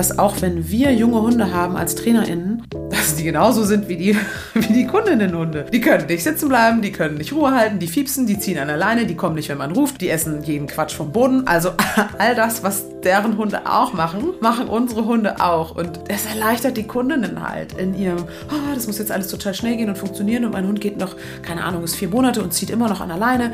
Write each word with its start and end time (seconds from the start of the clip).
dass 0.00 0.18
auch 0.18 0.40
wenn 0.40 0.70
wir 0.70 0.94
junge 0.94 1.20
Hunde 1.20 1.52
haben 1.52 1.76
als 1.76 1.94
TrainerInnen, 1.94 2.62
dass 2.88 3.16
die 3.16 3.22
genauso 3.22 3.64
sind 3.64 3.86
wie 3.86 3.98
die, 3.98 4.16
wie 4.54 4.72
die 4.72 4.86
Kundinnenhunde. 4.86 5.66
Die 5.70 5.82
können 5.82 6.06
nicht 6.06 6.24
sitzen 6.24 6.48
bleiben, 6.48 6.80
die 6.80 6.90
können 6.90 7.18
nicht 7.18 7.34
Ruhe 7.34 7.50
halten, 7.50 7.78
die 7.78 7.86
fiepsen, 7.86 8.26
die 8.26 8.38
ziehen 8.38 8.58
an 8.58 8.68
der 8.68 8.78
Leine, 8.78 9.04
die 9.04 9.14
kommen 9.14 9.34
nicht, 9.34 9.50
wenn 9.50 9.58
man 9.58 9.72
ruft, 9.72 10.00
die 10.00 10.08
essen 10.08 10.42
jeden 10.42 10.68
Quatsch 10.68 10.94
vom 10.94 11.12
Boden. 11.12 11.46
Also 11.46 11.72
all 12.18 12.34
das, 12.34 12.62
was 12.62 12.86
deren 13.04 13.36
Hunde 13.36 13.66
auch 13.66 13.92
machen, 13.92 14.30
machen 14.40 14.68
unsere 14.68 15.04
Hunde 15.04 15.38
auch. 15.38 15.76
Und 15.76 16.00
es 16.08 16.24
erleichtert 16.24 16.78
die 16.78 16.86
Kundinnen 16.86 17.46
halt 17.46 17.74
in 17.74 17.94
ihrem, 17.94 18.24
oh, 18.48 18.74
das 18.74 18.86
muss 18.86 18.96
jetzt 18.96 19.12
alles 19.12 19.28
total 19.28 19.52
schnell 19.52 19.76
gehen 19.76 19.90
und 19.90 19.98
funktionieren 19.98 20.46
und 20.46 20.52
mein 20.52 20.66
Hund 20.66 20.80
geht 20.80 20.96
noch, 20.96 21.14
keine 21.42 21.62
Ahnung, 21.62 21.84
ist 21.84 21.96
vier 21.96 22.08
Monate 22.08 22.42
und 22.42 22.54
zieht 22.54 22.70
immer 22.70 22.88
noch 22.88 23.02
an 23.02 23.08
der 23.08 23.18
Leine. 23.18 23.52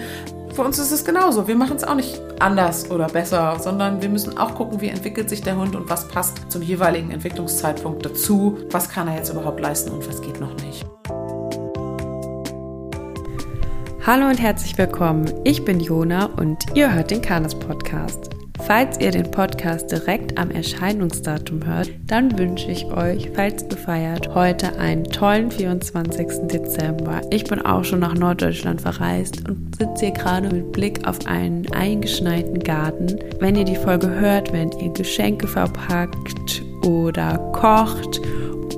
Für 0.56 0.62
uns 0.62 0.78
ist 0.78 0.90
es 0.90 1.04
genauso. 1.04 1.46
Wir 1.46 1.54
machen 1.54 1.76
es 1.76 1.84
auch 1.84 1.94
nicht 1.94 2.18
anders 2.40 2.90
oder 2.90 3.08
besser, 3.08 3.58
sondern 3.60 4.00
wir 4.00 4.08
müssen 4.08 4.38
auch 4.38 4.54
gucken, 4.54 4.80
wie 4.80 4.88
entwickelt 4.88 5.28
sich 5.28 5.42
der 5.42 5.54
Hund 5.54 5.76
und 5.76 5.90
was 5.90 6.08
passt 6.08 6.50
zum 6.50 6.62
jeweiligen 6.62 7.10
Entwicklungszeitpunkt 7.10 8.06
dazu. 8.06 8.56
Was 8.70 8.88
kann 8.88 9.06
er 9.06 9.16
jetzt 9.16 9.28
überhaupt 9.28 9.60
leisten 9.60 9.90
und 9.90 10.08
was 10.08 10.22
geht 10.22 10.40
noch 10.40 10.54
nicht. 10.62 10.86
Hallo 14.06 14.28
und 14.28 14.40
herzlich 14.40 14.78
willkommen. 14.78 15.30
Ich 15.44 15.62
bin 15.62 15.78
Jona 15.78 16.24
und 16.24 16.64
ihr 16.74 16.90
hört 16.90 17.10
den 17.10 17.20
Kanes 17.20 17.54
Podcast. 17.54 18.35
Falls 18.64 18.98
ihr 19.00 19.10
den 19.10 19.30
Podcast 19.30 19.92
direkt 19.92 20.38
am 20.38 20.50
Erscheinungsdatum 20.50 21.64
hört, 21.66 21.90
dann 22.06 22.36
wünsche 22.38 22.70
ich 22.70 22.84
euch, 22.86 23.30
falls 23.34 23.62
ihr 23.62 23.76
feiert, 23.76 24.34
heute 24.34 24.76
einen 24.78 25.04
tollen 25.04 25.50
24. 25.50 26.48
Dezember. 26.48 27.20
Ich 27.30 27.44
bin 27.44 27.60
auch 27.60 27.84
schon 27.84 28.00
nach 28.00 28.14
Norddeutschland 28.14 28.80
verreist 28.80 29.48
und 29.48 29.76
sitze 29.76 30.06
hier 30.06 30.14
gerade 30.14 30.48
mit 30.48 30.72
Blick 30.72 31.06
auf 31.06 31.24
einen 31.26 31.70
eingeschneiten 31.72 32.58
Garten. 32.58 33.18
Wenn 33.38 33.56
ihr 33.56 33.64
die 33.64 33.76
Folge 33.76 34.08
hört, 34.08 34.52
wenn 34.52 34.72
ihr 34.72 34.92
Geschenke 34.92 35.46
verpackt 35.46 36.62
oder 36.84 37.38
kocht 37.52 38.20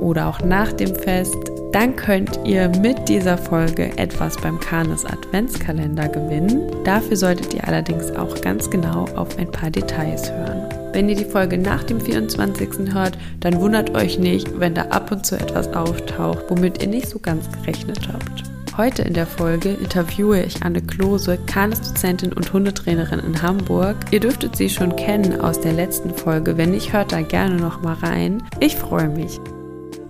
oder 0.01 0.29
auch 0.29 0.41
nach 0.41 0.73
dem 0.73 0.95
Fest, 0.95 1.37
dann 1.73 1.97
könnt 1.97 2.41
ihr 2.45 2.69
mit 2.81 3.09
dieser 3.09 3.37
Folge 3.37 3.97
etwas 3.99 4.37
beim 4.37 4.59
Kanes 4.59 5.05
Adventskalender 5.05 6.09
gewinnen. 6.09 6.63
Dafür 6.85 7.17
solltet 7.17 7.53
ihr 7.53 7.67
allerdings 7.67 8.11
auch 8.13 8.41
ganz 8.41 8.71
genau 8.71 9.05
auf 9.17 9.39
ein 9.39 9.51
paar 9.51 9.71
Details 9.71 10.33
hören. 10.33 10.69
Wenn 10.93 11.09
ihr 11.09 11.17
die 11.17 11.25
Folge 11.25 11.59
nach 11.59 11.85
dem 11.85 12.01
24. 12.01 12.95
hört, 12.95 13.19
dann 13.41 13.61
wundert 13.61 13.95
euch 13.95 14.19
nicht, 14.19 14.59
wenn 14.59 14.75
da 14.75 14.83
ab 14.87 15.13
und 15.13 15.27
zu 15.27 15.37
etwas 15.37 15.73
auftaucht, 15.75 16.45
womit 16.49 16.83
ihr 16.83 16.89
nicht 16.89 17.09
so 17.09 17.19
ganz 17.19 17.51
gerechnet 17.53 18.09
habt. 18.11 18.45
Heute 18.79 19.03
in 19.03 19.13
der 19.13 19.27
Folge 19.27 19.71
interviewe 19.71 20.41
ich 20.41 20.63
Anne 20.63 20.81
Klose, 20.81 21.37
Kanes-Dozentin 21.47 22.33
und 22.33 22.53
Hundetrainerin 22.53 23.19
in 23.19 23.43
Hamburg. 23.43 23.97
Ihr 24.13 24.21
dürftet 24.21 24.57
sie 24.57 24.71
schon 24.71 24.95
kennen 24.97 25.41
aus 25.41 25.61
der 25.61 25.73
letzten 25.73 26.15
Folge. 26.15 26.57
Wenn 26.57 26.71
nicht, 26.71 26.93
hört 26.93 27.13
da 27.13 27.21
gerne 27.21 27.57
noch 27.57 27.83
mal 27.83 27.95
rein. 27.95 28.43
Ich 28.61 28.77
freue 28.77 29.09
mich. 29.09 29.41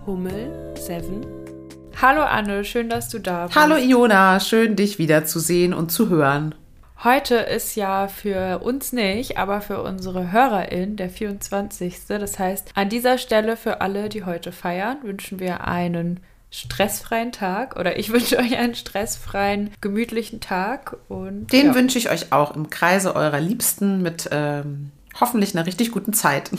Hummel, 0.07 0.53
Seven, 0.75 1.38
Hallo 2.01 2.23
Anne, 2.23 2.65
schön, 2.65 2.89
dass 2.89 3.09
du 3.09 3.19
da 3.19 3.47
bist. 3.47 3.59
Hallo 3.59 3.75
Iona, 3.77 4.39
schön 4.39 4.77
dich 4.77 5.01
wiederzusehen 5.01 5.75
und 5.75 5.91
zu 5.91 6.09
hören. 6.09 6.55
Heute 7.03 7.35
ist 7.35 7.75
ja 7.75 8.07
für 8.07 8.61
uns 8.61 8.93
nicht, 8.93 9.37
aber 9.37 9.61
für 9.61 9.83
unsere 9.83 10.31
HörerInnen 10.31 10.95
der 10.97 11.11
24. 11.11 12.07
Das 12.07 12.39
heißt, 12.39 12.71
an 12.77 12.89
dieser 12.89 13.19
Stelle 13.19 13.57
für 13.57 13.81
alle, 13.81 14.09
die 14.09 14.25
heute 14.25 14.53
feiern, 14.53 14.99
wünschen 15.03 15.41
wir 15.41 15.67
einen 15.67 16.21
stressfreien 16.53 17.33
Tag 17.33 17.75
oder 17.77 17.99
ich 17.99 18.13
wünsche 18.13 18.39
euch 18.39 18.57
einen 18.57 18.77
stressfreien, 18.77 19.71
gemütlichen 19.81 20.41
Tag. 20.41 20.97
Und, 21.09 21.53
Den 21.53 21.67
ja. 21.67 21.75
wünsche 21.75 21.99
ich 21.99 22.11
euch 22.11 22.33
auch 22.33 22.55
im 22.55 22.71
Kreise 22.71 23.17
eurer 23.17 23.41
Liebsten 23.41 24.03
mit 24.03 24.29
ähm, 24.31 24.93
hoffentlich 25.19 25.57
einer 25.57 25.67
richtig 25.67 25.91
guten 25.91 26.13
Zeit. 26.13 26.53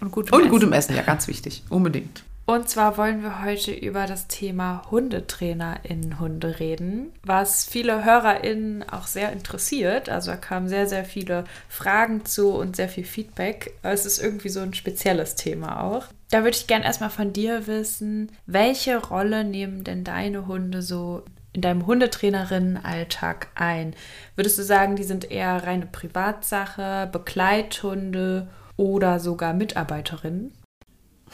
Und 0.00 0.12
gutem, 0.12 0.32
und 0.32 0.42
Essen. 0.42 0.50
gutem 0.50 0.72
Essen, 0.72 0.94
ja, 0.94 1.02
ganz 1.02 1.26
wichtig. 1.26 1.64
Unbedingt. 1.68 2.22
Und 2.50 2.66
zwar 2.66 2.96
wollen 2.96 3.22
wir 3.22 3.44
heute 3.44 3.72
über 3.72 4.06
das 4.06 4.26
Thema 4.26 4.80
Hundetrainer 4.90 5.80
in 5.82 6.18
Hunde 6.18 6.58
reden, 6.58 7.12
was 7.22 7.66
viele 7.66 8.06
HörerInnen 8.06 8.88
auch 8.88 9.06
sehr 9.06 9.32
interessiert. 9.32 10.08
Also 10.08 10.30
da 10.30 10.38
kamen 10.38 10.66
sehr, 10.66 10.86
sehr 10.86 11.04
viele 11.04 11.44
Fragen 11.68 12.24
zu 12.24 12.54
und 12.54 12.74
sehr 12.74 12.88
viel 12.88 13.04
Feedback. 13.04 13.74
Es 13.82 14.06
ist 14.06 14.18
irgendwie 14.18 14.48
so 14.48 14.60
ein 14.60 14.72
spezielles 14.72 15.34
Thema 15.34 15.82
auch. 15.82 16.06
Da 16.30 16.38
würde 16.38 16.56
ich 16.56 16.66
gerne 16.66 16.86
erstmal 16.86 17.10
von 17.10 17.34
dir 17.34 17.66
wissen, 17.66 18.32
welche 18.46 18.96
Rolle 18.96 19.44
nehmen 19.44 19.84
denn 19.84 20.02
deine 20.02 20.46
Hunde 20.46 20.80
so 20.80 21.24
in 21.52 21.60
deinem 21.60 21.86
Hundetrainerinnenalltag 21.86 23.48
ein? 23.56 23.94
Würdest 24.36 24.58
du 24.58 24.62
sagen, 24.62 24.96
die 24.96 25.04
sind 25.04 25.30
eher 25.30 25.64
reine 25.64 25.84
Privatsache, 25.84 27.10
Begleithunde 27.12 28.48
oder 28.78 29.20
sogar 29.20 29.52
Mitarbeiterinnen? 29.52 30.54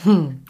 Hm. 0.02 0.42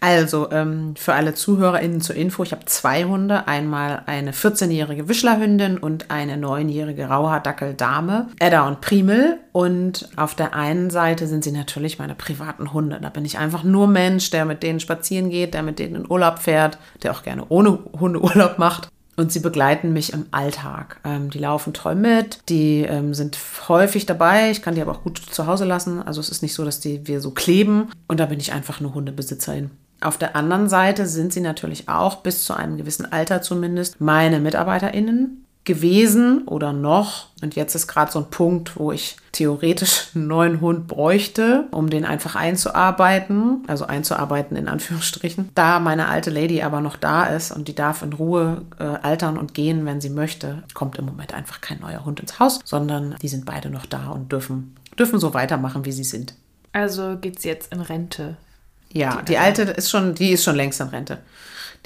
Also 0.00 0.50
ähm, 0.50 0.94
für 0.96 1.14
alle 1.14 1.34
ZuhörerInnen 1.34 2.00
zur 2.00 2.16
Info, 2.16 2.42
ich 2.42 2.52
habe 2.52 2.64
zwei 2.66 3.04
Hunde. 3.04 3.46
Einmal 3.48 4.02
eine 4.06 4.32
14-jährige 4.32 5.08
Wischlerhündin 5.08 5.78
und 5.78 6.10
eine 6.10 6.36
9-jährige 6.36 7.06
Rauhaardackel-Dame, 7.06 8.28
Edda 8.38 8.66
und 8.66 8.80
Primel. 8.80 9.38
Und 9.52 10.08
auf 10.16 10.34
der 10.34 10.54
einen 10.54 10.90
Seite 10.90 11.26
sind 11.26 11.44
sie 11.44 11.52
natürlich 11.52 11.98
meine 11.98 12.14
privaten 12.14 12.72
Hunde. 12.72 12.98
Da 13.00 13.08
bin 13.08 13.24
ich 13.24 13.38
einfach 13.38 13.64
nur 13.64 13.86
Mensch, 13.86 14.30
der 14.30 14.44
mit 14.44 14.62
denen 14.62 14.80
spazieren 14.80 15.30
geht, 15.30 15.54
der 15.54 15.62
mit 15.62 15.78
denen 15.78 15.96
in 15.96 16.10
Urlaub 16.10 16.40
fährt, 16.40 16.78
der 17.02 17.12
auch 17.12 17.22
gerne 17.22 17.44
ohne 17.48 17.78
Hunde 17.98 18.20
Urlaub 18.22 18.58
macht. 18.58 18.88
Und 19.18 19.32
sie 19.32 19.40
begleiten 19.40 19.92
mich 19.92 20.12
im 20.12 20.26
Alltag. 20.30 21.00
Ähm, 21.04 21.28
die 21.30 21.40
laufen 21.40 21.72
toll 21.72 21.96
mit, 21.96 22.38
die 22.48 22.82
ähm, 22.82 23.14
sind 23.14 23.36
häufig 23.66 24.06
dabei. 24.06 24.52
Ich 24.52 24.62
kann 24.62 24.76
die 24.76 24.80
aber 24.80 24.92
auch 24.92 25.02
gut 25.02 25.18
zu 25.18 25.48
Hause 25.48 25.64
lassen. 25.64 26.00
Also 26.00 26.20
es 26.20 26.28
ist 26.28 26.40
nicht 26.40 26.54
so, 26.54 26.64
dass 26.64 26.78
die, 26.78 27.08
wir 27.08 27.20
so 27.20 27.32
kleben. 27.32 27.90
Und 28.06 28.20
da 28.20 28.26
bin 28.26 28.38
ich 28.38 28.52
einfach 28.52 28.78
eine 28.78 28.94
Hundebesitzerin. 28.94 29.70
Auf 30.00 30.18
der 30.18 30.36
anderen 30.36 30.68
Seite 30.68 31.06
sind 31.06 31.32
sie 31.32 31.40
natürlich 31.40 31.88
auch 31.88 32.18
bis 32.22 32.44
zu 32.44 32.54
einem 32.54 32.76
gewissen 32.76 33.10
Alter 33.10 33.42
zumindest 33.42 34.00
meine 34.00 34.38
MitarbeiterInnen 34.38 35.44
gewesen 35.68 36.48
oder 36.48 36.72
noch. 36.72 37.28
Und 37.42 37.54
jetzt 37.54 37.76
ist 37.76 37.86
gerade 37.86 38.10
so 38.10 38.18
ein 38.18 38.30
Punkt, 38.30 38.76
wo 38.76 38.90
ich 38.90 39.18
theoretisch 39.32 40.08
einen 40.14 40.26
neuen 40.26 40.60
Hund 40.60 40.88
bräuchte, 40.88 41.66
um 41.70 41.90
den 41.90 42.04
einfach 42.04 42.34
einzuarbeiten. 42.34 43.62
Also 43.68 43.84
einzuarbeiten 43.84 44.56
in 44.56 44.66
Anführungsstrichen. 44.66 45.50
Da 45.54 45.78
meine 45.78 46.08
alte 46.08 46.30
Lady 46.30 46.62
aber 46.62 46.80
noch 46.80 46.96
da 46.96 47.26
ist 47.26 47.52
und 47.52 47.68
die 47.68 47.74
darf 47.74 48.02
in 48.02 48.14
Ruhe 48.14 48.62
äh, 48.80 48.82
altern 48.82 49.38
und 49.38 49.54
gehen, 49.54 49.84
wenn 49.86 50.00
sie 50.00 50.10
möchte, 50.10 50.64
kommt 50.74 50.96
im 50.96 51.04
Moment 51.04 51.34
einfach 51.34 51.60
kein 51.60 51.80
neuer 51.80 52.04
Hund 52.04 52.18
ins 52.18 52.40
Haus, 52.40 52.60
sondern 52.64 53.14
die 53.22 53.28
sind 53.28 53.44
beide 53.44 53.70
noch 53.70 53.86
da 53.86 54.08
und 54.08 54.32
dürfen, 54.32 54.74
dürfen 54.98 55.20
so 55.20 55.34
weitermachen, 55.34 55.84
wie 55.84 55.92
sie 55.92 56.04
sind. 56.04 56.34
Also 56.72 57.18
geht 57.20 57.40
sie 57.40 57.48
jetzt 57.48 57.72
in 57.72 57.82
Rente? 57.82 58.36
Ja, 58.90 59.18
die, 59.20 59.26
die 59.26 59.38
alte 59.38 59.62
ist 59.62 59.90
schon, 59.90 60.14
die 60.14 60.30
ist 60.30 60.44
schon 60.44 60.56
längst 60.56 60.80
in 60.80 60.88
Rente 60.88 61.18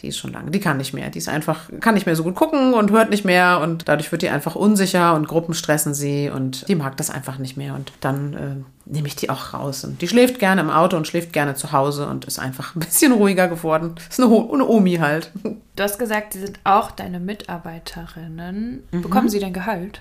die 0.01 0.09
ist 0.09 0.19
schon 0.19 0.33
lange, 0.33 0.51
die 0.51 0.61
kann 0.61 0.79
nicht 0.79 0.93
mehr. 0.93 1.11
Die 1.11 1.19
ist 1.19 1.29
einfach, 1.29 1.71
kann 1.81 1.95
nicht 1.95 2.07
mehr 2.07 2.17
so 2.17 2.25
gut 2.25 2.35
gucken 2.35 2.75
und 2.75 2.91
hört 2.91 3.11
nicht 3.11 3.25
mehr 3.25 3.61
und 3.61 3.89
dadurch 3.89 4.11
wird 4.11 4.23
die 4.23 4.29
einfach 4.29 4.57
unsicher 4.57 5.15
und 5.15 5.29
Gruppen 5.29 5.55
stressen 5.55 5.95
sie 5.95 6.29
und 6.29 6.69
die 6.69 6.75
mag 6.75 6.97
das 6.97 7.11
einfach 7.11 7.39
nicht 7.39 7.57
mehr 7.57 7.75
und 7.75 7.93
dann 8.01 8.35
äh, 8.35 8.91
nehme 8.91 9.07
ich 9.07 9.17
die 9.17 9.31
auch 9.31 9.55
raus. 9.55 9.85
Und 9.85 10.03
die 10.03 10.09
schläft 10.09 10.39
gerne 10.39 10.61
im 10.61 10.71
Auto 10.71 10.97
und 10.97 11.07
schläft 11.07 11.33
gerne 11.33 11.55
zu 11.55 11.73
Hause 11.73 12.07
und 12.07 12.25
ist 12.25 12.39
einfach 12.39 12.75
ein 12.75 12.81
bisschen 12.81 13.13
ruhiger 13.13 13.49
geworden. 13.49 13.95
Ist 14.11 14.21
eine, 14.21 14.29
eine 14.29 14.67
Omi 14.67 14.97
halt. 14.97 15.31
Du 15.43 15.83
hast 15.83 15.99
gesagt, 15.99 16.33
sie 16.33 16.41
sind 16.41 16.59
auch 16.65 16.91
deine 16.91 17.21
Mitarbeiterinnen. 17.21 18.83
Mhm. 18.91 19.03
Bekommen 19.03 19.29
sie 19.29 19.39
denn 19.39 19.53
Gehalt? 19.53 20.01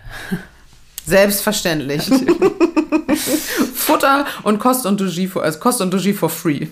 Selbstverständlich. 1.05 2.11
Futter 3.73 4.25
und 4.43 4.59
Kost 4.59 4.85
und 4.85 4.99
Logis 4.99 5.31
for, 5.31 5.43
also 5.43 5.59
Kost 5.59 5.81
und 5.81 5.93
Logis 5.93 6.17
for 6.17 6.29
free. 6.29 6.67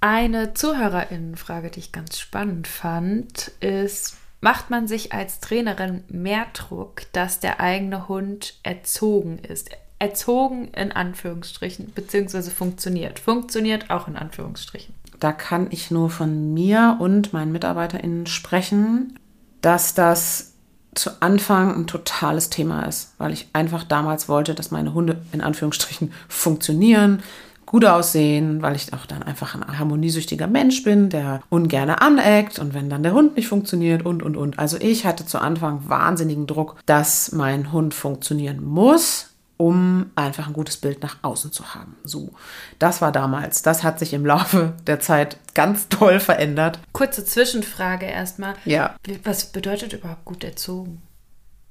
Eine 0.00 0.54
Zuhörerinnenfrage, 0.54 1.70
die 1.70 1.80
ich 1.80 1.92
ganz 1.92 2.18
spannend 2.18 2.68
fand, 2.68 3.50
ist, 3.60 4.16
macht 4.40 4.70
man 4.70 4.86
sich 4.86 5.12
als 5.12 5.40
Trainerin 5.40 6.04
mehr 6.08 6.46
Druck, 6.52 7.02
dass 7.12 7.40
der 7.40 7.60
eigene 7.60 8.08
Hund 8.08 8.54
erzogen 8.62 9.38
ist? 9.38 9.70
Erzogen 9.98 10.68
in 10.68 10.92
Anführungsstrichen, 10.92 11.92
beziehungsweise 11.94 12.50
funktioniert. 12.50 13.18
Funktioniert 13.18 13.90
auch 13.90 14.08
in 14.08 14.16
Anführungsstrichen. 14.16 14.94
Da 15.18 15.32
kann 15.32 15.68
ich 15.70 15.90
nur 15.90 16.10
von 16.10 16.52
mir 16.52 16.98
und 17.00 17.32
meinen 17.32 17.52
MitarbeiterInnen 17.52 18.26
sprechen, 18.26 19.18
dass 19.62 19.94
das 19.94 20.55
zu 20.98 21.22
Anfang 21.22 21.74
ein 21.74 21.86
totales 21.86 22.50
Thema 22.50 22.84
ist, 22.84 23.12
weil 23.18 23.32
ich 23.32 23.48
einfach 23.52 23.84
damals 23.84 24.28
wollte, 24.28 24.54
dass 24.54 24.70
meine 24.70 24.94
Hunde 24.94 25.20
in 25.32 25.40
Anführungsstrichen 25.40 26.12
funktionieren, 26.28 27.22
gut 27.66 27.84
aussehen, 27.84 28.62
weil 28.62 28.76
ich 28.76 28.92
auch 28.92 29.06
dann 29.06 29.22
einfach 29.22 29.54
ein 29.54 29.78
harmoniesüchtiger 29.78 30.46
Mensch 30.46 30.84
bin, 30.84 31.10
der 31.10 31.40
ungerne 31.50 32.00
aneckt 32.00 32.58
und 32.58 32.74
wenn 32.74 32.88
dann 32.88 33.02
der 33.02 33.12
Hund 33.12 33.36
nicht 33.36 33.48
funktioniert 33.48 34.06
und, 34.06 34.22
und, 34.22 34.36
und. 34.36 34.58
Also 34.58 34.78
ich 34.80 35.04
hatte 35.04 35.26
zu 35.26 35.40
Anfang 35.40 35.88
wahnsinnigen 35.88 36.46
Druck, 36.46 36.76
dass 36.86 37.32
mein 37.32 37.72
Hund 37.72 37.92
funktionieren 37.92 38.64
muss, 38.64 39.35
um 39.56 40.10
einfach 40.16 40.46
ein 40.46 40.52
gutes 40.52 40.76
Bild 40.76 41.02
nach 41.02 41.18
außen 41.22 41.52
zu 41.52 41.74
haben. 41.74 41.96
So, 42.04 42.30
das 42.78 43.00
war 43.00 43.12
damals. 43.12 43.62
Das 43.62 43.82
hat 43.82 43.98
sich 43.98 44.12
im 44.12 44.26
Laufe 44.26 44.74
der 44.86 45.00
Zeit 45.00 45.38
ganz 45.54 45.88
toll 45.88 46.20
verändert. 46.20 46.78
Kurze 46.92 47.24
Zwischenfrage 47.24 48.06
erstmal. 48.06 48.54
Ja. 48.64 48.96
Was 49.24 49.46
bedeutet 49.46 49.92
überhaupt 49.92 50.24
gut 50.24 50.44
erzogen? 50.44 51.02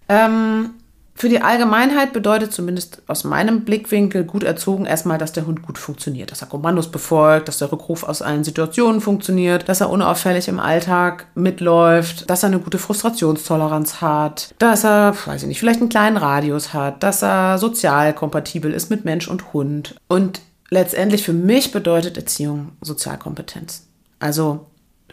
Ähm, 0.09 0.71
Für 1.17 1.29
die 1.29 1.41
Allgemeinheit 1.41 2.11
bedeutet 2.11 2.51
zumindest 2.51 3.01
aus 3.07 3.23
meinem 3.23 3.63
Blickwinkel 3.63 4.25
gut 4.25 4.43
erzogen 4.43 4.85
erstmal, 4.85 5.17
dass 5.17 5.31
der 5.31 5.47
Hund 5.47 5.61
gut 5.61 5.77
funktioniert, 5.77 6.29
dass 6.29 6.41
er 6.41 6.49
Kommandos 6.49 6.91
befolgt, 6.91 7.47
dass 7.47 7.59
der 7.59 7.71
Rückruf 7.71 8.03
aus 8.03 8.21
allen 8.21 8.43
Situationen 8.43 8.99
funktioniert, 8.99 9.69
dass 9.69 9.79
er 9.79 9.89
unauffällig 9.89 10.49
im 10.49 10.59
Alltag 10.59 11.27
mitläuft, 11.33 12.29
dass 12.29 12.43
er 12.43 12.47
eine 12.47 12.59
gute 12.59 12.79
Frustrationstoleranz 12.79 14.01
hat, 14.01 14.53
dass 14.59 14.83
er, 14.83 15.15
weiß 15.25 15.43
ich 15.43 15.47
nicht, 15.47 15.59
vielleicht 15.59 15.79
einen 15.79 15.87
kleinen 15.87 16.17
Radius 16.17 16.73
hat, 16.73 17.01
dass 17.01 17.23
er 17.23 17.59
sozial 17.59 18.13
kompatibel 18.13 18.73
ist 18.73 18.89
mit 18.89 19.05
Mensch 19.05 19.29
und 19.29 19.53
Hund. 19.53 19.95
Und 20.09 20.41
letztendlich 20.69 21.23
für 21.23 21.33
mich 21.33 21.71
bedeutet 21.71 22.17
Erziehung 22.17 22.73
Sozialkompetenz. 22.81 23.87
Also 24.19 24.65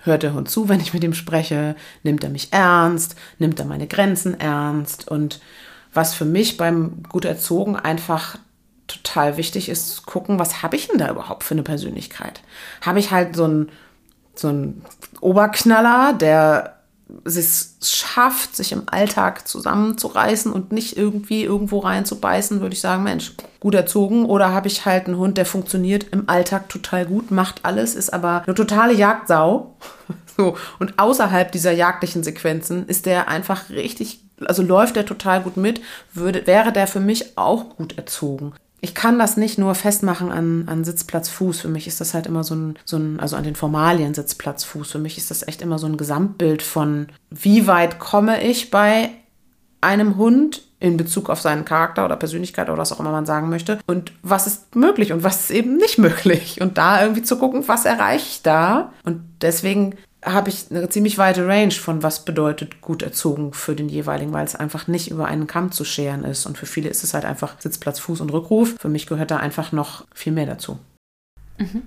hört 0.02 0.24
der 0.24 0.34
Hund 0.34 0.50
zu, 0.50 0.68
wenn 0.68 0.80
ich 0.80 0.94
mit 0.94 1.04
ihm 1.04 1.14
spreche, 1.14 1.76
nimmt 2.02 2.24
er 2.24 2.30
mich 2.30 2.52
ernst, 2.52 3.14
nimmt 3.38 3.60
er 3.60 3.66
meine 3.66 3.86
Grenzen 3.86 4.40
ernst 4.40 5.06
und 5.08 5.40
was 5.92 6.14
für 6.14 6.24
mich 6.24 6.56
beim 6.56 7.02
gut 7.08 7.24
erzogen 7.24 7.76
einfach 7.76 8.38
total 8.86 9.36
wichtig 9.36 9.68
ist, 9.68 9.96
zu 9.96 10.02
gucken, 10.02 10.38
was 10.38 10.62
habe 10.62 10.76
ich 10.76 10.88
denn 10.88 10.98
da 10.98 11.10
überhaupt 11.10 11.44
für 11.44 11.54
eine 11.54 11.62
Persönlichkeit? 11.62 12.42
Habe 12.80 12.98
ich 12.98 13.10
halt 13.10 13.36
so 13.36 13.44
einen, 13.44 13.68
so 14.34 14.48
einen 14.48 14.84
Oberknaller, 15.20 16.12
der 16.12 16.76
es 17.24 17.76
schafft, 17.82 18.56
sich 18.56 18.72
im 18.72 18.84
Alltag 18.86 19.46
zusammenzureißen 19.46 20.52
und 20.52 20.72
nicht 20.72 20.96
irgendwie 20.96 21.44
irgendwo 21.44 21.80
reinzubeißen, 21.80 22.60
würde 22.60 22.74
ich 22.74 22.80
sagen, 22.80 23.02
Mensch, 23.02 23.32
gut 23.60 23.74
erzogen. 23.74 24.24
Oder 24.24 24.52
habe 24.52 24.68
ich 24.68 24.86
halt 24.86 25.06
einen 25.06 25.18
Hund, 25.18 25.36
der 25.36 25.46
funktioniert 25.46 26.06
im 26.10 26.28
Alltag 26.28 26.68
total 26.68 27.06
gut, 27.06 27.30
macht 27.30 27.64
alles, 27.64 27.94
ist 27.94 28.12
aber 28.12 28.42
eine 28.46 28.54
totale 28.54 28.94
Jagdsau. 28.94 29.76
So, 30.34 30.56
und 30.78 30.98
außerhalb 30.98 31.52
dieser 31.52 31.72
jagdlichen 31.72 32.24
Sequenzen 32.24 32.86
ist 32.86 33.04
der 33.04 33.28
einfach 33.28 33.68
richtig 33.68 34.22
also 34.46 34.62
läuft 34.62 34.96
der 34.96 35.06
total 35.06 35.42
gut 35.42 35.56
mit, 35.56 35.80
würde, 36.12 36.46
wäre 36.46 36.72
der 36.72 36.86
für 36.86 37.00
mich 37.00 37.36
auch 37.36 37.76
gut 37.76 37.96
erzogen. 37.96 38.52
Ich 38.80 38.96
kann 38.96 39.18
das 39.18 39.36
nicht 39.36 39.58
nur 39.58 39.76
festmachen 39.76 40.32
an, 40.32 40.64
an 40.66 40.82
Sitzplatz, 40.82 41.28
Fuß. 41.28 41.60
Für 41.60 41.68
mich 41.68 41.86
ist 41.86 42.00
das 42.00 42.14
halt 42.14 42.26
immer 42.26 42.42
so 42.42 42.56
ein, 42.56 42.78
so 42.84 42.96
ein, 42.96 43.20
also 43.20 43.36
an 43.36 43.44
den 43.44 43.54
Formalien 43.54 44.12
Sitzplatz, 44.12 44.64
Fuß. 44.64 44.90
Für 44.90 44.98
mich 44.98 45.16
ist 45.16 45.30
das 45.30 45.46
echt 45.46 45.62
immer 45.62 45.78
so 45.78 45.86
ein 45.86 45.96
Gesamtbild 45.96 46.62
von, 46.62 47.06
wie 47.30 47.68
weit 47.68 48.00
komme 48.00 48.42
ich 48.42 48.72
bei 48.72 49.10
einem 49.80 50.16
Hund 50.16 50.62
in 50.80 50.96
Bezug 50.96 51.30
auf 51.30 51.40
seinen 51.40 51.64
Charakter 51.64 52.04
oder 52.04 52.16
Persönlichkeit 52.16 52.68
oder 52.68 52.78
was 52.78 52.92
auch 52.92 52.98
immer 52.98 53.12
man 53.12 53.26
sagen 53.26 53.48
möchte 53.50 53.78
und 53.86 54.12
was 54.22 54.48
ist 54.48 54.74
möglich 54.74 55.12
und 55.12 55.22
was 55.22 55.42
ist 55.42 55.50
eben 55.52 55.76
nicht 55.76 55.98
möglich 55.98 56.60
und 56.60 56.76
da 56.76 57.02
irgendwie 57.02 57.22
zu 57.22 57.38
gucken, 57.38 57.68
was 57.68 57.84
erreiche 57.84 58.26
ich 58.28 58.42
da 58.42 58.92
und 59.04 59.22
deswegen 59.42 59.94
habe 60.24 60.50
ich 60.50 60.66
eine 60.70 60.88
ziemlich 60.88 61.18
weite 61.18 61.46
Range 61.46 61.72
von 61.72 62.02
was 62.02 62.24
bedeutet 62.24 62.80
gut 62.80 63.02
erzogen 63.02 63.52
für 63.52 63.74
den 63.74 63.88
jeweiligen, 63.88 64.32
weil 64.32 64.44
es 64.44 64.54
einfach 64.54 64.86
nicht 64.86 65.10
über 65.10 65.26
einen 65.26 65.48
Kamm 65.48 65.72
zu 65.72 65.84
scheren 65.84 66.24
ist. 66.24 66.46
Und 66.46 66.56
für 66.56 66.66
viele 66.66 66.88
ist 66.88 67.02
es 67.02 67.12
halt 67.12 67.24
einfach 67.24 67.60
Sitzplatz, 67.60 67.98
Fuß 67.98 68.20
und 68.20 68.32
Rückruf. 68.32 68.76
Für 68.78 68.88
mich 68.88 69.06
gehört 69.06 69.32
da 69.32 69.38
einfach 69.38 69.72
noch 69.72 70.04
viel 70.14 70.32
mehr 70.32 70.46
dazu. 70.46 70.78
Mhm. 71.58 71.82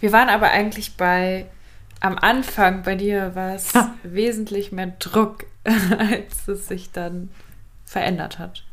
Wir 0.00 0.12
waren 0.12 0.28
aber 0.28 0.50
eigentlich 0.50 0.96
bei, 0.96 1.46
am 2.00 2.18
Anfang 2.18 2.82
bei 2.82 2.94
dir 2.94 3.34
war 3.34 3.54
es 3.54 3.72
wesentlich 4.02 4.70
mehr 4.70 4.92
Druck, 4.98 5.46
als 5.64 6.46
es 6.48 6.68
sich 6.68 6.92
dann 6.92 7.30
verändert 7.86 8.38
hat. 8.38 8.64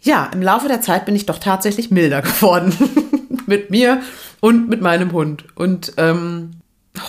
Ja, 0.00 0.26
im 0.32 0.42
Laufe 0.42 0.66
der 0.66 0.80
Zeit 0.80 1.04
bin 1.04 1.14
ich 1.14 1.26
doch 1.26 1.38
tatsächlich 1.38 1.92
milder 1.92 2.22
geworden. 2.22 2.74
mit 3.46 3.70
mir 3.70 4.02
und 4.40 4.68
mit 4.68 4.80
meinem 4.80 5.12
Hund. 5.12 5.44
Und 5.54 5.92
ähm, 5.96 6.50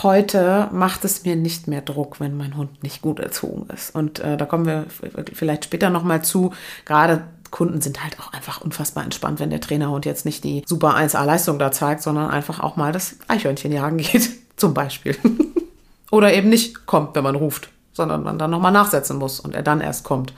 heute 0.03 0.69
macht 0.71 1.05
es 1.05 1.23
mir 1.23 1.35
nicht 1.35 1.67
mehr 1.67 1.81
Druck, 1.81 2.19
wenn 2.19 2.37
mein 2.37 2.55
Hund 2.55 2.83
nicht 2.83 3.01
gut 3.01 3.19
erzogen 3.19 3.67
ist. 3.73 3.93
Und 3.95 4.19
äh, 4.19 4.37
da 4.37 4.45
kommen 4.45 4.65
wir 4.65 4.85
vielleicht 5.33 5.65
später 5.65 5.89
nochmal 5.89 6.23
zu. 6.23 6.53
Gerade 6.85 7.23
Kunden 7.51 7.81
sind 7.81 8.03
halt 8.03 8.19
auch 8.19 8.33
einfach 8.33 8.61
unfassbar 8.61 9.03
entspannt, 9.03 9.39
wenn 9.39 9.49
der 9.49 9.61
Trainerhund 9.61 10.05
jetzt 10.05 10.25
nicht 10.25 10.43
die 10.43 10.63
super 10.65 10.95
1A-Leistung 10.95 11.59
da 11.59 11.71
zeigt, 11.71 12.03
sondern 12.03 12.29
einfach 12.29 12.59
auch 12.59 12.75
mal 12.75 12.91
das 12.91 13.15
Eichhörnchen 13.27 13.71
jagen 13.71 13.97
geht, 13.97 14.29
zum 14.55 14.73
Beispiel. 14.73 15.15
Oder 16.11 16.33
eben 16.33 16.49
nicht 16.49 16.85
kommt, 16.85 17.15
wenn 17.15 17.23
man 17.23 17.35
ruft, 17.35 17.69
sondern 17.93 18.23
man 18.23 18.39
dann 18.39 18.51
nochmal 18.51 18.71
nachsetzen 18.71 19.17
muss 19.17 19.39
und 19.39 19.55
er 19.55 19.63
dann 19.63 19.81
erst 19.81 20.03
kommt. 20.03 20.33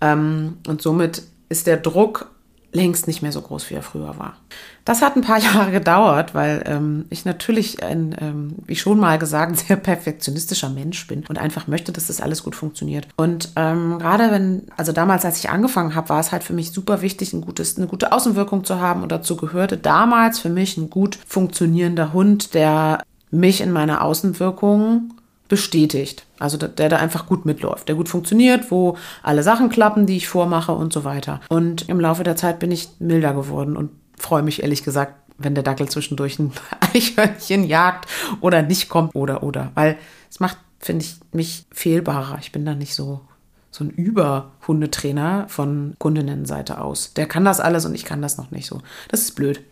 Ähm, 0.00 0.58
und 0.66 0.82
somit 0.82 1.22
ist 1.48 1.66
der 1.66 1.76
Druck 1.76 2.30
längst 2.74 3.06
nicht 3.06 3.22
mehr 3.22 3.32
so 3.32 3.40
groß, 3.40 3.70
wie 3.70 3.74
er 3.74 3.82
früher 3.82 4.18
war. 4.18 4.36
Das 4.84 5.00
hat 5.00 5.16
ein 5.16 5.22
paar 5.22 5.38
Jahre 5.54 5.70
gedauert, 5.70 6.34
weil 6.34 6.62
ähm, 6.66 7.06
ich 7.08 7.24
natürlich 7.24 7.82
ein, 7.82 8.14
ähm, 8.20 8.56
wie 8.66 8.76
schon 8.76 8.98
mal 8.98 9.18
gesagt, 9.18 9.56
sehr 9.66 9.76
perfektionistischer 9.76 10.68
Mensch 10.68 11.06
bin 11.06 11.24
und 11.28 11.38
einfach 11.38 11.66
möchte, 11.68 11.92
dass 11.92 12.08
das 12.08 12.20
alles 12.20 12.42
gut 12.42 12.56
funktioniert. 12.56 13.06
Und 13.16 13.50
ähm, 13.56 13.98
gerade 13.98 14.30
wenn, 14.30 14.62
also 14.76 14.92
damals, 14.92 15.24
als 15.24 15.38
ich 15.38 15.50
angefangen 15.50 15.94
habe, 15.94 16.08
war 16.10 16.20
es 16.20 16.32
halt 16.32 16.44
für 16.44 16.52
mich 16.52 16.72
super 16.72 17.00
wichtig, 17.00 17.32
ein 17.32 17.40
gutes, 17.40 17.78
eine 17.78 17.86
gute 17.86 18.12
Außenwirkung 18.12 18.64
zu 18.64 18.80
haben 18.80 19.02
und 19.02 19.12
dazu 19.12 19.36
gehörte 19.36 19.78
damals 19.78 20.40
für 20.40 20.50
mich 20.50 20.76
ein 20.76 20.90
gut 20.90 21.18
funktionierender 21.26 22.12
Hund, 22.12 22.54
der 22.54 23.02
mich 23.30 23.60
in 23.60 23.72
meiner 23.72 24.02
Außenwirkung 24.02 25.14
bestätigt. 25.48 26.26
Also 26.44 26.58
der 26.58 26.88
da 26.88 26.98
einfach 26.98 27.26
gut 27.26 27.46
mitläuft, 27.46 27.88
der 27.88 27.96
gut 27.96 28.08
funktioniert, 28.08 28.70
wo 28.70 28.96
alle 29.22 29.42
Sachen 29.42 29.70
klappen, 29.70 30.06
die 30.06 30.18
ich 30.18 30.28
vormache 30.28 30.72
und 30.72 30.92
so 30.92 31.04
weiter. 31.04 31.40
Und 31.48 31.88
im 31.88 31.98
Laufe 31.98 32.22
der 32.22 32.36
Zeit 32.36 32.58
bin 32.58 32.70
ich 32.70 32.88
milder 32.98 33.32
geworden 33.32 33.76
und 33.76 33.90
freue 34.18 34.42
mich 34.42 34.62
ehrlich 34.62 34.84
gesagt, 34.84 35.14
wenn 35.38 35.54
der 35.54 35.64
Dackel 35.64 35.88
zwischendurch 35.88 36.38
ein 36.38 36.52
Eichhörnchen 36.94 37.64
jagt 37.64 38.08
oder 38.40 38.62
nicht 38.62 38.90
kommt 38.90 39.14
oder 39.14 39.42
oder. 39.42 39.72
Weil 39.74 39.96
es 40.30 40.38
macht, 40.38 40.58
finde 40.78 41.04
ich, 41.04 41.16
mich 41.32 41.64
fehlbarer. 41.72 42.38
Ich 42.40 42.52
bin 42.52 42.64
da 42.64 42.74
nicht 42.74 42.94
so 42.94 43.22
so 43.70 43.82
ein 43.82 43.90
Überhundetrainer 43.90 45.46
von 45.48 45.96
Kundinnenseite 45.98 46.80
aus. 46.80 47.12
Der 47.14 47.26
kann 47.26 47.44
das 47.44 47.58
alles 47.58 47.84
und 47.84 47.94
ich 47.96 48.04
kann 48.04 48.22
das 48.22 48.36
noch 48.36 48.52
nicht 48.52 48.66
so. 48.66 48.82
Das 49.08 49.22
ist 49.22 49.32
blöd. 49.32 49.64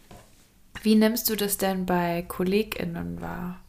Wie 0.82 0.96
nimmst 0.96 1.30
du 1.30 1.36
das 1.36 1.56
denn 1.56 1.86
bei 1.86 2.24
KollegInnen 2.26 3.20
wahr? 3.20 3.60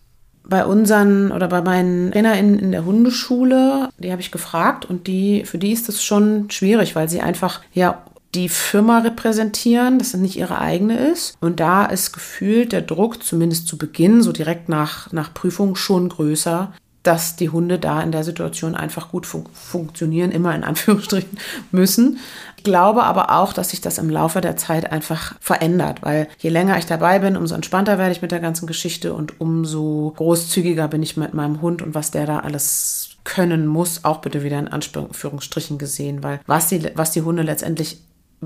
Bei 0.45 0.66
unseren 0.66 1.31
oder 1.31 1.48
bei 1.48 1.62
meinen 1.62 2.12
TrainerInnen 2.12 2.60
in 2.60 2.72
der 2.72 2.86
Hundeschule, 2.86 3.90
die 3.98 4.12
habe 4.12 4.22
ich 4.22 4.31
gefragt 4.31 4.86
und 4.86 5.07
die, 5.07 5.45
für 5.45 5.57
die 5.57 5.72
ist 5.72 5.88
das 5.88 6.04
schon 6.04 6.50
schwierig, 6.50 6.95
weil 6.95 7.10
sie 7.10 7.22
einfach 7.22 7.62
ja 7.74 8.04
die 8.36 8.50
Firma 8.50 9.00
repräsentieren, 9.00 10.00
dass 10.00 10.12
das 10.12 10.22
nicht 10.22 10.38
ihre 10.38 10.60
eigene 10.60 10.98
ist. 10.98 11.38
Und 11.40 11.60
da 11.60 11.86
ist 11.86 12.13
gefühlt 12.13 12.72
der 12.72 12.81
Druck, 12.81 13.24
zumindest 13.24 13.68
zu 13.68 13.78
Beginn, 13.78 14.24
so 14.24 14.31
direkt 14.31 14.69
nach, 14.69 15.12
nach 15.12 15.34
Prüfung, 15.34 15.75
schon 15.75 16.10
größer, 16.10 16.74
dass 17.04 17.36
die 17.36 17.50
Hunde 17.50 17.80
da 17.80 18.01
in 18.01 18.12
der 18.12 18.24
Situation 18.24 18.75
einfach 18.75 19.10
gut 19.10 19.25
fun 19.25 19.45
funktionieren, 19.54 20.31
immer 20.31 20.56
in 20.56 20.63
Anführungsstrichen 20.63 21.38
müssen. 21.72 22.19
Ich 22.63 22.71
glaube 22.71 23.04
aber 23.04 23.30
auch, 23.30 23.51
dass 23.51 23.71
sich 23.71 23.81
das 23.81 23.98
im 23.98 24.10
Laufe 24.10 24.39
der 24.39 24.56
Zeit 24.56 24.89
einfach 24.89 25.36
verändert, 25.42 26.01
weil 26.01 26.30
je 26.39 26.50
länger 26.50 26.77
ich 26.77 26.86
dabei 26.86 27.19
bin, 27.19 27.36
umso 27.36 27.56
entspannter 27.56 27.97
werde 27.97 28.14
ich 28.14 28.21
mit 28.21 28.31
der 28.31 28.40
ganzen 28.40 28.68
Geschichte 28.68 29.14
und 29.14 29.42
umso 29.42 30.14
großzügiger 30.16 30.87
bin 30.87 31.04
ich 31.04 31.18
mit 31.18 31.33
meinem 31.33 31.61
Hund 31.61 31.81
und 31.81 31.94
was 31.94 32.11
der 32.11 32.26
da 32.26 32.40
alles 32.40 33.18
können 33.26 33.68
muss, 33.68 34.06
auch 34.06 34.19
bitte 34.19 34.44
wieder 34.44 34.59
in 34.59 34.69
Anführungsstrichen 34.69 35.78
gesehen, 35.78 36.23
weil 36.23 36.40
was 36.47 36.69
die, 36.69 36.90
was 36.95 37.11
die 37.11 37.23
Hunde 37.23 37.44
letztendlich 37.44 37.99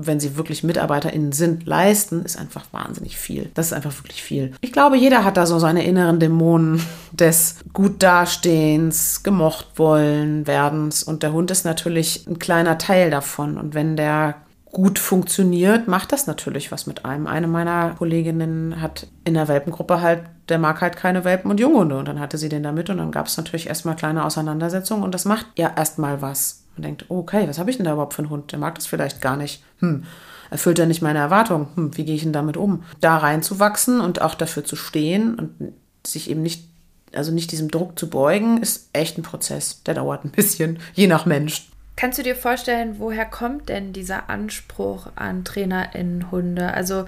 wenn 0.06 0.20
sie 0.20 0.36
wirklich 0.36 0.62
MitarbeiterInnen 0.62 1.32
sind, 1.32 1.66
leisten, 1.66 2.22
ist 2.24 2.38
einfach 2.38 2.66
wahnsinnig 2.72 3.16
viel. 3.16 3.50
Das 3.54 3.66
ist 3.66 3.72
einfach 3.72 3.96
wirklich 3.98 4.22
viel. 4.22 4.52
Ich 4.60 4.72
glaube, 4.72 4.96
jeder 4.96 5.24
hat 5.24 5.36
da 5.36 5.46
so 5.46 5.58
seine 5.58 5.84
inneren 5.84 6.20
Dämonen 6.20 6.82
des 7.12 7.56
gut 7.72 8.02
Dastehens, 8.02 9.22
gemocht 9.22 9.66
wollen 9.76 10.46
werdens. 10.46 11.02
Und 11.02 11.22
der 11.22 11.32
Hund 11.32 11.50
ist 11.50 11.64
natürlich 11.64 12.26
ein 12.26 12.38
kleiner 12.38 12.78
Teil 12.78 13.10
davon. 13.10 13.58
Und 13.58 13.74
wenn 13.74 13.96
der 13.96 14.36
gut 14.70 14.98
funktioniert, 14.98 15.88
macht 15.88 16.12
das 16.12 16.26
natürlich 16.26 16.70
was 16.70 16.86
mit 16.86 17.04
einem. 17.04 17.26
Eine 17.26 17.48
meiner 17.48 17.94
Kolleginnen 17.96 18.80
hat 18.80 19.06
in 19.24 19.34
der 19.34 19.48
Welpengruppe 19.48 20.00
halt, 20.00 20.22
der 20.48 20.58
mag 20.58 20.80
halt 20.80 20.96
keine 20.96 21.24
Welpen 21.24 21.50
und 21.50 21.60
Junghunde. 21.60 21.98
Und 21.98 22.08
dann 22.08 22.20
hatte 22.20 22.38
sie 22.38 22.48
den 22.48 22.62
da 22.62 22.72
mit 22.72 22.90
und 22.90 22.98
dann 22.98 23.10
gab 23.10 23.26
es 23.26 23.36
natürlich 23.36 23.68
erstmal 23.68 23.96
kleine 23.96 24.24
Auseinandersetzungen 24.24 25.02
und 25.02 25.14
das 25.14 25.24
macht 25.24 25.46
ja 25.56 25.72
erstmal 25.74 26.22
was. 26.22 26.64
Man 26.78 26.84
denkt, 26.84 27.06
okay, 27.08 27.48
was 27.48 27.58
habe 27.58 27.70
ich 27.70 27.76
denn 27.76 27.84
da 27.84 27.92
überhaupt 27.92 28.14
für 28.14 28.22
einen 28.22 28.30
Hund? 28.30 28.52
Der 28.52 28.60
mag 28.60 28.76
das 28.76 28.86
vielleicht 28.86 29.20
gar 29.20 29.36
nicht. 29.36 29.64
Hm, 29.80 30.04
erfüllt 30.48 30.78
er 30.78 30.86
nicht 30.86 31.02
meine 31.02 31.18
Erwartungen? 31.18 31.66
Hm, 31.74 31.96
wie 31.96 32.04
gehe 32.04 32.14
ich 32.14 32.22
denn 32.22 32.32
damit 32.32 32.56
um? 32.56 32.84
Da 33.00 33.16
reinzuwachsen 33.16 34.00
und 34.00 34.22
auch 34.22 34.36
dafür 34.36 34.64
zu 34.64 34.76
stehen 34.76 35.34
und 35.34 35.72
sich 36.06 36.30
eben 36.30 36.40
nicht, 36.40 36.68
also 37.12 37.32
nicht 37.32 37.50
diesem 37.50 37.68
Druck 37.68 37.98
zu 37.98 38.08
beugen, 38.08 38.62
ist 38.62 38.90
echt 38.92 39.18
ein 39.18 39.22
Prozess. 39.22 39.82
Der 39.82 39.94
dauert 39.94 40.24
ein 40.24 40.30
bisschen, 40.30 40.78
je 40.94 41.08
nach 41.08 41.26
Mensch. 41.26 41.68
Kannst 41.96 42.16
du 42.16 42.22
dir 42.22 42.36
vorstellen, 42.36 43.00
woher 43.00 43.24
kommt 43.24 43.68
denn 43.68 43.92
dieser 43.92 44.30
Anspruch 44.30 45.08
an 45.16 45.44
TrainerInnen-Hunde? 45.44 46.72
Also 46.72 47.06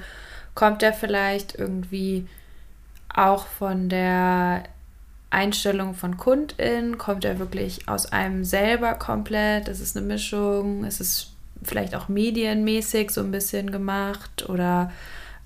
kommt 0.56 0.82
der 0.82 0.92
vielleicht 0.92 1.56
irgendwie 1.56 2.26
auch 3.08 3.46
von 3.46 3.88
der 3.88 4.64
Einstellung 5.30 5.94
von 5.94 6.16
KundInnen? 6.16 6.98
Kommt 6.98 7.24
er 7.24 7.38
wirklich 7.38 7.88
aus 7.88 8.06
einem 8.06 8.44
selber 8.44 8.94
komplett? 8.94 9.68
Ist 9.68 9.80
es 9.80 9.96
eine 9.96 10.06
Mischung? 10.06 10.84
Ist 10.84 11.00
es 11.00 11.32
vielleicht 11.62 11.94
auch 11.94 12.08
medienmäßig 12.08 13.10
so 13.10 13.20
ein 13.20 13.30
bisschen 13.30 13.70
gemacht? 13.70 14.48
Oder 14.48 14.92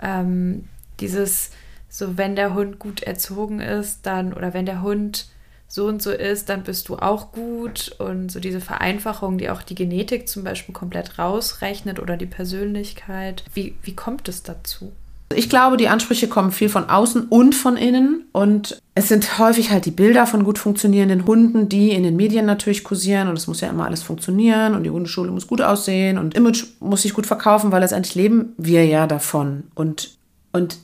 ähm, 0.02 0.68
dieses, 1.00 1.50
so 1.88 2.16
wenn 2.16 2.36
der 2.36 2.54
Hund 2.54 2.78
gut 2.78 3.02
erzogen 3.02 3.60
ist, 3.60 4.06
dann, 4.06 4.32
oder 4.32 4.54
wenn 4.54 4.66
der 4.66 4.82
Hund 4.82 5.26
so 5.68 5.86
und 5.86 6.00
so 6.02 6.12
ist, 6.12 6.48
dann 6.48 6.62
bist 6.62 6.88
du 6.88 6.96
auch 6.96 7.32
gut. 7.32 7.94
Und 7.98 8.30
so 8.30 8.40
diese 8.40 8.60
Vereinfachung, 8.60 9.38
die 9.38 9.50
auch 9.50 9.62
die 9.62 9.74
Genetik 9.74 10.28
zum 10.28 10.44
Beispiel 10.44 10.72
komplett 10.72 11.18
rausrechnet 11.18 11.98
oder 11.98 12.16
die 12.16 12.26
Persönlichkeit. 12.26 13.44
Wie, 13.54 13.76
wie 13.82 13.96
kommt 13.96 14.28
es 14.28 14.42
dazu? 14.42 14.92
Ich 15.34 15.48
glaube, 15.48 15.76
die 15.76 15.88
Ansprüche 15.88 16.28
kommen 16.28 16.52
viel 16.52 16.68
von 16.68 16.88
außen 16.88 17.26
und 17.28 17.54
von 17.54 17.76
innen. 17.76 18.24
Und 18.32 18.80
es 18.94 19.08
sind 19.08 19.38
häufig 19.38 19.70
halt 19.70 19.86
die 19.86 19.90
Bilder 19.90 20.26
von 20.26 20.44
gut 20.44 20.58
funktionierenden 20.58 21.26
Hunden, 21.26 21.68
die 21.68 21.90
in 21.90 22.02
den 22.02 22.16
Medien 22.16 22.46
natürlich 22.46 22.84
kursieren. 22.84 23.28
Und 23.28 23.36
es 23.36 23.46
muss 23.46 23.60
ja 23.60 23.68
immer 23.68 23.86
alles 23.86 24.02
funktionieren. 24.02 24.74
Und 24.74 24.84
die 24.84 24.90
Hundeschule 24.90 25.30
muss 25.30 25.46
gut 25.46 25.60
aussehen. 25.60 26.18
Und 26.18 26.34
Image 26.34 26.64
muss 26.80 27.02
sich 27.02 27.14
gut 27.14 27.26
verkaufen, 27.26 27.72
weil 27.72 27.80
letztendlich 27.80 28.14
leben 28.14 28.54
wir 28.56 28.86
ja 28.86 29.06
davon. 29.06 29.64
Und, 29.74 30.16
und 30.52 30.78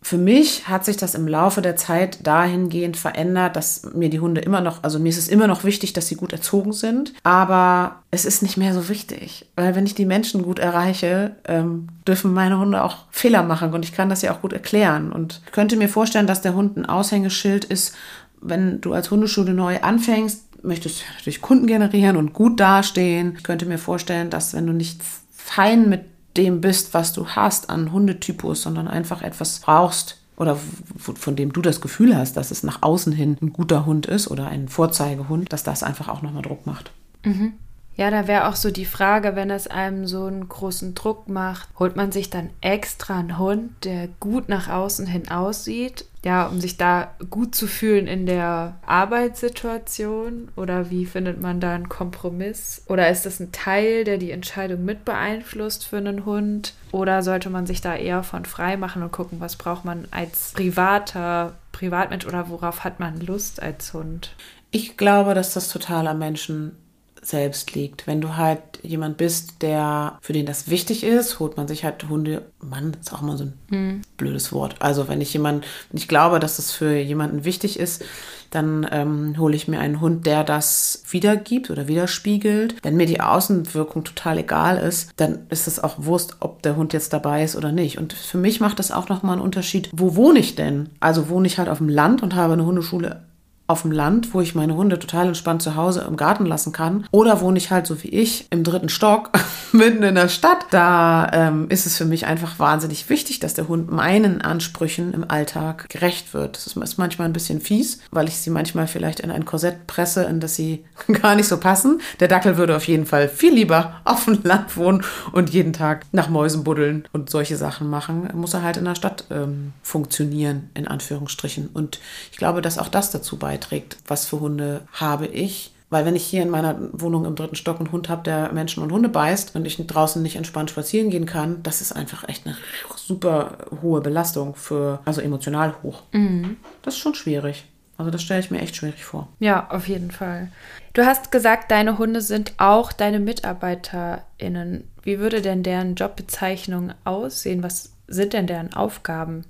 für 0.00 0.16
mich 0.16 0.68
hat 0.68 0.84
sich 0.84 0.96
das 0.96 1.14
im 1.14 1.26
Laufe 1.26 1.60
der 1.60 1.76
Zeit 1.76 2.26
dahingehend 2.26 2.96
verändert, 2.96 3.56
dass 3.56 3.82
mir 3.94 4.08
die 4.08 4.20
Hunde 4.20 4.40
immer 4.40 4.60
noch, 4.60 4.82
also 4.84 4.98
mir 4.98 5.08
ist 5.08 5.18
es 5.18 5.28
immer 5.28 5.46
noch 5.46 5.64
wichtig, 5.64 5.92
dass 5.92 6.06
sie 6.06 6.14
gut 6.14 6.32
erzogen 6.32 6.72
sind, 6.72 7.12
aber 7.24 7.96
es 8.10 8.24
ist 8.24 8.42
nicht 8.42 8.56
mehr 8.56 8.72
so 8.74 8.88
wichtig, 8.88 9.46
weil 9.56 9.74
wenn 9.74 9.86
ich 9.86 9.94
die 9.94 10.06
Menschen 10.06 10.42
gut 10.42 10.60
erreiche, 10.60 11.36
ähm, 11.46 11.88
dürfen 12.06 12.32
meine 12.32 12.58
Hunde 12.58 12.82
auch 12.82 13.06
Fehler 13.10 13.42
machen 13.42 13.72
und 13.74 13.84
ich 13.84 13.92
kann 13.92 14.08
das 14.08 14.22
ja 14.22 14.32
auch 14.32 14.40
gut 14.40 14.52
erklären 14.52 15.12
und 15.12 15.42
könnte 15.52 15.76
mir 15.76 15.88
vorstellen, 15.88 16.26
dass 16.26 16.42
der 16.42 16.54
Hund 16.54 16.76
ein 16.76 16.86
Aushängeschild 16.86 17.64
ist, 17.64 17.94
wenn 18.40 18.80
du 18.80 18.92
als 18.92 19.10
Hundeschule 19.10 19.52
neu 19.52 19.80
anfängst, 19.80 20.62
möchtest 20.62 21.00
du 21.00 21.04
natürlich 21.14 21.40
Kunden 21.40 21.66
generieren 21.66 22.16
und 22.16 22.32
gut 22.32 22.60
dastehen. 22.60 23.34
Ich 23.36 23.42
könnte 23.42 23.66
mir 23.66 23.78
vorstellen, 23.78 24.30
dass 24.30 24.54
wenn 24.54 24.66
du 24.66 24.72
nicht 24.72 25.02
fein 25.32 25.88
mit 25.88 26.02
dem 26.38 26.60
bist, 26.60 26.94
was 26.94 27.12
du 27.12 27.26
hast 27.26 27.68
an 27.68 27.92
Hundetypus, 27.92 28.62
sondern 28.62 28.88
einfach 28.88 29.20
etwas 29.20 29.58
brauchst 29.58 30.18
oder 30.36 30.56
von 30.96 31.36
dem 31.36 31.52
du 31.52 31.60
das 31.60 31.80
Gefühl 31.80 32.16
hast, 32.16 32.36
dass 32.36 32.52
es 32.52 32.62
nach 32.62 32.82
außen 32.82 33.12
hin 33.12 33.36
ein 33.42 33.52
guter 33.52 33.84
Hund 33.84 34.06
ist 34.06 34.30
oder 34.30 34.46
ein 34.46 34.68
Vorzeigehund, 34.68 35.52
dass 35.52 35.64
das 35.64 35.82
einfach 35.82 36.08
auch 36.08 36.22
nochmal 36.22 36.42
Druck 36.42 36.64
macht. 36.66 36.92
Mhm. 37.24 37.54
Ja, 37.98 38.12
da 38.12 38.28
wäre 38.28 38.46
auch 38.46 38.54
so 38.54 38.70
die 38.70 38.84
Frage, 38.84 39.34
wenn 39.34 39.50
es 39.50 39.66
einem 39.66 40.06
so 40.06 40.26
einen 40.26 40.48
großen 40.48 40.94
Druck 40.94 41.28
macht, 41.28 41.68
holt 41.80 41.96
man 41.96 42.12
sich 42.12 42.30
dann 42.30 42.50
extra 42.60 43.18
einen 43.18 43.38
Hund, 43.38 43.72
der 43.82 44.06
gut 44.20 44.48
nach 44.48 44.68
außen 44.68 45.04
hin 45.04 45.28
aussieht, 45.32 46.04
ja, 46.24 46.46
um 46.46 46.60
sich 46.60 46.76
da 46.76 47.12
gut 47.28 47.56
zu 47.56 47.66
fühlen 47.66 48.06
in 48.06 48.24
der 48.26 48.76
Arbeitssituation? 48.86 50.48
Oder 50.54 50.90
wie 50.90 51.06
findet 51.06 51.42
man 51.42 51.58
da 51.58 51.74
einen 51.74 51.88
Kompromiss? 51.88 52.84
Oder 52.86 53.10
ist 53.10 53.26
das 53.26 53.40
ein 53.40 53.50
Teil, 53.50 54.04
der 54.04 54.18
die 54.18 54.30
Entscheidung 54.30 54.84
mit 54.84 55.04
beeinflusst 55.04 55.84
für 55.84 55.96
einen 55.96 56.24
Hund? 56.24 56.74
Oder 56.92 57.24
sollte 57.24 57.50
man 57.50 57.66
sich 57.66 57.80
da 57.80 57.96
eher 57.96 58.22
von 58.22 58.44
frei 58.44 58.76
machen 58.76 59.02
und 59.02 59.10
gucken, 59.10 59.40
was 59.40 59.56
braucht 59.56 59.84
man 59.84 60.06
als 60.12 60.52
privater 60.52 61.54
Privatmensch 61.72 62.26
oder 62.26 62.48
worauf 62.48 62.84
hat 62.84 63.00
man 63.00 63.18
Lust 63.18 63.60
als 63.60 63.92
Hund? 63.92 64.36
Ich 64.70 64.96
glaube, 64.96 65.34
dass 65.34 65.52
das 65.54 65.68
totaler 65.68 66.14
Menschen 66.14 66.76
selbst 67.22 67.74
liegt. 67.74 68.06
Wenn 68.06 68.20
du 68.20 68.36
halt 68.36 68.60
jemand 68.82 69.16
bist, 69.16 69.62
der 69.62 70.18
für 70.20 70.32
den 70.32 70.46
das 70.46 70.70
wichtig 70.70 71.04
ist, 71.04 71.40
holt 71.40 71.56
man 71.56 71.68
sich 71.68 71.84
halt 71.84 72.08
Hunde. 72.08 72.42
Mann, 72.60 72.96
ist 73.00 73.12
auch 73.12 73.20
mal 73.20 73.36
so 73.36 73.44
ein 73.44 73.52
mhm. 73.70 74.02
blödes 74.16 74.52
Wort. 74.52 74.76
Also 74.80 75.08
wenn 75.08 75.20
ich 75.20 75.32
jemand, 75.32 75.64
wenn 75.90 75.98
ich 75.98 76.08
glaube, 76.08 76.40
dass 76.40 76.56
das 76.56 76.72
für 76.72 76.96
jemanden 76.96 77.44
wichtig 77.44 77.78
ist, 77.78 78.04
dann 78.50 78.86
ähm, 78.90 79.34
hole 79.38 79.54
ich 79.54 79.68
mir 79.68 79.80
einen 79.80 80.00
Hund, 80.00 80.26
der 80.26 80.44
das 80.44 81.02
wiedergibt 81.10 81.70
oder 81.70 81.88
widerspiegelt. 81.88 82.76
Wenn 82.82 82.96
mir 82.96 83.06
die 83.06 83.20
Außenwirkung 83.20 84.04
total 84.04 84.38
egal 84.38 84.78
ist, 84.78 85.10
dann 85.16 85.40
ist 85.50 85.66
es 85.66 85.82
auch 85.82 85.96
Wurst, 85.98 86.36
ob 86.40 86.62
der 86.62 86.76
Hund 86.76 86.92
jetzt 86.92 87.12
dabei 87.12 87.44
ist 87.44 87.56
oder 87.56 87.72
nicht. 87.72 87.98
Und 87.98 88.12
für 88.12 88.38
mich 88.38 88.60
macht 88.60 88.78
das 88.78 88.90
auch 88.90 89.08
nochmal 89.08 89.34
einen 89.34 89.42
Unterschied. 89.42 89.90
Wo 89.92 90.16
wohne 90.16 90.38
ich 90.38 90.54
denn? 90.54 90.88
Also 91.00 91.28
wohne 91.28 91.46
ich 91.46 91.58
halt 91.58 91.68
auf 91.68 91.78
dem 91.78 91.88
Land 91.88 92.22
und 92.22 92.34
habe 92.34 92.54
eine 92.54 92.64
Hundeschule 92.64 93.27
auf 93.68 93.82
dem 93.82 93.92
Land, 93.92 94.32
wo 94.32 94.40
ich 94.40 94.54
meine 94.54 94.74
Hunde 94.74 94.98
total 94.98 95.28
entspannt 95.28 95.60
zu 95.60 95.76
Hause 95.76 96.04
im 96.08 96.16
Garten 96.16 96.46
lassen 96.46 96.72
kann. 96.72 97.06
Oder 97.10 97.42
wohne 97.42 97.58
ich 97.58 97.70
halt 97.70 97.86
so 97.86 98.02
wie 98.02 98.08
ich 98.08 98.46
im 98.50 98.64
dritten 98.64 98.88
Stock 98.88 99.30
mitten 99.72 100.02
in 100.02 100.14
der 100.14 100.28
Stadt. 100.28 100.64
Da 100.70 101.30
ähm, 101.34 101.66
ist 101.68 101.84
es 101.84 101.98
für 101.98 102.06
mich 102.06 102.24
einfach 102.24 102.58
wahnsinnig 102.58 103.10
wichtig, 103.10 103.40
dass 103.40 103.52
der 103.52 103.68
Hund 103.68 103.92
meinen 103.92 104.40
Ansprüchen 104.40 105.12
im 105.12 105.30
Alltag 105.30 105.86
gerecht 105.90 106.32
wird. 106.32 106.56
Das 106.56 106.66
ist 106.66 106.96
manchmal 106.96 107.28
ein 107.28 107.34
bisschen 107.34 107.60
fies, 107.60 108.00
weil 108.10 108.26
ich 108.26 108.38
sie 108.38 108.48
manchmal 108.48 108.86
vielleicht 108.86 109.20
in 109.20 109.30
ein 109.30 109.44
Korsett 109.44 109.86
presse, 109.86 110.24
in 110.24 110.40
das 110.40 110.54
sie 110.54 110.86
gar 111.20 111.34
nicht 111.34 111.48
so 111.48 111.58
passen. 111.58 112.00
Der 112.20 112.28
Dackel 112.28 112.56
würde 112.56 112.74
auf 112.74 112.88
jeden 112.88 113.04
Fall 113.04 113.28
viel 113.28 113.52
lieber 113.52 114.00
auf 114.04 114.24
dem 114.24 114.42
Land 114.44 114.78
wohnen 114.78 115.04
und 115.32 115.50
jeden 115.50 115.74
Tag 115.74 116.06
nach 116.10 116.30
Mäusen 116.30 116.64
buddeln 116.64 117.06
und 117.12 117.28
solche 117.28 117.58
Sachen 117.58 117.90
machen. 117.90 118.30
Muss 118.32 118.54
er 118.54 118.62
halt 118.62 118.78
in 118.78 118.86
der 118.86 118.94
Stadt 118.94 119.24
ähm, 119.30 119.74
funktionieren, 119.82 120.70
in 120.72 120.88
Anführungsstrichen. 120.88 121.68
Und 121.74 122.00
ich 122.32 122.38
glaube, 122.38 122.62
dass 122.62 122.78
auch 122.78 122.88
das 122.88 123.10
dazu 123.10 123.36
beiträgt 123.36 123.57
beiträgt, 123.58 123.98
was 124.06 124.26
für 124.26 124.40
Hunde 124.40 124.82
habe 124.92 125.26
ich. 125.26 125.72
Weil 125.90 126.04
wenn 126.04 126.16
ich 126.16 126.26
hier 126.26 126.42
in 126.42 126.50
meiner 126.50 126.76
Wohnung 126.92 127.24
im 127.24 127.34
dritten 127.34 127.56
Stock 127.56 127.78
einen 127.78 127.92
Hund 127.92 128.10
habe, 128.10 128.22
der 128.22 128.52
Menschen 128.52 128.82
und 128.82 128.92
Hunde 128.92 129.08
beißt 129.08 129.56
und 129.56 129.64
ich 129.64 129.78
draußen 129.78 130.22
nicht 130.22 130.36
entspannt 130.36 130.68
spazieren 130.68 131.08
gehen 131.08 131.24
kann, 131.24 131.62
das 131.62 131.80
ist 131.80 131.92
einfach 131.92 132.28
echt 132.28 132.46
eine 132.46 132.56
super 132.94 133.56
hohe 133.80 134.02
Belastung 134.02 134.54
für, 134.54 135.00
also 135.06 135.22
emotional 135.22 135.74
hoch. 135.82 136.02
Mhm. 136.12 136.58
Das 136.82 136.94
ist 136.94 137.00
schon 137.00 137.14
schwierig. 137.14 137.64
Also 137.96 138.10
das 138.10 138.22
stelle 138.22 138.40
ich 138.40 138.50
mir 138.50 138.60
echt 138.60 138.76
schwierig 138.76 139.02
vor. 139.02 139.28
Ja, 139.40 139.70
auf 139.70 139.88
jeden 139.88 140.10
Fall. 140.10 140.52
Du 140.92 141.06
hast 141.06 141.32
gesagt, 141.32 141.70
deine 141.70 141.96
Hunde 141.96 142.20
sind 142.20 142.52
auch 142.58 142.92
deine 142.92 143.18
MitarbeiterInnen. 143.18 144.90
Wie 145.02 145.18
würde 145.18 145.40
denn 145.40 145.62
deren 145.62 145.94
Jobbezeichnung 145.94 146.92
aussehen? 147.04 147.62
Was 147.62 147.94
sind 148.06 148.34
denn 148.34 148.46
deren 148.46 148.74
Aufgaben? 148.74 149.46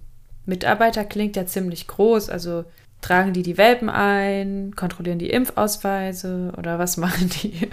Mitarbeiter 0.47 1.05
klingt 1.05 1.35
ja 1.35 1.47
ziemlich 1.47 1.88
groß, 1.88 2.31
also 2.31 2.65
Tragen 3.00 3.33
die 3.33 3.43
die 3.43 3.57
Welpen 3.59 3.88
ein? 3.88 4.75
Kontrollieren 4.76 5.19
die 5.19 5.31
Impfausweise? 5.31 6.52
Oder 6.57 6.78
was 6.78 6.97
machen 6.97 7.31
die? 7.31 7.69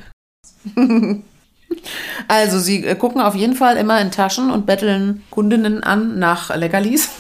Also, 2.27 2.60
sie 2.60 2.86
äh, 2.86 2.96
gucken 2.96 3.22
auf 3.22 3.36
jeden 3.36 3.55
Fall 3.55 3.77
immer 3.77 4.00
in 4.00 4.12
Taschen 4.12 4.50
und 4.50 4.65
betteln 4.65 5.24
Kundinnen 5.29 5.84
an 5.84 6.20
nach 6.20 6.55
Leckerlis. 6.55 7.10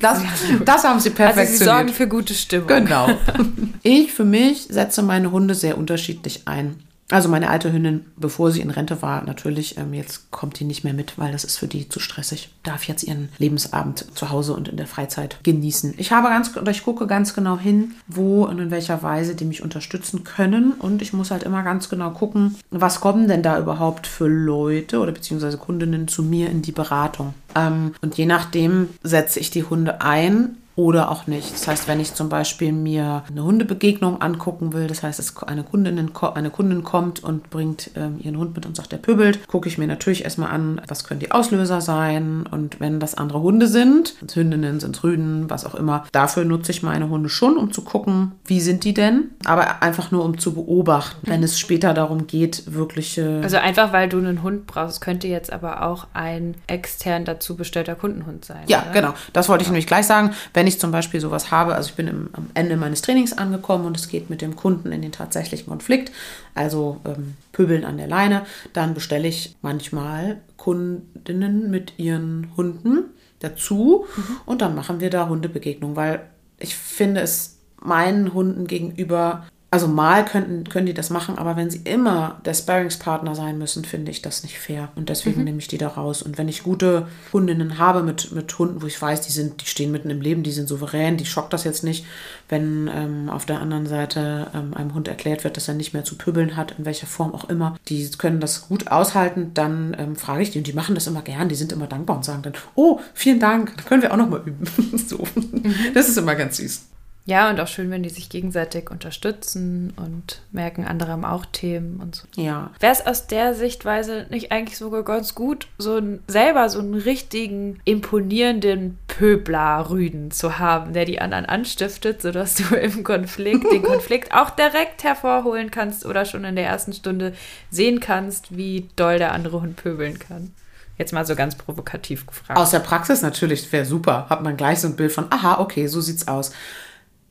Das, 0.00 0.20
das 0.64 0.84
haben 0.84 1.00
sie 1.00 1.10
perfektioniert. 1.10 1.48
Also 1.48 1.58
sie 1.58 1.64
sorgen 1.64 1.88
für 1.88 2.06
gute 2.06 2.34
Stimmung. 2.34 2.66
Genau. 2.68 3.08
Ich 3.82 4.12
für 4.12 4.24
mich 4.24 4.64
setze 4.64 5.02
meine 5.02 5.30
Hunde 5.30 5.54
sehr 5.54 5.78
unterschiedlich 5.78 6.42
ein. 6.46 6.76
Also 7.10 7.28
meine 7.28 7.50
alte 7.50 7.72
Hündin, 7.72 8.06
bevor 8.16 8.50
sie 8.50 8.60
in 8.60 8.70
Rente 8.70 9.02
war, 9.02 9.22
natürlich, 9.24 9.76
ähm, 9.76 9.92
jetzt 9.92 10.30
kommt 10.30 10.58
die 10.58 10.64
nicht 10.64 10.84
mehr 10.84 10.94
mit, 10.94 11.18
weil 11.18 11.32
das 11.32 11.44
ist 11.44 11.58
für 11.58 11.68
die 11.68 11.88
zu 11.88 12.00
stressig. 12.00 12.50
Darf 12.62 12.84
jetzt 12.84 13.02
ihren 13.02 13.28
Lebensabend 13.38 14.06
zu 14.14 14.30
Hause 14.30 14.54
und 14.54 14.68
in 14.68 14.78
der 14.78 14.86
Freizeit 14.86 15.38
genießen. 15.42 15.94
Ich 15.98 16.12
habe 16.12 16.28
ganz, 16.28 16.52
ich 16.70 16.82
gucke 16.82 17.06
ganz 17.06 17.34
genau 17.34 17.58
hin, 17.58 17.94
wo 18.06 18.44
und 18.44 18.58
in 18.58 18.70
welcher 18.70 19.02
Weise 19.02 19.34
die 19.34 19.44
mich 19.44 19.62
unterstützen 19.62 20.24
können. 20.24 20.72
Und 20.72 21.02
ich 21.02 21.12
muss 21.12 21.30
halt 21.30 21.42
immer 21.42 21.62
ganz 21.62 21.88
genau 21.88 22.10
gucken, 22.10 22.56
was 22.70 23.00
kommen 23.00 23.28
denn 23.28 23.42
da 23.42 23.58
überhaupt 23.58 24.06
für 24.06 24.26
Leute 24.26 25.00
oder 25.00 25.12
beziehungsweise 25.12 25.58
Kundinnen 25.58 26.08
zu 26.08 26.22
mir 26.22 26.48
in 26.48 26.62
die 26.62 26.72
Beratung. 26.72 27.34
Ähm, 27.54 27.94
und 28.00 28.16
je 28.16 28.26
nachdem 28.26 28.88
setze 29.02 29.40
ich 29.40 29.50
die 29.50 29.64
Hunde 29.64 30.00
ein 30.00 30.56
oder 30.76 31.10
auch 31.10 31.26
nicht. 31.26 31.52
Das 31.52 31.68
heißt, 31.68 31.88
wenn 31.88 32.00
ich 32.00 32.14
zum 32.14 32.28
Beispiel 32.28 32.72
mir 32.72 33.22
eine 33.28 33.44
Hundebegegnung 33.44 34.20
angucken 34.20 34.72
will, 34.72 34.86
das 34.86 35.02
heißt, 35.02 35.44
eine 35.46 35.62
Kundin, 35.62 36.10
eine 36.34 36.50
Kundin 36.50 36.82
kommt 36.82 37.22
und 37.22 37.50
bringt 37.50 37.90
ähm, 37.96 38.18
ihren 38.20 38.38
Hund 38.38 38.54
mit 38.54 38.66
und 38.66 38.76
sagt, 38.76 38.92
der 38.92 38.98
pübbelt, 38.98 39.46
gucke 39.46 39.68
ich 39.68 39.78
mir 39.78 39.86
natürlich 39.86 40.24
erstmal 40.24 40.50
an, 40.50 40.80
was 40.88 41.04
können 41.04 41.20
die 41.20 41.30
Auslöser 41.30 41.80
sein 41.80 42.46
und 42.50 42.80
wenn 42.80 43.00
das 43.00 43.14
andere 43.14 43.40
Hunde 43.40 43.68
sind, 43.68 44.14
sind 44.20 44.34
Hündinnen, 44.34 44.80
sind 44.80 45.02
Rüden, 45.04 45.48
was 45.48 45.64
auch 45.64 45.74
immer, 45.74 46.04
dafür 46.12 46.44
nutze 46.44 46.72
ich 46.72 46.82
meine 46.82 47.08
Hunde 47.08 47.28
schon, 47.28 47.56
um 47.56 47.72
zu 47.72 47.82
gucken, 47.82 48.32
wie 48.44 48.60
sind 48.60 48.84
die 48.84 48.94
denn, 48.94 49.30
aber 49.44 49.82
einfach 49.82 50.10
nur 50.10 50.24
um 50.24 50.38
zu 50.38 50.54
beobachten, 50.54 51.18
wenn 51.24 51.42
es 51.42 51.58
später 51.58 51.94
darum 51.94 52.26
geht, 52.26 52.74
wirkliche... 52.74 53.40
Also 53.42 53.58
einfach, 53.58 53.92
weil 53.92 54.08
du 54.08 54.18
einen 54.18 54.42
Hund 54.42 54.66
brauchst, 54.66 55.00
könnte 55.00 55.28
jetzt 55.28 55.52
aber 55.52 55.82
auch 55.82 56.06
ein 56.14 56.54
extern 56.66 57.24
dazu 57.24 57.56
bestellter 57.56 57.94
Kundenhund 57.94 58.44
sein. 58.44 58.64
Ja, 58.66 58.82
oder? 58.82 58.92
genau, 58.92 59.14
das 59.32 59.48
wollte 59.48 59.62
ich 59.62 59.68
nämlich 59.68 59.86
gleich 59.86 60.06
sagen, 60.06 60.32
wenn 60.52 60.63
wenn 60.64 60.68
ich 60.68 60.80
zum 60.80 60.92
Beispiel 60.92 61.20
sowas 61.20 61.50
habe, 61.50 61.74
also 61.74 61.90
ich 61.90 61.94
bin 61.94 62.08
im, 62.08 62.30
am 62.32 62.48
Ende 62.54 62.78
meines 62.78 63.02
Trainings 63.02 63.36
angekommen 63.36 63.84
und 63.84 63.98
es 63.98 64.08
geht 64.08 64.30
mit 64.30 64.40
dem 64.40 64.56
Kunden 64.56 64.92
in 64.92 65.02
den 65.02 65.12
tatsächlichen 65.12 65.68
Konflikt, 65.68 66.10
also 66.54 67.02
ähm, 67.04 67.34
Pöbeln 67.52 67.84
an 67.84 67.98
der 67.98 68.08
Leine, 68.08 68.46
dann 68.72 68.94
bestelle 68.94 69.28
ich 69.28 69.56
manchmal 69.60 70.40
Kundinnen 70.56 71.70
mit 71.70 71.98
ihren 71.98 72.50
Hunden 72.56 73.10
dazu 73.40 74.06
mhm. 74.16 74.36
und 74.46 74.62
dann 74.62 74.74
machen 74.74 75.00
wir 75.00 75.10
da 75.10 75.28
Hundebegegnung, 75.28 75.96
weil 75.96 76.22
ich 76.58 76.74
finde 76.74 77.20
es 77.20 77.58
meinen 77.78 78.32
Hunden 78.32 78.66
gegenüber 78.66 79.44
also 79.74 79.88
mal 79.88 80.24
könnten, 80.24 80.62
können 80.68 80.86
die 80.86 80.94
das 80.94 81.10
machen, 81.10 81.36
aber 81.36 81.56
wenn 81.56 81.68
sie 81.68 81.80
immer 81.82 82.40
der 82.44 82.54
Sparringspartner 82.54 83.34
sein 83.34 83.58
müssen, 83.58 83.84
finde 83.84 84.12
ich 84.12 84.22
das 84.22 84.44
nicht 84.44 84.56
fair. 84.56 84.90
Und 84.94 85.08
deswegen 85.08 85.40
mhm. 85.40 85.44
nehme 85.46 85.58
ich 85.58 85.66
die 85.66 85.78
da 85.78 85.88
raus. 85.88 86.22
Und 86.22 86.38
wenn 86.38 86.46
ich 86.46 86.62
gute 86.62 87.08
Hundinnen 87.32 87.76
habe 87.76 88.04
mit, 88.04 88.30
mit 88.30 88.56
Hunden, 88.56 88.82
wo 88.82 88.86
ich 88.86 89.02
weiß, 89.02 89.22
die 89.22 89.32
sind, 89.32 89.60
die 89.60 89.66
stehen 89.66 89.90
mitten 89.90 90.10
im 90.10 90.20
Leben, 90.20 90.44
die 90.44 90.52
sind 90.52 90.68
souverän, 90.68 91.16
die 91.16 91.26
schockt 91.26 91.52
das 91.52 91.64
jetzt 91.64 91.82
nicht, 91.82 92.06
wenn 92.48 92.88
ähm, 92.94 93.28
auf 93.28 93.46
der 93.46 93.60
anderen 93.60 93.86
Seite 93.86 94.46
ähm, 94.54 94.74
einem 94.74 94.94
Hund 94.94 95.08
erklärt 95.08 95.42
wird, 95.42 95.56
dass 95.56 95.66
er 95.66 95.74
nicht 95.74 95.92
mehr 95.92 96.04
zu 96.04 96.16
pübeln 96.16 96.56
hat, 96.56 96.78
in 96.78 96.84
welcher 96.84 97.08
Form 97.08 97.34
auch 97.34 97.48
immer, 97.48 97.76
die 97.88 98.08
können 98.16 98.38
das 98.38 98.68
gut 98.68 98.92
aushalten, 98.92 99.50
dann 99.54 99.96
ähm, 99.98 100.14
frage 100.14 100.44
ich 100.44 100.52
die 100.52 100.58
und 100.58 100.68
die 100.68 100.72
machen 100.72 100.94
das 100.94 101.08
immer 101.08 101.22
gern, 101.22 101.48
die 101.48 101.56
sind 101.56 101.72
immer 101.72 101.88
dankbar 101.88 102.14
und 102.14 102.24
sagen 102.24 102.42
dann, 102.42 102.52
oh, 102.76 103.00
vielen 103.12 103.40
Dank, 103.40 103.76
dann 103.76 103.86
können 103.86 104.02
wir 104.02 104.12
auch 104.12 104.18
noch 104.18 104.28
mal 104.28 104.42
üben. 104.46 104.66
so. 105.08 105.18
Mhm. 105.34 105.74
Das 105.94 106.08
ist 106.08 106.16
immer 106.16 106.36
ganz 106.36 106.58
süß. 106.58 106.93
Ja, 107.26 107.48
und 107.48 107.58
auch 107.58 107.68
schön, 107.68 107.90
wenn 107.90 108.02
die 108.02 108.10
sich 108.10 108.28
gegenseitig 108.28 108.90
unterstützen 108.90 109.94
und 109.96 110.42
merken, 110.52 110.84
andere 110.84 111.12
haben 111.12 111.24
auch 111.24 111.46
Themen 111.46 111.98
und 112.00 112.16
so. 112.16 112.26
Ja. 112.36 112.70
Wäre 112.80 112.92
es 112.92 113.06
aus 113.06 113.26
der 113.26 113.54
Sichtweise 113.54 114.26
nicht 114.28 114.52
eigentlich 114.52 114.76
sogar 114.76 115.04
ganz 115.04 115.34
gut, 115.34 115.66
so 115.78 115.96
ein, 115.96 116.22
selber 116.26 116.68
so 116.68 116.80
einen 116.80 116.94
richtigen, 116.94 117.80
imponierenden 117.86 118.98
Pöbler-Rüden 119.08 120.32
zu 120.32 120.58
haben, 120.58 120.92
der 120.92 121.06
die 121.06 121.20
anderen 121.20 121.46
anstiftet, 121.46 122.20
sodass 122.20 122.56
du 122.56 122.74
im 122.76 123.04
Konflikt 123.04 123.72
den 123.72 123.82
Konflikt 123.82 124.34
auch 124.34 124.50
direkt 124.50 125.02
hervorholen 125.02 125.70
kannst 125.70 126.04
oder 126.04 126.26
schon 126.26 126.44
in 126.44 126.56
der 126.56 126.66
ersten 126.66 126.92
Stunde 126.92 127.32
sehen 127.70 128.00
kannst, 128.00 128.54
wie 128.54 128.90
doll 128.96 129.16
der 129.18 129.32
andere 129.32 129.62
Hund 129.62 129.76
pöbeln 129.76 130.18
kann. 130.18 130.52
Jetzt 130.98 131.12
mal 131.12 131.26
so 131.26 131.34
ganz 131.34 131.56
provokativ 131.56 132.26
gefragt. 132.26 132.58
Aus 132.58 132.70
der 132.70 132.78
Praxis 132.78 133.22
natürlich, 133.22 133.72
wäre 133.72 133.84
super. 133.84 134.26
Hat 134.28 134.42
man 134.42 134.56
gleich 134.56 134.78
so 134.78 134.88
ein 134.88 134.94
Bild 134.94 135.10
von, 135.10 135.26
aha, 135.30 135.58
okay, 135.58 135.88
so 135.88 136.00
sieht's 136.00 136.28
aus. 136.28 136.52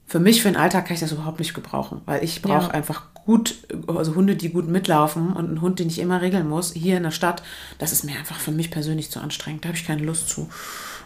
Für 0.06 0.20
mich, 0.20 0.42
für 0.42 0.50
den 0.50 0.58
Alltag 0.58 0.86
kann 0.86 0.94
ich 0.96 1.00
das 1.00 1.12
überhaupt 1.12 1.40
nicht 1.40 1.54
gebrauchen, 1.54 2.02
weil 2.06 2.24
ich 2.24 2.42
brauche 2.42 2.68
Ja. 2.68 2.72
einfach 2.72 3.14
gut, 3.26 3.56
also 3.88 4.16
Hunde, 4.16 4.36
die 4.36 4.50
gut 4.50 4.68
mitlaufen 4.68 5.34
und 5.34 5.48
einen 5.48 5.62
Hund, 5.62 5.80
den 5.80 5.88
ich 5.88 6.00
immer 6.00 6.22
regeln 6.22 6.48
muss, 6.48 6.74
hier 6.74 6.98
in 6.98 7.04
der 7.04 7.12
Stadt, 7.12 7.42
das 7.80 7.92
ist 7.92 8.04
mir 8.04 8.18
einfach 8.18 8.38
für 8.40 8.52
mich 8.52 8.70
persönlich 8.70 9.10
zu 9.12 9.20
anstrengend. 9.22 9.64
Da 9.64 9.70
habe 9.70 9.78
ich 9.78 9.88
keine 9.88 10.04
Lust 10.04 10.30
zu. 10.30 10.50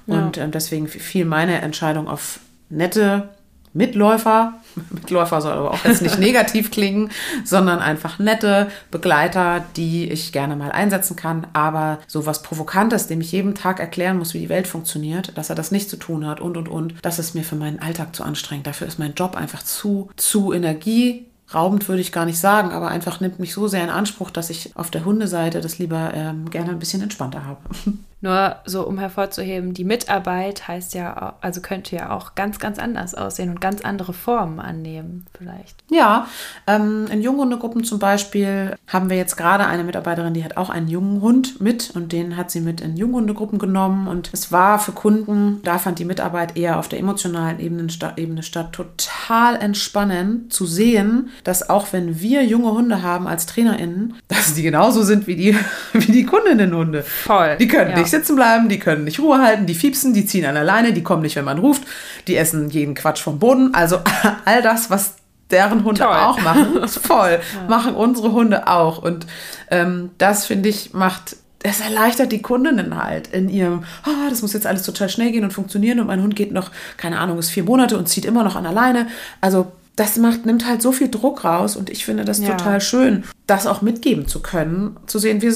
Und 0.08 0.38
ähm, 0.38 0.52
deswegen 0.52 0.88
fiel 0.88 1.26
meine 1.26 1.62
Entscheidung 1.62 2.08
auf 2.08 2.40
nette 2.70 3.30
Mitläufer. 3.78 4.54
Mitläufer 4.90 5.42
soll 5.42 5.54
aber 5.54 5.72
auch 5.72 5.86
jetzt 5.86 6.02
nicht 6.02 6.20
negativ 6.20 6.72
klingen, 6.72 7.12
sondern 7.46 7.80
einfach 7.80 8.20
nette 8.20 8.70
Begleiter, 8.92 9.64
die 9.76 10.10
ich 10.10 10.32
gerne 10.32 10.56
mal 10.56 10.72
einsetzen 10.72 11.16
kann. 11.16 11.48
Aber 11.54 12.00
so 12.08 12.26
was 12.26 12.42
Provokantes, 12.42 13.08
dem 13.08 13.22
ich 13.22 13.32
jeden 13.32 13.56
Tag 13.56 13.80
erklären 13.80 14.18
muss, 14.18 14.34
wie 14.34 14.40
die 14.40 14.50
Welt 14.50 14.68
funktioniert, 14.68 15.38
dass 15.38 15.50
er 15.50 15.56
das 15.56 15.72
nicht 15.72 15.90
zu 15.90 15.98
tun 15.98 16.26
hat 16.26 16.42
und 16.42 16.58
und 16.58 16.68
und, 16.68 16.96
das 17.02 17.20
ist 17.20 17.36
mir 17.36 17.44
für 17.44 17.56
meinen 17.56 17.80
Alltag 17.80 18.16
zu 18.16 18.24
anstrengend. 18.24 18.68
Dafür 18.68 18.88
ist 18.88 19.00
mein 19.00 19.14
Job 19.14 19.36
einfach 19.36 19.64
zu, 19.64 20.10
zu 20.18 20.52
energieraubend, 20.52 21.88
würde 21.88 22.02
ich 22.02 22.12
gar 22.12 22.26
nicht 22.26 22.40
sagen, 22.40 22.72
aber 22.72 22.90
einfach 22.90 23.20
nimmt 23.20 23.40
mich 23.40 23.54
so 23.54 23.68
sehr 23.68 23.84
in 23.84 23.90
Anspruch, 23.90 24.32
dass 24.32 24.50
ich 24.50 24.76
auf 24.76 24.90
der 24.90 25.06
Hundeseite 25.06 25.62
das 25.62 25.78
lieber 25.78 26.12
ähm, 26.14 26.50
gerne 26.50 26.72
ein 26.72 26.80
bisschen 26.80 27.04
entspannter 27.04 27.46
habe. 27.46 27.60
Nur 28.28 28.58
so, 28.66 28.86
um 28.86 29.00
hervorzuheben, 29.00 29.74
die 29.74 29.86
Mitarbeit 29.86 30.68
heißt 30.68 30.94
ja, 30.96 31.36
also 31.40 31.62
könnte 31.62 31.96
ja 31.96 32.12
auch 32.12 32.36
ganz, 32.36 32.60
ganz 32.60 32.78
anders 32.78 33.16
aussehen 33.16 33.50
und 33.50 33.62
ganz 33.62 33.80
andere 33.80 34.12
Formen 34.12 34.60
annehmen, 34.60 35.26
vielleicht. 35.38 35.82
Ja, 35.90 36.28
ähm, 36.68 37.06
in 37.10 37.22
Junghundegruppen 37.22 37.86
zum 37.86 38.00
Beispiel 38.00 38.76
haben 38.86 39.10
wir 39.10 39.16
jetzt 39.16 39.38
gerade 39.38 39.66
eine 39.66 39.86
Mitarbeiterin, 39.86 40.34
die 40.34 40.44
hat 40.44 40.58
auch 40.58 40.70
einen 40.70 40.90
jungen 40.90 41.22
Hund 41.22 41.62
mit 41.62 41.92
und 41.96 42.12
den 42.12 42.36
hat 42.36 42.52
sie 42.52 42.60
mit 42.60 42.82
in 42.82 42.98
Junghundegruppen 42.98 43.60
genommen. 43.60 44.10
Und 44.10 44.30
es 44.34 44.52
war 44.52 44.78
für 44.80 44.92
Kunden, 44.92 45.62
da 45.64 45.78
fand 45.78 45.98
die 46.00 46.04
Mitarbeit 46.04 46.58
eher 46.58 46.80
auf 46.80 46.90
der 46.90 47.00
emotionalen 47.00 47.62
Ebene 47.62 47.90
statt, 47.90 48.16
Ebene 48.18 48.44
statt 48.44 48.74
total 48.74 49.56
entspannend 49.56 50.52
zu 50.52 50.66
sehen, 50.66 51.30
dass 51.46 51.70
auch 51.70 51.94
wenn 51.94 52.20
wir 52.20 52.44
junge 52.44 52.74
Hunde 52.74 53.04
haben 53.04 53.26
als 53.26 53.46
TrainerInnen, 53.46 54.16
dass 54.28 54.54
die 54.54 54.64
genauso 54.64 55.04
sind 55.04 55.28
wie 55.28 55.38
die, 55.38 55.56
wie 55.94 56.12
die 56.12 56.26
Kundinnenhunde. 56.26 57.04
Voll, 57.04 57.56
Die 57.56 57.70
können 57.70 57.92
ja. 57.92 58.00
nicht 58.00 58.17
sitzen 58.18 58.36
bleiben, 58.36 58.70
die 58.70 58.80
können 58.80 59.04
nicht 59.04 59.20
Ruhe 59.20 59.40
halten, 59.42 59.66
die 59.66 59.76
fiepsen, 59.76 60.14
die 60.14 60.26
ziehen 60.26 60.46
an 60.46 60.56
der 60.56 60.64
Leine, 60.64 60.94
die 60.94 61.04
kommen 61.04 61.22
nicht, 61.22 61.36
wenn 61.36 61.46
man 61.46 61.60
ruft, 61.60 61.84
die 62.28 62.36
essen 62.36 62.70
jeden 62.70 62.96
Quatsch 62.96 63.22
vom 63.22 63.40
Boden. 63.40 63.74
Also 63.74 64.00
all 64.46 64.62
das, 64.62 64.90
was 64.90 65.14
deren 65.52 65.84
Hunde 65.84 66.02
Toll. 66.02 66.14
auch 66.14 66.42
machen, 66.42 66.88
voll, 66.88 67.40
machen 67.70 67.96
unsere 67.96 68.32
Hunde 68.34 68.68
auch. 68.68 69.02
Und 69.02 69.26
ähm, 69.72 70.10
das, 70.18 70.46
finde 70.46 70.68
ich, 70.70 70.94
macht, 70.94 71.38
das 71.60 71.80
erleichtert 71.80 72.32
die 72.32 72.42
Kundinnen 72.42 73.02
halt 73.02 73.28
in 73.28 73.48
ihrem, 73.50 73.84
ah, 74.04 74.30
das 74.30 74.42
muss 74.42 74.54
jetzt 74.54 74.68
alles 74.68 74.84
total 74.84 75.08
schnell 75.10 75.32
gehen 75.32 75.44
und 75.46 75.54
funktionieren 75.54 76.00
und 76.00 76.08
mein 76.08 76.22
Hund 76.22 76.36
geht 76.36 76.52
noch, 76.52 76.72
keine 76.98 77.20
Ahnung, 77.20 77.40
ist 77.40 77.50
vier 77.50 77.64
Monate 77.64 77.98
und 77.98 78.10
zieht 78.10 78.26
immer 78.26 78.44
noch 78.44 78.56
an 78.58 78.64
der 78.64 78.74
Leine. 78.74 79.08
Also 79.40 79.72
das 79.96 80.18
macht, 80.18 80.46
nimmt 80.46 80.68
halt 80.68 80.82
so 80.82 80.92
viel 80.92 81.10
Druck 81.10 81.44
raus 81.44 81.76
und 81.76 81.90
ich 81.90 82.06
finde 82.06 82.26
das 82.26 82.40
Ja. 82.40 82.50
total 82.56 82.82
schön, 82.82 83.24
das 83.48 83.66
auch 83.68 83.82
mitgeben 83.82 84.28
zu 84.28 84.42
können, 84.42 84.98
zu 85.08 85.18
sehen, 85.18 85.42
wir, 85.42 85.54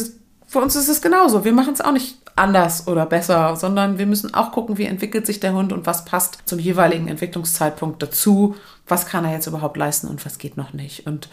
für 0.47 0.59
uns 0.59 0.75
ist 0.75 0.87
es 0.89 1.01
genauso. 1.01 1.43
Wir 1.45 1.53
machen 1.53 1.73
es 1.73 1.81
auch 1.81 1.91
nicht 1.91 2.17
anders 2.35 2.88
oder 2.88 3.05
besser, 3.05 3.55
sondern 3.55 3.97
wir 3.97 4.05
müssen 4.05 4.33
auch 4.33 4.51
gucken, 4.51 4.77
wie 4.77 4.85
entwickelt 4.85 5.25
sich 5.25 5.39
der 5.39 5.53
Hund 5.53 5.73
und 5.73 5.85
was 5.85 6.05
passt 6.05 6.39
zum 6.45 6.59
jeweiligen 6.59 7.07
Entwicklungszeitpunkt 7.07 8.01
dazu. 8.01 8.55
Was 8.87 9.05
kann 9.05 9.25
er 9.25 9.31
jetzt 9.33 9.48
überhaupt 9.48 9.77
leisten 9.77 10.07
und 10.07 10.25
was 10.25 10.37
geht 10.37 10.57
noch 10.57 10.74
nicht. 10.74 11.07
Und 11.07 11.29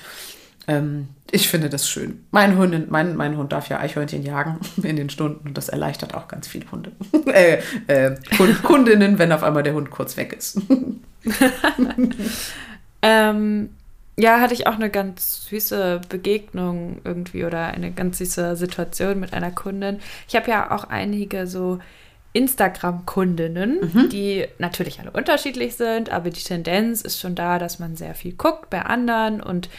ähm, 0.66 1.08
ich 1.30 1.48
finde 1.48 1.68
das 1.70 1.88
schön. 1.88 2.24
Mein 2.30 2.56
Hund, 2.58 2.90
mein, 2.90 3.16
mein 3.16 3.36
Hund 3.36 3.52
darf 3.52 3.68
ja 3.68 3.78
Eichhörnchen 3.80 4.22
jagen 4.22 4.60
in 4.82 4.96
den 4.96 5.10
Stunden 5.10 5.48
und 5.48 5.58
das 5.58 5.68
erleichtert 5.68 6.14
auch 6.14 6.28
ganz 6.28 6.46
viele 6.46 6.70
Hunde. 6.70 6.92
äh, 7.26 7.58
äh, 7.86 8.14
Kund- 8.36 8.62
Kundinnen, 8.62 9.18
wenn 9.18 9.32
auf 9.32 9.42
einmal 9.42 9.62
der 9.62 9.74
Hund 9.74 9.90
kurz 9.90 10.16
weg 10.16 10.32
ist. 10.32 10.60
Ähm, 13.00 13.70
ja, 14.18 14.40
hatte 14.40 14.52
ich 14.52 14.66
auch 14.66 14.74
eine 14.74 14.90
ganz 14.90 15.46
süße 15.46 16.00
Begegnung 16.08 17.00
irgendwie 17.04 17.44
oder 17.44 17.68
eine 17.68 17.92
ganz 17.92 18.18
süße 18.18 18.56
Situation 18.56 19.20
mit 19.20 19.32
einer 19.32 19.52
Kundin. 19.52 20.00
Ich 20.26 20.34
habe 20.34 20.50
ja 20.50 20.72
auch 20.72 20.84
einige 20.84 21.46
so 21.46 21.78
Instagram-Kundinnen, 22.32 24.08
die 24.10 24.46
natürlich 24.58 25.00
alle 25.00 25.12
unterschiedlich 25.12 25.76
sind, 25.76 26.10
aber 26.10 26.30
die 26.30 26.42
Tendenz 26.42 27.02
ist 27.02 27.20
schon 27.20 27.34
da, 27.34 27.58
dass 27.58 27.78
man 27.78 27.96
sehr 27.96 28.14
viel 28.14 28.32
guckt 28.32 28.70
bei 28.70 28.82
anderen 28.82 29.40
und 29.40 29.70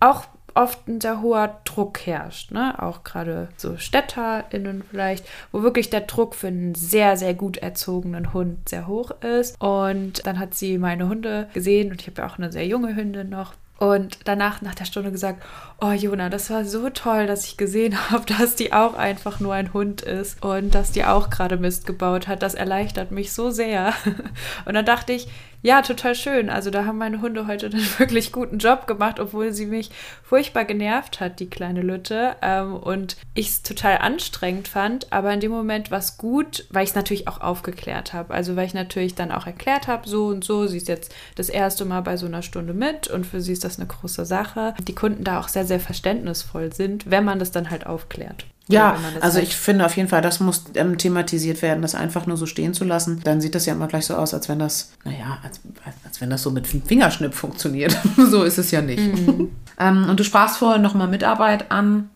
auch 0.00 0.24
oft 0.54 0.86
ein 0.88 1.00
sehr 1.00 1.22
hoher 1.22 1.60
Druck 1.64 2.06
herrscht, 2.06 2.52
ne? 2.52 2.80
Auch 2.80 3.04
gerade 3.04 3.48
so 3.56 3.76
StädterInnen 3.76 4.82
vielleicht, 4.88 5.24
wo 5.52 5.62
wirklich 5.62 5.90
der 5.90 6.02
Druck 6.02 6.34
für 6.34 6.48
einen 6.48 6.74
sehr, 6.74 7.16
sehr 7.16 7.34
gut 7.34 7.56
erzogenen 7.58 8.32
Hund 8.32 8.68
sehr 8.68 8.86
hoch 8.86 9.10
ist. 9.22 9.60
Und 9.60 10.26
dann 10.26 10.38
hat 10.38 10.54
sie 10.54 10.78
meine 10.78 11.08
Hunde 11.08 11.48
gesehen 11.54 11.90
und 11.90 12.00
ich 12.00 12.06
habe 12.06 12.22
ja 12.22 12.28
auch 12.28 12.38
eine 12.38 12.52
sehr 12.52 12.66
junge 12.66 12.94
Hündin 12.94 13.30
noch. 13.30 13.54
Und 13.84 14.16
danach, 14.24 14.62
nach 14.62 14.74
der 14.74 14.86
Stunde 14.86 15.12
gesagt, 15.12 15.44
oh 15.78 15.90
Jona, 15.90 16.30
das 16.30 16.48
war 16.48 16.64
so 16.64 16.88
toll, 16.88 17.26
dass 17.26 17.44
ich 17.44 17.58
gesehen 17.58 17.98
habe, 18.10 18.24
dass 18.24 18.54
die 18.54 18.72
auch 18.72 18.94
einfach 18.94 19.40
nur 19.40 19.52
ein 19.52 19.74
Hund 19.74 20.00
ist 20.00 20.42
und 20.42 20.74
dass 20.74 20.92
die 20.92 21.04
auch 21.04 21.28
gerade 21.28 21.58
Mist 21.58 21.86
gebaut 21.86 22.26
hat. 22.26 22.42
Das 22.42 22.54
erleichtert 22.54 23.10
mich 23.10 23.34
so 23.34 23.50
sehr. 23.50 23.92
Und 24.64 24.72
dann 24.72 24.86
dachte 24.86 25.12
ich, 25.12 25.28
ja, 25.64 25.80
total 25.80 26.14
schön. 26.14 26.50
Also 26.50 26.68
da 26.68 26.84
haben 26.84 26.98
meine 26.98 27.22
Hunde 27.22 27.46
heute 27.46 27.66
einen 27.66 27.80
wirklich 27.98 28.32
guten 28.32 28.58
Job 28.58 28.86
gemacht, 28.86 29.18
obwohl 29.18 29.54
sie 29.54 29.64
mich 29.64 29.90
furchtbar 30.22 30.66
genervt 30.66 31.20
hat, 31.20 31.40
die 31.40 31.48
kleine 31.48 31.80
Lütte. 31.80 32.36
Ähm, 32.42 32.76
und 32.76 33.16
ich 33.32 33.48
es 33.48 33.62
total 33.62 33.96
anstrengend 33.96 34.68
fand. 34.68 35.10
Aber 35.10 35.32
in 35.32 35.40
dem 35.40 35.50
Moment 35.50 35.90
war 35.90 36.00
es 36.00 36.18
gut, 36.18 36.66
weil 36.68 36.84
ich 36.84 36.90
es 36.90 36.96
natürlich 36.96 37.28
auch 37.28 37.40
aufgeklärt 37.40 38.12
habe. 38.12 38.34
Also 38.34 38.56
weil 38.56 38.66
ich 38.66 38.74
natürlich 38.74 39.14
dann 39.14 39.32
auch 39.32 39.46
erklärt 39.46 39.88
habe, 39.88 40.06
so 40.06 40.26
und 40.26 40.44
so, 40.44 40.66
sie 40.66 40.76
ist 40.76 40.88
jetzt 40.88 41.14
das 41.34 41.48
erste 41.48 41.86
Mal 41.86 42.02
bei 42.02 42.18
so 42.18 42.26
einer 42.26 42.42
Stunde 42.42 42.74
mit 42.74 43.08
und 43.08 43.26
für 43.26 43.40
sie 43.40 43.54
ist 43.54 43.64
das 43.64 43.78
eine 43.78 43.88
große 43.88 44.26
Sache. 44.26 44.74
Die 44.86 44.94
Kunden 44.94 45.24
da 45.24 45.40
auch 45.40 45.48
sehr, 45.48 45.64
sehr 45.64 45.80
verständnisvoll 45.80 46.74
sind, 46.74 47.10
wenn 47.10 47.24
man 47.24 47.38
das 47.38 47.52
dann 47.52 47.70
halt 47.70 47.86
aufklärt. 47.86 48.44
Ja, 48.68 48.96
das 49.14 49.22
also 49.22 49.38
ich 49.40 49.54
finde 49.54 49.84
auf 49.84 49.96
jeden 49.96 50.08
Fall, 50.08 50.22
das 50.22 50.40
muss 50.40 50.64
ähm, 50.74 50.96
thematisiert 50.96 51.60
werden, 51.60 51.82
das 51.82 51.94
einfach 51.94 52.26
nur 52.26 52.38
so 52.38 52.46
stehen 52.46 52.72
zu 52.72 52.84
lassen. 52.84 53.20
Dann 53.22 53.40
sieht 53.40 53.54
das 53.54 53.66
ja 53.66 53.74
immer 53.74 53.88
gleich 53.88 54.06
so 54.06 54.14
aus, 54.14 54.32
als 54.32 54.48
wenn 54.48 54.58
das, 54.58 54.92
naja, 55.04 55.38
als, 55.42 55.60
als 56.04 56.20
wenn 56.20 56.30
das 56.30 56.42
so 56.42 56.50
mit 56.50 56.66
Fingerschnipp 56.66 57.34
funktioniert. 57.34 57.96
so 58.16 58.42
ist 58.42 58.58
es 58.58 58.70
ja 58.70 58.80
nicht. 58.80 59.02
ähm, 59.78 60.08
und 60.08 60.18
du 60.18 60.24
sprachst 60.24 60.56
vorhin 60.56 60.80
nochmal 60.80 61.08
Mitarbeit 61.08 61.70
an. 61.70 62.08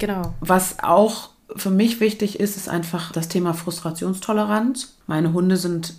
Genau. 0.00 0.34
Was 0.40 0.80
auch 0.80 1.30
für 1.54 1.70
mich 1.70 2.00
wichtig 2.00 2.40
ist, 2.40 2.56
ist 2.56 2.68
einfach 2.68 3.12
das 3.12 3.28
Thema 3.28 3.54
Frustrationstoleranz. 3.54 4.96
Meine 5.06 5.32
Hunde 5.32 5.56
sind 5.56 5.94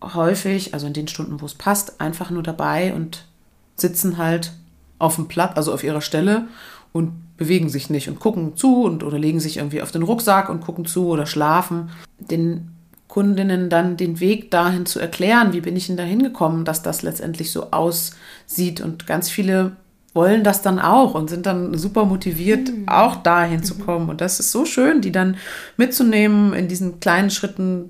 häufig, 0.00 0.74
also 0.74 0.86
in 0.86 0.92
den 0.92 1.08
Stunden, 1.08 1.40
wo 1.40 1.46
es 1.46 1.54
passt, 1.54 2.00
einfach 2.00 2.30
nur 2.30 2.44
dabei 2.44 2.94
und 2.94 3.24
sitzen 3.74 4.18
halt 4.18 4.52
auf 5.00 5.16
dem 5.16 5.26
Platz, 5.26 5.56
also 5.56 5.72
auf 5.72 5.82
ihrer 5.82 6.00
Stelle 6.00 6.46
und 6.92 7.12
bewegen 7.40 7.70
sich 7.70 7.88
nicht 7.88 8.10
und 8.10 8.20
gucken 8.20 8.54
zu 8.54 8.82
und 8.84 9.02
oder 9.02 9.18
legen 9.18 9.40
sich 9.40 9.56
irgendwie 9.56 9.80
auf 9.80 9.90
den 9.90 10.02
Rucksack 10.02 10.50
und 10.50 10.60
gucken 10.60 10.84
zu 10.84 11.06
oder 11.06 11.24
schlafen. 11.24 11.88
Den 12.18 12.72
Kundinnen 13.08 13.70
dann 13.70 13.96
den 13.96 14.20
Weg 14.20 14.50
dahin 14.50 14.84
zu 14.84 15.00
erklären, 15.00 15.54
wie 15.54 15.62
bin 15.62 15.74
ich 15.74 15.86
denn 15.86 15.96
da 15.96 16.02
hingekommen, 16.02 16.66
dass 16.66 16.82
das 16.82 17.00
letztendlich 17.00 17.50
so 17.50 17.70
aussieht. 17.70 18.82
Und 18.82 19.06
ganz 19.06 19.30
viele 19.30 19.72
wollen 20.12 20.44
das 20.44 20.60
dann 20.60 20.78
auch 20.78 21.14
und 21.14 21.30
sind 21.30 21.46
dann 21.46 21.78
super 21.78 22.04
motiviert, 22.04 22.70
auch 22.86 23.16
dahin 23.16 23.64
zu 23.64 23.78
kommen. 23.78 24.10
Und 24.10 24.20
das 24.20 24.38
ist 24.38 24.52
so 24.52 24.66
schön, 24.66 25.00
die 25.00 25.10
dann 25.10 25.38
mitzunehmen, 25.78 26.52
in 26.52 26.68
diesen 26.68 27.00
kleinen 27.00 27.30
Schritten 27.30 27.88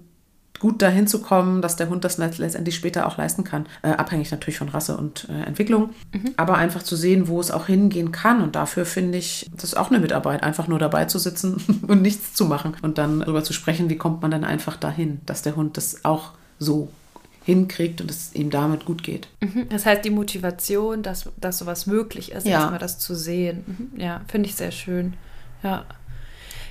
gut 0.61 0.81
dahin 0.83 1.07
zu 1.09 1.21
kommen, 1.23 1.63
dass 1.63 1.75
der 1.77 1.89
Hund 1.89 2.05
das 2.05 2.19
letzt- 2.19 2.39
letztendlich 2.39 2.77
später 2.77 3.07
auch 3.09 3.17
leisten 3.19 3.43
kann. 3.45 3.67
Äh, 3.83 3.91
abhängig 3.93 4.31
natürlich 4.31 4.59
von 4.59 4.69
Rasse 4.69 4.97
und 4.97 5.27
äh, 5.29 5.43
Entwicklung. 5.47 5.91
Aber 6.37 6.57
einfach 6.59 6.83
zu 6.83 6.95
sehen, 6.97 7.27
wo 7.29 7.41
es 7.41 7.51
auch 7.51 7.67
hingehen 7.67 8.13
kann. 8.13 8.43
Und 8.43 8.55
dafür 8.57 8.85
finde 8.87 9.19
ich, 9.19 9.51
das 9.55 9.65
ist 9.65 9.77
auch 9.77 9.91
eine 9.91 9.99
Mitarbeit, 9.99 10.43
einfach 10.43 10.69
nur 10.69 10.79
dabei 10.79 11.07
zu 11.07 11.19
sitzen 11.19 11.83
und 11.89 12.03
nichts 12.03 12.35
zu 12.35 12.45
machen. 12.45 12.77
Und 12.83 12.99
dann 12.99 13.21
darüber 13.21 13.43
zu 13.43 13.53
sprechen, 13.53 13.89
wie 13.91 13.97
kommt 13.97 14.23
man 14.23 14.31
dann 14.31 14.45
einfach 14.45 14.77
dahin, 14.77 15.21
dass 15.27 15.43
der 15.43 15.57
Hund 15.57 15.77
das 15.77 16.05
auch 16.05 16.33
so 16.59 16.89
hinkriegt 17.45 18.03
und 18.03 18.11
es 18.11 18.35
ihm 18.35 18.51
damit 18.51 18.85
gut 18.85 19.03
geht. 19.03 19.29
Mhm. 19.41 19.67
Das 19.71 19.87
heißt, 19.87 20.05
die 20.05 20.11
Motivation, 20.11 21.03
dass, 21.03 21.27
dass 21.41 21.57
sowas 21.59 21.87
möglich 21.87 22.33
ist, 22.33 22.47
Ja. 22.47 22.59
erstmal 22.61 22.79
das 22.79 22.99
zu 22.99 23.15
sehen. 23.15 23.65
Mhm. 23.95 23.99
Ja, 24.01 24.21
finde 24.29 24.49
ich 24.51 24.55
sehr 24.57 24.71
schön. 24.73 25.15
Ja. 25.63 25.85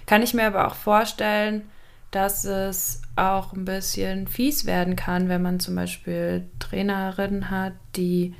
Kann 0.05 0.21
ich 0.21 0.35
mir 0.35 0.45
aber 0.45 0.67
auch 0.67 0.75
vorstellen, 0.75 1.63
dass 2.11 2.43
es 2.45 3.01
auch 3.15 3.53
ein 3.53 3.65
bisschen 3.65 4.27
fies 4.27 4.65
werden 4.65 4.95
kann, 4.95 5.29
wenn 5.29 5.41
man 5.41 5.59
zum 5.59 5.75
Beispiel 5.75 6.45
Trainerinnen 6.59 7.51
hat, 7.51 7.73
die 7.95 8.33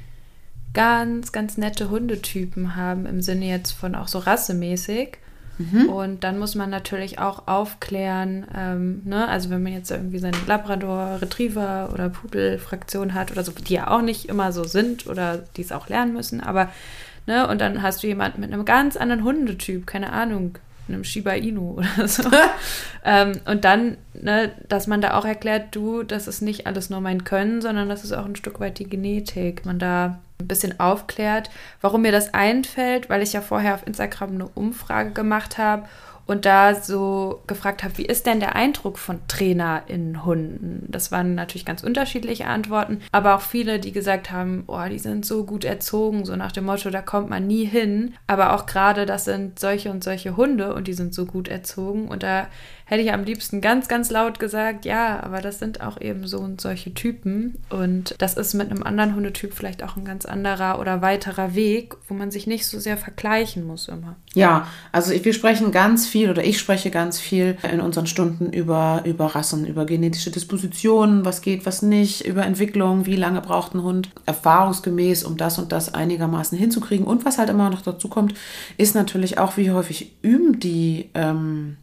ganz, 0.73 1.31
ganz 1.31 1.57
nette 1.57 1.89
Hundetypen 1.89 2.75
haben, 2.75 3.05
im 3.05 3.21
Sinne 3.21 3.45
jetzt 3.45 3.71
von 3.71 3.95
auch 3.95 4.07
so 4.07 4.19
rassemäßig. 4.19 5.17
Mhm. 5.57 5.89
Und 5.89 6.23
dann 6.23 6.39
muss 6.39 6.55
man 6.55 6.69
natürlich 6.69 7.19
auch 7.19 7.47
aufklären, 7.47 8.47
ähm, 8.55 9.01
ne? 9.03 9.27
also 9.27 9.49
wenn 9.49 9.61
man 9.61 9.73
jetzt 9.73 9.91
irgendwie 9.91 10.19
seine 10.19 10.37
Labrador, 10.47 11.21
Retriever 11.21 11.89
oder 11.93 12.09
Pudel-Fraktion 12.09 13.13
hat 13.13 13.31
oder 13.31 13.43
so, 13.43 13.51
die 13.51 13.73
ja 13.73 13.89
auch 13.89 14.01
nicht 14.01 14.29
immer 14.29 14.53
so 14.53 14.63
sind 14.63 15.05
oder 15.05 15.37
die 15.57 15.61
es 15.61 15.73
auch 15.73 15.89
lernen 15.89 16.13
müssen, 16.13 16.39
aber 16.39 16.69
ne, 17.27 17.45
und 17.45 17.59
dann 17.59 17.81
hast 17.81 18.01
du 18.01 18.07
jemanden 18.07 18.39
mit 18.39 18.53
einem 18.53 18.63
ganz 18.63 18.95
anderen 18.95 19.25
Hundetyp, 19.25 19.85
keine 19.85 20.13
Ahnung, 20.13 20.57
einem 20.89 21.03
Shiba 21.03 21.31
Inu 21.31 21.77
oder 21.77 22.07
so. 22.07 22.29
ähm, 23.05 23.39
und 23.45 23.65
dann, 23.65 23.97
ne, 24.13 24.51
dass 24.67 24.87
man 24.87 25.01
da 25.01 25.17
auch 25.17 25.25
erklärt, 25.25 25.75
du, 25.75 26.03
das 26.03 26.27
ist 26.27 26.41
nicht 26.41 26.67
alles 26.67 26.89
nur 26.89 27.01
mein 27.01 27.23
Können, 27.23 27.61
sondern 27.61 27.89
das 27.89 28.03
ist 28.03 28.11
auch 28.11 28.25
ein 28.25 28.35
Stück 28.35 28.59
weit 28.59 28.79
die 28.79 28.89
Genetik. 28.89 29.65
Man 29.65 29.79
da 29.79 30.19
ein 30.39 30.47
bisschen 30.47 30.79
aufklärt, 30.79 31.49
warum 31.81 32.01
mir 32.01 32.11
das 32.11 32.33
einfällt, 32.33 33.09
weil 33.09 33.21
ich 33.21 33.33
ja 33.33 33.41
vorher 33.41 33.75
auf 33.75 33.85
Instagram 33.85 34.31
eine 34.31 34.47
Umfrage 34.47 35.11
gemacht 35.11 35.57
habe 35.57 35.83
und 36.29 36.45
da 36.45 36.75
so 36.75 37.41
gefragt 37.47 37.83
habe, 37.83 37.97
wie 37.97 38.05
ist 38.05 38.27
denn 38.27 38.39
der 38.39 38.55
Eindruck 38.55 38.99
von 38.99 39.19
Trainer 39.27 39.81
in 39.87 40.23
Hunden? 40.25 40.85
Das 40.87 41.11
waren 41.11 41.33
natürlich 41.33 41.65
ganz 41.65 41.83
unterschiedliche 41.83 42.45
Antworten, 42.45 43.01
aber 43.11 43.35
auch 43.35 43.41
viele, 43.41 43.79
die 43.79 43.91
gesagt 43.91 44.29
haben, 44.29 44.63
oh, 44.67 44.83
die 44.87 44.99
sind 44.99 45.25
so 45.25 45.43
gut 45.43 45.65
erzogen, 45.65 46.25
so 46.25 46.35
nach 46.35 46.51
dem 46.51 46.65
Motto, 46.65 46.91
da 46.91 47.01
kommt 47.01 47.31
man 47.31 47.47
nie 47.47 47.65
hin. 47.65 48.13
Aber 48.27 48.53
auch 48.53 48.67
gerade, 48.67 49.07
das 49.07 49.25
sind 49.25 49.57
solche 49.57 49.89
und 49.89 50.03
solche 50.03 50.37
Hunde 50.37 50.75
und 50.75 50.87
die 50.87 50.93
sind 50.93 51.15
so 51.15 51.25
gut 51.25 51.47
erzogen 51.47 52.07
und 52.07 52.21
da 52.21 52.45
hätte 52.89 53.03
ich 53.03 53.13
am 53.13 53.23
liebsten 53.23 53.61
ganz, 53.61 53.87
ganz 53.87 54.09
laut 54.09 54.39
gesagt, 54.39 54.83
ja, 54.83 55.21
aber 55.21 55.41
das 55.41 55.59
sind 55.59 55.81
auch 55.81 56.01
eben 56.01 56.25
so 56.25 56.39
und 56.39 56.59
solche 56.59 56.91
Typen. 56.91 57.59
Und 57.69 58.15
das 58.17 58.33
ist 58.33 58.55
mit 58.55 58.71
einem 58.71 58.81
anderen 58.81 59.13
Hundetyp 59.13 59.53
vielleicht 59.53 59.83
auch 59.83 59.95
ein 59.95 60.05
ganz 60.05 60.25
anderer 60.25 60.79
oder 60.79 61.03
weiterer 61.03 61.53
Weg, 61.53 61.93
wo 62.07 62.15
man 62.15 62.31
sich 62.31 62.47
nicht 62.47 62.65
so 62.65 62.79
sehr 62.79 62.97
vergleichen 62.97 63.63
muss 63.63 63.89
immer. 63.89 64.15
Ja, 64.33 64.67
also 64.91 65.13
wir 65.23 65.33
sprechen 65.33 65.71
ganz 65.71 66.07
viel 66.07 66.31
oder 66.31 66.43
ich 66.43 66.57
spreche 66.57 66.89
ganz 66.89 67.19
viel 67.19 67.59
in 67.71 67.79
unseren 67.79 68.07
Stunden 68.07 68.51
über, 68.51 69.03
über 69.05 69.27
Rassen, 69.27 69.67
über 69.67 69.85
genetische 69.85 70.31
Dispositionen, 70.31 71.25
was 71.25 71.43
geht, 71.43 71.67
was 71.67 71.83
nicht, 71.83 72.25
über 72.25 72.43
Entwicklung, 72.43 73.05
wie 73.05 73.15
lange 73.15 73.41
braucht 73.41 73.75
ein 73.75 73.83
Hund 73.83 74.09
erfahrungsgemäß, 74.25 75.25
um 75.25 75.37
das 75.37 75.59
und 75.59 75.71
das 75.71 75.93
einigermaßen 75.93 76.57
hinzukriegen. 76.57 77.05
Und 77.05 77.23
was 77.23 77.37
halt 77.37 77.51
immer 77.51 77.69
noch 77.69 77.83
dazu 77.83 78.07
kommt, 78.07 78.33
ist 78.77 78.95
natürlich 78.95 79.37
auch, 79.37 79.57
wie 79.57 79.69
häufig 79.69 80.15
üben 80.23 80.59
die 80.59 81.11
ähm, 81.13 81.77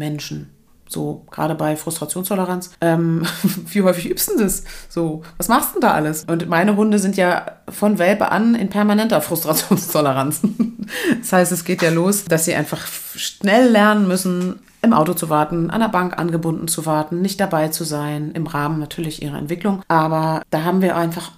Menschen. 0.00 0.50
So, 0.88 1.24
gerade 1.30 1.54
bei 1.54 1.76
Frustrationstoleranz. 1.76 2.72
Ähm, 2.80 3.24
wie 3.66 3.82
häufig 3.82 4.10
übst 4.10 4.28
du 4.28 4.38
das? 4.38 4.64
So, 4.88 5.22
was 5.36 5.46
machst 5.46 5.70
du 5.70 5.74
denn 5.74 5.88
da 5.88 5.94
alles? 5.94 6.24
Und 6.24 6.48
meine 6.48 6.74
Hunde 6.74 6.98
sind 6.98 7.16
ja 7.16 7.46
von 7.68 8.00
Welpe 8.00 8.32
an 8.32 8.56
in 8.56 8.70
permanenter 8.70 9.20
Frustrationstoleranz. 9.20 10.40
das 11.20 11.32
heißt, 11.32 11.52
es 11.52 11.64
geht 11.64 11.82
ja 11.82 11.90
los, 11.90 12.24
dass 12.24 12.44
sie 12.44 12.54
einfach 12.54 12.88
schnell 13.14 13.70
lernen 13.70 14.08
müssen, 14.08 14.58
im 14.82 14.92
Auto 14.92 15.14
zu 15.14 15.28
warten, 15.28 15.70
an 15.70 15.80
der 15.80 15.88
Bank 15.88 16.18
angebunden 16.18 16.66
zu 16.66 16.86
warten, 16.86 17.20
nicht 17.20 17.38
dabei 17.38 17.68
zu 17.68 17.84
sein, 17.84 18.32
im 18.32 18.46
Rahmen 18.48 18.80
natürlich 18.80 19.22
ihrer 19.22 19.38
Entwicklung. 19.38 19.82
Aber 19.86 20.42
da 20.50 20.64
haben 20.64 20.82
wir 20.82 20.96
einfach 20.96 21.32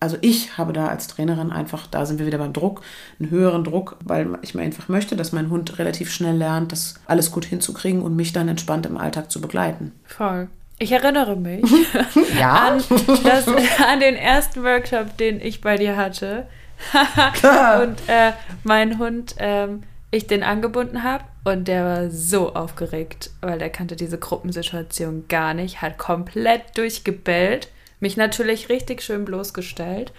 also 0.00 0.18
ich 0.20 0.58
habe 0.58 0.72
da 0.72 0.88
als 0.88 1.06
Trainerin 1.06 1.50
einfach, 1.50 1.86
da 1.86 2.04
sind 2.04 2.18
wir 2.18 2.26
wieder 2.26 2.38
beim 2.38 2.52
Druck, 2.52 2.82
einen 3.18 3.30
höheren 3.30 3.64
Druck, 3.64 3.96
weil 4.04 4.38
ich 4.42 4.54
mir 4.54 4.62
einfach 4.62 4.88
möchte, 4.88 5.16
dass 5.16 5.32
mein 5.32 5.50
Hund 5.50 5.78
relativ 5.78 6.12
schnell 6.12 6.36
lernt, 6.36 6.72
das 6.72 6.94
alles 7.06 7.30
gut 7.30 7.44
hinzukriegen 7.44 8.02
und 8.02 8.14
mich 8.14 8.32
dann 8.32 8.48
entspannt 8.48 8.86
im 8.86 8.96
Alltag 8.96 9.30
zu 9.30 9.40
begleiten. 9.40 9.92
Voll. 10.04 10.48
Ich 10.78 10.92
erinnere 10.92 11.36
mich 11.36 11.64
ja? 12.38 12.68
an, 12.68 12.84
das, 13.22 13.46
an 13.88 14.00
den 14.00 14.16
ersten 14.16 14.62
Workshop, 14.62 15.16
den 15.16 15.40
ich 15.40 15.60
bei 15.60 15.76
dir 15.76 15.96
hatte. 15.96 16.46
und 17.82 17.96
äh, 18.08 18.32
mein 18.64 18.98
Hund, 18.98 19.36
ähm, 19.38 19.84
ich 20.10 20.26
den 20.26 20.42
angebunden 20.42 21.02
habe 21.02 21.24
und 21.44 21.66
der 21.66 21.84
war 21.84 22.10
so 22.10 22.54
aufgeregt, 22.54 23.30
weil 23.40 23.60
er 23.60 23.70
kannte 23.70 23.96
diese 23.96 24.18
Gruppensituation 24.18 25.24
gar 25.28 25.54
nicht, 25.54 25.82
hat 25.82 25.98
komplett 25.98 26.76
durchgebellt 26.76 27.68
mich 28.00 28.16
natürlich 28.16 28.68
richtig 28.68 29.02
schön 29.02 29.24
bloßgestellt. 29.24 30.12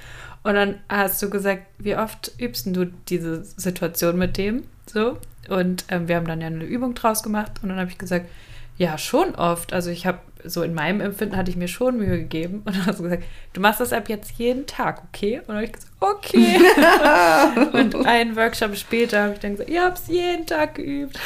Und 0.44 0.54
dann 0.54 0.80
hast 0.90 1.22
du 1.22 1.30
gesagt, 1.30 1.64
wie 1.80 1.96
oft 1.96 2.32
übst 2.40 2.68
du 2.68 2.86
diese 3.10 3.44
Situation 3.44 4.18
mit 4.18 4.38
dem? 4.38 4.64
So. 4.86 5.18
Und 5.50 5.86
ähm, 5.90 6.08
wir 6.08 6.18
haben 6.18 6.28
dann 6.28 6.42
ja 6.42 6.48
eine 6.48 6.64
Übung 6.64 6.94
draus 6.94 7.24
gemacht. 7.24 7.52
Und 7.62 7.70
dann 7.70 7.80
habe 7.80 7.90
ich 7.90 7.98
gesagt, 7.98 8.28
ja, 8.78 8.98
schon 8.98 9.36
oft. 9.36 9.74
Also 9.74 9.90
ich 9.90 10.06
habe 10.06 10.20
so 10.44 10.62
in 10.62 10.74
meinem 10.74 11.02
Empfinden 11.02 11.36
hatte 11.36 11.50
ich 11.50 11.58
mir 11.58 11.68
schon 11.68 11.98
Mühe 11.98 12.18
gegeben. 12.20 12.62
Und 12.66 12.76
dann 12.76 12.86
hast 12.86 13.00
du 13.00 13.04
gesagt, 13.04 13.24
du 13.54 13.62
machst 13.62 13.80
das 13.80 13.94
ab 13.94 14.10
jetzt 14.10 14.34
jeden 14.38 14.68
Tag, 14.68 15.02
okay? 15.08 15.40
Und 15.40 15.50
dann 15.50 15.56
habe 15.58 15.66
ich 15.66 15.74
gesagt, 15.74 15.94
okay. 16.00 16.60
und 17.74 18.06
einen 18.06 18.36
Workshop 18.36 18.76
später 18.76 19.24
habe 19.24 19.34
ich 19.34 19.40
dann 19.40 19.52
gesagt, 19.52 19.70
ihr 19.70 19.84
habt 19.84 19.98
es 19.98 20.08
jeden 20.08 20.46
Tag 20.46 20.76
geübt. 20.76 21.20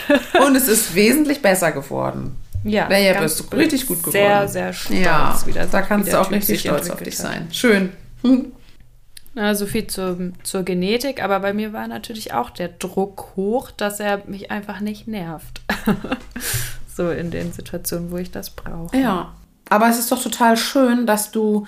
und 0.45 0.55
es 0.55 0.67
ist 0.67 0.95
wesentlich 0.95 1.41
besser 1.41 1.71
geworden. 1.71 2.37
Ja, 2.63 2.91
ja 2.91 3.19
bist 3.21 3.39
du 3.39 3.55
richtig 3.55 3.87
gut 3.87 3.99
geworden. 3.99 4.13
Sehr, 4.13 4.47
sehr 4.47 4.73
stolz 4.73 4.99
ja, 4.99 5.41
wieder. 5.45 5.65
Da 5.65 5.81
kannst 5.81 6.11
du 6.11 6.19
auch 6.19 6.31
richtig 6.31 6.61
stolz 6.61 6.89
auf 6.89 7.01
dich 7.01 7.17
sein. 7.17 7.47
Schön. 7.51 7.91
Hm. 8.23 8.51
Na, 9.35 9.53
so 9.53 9.67
viel 9.67 9.87
zur, 9.87 10.17
zur 10.43 10.63
Genetik, 10.63 11.23
aber 11.23 11.39
bei 11.39 11.53
mir 11.53 11.71
war 11.71 11.87
natürlich 11.87 12.33
auch 12.33 12.49
der 12.49 12.67
Druck 12.67 13.33
hoch, 13.35 13.71
dass 13.71 13.99
er 13.99 14.23
mich 14.25 14.51
einfach 14.51 14.79
nicht 14.79 15.07
nervt. 15.07 15.61
so 16.95 17.11
in 17.11 17.31
den 17.31 17.53
Situationen, 17.53 18.11
wo 18.11 18.17
ich 18.17 18.31
das 18.31 18.49
brauche. 18.49 18.97
Ja, 18.97 19.33
aber 19.69 19.87
es 19.87 19.99
ist 19.99 20.11
doch 20.11 20.21
total 20.21 20.57
schön, 20.57 21.05
dass 21.05 21.31
du 21.31 21.67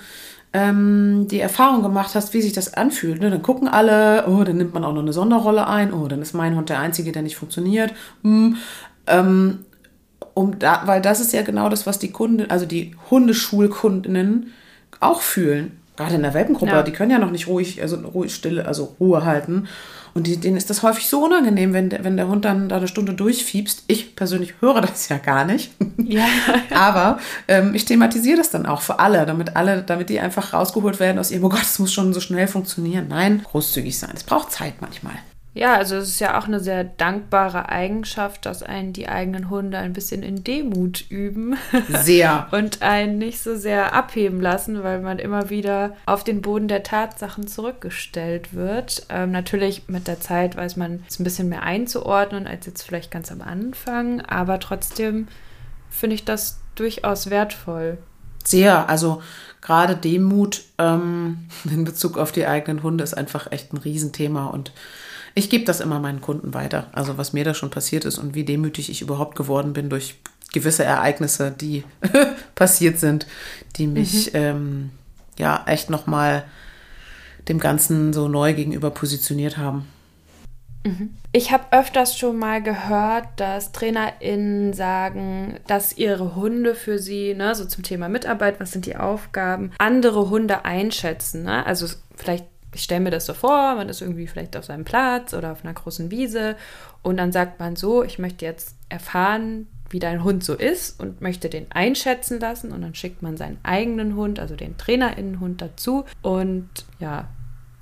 ähm, 0.52 1.28
die 1.30 1.40
Erfahrung 1.40 1.82
gemacht 1.82 2.14
hast, 2.14 2.34
wie 2.34 2.42
sich 2.42 2.52
das 2.52 2.74
anfühlt. 2.74 3.20
Ne? 3.20 3.30
Dann 3.30 3.42
gucken 3.42 3.68
alle, 3.68 4.26
oh, 4.26 4.44
dann 4.44 4.56
nimmt 4.56 4.74
man 4.74 4.84
auch 4.84 4.92
noch 4.92 5.02
eine 5.02 5.12
Sonderrolle 5.12 5.66
ein, 5.66 5.92
oh, 5.92 6.08
dann 6.08 6.20
ist 6.20 6.34
mein 6.34 6.56
Hund 6.56 6.68
der 6.68 6.80
Einzige, 6.80 7.12
der 7.12 7.22
nicht 7.22 7.36
funktioniert. 7.36 7.94
Hm. 8.22 8.56
Ähm, 9.06 9.64
um 10.34 10.58
da, 10.58 10.82
weil 10.86 11.00
das 11.00 11.20
ist 11.20 11.32
ja 11.32 11.42
genau 11.42 11.68
das, 11.68 11.86
was 11.86 11.98
die 11.98 12.10
Kunden, 12.10 12.50
also 12.50 12.66
die 12.66 12.94
Hundeschulkundinnen 13.10 14.52
auch 15.00 15.20
fühlen. 15.20 15.78
Gerade 15.96 16.14
in 16.14 16.22
der 16.22 16.32
Welpengruppe, 16.32 16.72
ja. 16.72 16.82
die 16.82 16.92
können 16.92 17.10
ja 17.10 17.18
noch 17.18 17.30
nicht 17.30 17.48
ruhig, 17.48 17.82
also 17.82 17.96
ruhig 17.96 18.34
stille, 18.34 18.66
also 18.66 18.96
Ruhe 18.98 19.24
halten. 19.24 19.68
Und 20.14 20.26
die, 20.26 20.38
denen 20.38 20.56
ist 20.56 20.68
das 20.68 20.82
häufig 20.82 21.06
so 21.06 21.24
unangenehm, 21.24 21.72
wenn 21.72 21.88
der, 21.88 22.04
wenn 22.04 22.16
der 22.16 22.28
Hund 22.28 22.44
dann 22.44 22.68
da 22.68 22.76
eine 22.76 22.88
Stunde 22.88 23.14
durchfiebst. 23.14 23.84
Ich 23.86 24.14
persönlich 24.14 24.54
höre 24.60 24.80
das 24.80 25.08
ja 25.08 25.18
gar 25.18 25.44
nicht. 25.44 25.72
Ja. 25.96 26.26
Aber 26.74 27.18
ähm, 27.48 27.74
ich 27.74 27.84
thematisiere 27.84 28.36
das 28.38 28.50
dann 28.50 28.66
auch 28.66 28.82
für 28.82 28.98
alle, 28.98 29.24
damit 29.24 29.56
alle, 29.56 29.82
damit 29.82 30.10
die 30.10 30.20
einfach 30.20 30.52
rausgeholt 30.52 31.00
werden 31.00 31.18
aus 31.18 31.30
ihrem, 31.30 31.44
oh 31.44 31.48
Gott, 31.48 31.62
es 31.62 31.78
muss 31.78 31.92
schon 31.92 32.12
so 32.12 32.20
schnell 32.20 32.46
funktionieren. 32.46 33.08
Nein, 33.08 33.42
großzügig 33.50 33.98
sein. 33.98 34.12
Es 34.14 34.24
braucht 34.24 34.52
Zeit 34.52 34.74
manchmal. 34.80 35.14
Ja, 35.54 35.74
also 35.74 35.96
es 35.96 36.08
ist 36.08 36.20
ja 36.20 36.38
auch 36.38 36.46
eine 36.46 36.60
sehr 36.60 36.82
dankbare 36.82 37.68
Eigenschaft, 37.68 38.46
dass 38.46 38.62
einen 38.62 38.94
die 38.94 39.08
eigenen 39.08 39.50
Hunde 39.50 39.76
ein 39.76 39.92
bisschen 39.92 40.22
in 40.22 40.42
Demut 40.44 41.04
üben. 41.10 41.56
Sehr. 41.88 42.48
und 42.52 42.80
einen 42.80 43.18
nicht 43.18 43.40
so 43.40 43.54
sehr 43.54 43.92
abheben 43.92 44.40
lassen, 44.40 44.82
weil 44.82 45.00
man 45.00 45.18
immer 45.18 45.50
wieder 45.50 45.94
auf 46.06 46.24
den 46.24 46.40
Boden 46.40 46.68
der 46.68 46.82
Tatsachen 46.82 47.46
zurückgestellt 47.46 48.54
wird. 48.54 49.06
Ähm, 49.10 49.30
natürlich 49.30 49.88
mit 49.88 50.08
der 50.08 50.20
Zeit 50.20 50.56
weiß 50.56 50.76
man 50.76 51.04
es 51.08 51.20
ein 51.20 51.24
bisschen 51.24 51.50
mehr 51.50 51.62
einzuordnen 51.62 52.46
als 52.46 52.64
jetzt 52.64 52.82
vielleicht 52.82 53.10
ganz 53.10 53.30
am 53.30 53.42
Anfang, 53.42 54.22
aber 54.22 54.58
trotzdem 54.58 55.28
finde 55.90 56.14
ich 56.14 56.24
das 56.24 56.60
durchaus 56.74 57.28
wertvoll. 57.28 57.98
Sehr, 58.42 58.88
also 58.88 59.22
gerade 59.60 59.96
Demut 59.96 60.62
ähm, 60.78 61.48
in 61.64 61.84
Bezug 61.84 62.16
auf 62.16 62.32
die 62.32 62.46
eigenen 62.46 62.82
Hunde 62.82 63.04
ist 63.04 63.14
einfach 63.14 63.52
echt 63.52 63.74
ein 63.74 63.78
Riesenthema 63.78 64.46
und 64.46 64.72
ich 65.34 65.50
gebe 65.50 65.64
das 65.64 65.80
immer 65.80 65.98
meinen 65.98 66.20
Kunden 66.20 66.54
weiter. 66.54 66.88
Also 66.92 67.18
was 67.18 67.32
mir 67.32 67.44
da 67.44 67.54
schon 67.54 67.70
passiert 67.70 68.04
ist 68.04 68.18
und 68.18 68.34
wie 68.34 68.44
demütig 68.44 68.90
ich 68.90 69.02
überhaupt 69.02 69.36
geworden 69.36 69.72
bin 69.72 69.88
durch 69.88 70.16
gewisse 70.52 70.84
Ereignisse, 70.84 71.50
die 71.50 71.84
passiert 72.54 72.98
sind, 72.98 73.26
die 73.76 73.86
mich 73.86 74.32
mhm. 74.32 74.38
ähm, 74.38 74.90
ja 75.38 75.64
echt 75.66 75.90
nochmal 75.90 76.44
dem 77.48 77.58
Ganzen 77.58 78.12
so 78.12 78.28
neu 78.28 78.54
gegenüber 78.54 78.90
positioniert 78.90 79.56
haben. 79.56 79.86
Mhm. 80.84 81.14
Ich 81.32 81.52
habe 81.52 81.64
öfters 81.70 82.18
schon 82.18 82.38
mal 82.38 82.62
gehört, 82.62 83.26
dass 83.36 83.72
TrainerInnen 83.72 84.72
sagen, 84.74 85.58
dass 85.66 85.96
ihre 85.96 86.34
Hunde 86.34 86.74
für 86.74 86.98
sie, 86.98 87.34
ne, 87.34 87.54
so 87.54 87.64
zum 87.64 87.82
Thema 87.82 88.08
Mitarbeit, 88.08 88.60
was 88.60 88.72
sind 88.72 88.86
die 88.86 88.96
Aufgaben, 88.96 89.72
andere 89.78 90.28
Hunde 90.28 90.64
einschätzen. 90.64 91.44
Ne? 91.44 91.64
Also 91.64 91.86
vielleicht 92.16 92.46
ich 92.74 92.82
stelle 92.82 93.00
mir 93.00 93.10
das 93.10 93.26
so 93.26 93.34
vor, 93.34 93.74
man 93.74 93.88
ist 93.88 94.00
irgendwie 94.00 94.26
vielleicht 94.26 94.56
auf 94.56 94.64
seinem 94.64 94.84
Platz 94.84 95.34
oder 95.34 95.52
auf 95.52 95.64
einer 95.64 95.74
großen 95.74 96.10
Wiese 96.10 96.56
und 97.02 97.16
dann 97.16 97.32
sagt 97.32 97.60
man 97.60 97.76
so, 97.76 98.02
ich 98.02 98.18
möchte 98.18 98.44
jetzt 98.44 98.76
erfahren, 98.88 99.66
wie 99.90 99.98
dein 99.98 100.24
Hund 100.24 100.42
so 100.42 100.54
ist 100.54 100.98
und 100.98 101.20
möchte 101.20 101.50
den 101.50 101.70
einschätzen 101.70 102.40
lassen 102.40 102.72
und 102.72 102.80
dann 102.82 102.94
schickt 102.94 103.22
man 103.22 103.36
seinen 103.36 103.58
eigenen 103.62 104.16
Hund, 104.16 104.40
also 104.40 104.56
den 104.56 104.78
Trainerinnenhund 104.78 105.60
dazu 105.60 106.04
und 106.22 106.68
ja, 106.98 107.28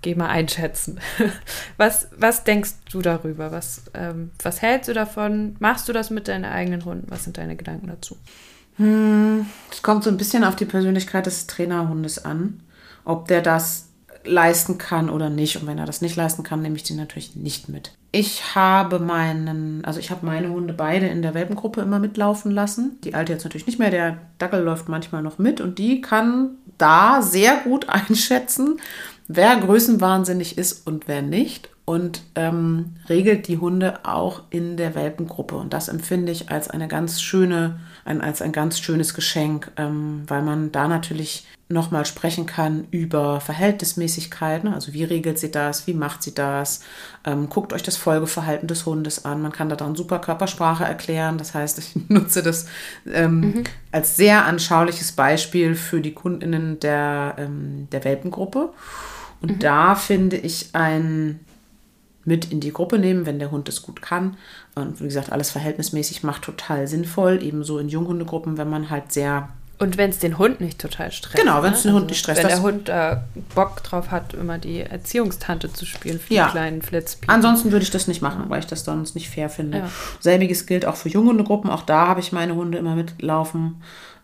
geh 0.03 0.15
mal 0.15 0.29
einschätzen. 0.29 0.99
was, 1.77 2.09
was 2.17 2.43
denkst 2.43 2.73
du 2.91 3.01
darüber? 3.01 3.53
Was, 3.53 3.85
ähm, 3.95 4.31
was 4.43 4.61
hältst 4.61 4.89
du 4.89 4.95
davon? 4.95 5.57
Machst 5.61 5.89
du 5.89 5.93
das 5.93 6.11
mit 6.11 6.27
deinen 6.27 6.47
eigenen 6.47 6.85
Hunden? 6.85 7.07
Was 7.11 7.25
sind 7.25 7.39
deine 7.39 7.55
Gedanken 7.55 7.87
dazu? 7.87 8.17
Hm, 8.77 9.47
es 9.71 9.83
kommt 9.83 10.03
so 10.03 10.11
ein 10.11 10.17
bisschen 10.17 10.43
auf 10.43 10.57
die 10.57 10.65
Persönlichkeit 10.65 11.27
des 11.27 11.47
Trainerhundes 11.47 12.25
an, 12.25 12.61
ob 13.05 13.29
der 13.29 13.43
das 13.43 13.90
leisten 14.25 14.79
kann 14.79 15.11
oder 15.11 15.31
nicht. 15.31 15.57
Und 15.57 15.67
wenn 15.67 15.79
er 15.79 15.87
das 15.87 16.01
nicht 16.01 16.17
leisten 16.17 16.43
kann, 16.43 16.63
nehme 16.63 16.77
ich 16.77 16.83
den 16.83 16.97
natürlich 16.97 17.37
nicht 17.37 17.69
mit. 17.69 17.93
Ich 18.13 18.55
habe 18.55 18.99
meinen, 18.99 19.85
also 19.85 20.01
ich 20.01 20.11
habe 20.11 20.27
meine 20.27 20.51
Hunde 20.51 20.75
beide 20.75 21.07
in 21.07 21.23
der 21.23 21.35
Welpengruppe 21.35 21.81
immer 21.81 21.99
mitlaufen 21.99 22.51
lassen. 22.51 22.99
Die 23.05 23.15
alte 23.15 23.33
jetzt 23.33 23.45
natürlich 23.45 23.67
nicht 23.67 23.79
mehr, 23.79 23.91
der 23.91 24.19
Dackel 24.39 24.63
läuft 24.63 24.89
manchmal 24.89 25.23
noch 25.23 25.39
mit 25.39 25.61
und 25.61 25.79
die 25.79 26.01
kann 26.01 26.57
da 26.79 27.23
sehr 27.23 27.57
gut 27.59 27.89
einschätzen, 27.89 28.81
wer 29.29 29.57
größenwahnsinnig 29.57 30.59
ist 30.59 30.87
und 30.87 31.07
wer 31.07 31.23
nicht 31.23 31.69
und 31.85 32.23
ähm, 32.37 32.97
regelt 33.09 33.49
die 33.49 33.59
Hunde 33.59 34.05
auch 34.05 34.43
in 34.51 34.77
der 34.77 34.95
Welpengruppe. 34.95 35.57
Und 35.57 35.73
das 35.73 35.89
empfinde 35.89 36.31
ich 36.31 36.51
als 36.51 36.71
eine 36.71 36.89
ganz 36.89 37.21
schöne, 37.21 37.81
ein, 38.05 38.21
als 38.21 38.43
ein 38.43 38.53
ganz 38.53 38.79
schönes 38.79 39.15
Geschenk, 39.15 39.73
ähm, 39.77 40.23
weil 40.27 40.43
man 40.43 40.71
da 40.73 40.87
natürlich 40.87 41.47
nochmal 41.71 42.05
sprechen 42.05 42.47
kann 42.47 42.87
über 42.91 43.41
Verhältnismäßigkeiten. 43.41 44.73
Also 44.73 44.93
wie 44.93 45.05
regelt 45.05 45.39
sie 45.39 45.51
das, 45.51 45.87
wie 45.87 45.95
macht 45.95 46.23
sie 46.23 46.35
das? 46.35 46.81
Ähm, 47.25 47.49
guckt 47.49 47.73
euch 47.73 47.83
das 47.83 47.97
Folgeverhalten 47.97 48.67
des 48.67 48.87
Hundes 48.87 49.25
an. 49.25 49.41
Man 49.41 49.53
kann 49.53 49.69
da 49.69 49.77
dann 49.77 49.95
super 49.95 50.19
Körpersprache 50.19 50.85
erklären. 50.85 51.39
Das 51.39 51.55
heißt, 51.55 51.79
ich 51.79 51.93
nutze 52.09 52.43
das 52.43 52.67
ähm, 53.11 53.41
mhm. 53.41 53.65
als 53.93 54.17
sehr 54.17 54.45
anschauliches 54.45 55.13
Beispiel 55.13 55.77
für 55.77 56.01
die 56.01 56.13
Kundinnen 56.13 56.81
der, 56.81 57.37
ähm, 57.39 57.89
der 57.93 58.05
Welpengruppe. 58.05 58.73
Und 59.41 59.53
mhm. 59.53 59.59
da 59.61 59.95
finde 59.95 60.37
ich 60.37 60.71
ein 60.73 61.39
mit 62.25 62.53
in 62.53 62.61
die 62.61 62.73
Gruppe 62.73 62.99
nehmen, 62.99 63.27
wenn 63.27 63.39
der 63.39 63.51
Hund 63.51 63.69
es 63.69 63.83
gut 63.83 64.03
kann. 64.03 64.37
Und 64.75 65.01
wie 65.01 65.05
gesagt, 65.05 65.33
alles 65.33 65.51
verhältnismäßig 65.51 66.23
macht 66.23 66.43
total 66.43 66.87
sinnvoll. 66.87 67.43
Ebenso 67.43 67.79
in 67.79 67.89
Junghundegruppen, 67.89 68.59
wenn 68.59 68.69
man 68.69 68.91
halt 68.91 69.13
sehr 69.13 69.49
und 69.81 69.97
wenn 69.97 70.11
es 70.11 70.19
den 70.19 70.37
Hund 70.37 70.61
nicht 70.61 70.79
total 70.79 71.11
stresst. 71.11 71.43
Genau, 71.43 71.63
wenn 71.63 71.73
es 71.73 71.85
ne? 71.85 71.91
den 71.91 71.95
Hund 71.95 72.03
also, 72.03 72.09
nicht 72.09 72.19
stresst. 72.19 72.43
Wenn 72.43 72.49
der 72.49 72.61
Hund 72.61 72.89
äh, 72.91 73.17
Bock 73.55 73.83
drauf 73.83 74.11
hat, 74.11 74.35
immer 74.35 74.59
die 74.59 74.81
Erziehungstante 74.81 75.73
zu 75.73 75.87
spielen 75.87 76.21
für 76.21 76.35
ja. 76.35 76.45
die 76.45 76.51
kleinen 76.53 76.83
Flitzpiepen. 76.83 77.35
Ansonsten 77.35 77.73
würde 77.73 77.85
ich 77.85 77.91
das 77.91 78.07
nicht 78.07 78.21
machen, 78.21 78.45
weil 78.49 78.61
ich 78.61 78.67
das 78.67 78.85
sonst 78.85 79.15
nicht 79.15 79.31
fair 79.31 79.49
finde. 79.49 79.79
Ja. 79.79 79.91
Selbiges 80.21 80.67
gilt 80.67 80.85
auch 80.85 80.97
für 80.97 81.09
Junghundegruppen. 81.09 81.71
Auch 81.71 81.81
da 81.81 82.09
habe 82.09 82.21
ich 82.21 82.31
meine 82.31 82.57
Hunde 82.57 82.77
immer 82.77 82.95
mitlaufen, 82.95 83.83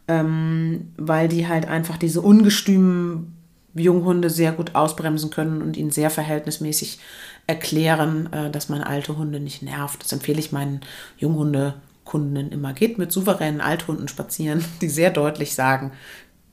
ähm, 0.09 0.93
weil 0.99 1.27
die 1.29 1.49
halt 1.49 1.67
einfach 1.67 1.97
diese 1.97 2.21
ungestümen 2.21 3.35
Junghunde 3.75 4.29
sehr 4.29 4.53
gut 4.53 4.75
ausbremsen 4.75 5.31
können 5.31 5.63
und 5.63 5.79
ihnen 5.79 5.91
sehr 5.91 6.11
verhältnismäßig 6.11 6.99
erklären, 7.47 8.33
äh, 8.33 8.51
dass 8.51 8.69
man 8.69 8.83
alte 8.83 9.17
Hunde 9.17 9.41
nicht 9.41 9.63
nervt. 9.63 10.03
Das 10.03 10.13
empfehle 10.13 10.41
ich 10.41 10.53
meinen 10.53 10.81
Junghundekundinnen 11.19 12.51
immer. 12.51 12.73
Geht 12.73 12.99
mit 12.99 13.13
souveränen 13.13 13.61
Althunden 13.61 14.09
spazieren, 14.09 14.65
die 14.81 14.89
sehr 14.89 15.11
deutlich 15.11 15.55
sagen, 15.55 15.93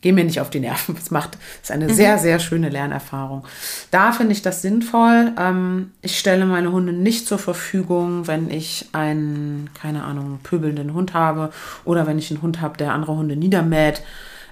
geh 0.02 0.12
mir 0.12 0.24
nicht 0.26 0.40
auf 0.40 0.52
die 0.52 0.60
Nerven. 0.60 0.96
Das 0.96 1.10
macht, 1.10 1.36
das 1.36 1.70
ist 1.70 1.72
eine 1.72 1.88
mhm. 1.88 1.94
sehr, 1.94 2.20
sehr 2.20 2.38
schöne 2.40 2.70
Lernerfahrung. 2.70 3.46
Da 3.90 4.12
finde 4.12 4.34
ich 4.34 4.44
das 4.44 4.62
sinnvoll. 4.62 5.32
Ähm, 5.40 5.92
ich 6.02 6.20
stelle 6.20 6.46
meine 6.46 6.72
Hunde 6.72 6.94
nicht 6.94 7.26
zur 7.26 7.40
Verfügung, 7.40 8.28
wenn 8.28 8.52
ich 8.52 8.90
einen, 8.92 9.72
keine 9.74 10.04
Ahnung, 10.04 10.40
pöbelnden 10.44 10.94
Hund 10.94 11.16
habe 11.16 11.52
oder 11.86 12.06
wenn 12.06 12.20
ich 12.20 12.30
einen 12.30 12.42
Hund 12.44 12.62
habe, 12.62 12.78
der 12.78 12.94
andere 12.94 13.16
Hunde 13.16 13.36
niedermäht, 13.36 14.04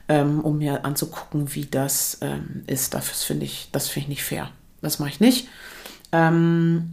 ähm, 0.09 0.39
um 0.39 0.57
mir 0.57 0.85
anzugucken, 0.85 1.53
wie 1.53 1.65
das 1.65 2.17
ähm, 2.21 2.63
ist. 2.65 2.95
Das 2.95 3.23
finde 3.23 3.45
ich, 3.45 3.69
das 3.71 3.89
finde 3.89 4.05
ich 4.05 4.09
nicht 4.09 4.23
fair. 4.23 4.49
Das 4.81 4.97
mache 4.97 5.09
ich 5.09 5.19
nicht. 5.19 5.47
Ähm, 6.11 6.91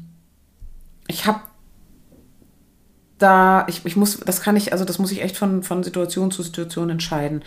ich 1.07 1.27
habe 1.27 1.41
da, 3.19 3.67
ich, 3.69 3.85
ich 3.85 3.97
muss, 3.97 4.21
das 4.21 4.41
kann 4.41 4.57
ich, 4.57 4.73
also 4.73 4.85
das 4.85 4.99
muss 4.99 5.11
ich 5.11 5.23
echt 5.23 5.37
von, 5.37 5.63
von 5.63 5.83
Situation 5.83 6.31
zu 6.31 6.43
Situation 6.43 6.91
entscheiden. 6.91 7.43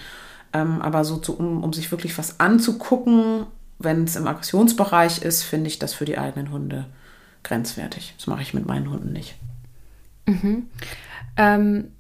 Ähm, 0.54 0.82
aber 0.82 1.06
so 1.06 1.18
zu, 1.18 1.38
um, 1.38 1.64
um 1.64 1.72
sich 1.72 1.92
wirklich 1.92 2.18
was 2.18 2.40
anzugucken, 2.40 3.46
wenn 3.80 4.04
es 4.04 4.16
im 4.16 4.28
Aggressionsbereich 4.28 5.22
ist, 5.22 5.44
finde 5.44 5.68
ich 5.68 5.80
das 5.80 5.94
für 5.94 6.06
die 6.06 6.18
eigenen 6.18 6.52
Hunde 6.52 6.86
grenzwertig. 7.44 8.14
Das 8.18 8.28
mache 8.28 8.42
ich 8.42 8.54
mit 8.54 8.66
meinen 8.66 8.90
Hunden 8.90 9.14
nicht. 9.14 9.36
Mhm. 10.26 10.68
Ähm, 11.38 11.92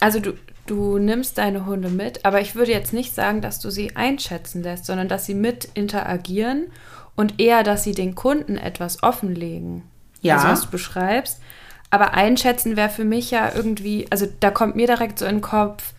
also 0.00 0.20
du, 0.20 0.34
du 0.66 0.98
nimmst 0.98 1.38
deine 1.38 1.66
Hunde 1.66 1.88
mit, 1.88 2.24
aber 2.24 2.40
ich 2.40 2.54
würde 2.54 2.70
jetzt 2.70 2.92
nicht 2.92 3.14
sagen, 3.14 3.40
dass 3.40 3.58
du 3.58 3.70
sie 3.70 3.96
einschätzen 3.96 4.62
lässt, 4.62 4.86
sondern 4.86 5.08
dass 5.08 5.26
sie 5.26 5.34
mit 5.34 5.68
interagieren 5.74 6.66
und 7.16 7.40
eher, 7.40 7.62
dass 7.62 7.84
sie 7.84 7.92
den 7.92 8.14
Kunden 8.14 8.56
etwas 8.56 9.02
offenlegen. 9.02 9.82
Ja. 10.20 10.36
Also, 10.36 10.48
was 10.48 10.60
du 10.62 10.70
beschreibst. 10.70 11.40
Aber 11.90 12.14
einschätzen 12.14 12.76
wäre 12.76 12.88
für 12.88 13.04
mich 13.04 13.30
ja 13.30 13.52
irgendwie, 13.54 14.06
also 14.10 14.26
da 14.40 14.50
kommt 14.50 14.76
mir 14.76 14.86
direkt 14.86 15.18
so 15.18 15.26
in 15.26 15.36
den 15.36 15.42
Kopf, 15.42 15.92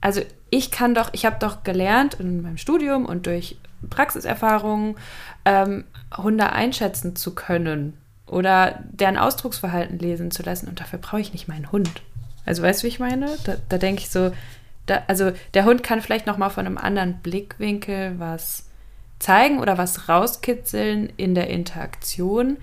also 0.00 0.20
ich 0.50 0.70
kann 0.70 0.94
doch, 0.94 1.10
ich 1.12 1.26
habe 1.26 1.36
doch 1.40 1.64
gelernt 1.64 2.14
in 2.20 2.42
meinem 2.42 2.58
Studium 2.58 3.06
und 3.06 3.26
durch 3.26 3.58
Praxiserfahrungen, 3.90 4.96
ähm, 5.44 5.84
Hunde 6.16 6.52
einschätzen 6.52 7.16
zu 7.16 7.34
können 7.34 7.96
oder 8.26 8.78
deren 8.84 9.16
Ausdrucksverhalten 9.16 9.98
lesen 9.98 10.30
zu 10.30 10.42
lassen. 10.42 10.68
Und 10.68 10.80
dafür 10.80 10.98
brauche 11.00 11.20
ich 11.20 11.32
nicht 11.32 11.48
meinen 11.48 11.72
Hund. 11.72 12.02
Also 12.44 12.62
weißt 12.62 12.82
du, 12.82 12.84
wie 12.84 12.88
ich 12.88 13.00
meine? 13.00 13.36
Da, 13.44 13.56
da 13.68 13.78
denke 13.78 14.02
ich 14.02 14.10
so, 14.10 14.32
da, 14.86 15.02
also 15.08 15.32
der 15.54 15.64
Hund 15.64 15.82
kann 15.82 16.00
vielleicht 16.00 16.26
noch 16.26 16.38
mal 16.38 16.50
von 16.50 16.66
einem 16.66 16.78
anderen 16.78 17.18
Blickwinkel 17.18 18.18
was 18.18 18.65
zeigen 19.18 19.60
oder 19.60 19.78
was 19.78 20.08
rauskitzeln 20.08 21.12
in 21.16 21.34
der 21.34 21.48
Interaktion. 21.48 22.56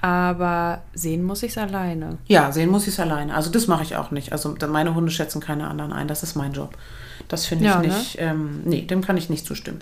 Aber 0.00 0.82
sehen 0.94 1.24
muss 1.24 1.42
ich 1.42 1.52
es 1.52 1.58
alleine. 1.58 2.18
Ja, 2.26 2.52
sehen 2.52 2.70
muss 2.70 2.82
ich 2.82 2.94
es 2.94 3.00
alleine. 3.00 3.34
Also 3.34 3.50
das 3.50 3.66
mache 3.66 3.82
ich 3.82 3.96
auch 3.96 4.12
nicht. 4.12 4.32
Also 4.32 4.54
meine 4.68 4.94
Hunde 4.94 5.10
schätzen 5.10 5.40
keine 5.40 5.66
anderen 5.66 5.92
ein. 5.92 6.06
Das 6.06 6.22
ist 6.22 6.36
mein 6.36 6.52
Job. 6.52 6.78
Das 7.26 7.46
finde 7.46 7.64
ich 7.64 7.70
ja, 7.70 7.80
ne? 7.80 7.88
nicht. 7.88 8.16
Ne? 8.16 8.22
Ähm, 8.22 8.60
nee, 8.64 8.82
dem 8.82 9.02
kann 9.02 9.16
ich 9.16 9.28
nicht 9.28 9.44
zustimmen. 9.44 9.80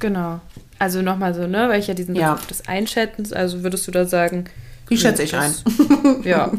Genau. 0.00 0.40
Also 0.78 1.02
nochmal 1.02 1.34
so, 1.34 1.46
ne, 1.46 1.68
weil 1.68 1.78
ich 1.78 1.86
ja 1.86 1.94
diesen 1.94 2.14
Begriff 2.14 2.40
ja. 2.40 2.46
des 2.48 2.66
Einschätzens, 2.66 3.32
also 3.32 3.62
würdest 3.62 3.86
du 3.86 3.90
da 3.90 4.06
sagen. 4.06 4.44
Wie 4.88 4.96
schätze 4.96 5.22
ich 5.22 5.34
ein? 5.34 5.54
ja. 6.24 6.50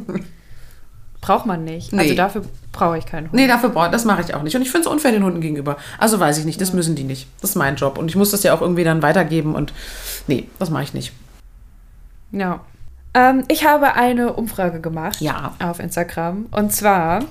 Braucht 1.21 1.45
man 1.45 1.63
nicht. 1.63 1.91
Also 1.91 1.95
nee. 1.95 2.01
Also 2.03 2.15
dafür 2.15 2.41
brauche 2.75 2.97
ich 2.97 3.05
keinen 3.05 3.25
Hund. 3.25 3.33
Nee, 3.33 3.47
dafür 3.47 3.69
brauche 3.69 3.89
das 3.89 4.05
mache 4.05 4.21
ich 4.21 4.33
auch 4.35 4.43
nicht. 4.43 4.55
Und 4.55 4.61
ich 4.61 4.71
finde 4.71 4.87
es 4.87 4.93
unfair 4.93 5.11
den 5.11 5.23
Hunden 5.23 5.41
gegenüber. 5.41 5.77
Also 5.97 6.19
weiß 6.19 6.37
ich 6.37 6.45
nicht, 6.45 6.59
das 6.61 6.73
müssen 6.73 6.95
die 6.95 7.03
nicht. 7.03 7.27
Das 7.41 7.51
ist 7.51 7.55
mein 7.55 7.75
Job. 7.75 7.97
Und 7.97 8.09
ich 8.09 8.15
muss 8.15 8.31
das 8.31 8.43
ja 8.43 8.53
auch 8.53 8.61
irgendwie 8.61 8.83
dann 8.83 9.01
weitergeben. 9.01 9.55
Und 9.55 9.73
nee, 10.27 10.47
das 10.59 10.69
mache 10.69 10.83
ich 10.83 10.93
nicht. 10.93 11.13
Ja. 12.31 12.61
Ähm, 13.13 13.45
ich 13.47 13.65
habe 13.65 13.93
eine 13.93 14.33
Umfrage 14.33 14.81
gemacht 14.81 15.21
ja. 15.21 15.55
auf 15.59 15.79
Instagram. 15.79 16.47
Und 16.51 16.73
zwar, 16.73 17.23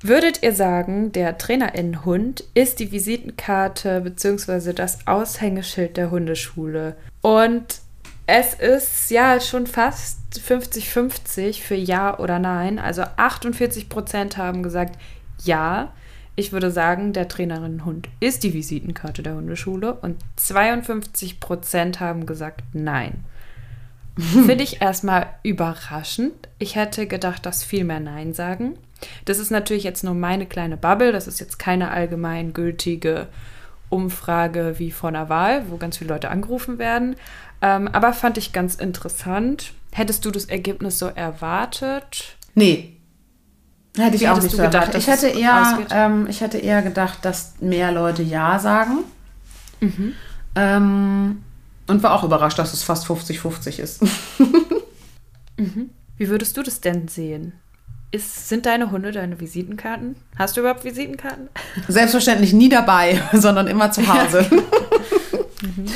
würdet 0.00 0.42
ihr 0.42 0.54
sagen, 0.54 1.12
der 1.12 1.38
Trainerinnenhund 1.38 2.44
ist 2.54 2.80
die 2.80 2.90
Visitenkarte 2.90 4.00
bzw. 4.00 4.72
das 4.72 5.06
Aushängeschild 5.06 5.96
der 5.96 6.10
Hundeschule? 6.10 6.96
Und 7.20 7.80
es 8.26 8.54
ist 8.54 9.10
ja 9.10 9.40
schon 9.40 9.66
fast 9.66 10.18
50-50 10.34 11.62
für 11.62 11.76
Ja 11.76 12.18
oder 12.18 12.38
Nein. 12.38 12.78
Also 12.78 13.02
48 13.02 13.88
Prozent 13.88 14.36
haben 14.36 14.62
gesagt 14.62 14.98
Ja. 15.42 15.92
Ich 16.38 16.52
würde 16.52 16.70
sagen, 16.70 17.14
der 17.14 17.28
Trainerinnenhund 17.28 18.08
ist 18.20 18.42
die 18.42 18.52
Visitenkarte 18.52 19.22
der 19.22 19.36
Hundeschule 19.36 19.94
und 19.94 20.16
52 20.36 21.40
Prozent 21.40 22.00
haben 22.00 22.26
gesagt 22.26 22.62
Nein. 22.74 23.24
Finde 24.18 24.64
ich 24.64 24.82
erstmal 24.82 25.28
überraschend. 25.42 26.34
Ich 26.58 26.74
hätte 26.76 27.06
gedacht, 27.06 27.46
dass 27.46 27.64
viel 27.64 27.84
mehr 27.84 28.00
Nein 28.00 28.34
sagen. 28.34 28.76
Das 29.24 29.38
ist 29.38 29.50
natürlich 29.50 29.84
jetzt 29.84 30.04
nur 30.04 30.14
meine 30.14 30.46
kleine 30.46 30.76
Bubble. 30.76 31.12
Das 31.12 31.26
ist 31.26 31.38
jetzt 31.38 31.58
keine 31.58 31.90
allgemeingültige 31.90 33.28
Umfrage 33.88 34.74
wie 34.78 34.90
vor 34.90 35.10
einer 35.10 35.28
Wahl, 35.28 35.70
wo 35.70 35.76
ganz 35.76 35.98
viele 35.98 36.12
Leute 36.12 36.30
angerufen 36.30 36.78
werden. 36.78 37.16
Ähm, 37.62 37.88
aber 37.88 38.12
fand 38.12 38.38
ich 38.38 38.52
ganz 38.52 38.74
interessant. 38.74 39.72
Hättest 39.92 40.24
du 40.24 40.30
das 40.30 40.44
Ergebnis 40.46 40.98
so 40.98 41.06
erwartet? 41.06 42.36
Nee. 42.54 42.96
Hätte 43.96 44.16
ich 44.16 44.22
Wie 44.22 44.28
auch 44.28 44.42
nicht 44.42 44.54
so 44.54 44.62
gedacht. 44.62 44.94
Ich 44.94 45.06
hätte, 45.06 45.28
eher, 45.28 45.78
ähm, 45.90 46.26
ich 46.28 46.42
hätte 46.42 46.58
eher 46.58 46.82
gedacht, 46.82 47.24
dass 47.24 47.54
mehr 47.60 47.92
Leute 47.92 48.22
Ja 48.22 48.58
sagen. 48.58 49.04
Mhm. 49.80 50.12
Ähm, 50.54 51.42
und 51.86 52.02
war 52.02 52.12
auch 52.12 52.24
überrascht, 52.24 52.58
dass 52.58 52.74
es 52.74 52.82
fast 52.82 53.06
50-50 53.06 53.78
ist. 53.78 54.02
mhm. 55.56 55.90
Wie 56.16 56.28
würdest 56.28 56.56
du 56.56 56.62
das 56.62 56.80
denn 56.80 57.08
sehen? 57.08 57.52
Ist, 58.10 58.48
sind 58.48 58.66
deine 58.66 58.90
Hunde 58.90 59.12
deine 59.12 59.40
Visitenkarten? 59.40 60.16
Hast 60.38 60.56
du 60.56 60.60
überhaupt 60.60 60.84
Visitenkarten? 60.84 61.48
Selbstverständlich 61.88 62.52
nie 62.52 62.68
dabei, 62.68 63.20
sondern 63.32 63.66
immer 63.66 63.90
zu 63.90 64.06
Hause. 64.06 64.48
mhm. 65.62 65.86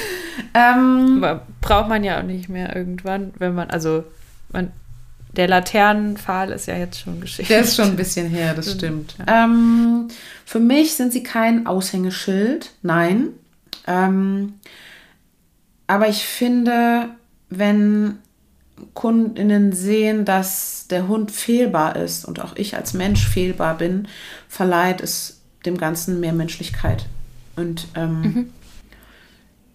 ähm, 0.54 1.40
braucht 1.60 1.88
man 1.88 2.04
ja 2.04 2.18
auch 2.18 2.24
nicht 2.24 2.48
mehr 2.48 2.74
irgendwann, 2.74 3.32
wenn 3.38 3.54
man, 3.54 3.70
also 3.70 4.04
man, 4.52 4.72
der 5.32 5.48
Laternenpfahl 5.48 6.50
ist 6.50 6.66
ja 6.66 6.76
jetzt 6.76 7.00
schon 7.00 7.20
Geschichte. 7.20 7.52
Der 7.52 7.62
ist 7.62 7.76
schon 7.76 7.86
ein 7.90 7.96
bisschen 7.96 8.28
her, 8.28 8.54
das 8.54 8.72
stimmt. 8.72 9.14
Ja. 9.18 9.44
Ähm, 9.44 10.08
für 10.44 10.60
mich 10.60 10.94
sind 10.94 11.12
sie 11.12 11.22
kein 11.22 11.66
Aushängeschild, 11.66 12.72
nein. 12.82 13.28
Ähm, 13.86 14.54
aber 15.86 16.08
ich 16.08 16.24
finde, 16.24 17.08
wenn 17.48 18.18
Kundinnen 18.94 19.72
sehen, 19.72 20.24
dass 20.24 20.86
der 20.88 21.08
Hund 21.08 21.30
fehlbar 21.30 21.96
ist 21.96 22.24
und 22.24 22.40
auch 22.40 22.56
ich 22.56 22.76
als 22.76 22.94
Mensch 22.94 23.26
fehlbar 23.26 23.76
bin, 23.76 24.08
verleiht 24.48 25.00
es 25.00 25.40
dem 25.66 25.76
Ganzen 25.76 26.20
mehr 26.20 26.32
Menschlichkeit. 26.32 27.06
Und 27.56 27.88
ähm, 27.94 28.20
mhm. 28.22 28.52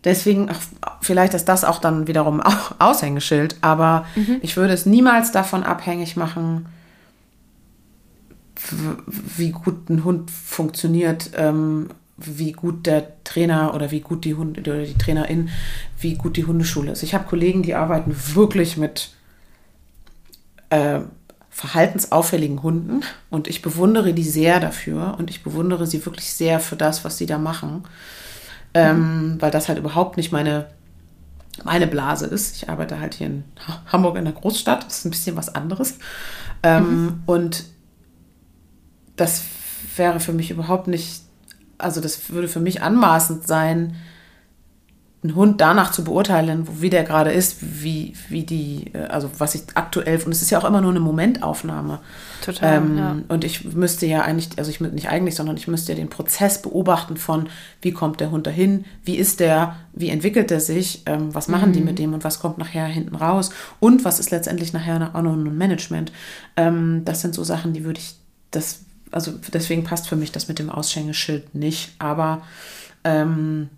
Deswegen, 0.05 0.49
ach, 0.49 0.59
vielleicht 1.01 1.33
ist 1.33 1.45
das 1.45 1.63
auch 1.63 1.79
dann 1.79 2.07
wiederum 2.07 2.39
auch 2.41 2.75
Aushängeschild, 2.79 3.57
aber 3.61 4.05
mhm. 4.15 4.37
ich 4.41 4.55
würde 4.55 4.73
es 4.73 4.85
niemals 4.85 5.31
davon 5.31 5.63
abhängig 5.63 6.15
machen, 6.15 6.67
wie 9.37 9.51
gut 9.51 9.89
ein 9.89 10.03
Hund 10.03 10.31
funktioniert, 10.31 11.31
ähm, 11.35 11.89
wie 12.17 12.53
gut 12.53 12.85
der 12.85 13.23
Trainer 13.23 13.73
oder 13.73 13.91
wie 13.91 13.99
gut 13.99 14.23
die 14.23 14.35
Hunde 14.35 14.61
oder 14.61 14.83
die 14.83 14.97
Trainerin, 14.97 15.49
wie 15.99 16.15
gut 16.15 16.37
die 16.37 16.45
Hundeschule 16.45 16.91
ist. 16.91 17.03
Ich 17.03 17.13
habe 17.13 17.27
Kollegen, 17.27 17.61
die 17.61 17.75
arbeiten 17.75 18.15
wirklich 18.33 18.77
mit 18.77 19.11
äh, 20.69 21.01
verhaltensauffälligen 21.49 22.63
Hunden 22.63 23.01
und 23.29 23.47
ich 23.47 23.61
bewundere 23.61 24.13
die 24.13 24.23
sehr 24.23 24.59
dafür 24.59 25.15
und 25.17 25.29
ich 25.29 25.43
bewundere 25.43 25.87
sie 25.87 26.05
wirklich 26.05 26.31
sehr 26.31 26.59
für 26.59 26.75
das, 26.75 27.05
was 27.05 27.17
sie 27.17 27.25
da 27.25 27.37
machen, 27.37 27.83
ähm, 28.75 29.38
weil 29.39 29.51
das 29.51 29.67
halt 29.67 29.79
überhaupt 29.79 30.17
nicht 30.17 30.31
meine 30.31 30.67
meine 31.63 31.88
Blase 31.88 32.25
ist. 32.25 32.57
Ich 32.57 32.69
arbeite 32.69 32.99
halt 32.99 33.13
hier 33.15 33.27
in 33.27 33.43
Hamburg 33.88 34.17
in 34.17 34.25
der 34.25 34.33
Großstadt, 34.33 34.85
das 34.85 34.99
ist 34.99 35.05
ein 35.05 35.11
bisschen 35.11 35.38
was 35.38 35.55
anderes. 35.55 35.97
Ähm, 36.63 36.83
mhm. 36.83 37.23
Und 37.25 37.63
das 39.15 39.43
wäre 39.95 40.19
für 40.19 40.33
mich 40.33 40.51
überhaupt 40.51 40.88
nicht 40.88 41.21
also 41.77 42.01
das 42.01 42.29
würde 42.29 42.47
für 42.47 42.59
mich 42.59 42.81
anmaßend 42.81 43.47
sein, 43.47 43.95
einen 45.25 45.35
Hund 45.35 45.61
danach 45.61 45.91
zu 45.91 46.03
beurteilen, 46.03 46.67
wie 46.79 46.89
der 46.89 47.03
gerade 47.03 47.31
ist, 47.31 47.57
wie, 47.61 48.13
wie 48.29 48.43
die, 48.43 48.91
äh, 48.93 49.05
also 49.05 49.29
was 49.38 49.55
ich 49.55 49.63
aktuell, 49.73 50.21
und 50.23 50.31
es 50.31 50.41
ist 50.41 50.51
ja 50.51 50.59
auch 50.59 50.65
immer 50.65 50.81
nur 50.81 50.91
eine 50.91 50.99
Momentaufnahme. 50.99 51.99
Total. 52.43 52.77
Ähm, 52.77 52.97
ja. 52.97 53.15
Und 53.27 53.43
ich 53.43 53.73
müsste 53.73 54.05
ja 54.05 54.21
eigentlich, 54.21 54.49
also 54.57 54.69
ich 54.69 54.79
nicht 54.79 55.09
eigentlich, 55.09 55.35
sondern 55.35 55.57
ich 55.57 55.67
müsste 55.67 55.93
ja 55.93 55.97
den 55.97 56.09
Prozess 56.09 56.61
beobachten 56.61 57.17
von, 57.17 57.49
wie 57.81 57.91
kommt 57.91 58.19
der 58.19 58.31
Hund 58.31 58.45
dahin, 58.45 58.85
wie 59.03 59.15
ist 59.15 59.39
der, 59.39 59.75
wie 59.93 60.09
entwickelt 60.09 60.51
er 60.51 60.59
sich, 60.59 61.01
ähm, 61.07 61.33
was 61.33 61.47
machen 61.47 61.69
mhm. 61.69 61.73
die 61.73 61.81
mit 61.81 61.99
dem 61.99 62.13
und 62.13 62.23
was 62.23 62.39
kommt 62.39 62.57
nachher 62.57 62.85
hinten 62.85 63.15
raus 63.15 63.49
und 63.79 64.05
was 64.05 64.19
ist 64.19 64.31
letztendlich 64.31 64.73
nachher 64.73 65.11
auch 65.13 65.21
noch 65.21 65.33
ein 65.33 65.57
Management. 65.57 66.11
Ähm, 66.55 67.01
das 67.03 67.21
sind 67.21 67.33
so 67.33 67.43
Sachen, 67.43 67.73
die 67.73 67.83
würde 67.83 67.99
ich, 67.99 68.15
das 68.51 68.81
also 69.11 69.31
deswegen 69.53 69.85
passt 69.85 70.09
für 70.09 70.17
mich 70.17 70.31
das 70.33 70.49
mit 70.49 70.59
dem 70.59 70.69
Aushängeschild 70.69 71.55
nicht. 71.55 71.93
Aber 71.99 72.41
ähm, 73.05 73.69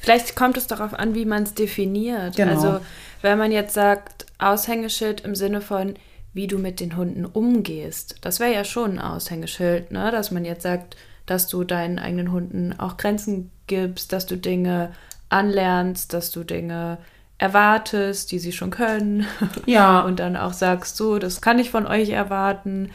vielleicht 0.00 0.36
kommt 0.36 0.56
es 0.56 0.66
darauf 0.66 0.94
an, 0.94 1.14
wie 1.14 1.24
man 1.24 1.42
es 1.42 1.54
definiert. 1.54 2.36
Genau. 2.36 2.52
Also 2.52 2.80
wenn 3.22 3.38
man 3.38 3.52
jetzt 3.52 3.74
sagt 3.74 4.26
Aushängeschild 4.38 5.22
im 5.22 5.34
Sinne 5.34 5.60
von 5.60 5.94
wie 6.34 6.46
du 6.46 6.58
mit 6.58 6.78
den 6.78 6.96
Hunden 6.96 7.24
umgehst, 7.24 8.16
das 8.20 8.38
wäre 8.38 8.52
ja 8.52 8.64
schon 8.64 8.92
ein 8.92 8.98
Aushängeschild, 9.00 9.90
ne? 9.90 10.10
Dass 10.10 10.30
man 10.30 10.44
jetzt 10.44 10.62
sagt, 10.62 10.96
dass 11.26 11.48
du 11.48 11.64
deinen 11.64 11.98
eigenen 11.98 12.30
Hunden 12.30 12.78
auch 12.78 12.96
Grenzen 12.96 13.50
gibst, 13.66 14.12
dass 14.12 14.26
du 14.26 14.36
Dinge 14.36 14.92
anlernst, 15.30 16.12
dass 16.12 16.30
du 16.30 16.44
Dinge 16.44 16.98
erwartest, 17.38 18.30
die 18.30 18.38
sie 18.38 18.52
schon 18.52 18.70
können. 18.70 19.26
Ja. 19.66 20.00
Und 20.00 20.20
dann 20.20 20.36
auch 20.36 20.52
sagst, 20.52 20.96
so, 20.96 21.18
das 21.18 21.40
kann 21.40 21.58
ich 21.58 21.70
von 21.70 21.86
euch 21.86 22.10
erwarten 22.10 22.90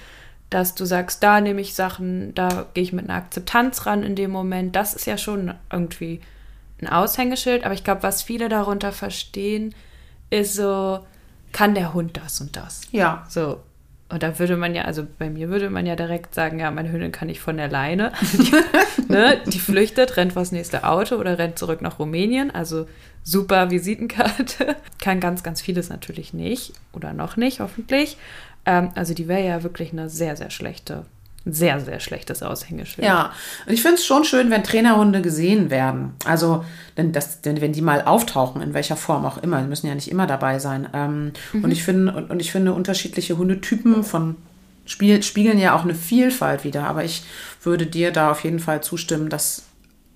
dass 0.53 0.75
du 0.75 0.85
sagst, 0.85 1.23
da 1.23 1.41
nehme 1.41 1.61
ich 1.61 1.73
Sachen, 1.73 2.33
da 2.35 2.67
gehe 2.73 2.83
ich 2.83 2.93
mit 2.93 3.09
einer 3.09 3.17
Akzeptanz 3.17 3.85
ran 3.85 4.03
in 4.03 4.15
dem 4.15 4.31
Moment. 4.31 4.75
Das 4.75 4.93
ist 4.93 5.07
ja 5.07 5.17
schon 5.17 5.53
irgendwie 5.71 6.21
ein 6.83 6.87
Aushängeschild. 6.87 7.63
Aber 7.63 7.73
ich 7.73 7.83
glaube, 7.83 8.03
was 8.03 8.21
viele 8.21 8.49
darunter 8.49 8.91
verstehen, 8.91 9.73
ist 10.29 10.55
so, 10.55 10.99
kann 11.51 11.75
der 11.75 11.93
Hund 11.93 12.17
das 12.17 12.41
und 12.41 12.55
das? 12.55 12.81
Ja. 12.91 13.25
So. 13.29 13.61
Und 14.09 14.21
da 14.21 14.37
würde 14.37 14.57
man 14.57 14.75
ja, 14.75 14.83
also 14.83 15.07
bei 15.17 15.29
mir 15.29 15.49
würde 15.49 15.71
man 15.71 15.87
ja 15.87 15.95
direkt 15.95 16.35
sagen, 16.35 16.59
ja, 16.59 16.69
meine 16.69 16.91
Hündin 16.91 17.11
kann 17.11 17.29
ich 17.29 17.39
von 17.39 17.57
der 17.57 17.67
Leine. 17.67 18.11
die, 18.21 18.51
ne, 19.11 19.41
die 19.47 19.59
flüchtet, 19.59 20.17
rennt 20.17 20.33
vors 20.33 20.51
nächste 20.51 20.83
Auto 20.83 21.15
oder 21.15 21.39
rennt 21.39 21.57
zurück 21.57 21.81
nach 21.81 21.97
Rumänien. 21.97 22.51
Also 22.51 22.87
super 23.23 23.71
Visitenkarte. 23.71 24.75
Kann 25.01 25.19
ganz, 25.19 25.41
ganz 25.41 25.61
vieles 25.61 25.89
natürlich 25.89 26.33
nicht 26.33 26.73
oder 26.91 27.13
noch 27.13 27.37
nicht, 27.37 27.59
hoffentlich. 27.59 28.17
Ähm, 28.65 28.89
also 28.95 29.13
die 29.13 29.27
wäre 29.27 29.45
ja 29.45 29.63
wirklich 29.63 29.93
eine 29.93 30.09
sehr, 30.09 30.35
sehr 30.35 30.51
schlechte 30.51 31.05
sehr, 31.45 31.79
sehr 31.81 31.99
schlechtes 31.99 32.41
Aushängeschild. 32.41 33.05
Ja, 33.05 33.33
und 33.65 33.73
ich 33.73 33.81
finde 33.81 33.95
es 33.95 34.05
schon 34.05 34.23
schön, 34.23 34.49
wenn 34.49 34.63
Trainerhunde 34.63 35.21
gesehen 35.21 35.69
werden. 35.69 36.13
Also, 36.25 36.63
denn 36.95 37.11
das, 37.11 37.41
denn 37.41 37.59
wenn 37.59 37.73
die 37.73 37.81
mal 37.81 38.01
auftauchen, 38.03 38.61
in 38.61 38.73
welcher 38.73 38.95
Form 38.95 39.25
auch 39.25 39.37
immer, 39.37 39.61
die 39.61 39.67
müssen 39.67 39.87
ja 39.87 39.95
nicht 39.95 40.09
immer 40.09 40.25
dabei 40.25 40.59
sein. 40.59 40.87
Ähm, 40.93 41.33
mhm. 41.51 41.65
Und 41.65 41.71
ich 41.71 41.83
finde, 41.83 42.13
und, 42.13 42.29
und, 42.29 42.39
ich 42.39 42.51
finde, 42.51 42.73
unterschiedliche 42.73 43.37
Hundetypen 43.37 44.03
von 44.03 44.37
Spiel, 44.85 45.21
spiegeln 45.21 45.59
ja 45.59 45.75
auch 45.75 45.83
eine 45.83 45.95
Vielfalt 45.95 46.63
wieder. 46.63 46.87
Aber 46.87 47.03
ich 47.03 47.23
würde 47.61 47.87
dir 47.87 48.11
da 48.11 48.31
auf 48.31 48.43
jeden 48.45 48.59
Fall 48.59 48.81
zustimmen, 48.81 49.29
dass 49.29 49.63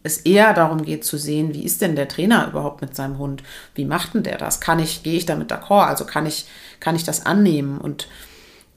es 0.03 0.19
eher 0.19 0.53
darum 0.53 0.83
geht 0.83 1.03
zu 1.03 1.17
sehen, 1.17 1.53
wie 1.53 1.65
ist 1.65 1.81
denn 1.81 1.97
der 1.97 2.07
Trainer 2.07 2.47
überhaupt 2.47 2.81
mit 2.81 2.95
seinem 2.95 3.17
Hund? 3.17 3.43
Wie 3.75 3.83
macht 3.83 4.13
denn 4.13 4.23
der 4.23 4.37
das? 4.37 4.61
Kann 4.61 4.79
ich, 4.79 5.03
gehe 5.03 5.17
ich 5.17 5.25
damit 5.25 5.51
d'accord? 5.51 5.87
Also 5.87 6.05
kann 6.05 6.25
ich, 6.25 6.45
kann 6.79 6.95
ich 6.95 7.03
das 7.03 7.25
annehmen? 7.25 7.77
Und 7.79 8.07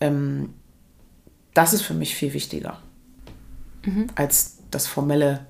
ähm, 0.00 0.54
das 1.54 1.72
ist 1.72 1.82
für 1.82 1.94
mich 1.94 2.14
viel 2.14 2.32
wichtiger 2.32 2.78
mhm. 3.84 4.06
als 4.14 4.58
das 4.70 4.86
formelle 4.86 5.46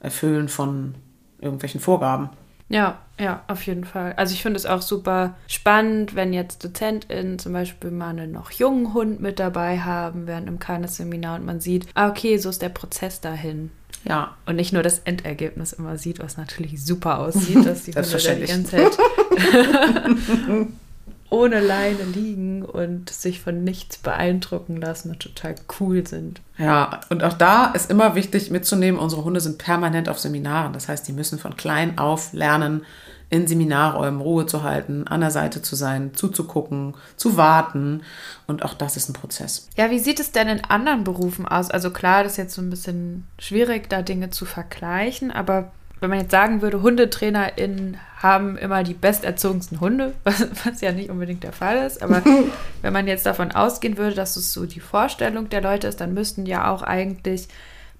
Erfüllen 0.00 0.48
von 0.48 0.94
irgendwelchen 1.40 1.80
Vorgaben. 1.80 2.30
Ja, 2.68 2.98
ja, 3.20 3.44
auf 3.46 3.64
jeden 3.66 3.84
Fall. 3.84 4.14
Also 4.14 4.34
ich 4.34 4.42
finde 4.42 4.56
es 4.56 4.66
auch 4.66 4.82
super 4.82 5.36
spannend, 5.46 6.14
wenn 6.14 6.32
jetzt 6.32 6.64
DozentInnen 6.64 7.38
zum 7.38 7.52
Beispiel 7.52 7.90
mal 7.90 8.08
einen 8.08 8.32
noch 8.32 8.50
jungen 8.50 8.94
Hund 8.94 9.20
mit 9.20 9.38
dabei 9.38 9.80
haben 9.80 10.26
während 10.26 10.48
einem 10.48 10.58
Keines-Seminar 10.58 11.38
und 11.38 11.44
man 11.44 11.60
sieht, 11.60 11.86
ah, 11.94 12.08
okay, 12.08 12.38
so 12.38 12.48
ist 12.48 12.62
der 12.62 12.70
Prozess 12.70 13.20
dahin. 13.20 13.70
Ja. 14.04 14.36
Und 14.46 14.56
nicht 14.56 14.72
nur 14.72 14.82
das 14.82 15.00
Endergebnis 15.00 15.72
immer 15.72 15.98
sieht, 15.98 16.18
was 16.18 16.36
natürlich 16.36 16.84
super 16.84 17.18
aussieht, 17.20 17.64
dass 17.64 17.84
die 17.84 17.92
Hunde 17.94 18.36
die 18.40 18.46
ganze 18.46 18.70
Zeit 18.70 18.98
ohne 21.30 21.60
Leine 21.60 22.04
liegen 22.04 22.64
und 22.64 23.10
sich 23.10 23.40
von 23.40 23.64
nichts 23.64 23.98
beeindrucken 23.98 24.76
lassen 24.76 25.10
und 25.10 25.20
total 25.20 25.54
cool 25.80 26.06
sind. 26.06 26.40
Ja, 26.58 27.00
und 27.08 27.24
auch 27.24 27.32
da 27.32 27.66
ist 27.66 27.90
immer 27.90 28.14
wichtig 28.14 28.50
mitzunehmen, 28.50 29.00
unsere 29.00 29.24
Hunde 29.24 29.40
sind 29.40 29.58
permanent 29.58 30.08
auf 30.08 30.18
Seminaren. 30.18 30.72
Das 30.72 30.88
heißt, 30.88 31.06
die 31.08 31.12
müssen 31.12 31.38
von 31.38 31.56
klein 31.56 31.98
auf 31.98 32.32
lernen, 32.32 32.82
in 33.30 33.46
Seminarräumen 33.46 34.20
Ruhe 34.20 34.46
zu 34.46 34.62
halten, 34.62 35.08
an 35.08 35.20
der 35.20 35.30
Seite 35.30 35.60
zu 35.60 35.74
sein, 35.74 36.14
zuzugucken, 36.14 36.94
zu 37.16 37.36
warten. 37.36 38.02
Und 38.46 38.64
auch 38.64 38.74
das 38.74 38.96
ist 38.96 39.08
ein 39.08 39.14
Prozess. 39.14 39.68
Ja, 39.76 39.90
wie 39.90 39.98
sieht 39.98 40.20
es 40.20 40.30
denn 40.30 40.46
in 40.46 40.64
anderen 40.64 41.04
Berufen 41.04 41.48
aus? 41.48 41.70
Also 41.70 41.90
klar, 41.90 42.22
das 42.22 42.32
ist 42.32 42.38
jetzt 42.38 42.54
so 42.54 42.62
ein 42.62 42.70
bisschen 42.70 43.26
schwierig, 43.38 43.88
da 43.88 44.02
Dinge 44.02 44.30
zu 44.30 44.44
vergleichen, 44.44 45.32
aber 45.32 45.72
wenn 46.00 46.10
man 46.10 46.20
jetzt 46.20 46.32
sagen 46.32 46.62
würde, 46.62 46.82
HundetrainerInnen 46.82 47.98
haben 48.22 48.56
immer 48.56 48.82
die 48.82 48.94
besterzogensten 48.94 49.80
Hunde, 49.80 50.14
was, 50.24 50.46
was, 50.64 50.80
ja 50.80 50.92
nicht 50.92 51.10
unbedingt 51.10 51.42
der 51.44 51.52
Fall 51.52 51.86
ist, 51.86 52.02
aber 52.02 52.22
wenn 52.82 52.92
man 52.92 53.06
jetzt 53.06 53.26
davon 53.26 53.52
ausgehen 53.52 53.96
würde, 53.96 54.16
dass 54.16 54.36
es 54.36 54.52
so 54.52 54.66
die 54.66 54.80
Vorstellung 54.80 55.48
der 55.48 55.62
Leute 55.62 55.86
ist, 55.86 56.00
dann 56.00 56.14
müssten 56.14 56.46
ja 56.46 56.70
auch 56.70 56.82
eigentlich 56.82 57.48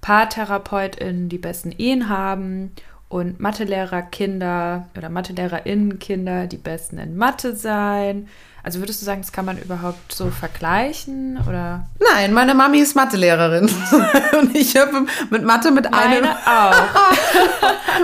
PaartherapeutInnen 0.00 1.28
die 1.28 1.38
besten 1.38 1.72
Ehen 1.72 2.08
haben 2.08 2.72
und 3.08 3.40
Mathelehrer 3.40 4.02
Kinder 4.02 4.86
oder 4.96 5.08
MathelehrerInnen 5.08 5.98
Kinder 5.98 6.46
die 6.46 6.58
besten 6.58 6.98
in 6.98 7.16
Mathe 7.16 7.54
sein 7.54 8.28
also 8.64 8.78
würdest 8.78 9.02
du 9.02 9.04
sagen, 9.04 9.20
das 9.20 9.30
kann 9.30 9.44
man 9.44 9.58
überhaupt 9.58 10.14
so 10.14 10.30
vergleichen 10.30 11.38
oder? 11.46 11.84
Nein, 12.12 12.32
meine 12.32 12.54
Mami 12.54 12.78
ist 12.78 12.96
Mathelehrerin 12.96 13.70
und 14.40 14.56
ich 14.56 14.74
habe 14.74 15.04
mit 15.28 15.44
Mathe 15.44 15.70
mit 15.70 15.90
meine 15.90 16.16
einem 16.16 16.30
auch. 16.46 16.72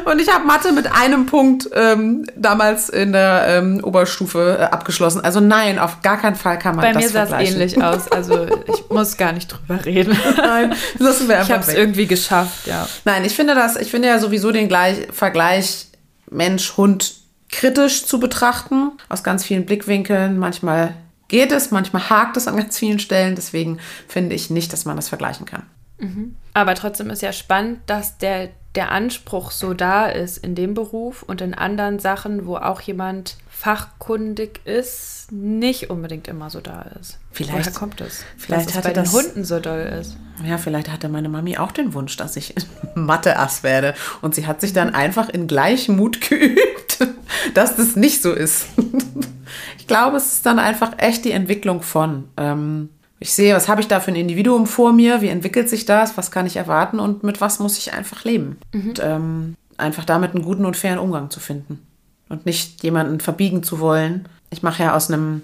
und 0.12 0.20
ich 0.20 0.31
habe 0.31 0.44
Mathe 0.44 0.73
mit 0.73 0.94
einem 0.94 1.25
Punkt 1.25 1.70
ähm, 1.75 2.27
damals 2.37 2.90
in 2.90 3.12
der 3.12 3.44
ähm, 3.49 3.83
Oberstufe 3.83 4.59
äh, 4.61 4.64
abgeschlossen. 4.64 5.23
Also 5.23 5.40
nein, 5.40 5.79
auf 5.79 6.03
gar 6.03 6.18
keinen 6.18 6.37
Fall 6.37 6.59
kann 6.59 6.77
man 6.77 6.85
Bei 6.85 6.92
das 6.92 7.11
vergleichen. 7.11 7.31
Bei 7.31 7.64
mir 7.64 7.70
sah 7.73 7.73
es 7.73 7.81
ähnlich 7.81 7.83
aus. 7.83 8.12
Also 8.12 8.46
ich 8.66 8.90
muss 8.90 9.16
gar 9.16 9.33
nicht 9.33 9.51
drüber 9.51 9.83
reden. 9.87 10.14
Nein, 10.37 10.75
lassen 10.99 11.27
wir 11.27 11.38
einfach 11.38 11.49
Ich 11.49 11.55
habe 11.55 11.64
es 11.64 11.75
irgendwie 11.75 12.07
geschafft, 12.07 12.66
ja. 12.66 12.87
Nein, 13.07 13.25
ich 13.25 13.35
finde 13.35 13.55
das. 13.55 13.77
Ich 13.77 13.90
finde 13.90 14.09
ja 14.09 14.18
sowieso 14.18 14.53
den 14.53 14.68
gleich, 14.68 15.09
Vergleich 15.11 15.87
Mensch 16.29 16.77
Hund 16.77 17.19
kritisch 17.50 18.06
zu 18.06 18.20
betrachten, 18.20 18.92
aus 19.08 19.22
ganz 19.22 19.44
vielen 19.44 19.66
Blickwinkeln. 19.66 20.38
Manchmal 20.38 20.94
geht 21.28 21.53
es, 21.53 21.70
manchmal 21.70 22.11
hakt 22.11 22.36
es 22.36 22.48
an 22.48 22.57
ganz 22.57 22.78
vielen 22.78 22.98
Stellen. 22.98 23.34
Deswegen 23.34 23.78
finde 24.09 24.34
ich 24.34 24.51
nicht, 24.51 24.72
dass 24.72 24.84
man 24.84 24.96
das 24.96 25.09
vergleichen 25.09 25.46
kann. 25.46 25.64
Mhm. 25.98 26.36
Aber 26.55 26.74
trotzdem 26.74 27.11
ist 27.11 27.22
ja 27.22 27.32
spannend, 27.32 27.80
dass 27.86 28.18
der, 28.18 28.51
der 28.75 28.93
Anspruch 28.93 29.51
so 29.51 29.75
da 29.75 30.07
ist 30.07 30.39
in 30.39 30.55
dem 30.55 30.75
Beruf 30.75 31.23
und 31.23 31.41
in 31.41 31.55
anderen 31.55 31.99
Sachen, 31.99 32.47
wo 32.47 32.57
auch 32.57 32.81
jemand 32.81 33.37
fachkundig 33.49 34.61
ist, 34.64 35.33
nicht 35.33 35.91
unbedingt 35.91 36.29
immer 36.29 36.51
so 36.51 36.61
da 36.61 36.87
ist. 37.01 37.18
Vielleicht 37.33 37.66
Woher 37.66 37.73
kommt 37.73 38.01
es? 38.01 38.25
Vielleicht 38.39 38.68
dass 38.68 38.77
es 38.77 38.83
bei 38.83 38.93
das, 38.93 39.11
den 39.11 39.21
Hunden 39.21 39.45
so 39.45 39.61
doll 39.61 39.81
ist. 40.01 40.16
Ja, 40.45 40.57
vielleicht 40.57 40.91
hatte 40.91 41.09
meine 41.09 41.29
Mami 41.29 41.59
auch 41.59 41.73
den 41.73 41.93
Wunsch, 41.93 42.16
dass 42.16 42.37
ich 42.37 42.55
Mathe-Ass 42.95 43.62
werde. 43.62 43.95
Und 44.23 44.35
sie 44.35 44.47
hat 44.47 44.61
sich 44.61 44.73
dann 44.73 44.95
einfach 44.95 45.29
in 45.29 45.47
Gleichmut 45.47 46.21
geübt, 46.29 47.07
dass 47.55 47.77
das 47.77 47.97
nicht 47.97 48.23
so 48.23 48.33
ist. 48.33 48.66
Ich 49.79 49.89
glaube, 49.89 50.18
es 50.18 50.35
ist 50.35 50.47
dann 50.47 50.61
einfach 50.61 50.93
echt 50.99 51.25
die 51.25 51.33
Entwicklung 51.33 51.83
von. 51.83 52.29
Ähm, 52.37 52.91
ich 53.21 53.33
sehe, 53.35 53.55
was 53.55 53.68
habe 53.68 53.83
ich 53.83 53.89
da 53.89 54.01
für 54.01 54.11
ein 54.11 54.16
Individuum 54.16 54.66
vor 54.66 54.95
mir, 54.95 55.21
wie 55.21 55.29
entwickelt 55.29 55.68
sich 55.68 55.85
das, 55.85 56.16
was 56.16 56.31
kann 56.31 56.47
ich 56.47 56.57
erwarten 56.57 56.99
und 56.99 57.23
mit 57.23 57.43
was 57.43 57.59
muss 57.59 57.77
ich 57.77 57.93
einfach 57.93 58.25
leben. 58.25 58.59
Mhm. 58.73 58.89
Und 58.89 59.01
ähm, 59.05 59.57
einfach 59.77 60.07
damit 60.07 60.35
einen 60.35 60.43
guten 60.43 60.64
und 60.64 60.77
fairen 60.77 60.99
Umgang 60.99 61.31
zu 61.31 61.39
finden. 61.39 61.87
Und 62.31 62.47
nicht 62.47 62.83
jemanden 62.83 63.21
verbiegen 63.21 63.62
zu 63.62 63.79
wollen. 63.79 64.27
Ich 64.49 64.62
mache 64.62 64.83
ja 64.83 64.95
aus 64.95 65.11
einem, 65.11 65.43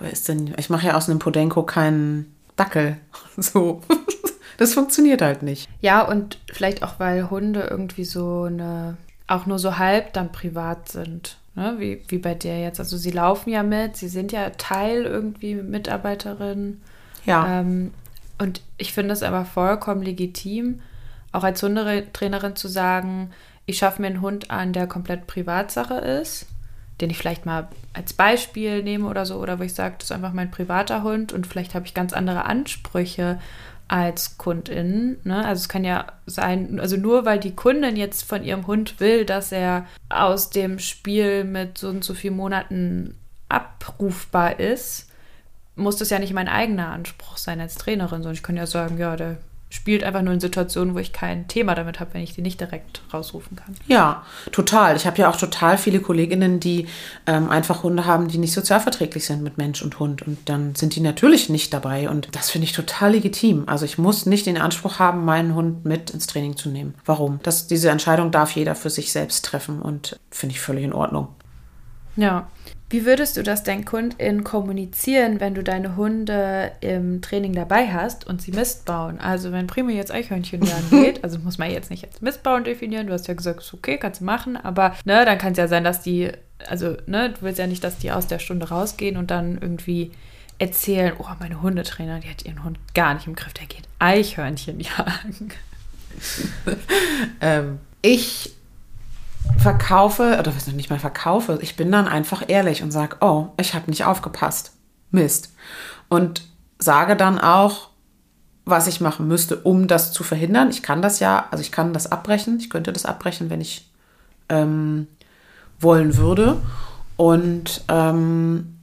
wer 0.00 0.10
ist 0.10 0.28
denn, 0.28 0.54
ich 0.58 0.70
mache 0.70 0.88
ja 0.88 0.96
aus 0.96 1.08
einem 1.08 1.20
Podenko 1.20 1.62
keinen 1.62 2.34
Dackel. 2.56 2.98
So. 3.36 3.80
Das 4.56 4.74
funktioniert 4.74 5.20
halt 5.20 5.42
nicht. 5.42 5.68
Ja, 5.80 6.02
und 6.02 6.38
vielleicht 6.52 6.84
auch, 6.84 7.00
weil 7.00 7.28
Hunde 7.28 7.66
irgendwie 7.68 8.04
so 8.04 8.44
eine, 8.44 8.96
auch 9.26 9.46
nur 9.46 9.58
so 9.58 9.78
halb 9.78 10.12
dann 10.12 10.30
privat 10.30 10.88
sind. 10.88 11.38
Ne? 11.56 11.74
Wie, 11.78 12.04
wie 12.06 12.18
bei 12.18 12.34
dir 12.34 12.60
jetzt. 12.60 12.78
Also 12.78 12.96
sie 12.96 13.10
laufen 13.10 13.50
ja 13.50 13.64
mit, 13.64 13.96
sie 13.96 14.06
sind 14.06 14.30
ja 14.30 14.50
Teil 14.50 15.06
irgendwie 15.06 15.56
Mitarbeiterin. 15.56 16.82
Ja. 17.26 17.60
Ähm, 17.60 17.92
und 18.38 18.60
ich 18.78 18.92
finde 18.92 19.12
es 19.12 19.22
aber 19.22 19.44
vollkommen 19.44 20.02
legitim, 20.02 20.80
auch 21.32 21.44
als 21.44 21.62
Hundetrainerin 21.62 22.56
zu 22.56 22.68
sagen, 22.68 23.30
ich 23.66 23.78
schaffe 23.78 24.02
mir 24.02 24.08
einen 24.08 24.20
Hund 24.20 24.50
an, 24.50 24.72
der 24.72 24.86
komplett 24.86 25.26
Privatsache 25.26 25.94
ist, 25.94 26.46
den 27.00 27.10
ich 27.10 27.18
vielleicht 27.18 27.46
mal 27.46 27.68
als 27.92 28.12
Beispiel 28.12 28.82
nehme 28.82 29.08
oder 29.08 29.24
so, 29.26 29.36
oder 29.36 29.58
wo 29.58 29.62
ich 29.62 29.74
sage, 29.74 29.96
das 29.98 30.10
ist 30.10 30.12
einfach 30.12 30.32
mein 30.32 30.50
privater 30.50 31.02
Hund 31.02 31.32
und 31.32 31.46
vielleicht 31.46 31.74
habe 31.74 31.86
ich 31.86 31.94
ganz 31.94 32.12
andere 32.12 32.44
Ansprüche 32.44 33.38
als 33.88 34.38
Kundin. 34.38 35.18
Ne? 35.24 35.44
Also 35.44 35.60
es 35.60 35.68
kann 35.68 35.84
ja 35.84 36.06
sein, 36.26 36.80
also 36.80 36.96
nur 36.96 37.24
weil 37.24 37.38
die 37.38 37.54
Kundin 37.54 37.96
jetzt 37.96 38.24
von 38.24 38.42
ihrem 38.42 38.66
Hund 38.66 39.00
will, 39.00 39.24
dass 39.24 39.52
er 39.52 39.86
aus 40.08 40.50
dem 40.50 40.78
Spiel 40.78 41.44
mit 41.44 41.78
so 41.78 41.88
und 41.88 42.04
so 42.04 42.14
vielen 42.14 42.36
Monaten 42.36 43.14
abrufbar 43.48 44.58
ist, 44.58 45.10
muss 45.76 45.96
das 45.96 46.10
ja 46.10 46.18
nicht 46.18 46.32
mein 46.32 46.48
eigener 46.48 46.88
Anspruch 46.88 47.36
sein 47.36 47.60
als 47.60 47.74
Trainerin, 47.74 48.22
sondern 48.22 48.34
ich 48.34 48.42
kann 48.42 48.56
ja 48.56 48.66
sagen, 48.66 48.98
ja, 48.98 49.16
der 49.16 49.38
spielt 49.74 50.04
einfach 50.04 50.22
nur 50.22 50.32
in 50.32 50.38
Situationen, 50.38 50.94
wo 50.94 51.00
ich 51.00 51.12
kein 51.12 51.48
Thema 51.48 51.74
damit 51.74 51.98
habe, 51.98 52.14
wenn 52.14 52.22
ich 52.22 52.32
die 52.32 52.42
nicht 52.42 52.60
direkt 52.60 53.02
rausrufen 53.12 53.56
kann. 53.56 53.74
Ja, 53.88 54.24
total. 54.52 54.94
Ich 54.94 55.04
habe 55.04 55.18
ja 55.18 55.28
auch 55.28 55.36
total 55.36 55.78
viele 55.78 55.98
Kolleginnen, 55.98 56.60
die 56.60 56.86
ähm, 57.26 57.50
einfach 57.50 57.82
Hunde 57.82 58.06
haben, 58.06 58.28
die 58.28 58.38
nicht 58.38 58.52
sozialverträglich 58.52 59.26
sind 59.26 59.42
mit 59.42 59.58
Mensch 59.58 59.82
und 59.82 59.98
Hund. 59.98 60.22
Und 60.22 60.48
dann 60.48 60.76
sind 60.76 60.94
die 60.94 61.00
natürlich 61.00 61.48
nicht 61.48 61.74
dabei. 61.74 62.08
Und 62.08 62.28
das 62.36 62.50
finde 62.50 62.66
ich 62.66 62.72
total 62.72 63.12
legitim. 63.12 63.64
Also 63.66 63.84
ich 63.84 63.98
muss 63.98 64.26
nicht 64.26 64.46
den 64.46 64.58
Anspruch 64.58 65.00
haben, 65.00 65.24
meinen 65.24 65.56
Hund 65.56 65.84
mit 65.84 66.10
ins 66.10 66.28
Training 66.28 66.56
zu 66.56 66.68
nehmen. 66.68 66.94
Warum? 67.04 67.40
Das, 67.42 67.66
diese 67.66 67.90
Entscheidung 67.90 68.30
darf 68.30 68.52
jeder 68.52 68.76
für 68.76 68.90
sich 68.90 69.10
selbst 69.10 69.44
treffen 69.44 69.82
und 69.82 70.20
finde 70.30 70.54
ich 70.54 70.60
völlig 70.60 70.84
in 70.84 70.92
Ordnung. 70.92 71.28
Ja. 72.14 72.46
Wie 72.94 73.04
würdest 73.06 73.36
du 73.36 73.42
das 73.42 73.64
deinen 73.64 73.84
KundInnen 73.84 74.44
kommunizieren, 74.44 75.40
wenn 75.40 75.56
du 75.56 75.64
deine 75.64 75.96
Hunde 75.96 76.70
im 76.80 77.22
Training 77.22 77.52
dabei 77.52 77.92
hast 77.92 78.24
und 78.24 78.40
sie 78.40 78.52
Mist 78.52 78.84
bauen? 78.84 79.18
Also 79.18 79.50
wenn 79.50 79.66
Primo 79.66 79.90
jetzt 79.90 80.12
Eichhörnchen 80.12 80.62
jagen 80.62 80.90
geht, 81.02 81.24
also 81.24 81.40
muss 81.40 81.58
man 81.58 81.72
jetzt 81.72 81.90
nicht 81.90 82.04
als 82.04 82.20
Mistbauen 82.20 82.62
definieren, 82.62 83.08
du 83.08 83.12
hast 83.12 83.26
ja 83.26 83.34
gesagt, 83.34 83.62
ist 83.62 83.74
okay, 83.74 83.98
kannst 83.98 84.20
du 84.20 84.24
machen, 84.24 84.56
aber 84.56 84.94
ne, 85.04 85.24
dann 85.24 85.38
kann 85.38 85.50
es 85.50 85.58
ja 85.58 85.66
sein, 85.66 85.82
dass 85.82 86.02
die, 86.02 86.30
also 86.68 86.96
ne, 87.06 87.30
du 87.30 87.42
willst 87.42 87.58
ja 87.58 87.66
nicht, 87.66 87.82
dass 87.82 87.98
die 87.98 88.12
aus 88.12 88.28
der 88.28 88.38
Stunde 88.38 88.68
rausgehen 88.68 89.16
und 89.16 89.32
dann 89.32 89.58
irgendwie 89.60 90.12
erzählen, 90.60 91.14
oh, 91.18 91.26
meine 91.40 91.62
Hundetrainer, 91.62 92.20
die 92.20 92.30
hat 92.30 92.44
ihren 92.44 92.62
Hund 92.62 92.78
gar 92.94 93.14
nicht 93.14 93.26
im 93.26 93.34
Griff, 93.34 93.54
der 93.54 93.66
geht 93.66 93.88
Eichhörnchen 93.98 94.78
jagen. 94.78 95.50
ähm, 97.40 97.80
ich 98.02 98.54
verkaufe, 99.58 100.36
oder 100.38 100.54
was 100.54 100.66
nicht 100.68 100.90
mal 100.90 100.98
verkaufe, 100.98 101.58
ich 101.60 101.76
bin 101.76 101.90
dann 101.90 102.08
einfach 102.08 102.44
ehrlich 102.48 102.82
und 102.82 102.90
sage, 102.90 103.16
oh, 103.20 103.48
ich 103.58 103.74
habe 103.74 103.90
nicht 103.90 104.04
aufgepasst. 104.04 104.72
Mist. 105.10 105.54
Und 106.08 106.42
sage 106.78 107.16
dann 107.16 107.38
auch, 107.38 107.90
was 108.64 108.86
ich 108.86 109.00
machen 109.00 109.28
müsste, 109.28 109.56
um 109.56 109.86
das 109.86 110.12
zu 110.12 110.24
verhindern. 110.24 110.70
Ich 110.70 110.82
kann 110.82 111.02
das 111.02 111.20
ja, 111.20 111.46
also 111.50 111.62
ich 111.62 111.70
kann 111.70 111.92
das 111.92 112.10
abbrechen. 112.10 112.58
Ich 112.58 112.70
könnte 112.70 112.92
das 112.92 113.04
abbrechen, 113.04 113.50
wenn 113.50 113.60
ich 113.60 113.90
ähm, 114.48 115.06
wollen 115.78 116.16
würde. 116.16 116.60
Und 117.16 117.82
ähm, 117.88 118.78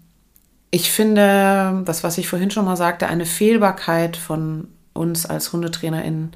ich 0.69 0.91
finde, 0.91 1.81
das, 1.85 2.03
was 2.03 2.17
ich 2.17 2.27
vorhin 2.27 2.51
schon 2.51 2.65
mal 2.65 2.77
sagte, 2.77 3.07
eine 3.07 3.25
Fehlbarkeit 3.25 4.15
von 4.15 4.67
uns 4.93 5.25
als 5.25 5.51
HundetrainerInnen 5.51 6.31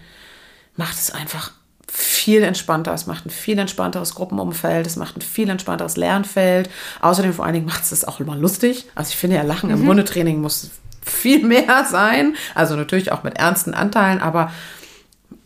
macht 0.75 0.95
es 0.95 1.11
einfach 1.11 1.51
viel 1.87 2.43
entspannter, 2.43 2.93
es 2.93 3.07
macht 3.07 3.25
ein 3.25 3.29
viel 3.29 3.57
entspannteres 3.59 4.15
Gruppenumfeld, 4.15 4.87
es 4.87 4.95
macht 4.95 5.17
ein 5.17 5.21
viel 5.21 5.49
entspannteres 5.49 5.97
Lernfeld. 5.97 6.69
Außerdem 7.01 7.33
vor 7.33 7.45
allen 7.45 7.53
Dingen 7.53 7.65
macht 7.65 7.83
es 7.83 7.91
das 7.91 8.05
auch 8.05 8.19
immer 8.19 8.35
lustig. 8.35 8.85
Also 8.95 9.09
ich 9.09 9.17
finde 9.17 9.37
ja, 9.37 9.43
Lachen 9.43 9.69
mhm. 9.69 9.81
im 9.81 9.87
Hundetraining 9.87 10.41
muss 10.41 10.71
viel 11.03 11.45
mehr 11.45 11.85
sein. 11.89 12.35
Also 12.53 12.75
natürlich 12.75 13.11
auch 13.11 13.23
mit 13.23 13.37
ernsten 13.37 13.73
Anteilen, 13.73 14.19
aber 14.19 14.51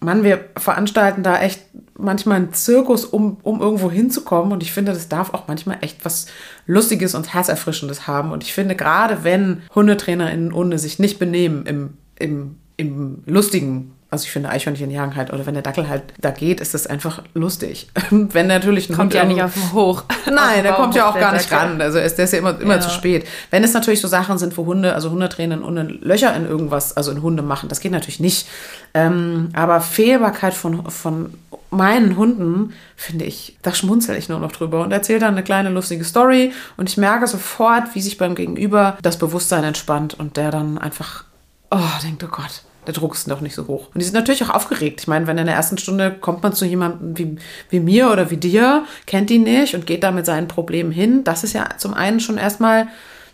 Mann, 0.02 0.24
wir 0.24 0.46
veranstalten 0.58 1.24
da 1.24 1.42
echt 1.42 1.62
manchmal 1.98 2.38
einen 2.38 2.54
Zirkus, 2.54 3.04
um, 3.04 3.38
um 3.44 3.60
irgendwo 3.60 3.92
hinzukommen. 3.92 4.54
Und 4.54 4.64
ich 4.64 4.72
finde, 4.72 4.94
das 4.94 5.10
darf 5.10 5.34
auch 5.34 5.48
manchmal 5.48 5.80
echt 5.82 6.06
was 6.06 6.28
Lustiges 6.66 7.16
und 7.16 7.34
Herzerfrischendes 7.34 8.08
haben. 8.08 8.32
Und 8.32 8.44
ich 8.44 8.54
finde, 8.54 8.76
gerade 8.76 9.24
wenn 9.24 9.62
HundetrainerInnen 9.76 10.54
Hunde 10.54 10.80
sich 10.80 11.00
nicht 11.00 11.20
benehmen 11.20 11.66
im, 11.66 11.98
im, 12.18 12.56
im 12.78 13.24
lustigen 13.26 13.94
also 14.12 14.24
ich 14.24 14.32
finde 14.32 14.50
Eichhörnchen 14.50 14.90
jagen 14.90 15.16
halt, 15.16 15.32
oder 15.32 15.46
wenn 15.46 15.54
der 15.54 15.62
Dackel 15.62 15.88
halt 15.88 16.02
da 16.20 16.32
geht, 16.32 16.62
ist 16.62 16.74
das 16.74 16.88
einfach 16.88 17.22
lustig. 17.36 17.90
wenn 18.10 18.48
natürlich 18.48 18.90
ein 18.90 18.96
Kommt 18.96 19.14
Hund 19.14 19.14
ja 19.14 19.24
nicht 19.24 19.44
auf 19.44 19.54
dem 19.54 19.74
Hoch. 19.74 20.04
Nein, 20.26 20.64
der 20.64 20.74
kommt 20.74 20.96
ja 20.96 21.10
auch 21.10 21.20
gar 21.20 21.34
nicht 21.34 21.52
ran. 21.52 21.80
Also 21.80 22.00
ist, 22.00 22.18
der 22.18 22.26
ist 22.26 22.34
ja 22.34 22.40
immer, 22.40 22.60
immer 22.60 22.76
ja. 22.76 22.82
zu 22.82 22.90
spät. 22.90 23.28
Wenn 23.52 23.64
es 23.64 23.74
natürlich 23.74 24.02
so 24.02 24.08
Sachen 24.08 24.40
sind, 24.40 24.58
wo 24.58 24.66
Hunde, 24.66 24.96
also 24.96 25.12
Hundetränen 25.12 25.62
und 25.62 26.02
Löcher 26.02 26.36
in 26.36 26.48
irgendwas, 26.48 26.98
also 26.98 27.12
in 27.12 27.22
Hunde 27.22 27.44
machen, 27.44 27.70
das 27.70 27.82
geht 27.82 27.92
natürlich 27.92 28.20
nicht. 28.20 28.48
Ähm, 28.96 29.50
aber 29.54 29.80
Fehlbarkeit 29.80 30.56
von, 30.56 30.90
von 30.90 31.36
meinen 31.70 32.18
Hunden, 32.18 32.74
finde 32.96 33.26
ich, 33.26 33.58
da 33.62 33.76
schmunzel 33.76 34.16
ich 34.16 34.28
nur 34.28 34.40
noch 34.40 34.52
drüber 34.52 34.82
und 34.82 34.92
erzähle 34.92 35.20
dann 35.20 35.34
eine 35.34 35.44
kleine 35.44 35.70
lustige 35.70 36.04
Story 36.04 36.52
und 36.78 36.90
ich 36.90 36.98
merke 36.98 37.28
sofort, 37.28 37.94
wie 37.94 38.02
sich 38.02 38.18
beim 38.18 38.34
Gegenüber 38.34 38.98
das 39.04 39.20
Bewusstsein 39.20 39.64
entspannt 39.64 40.16
und 40.16 40.36
der 40.36 40.50
dann 40.50 40.80
einfach, 40.80 41.26
oh, 41.70 41.78
denkt, 42.04 42.24
oh 42.24 42.28
Gott, 42.32 42.64
der 42.90 43.00
Druck 43.00 43.14
ist 43.14 43.28
noch 43.28 43.42
nicht 43.42 43.54
so 43.54 43.68
hoch. 43.68 43.88
Und 43.94 44.00
die 44.00 44.04
sind 44.04 44.16
natürlich 44.16 44.44
auch 44.44 44.50
aufgeregt. 44.50 45.02
Ich 45.02 45.08
meine, 45.08 45.28
wenn 45.28 45.38
in 45.38 45.46
der 45.46 45.54
ersten 45.54 45.78
Stunde 45.78 46.12
kommt 46.12 46.42
man 46.42 46.54
zu 46.54 46.66
jemandem 46.66 47.18
wie, 47.18 47.36
wie 47.70 47.80
mir 47.80 48.10
oder 48.12 48.32
wie 48.32 48.38
dir, 48.38 48.84
kennt 49.06 49.30
ihn 49.30 49.44
nicht 49.44 49.76
und 49.76 49.86
geht 49.86 50.04
da 50.04 50.10
mit 50.10 50.26
seinen 50.26 50.48
Problemen 50.48 50.92
hin, 50.92 51.24
das 51.24 51.44
ist 51.44 51.54
ja 51.54 51.70
zum 51.78 51.94
einen 51.94 52.20
schon 52.20 52.40
erstmal 52.40 52.88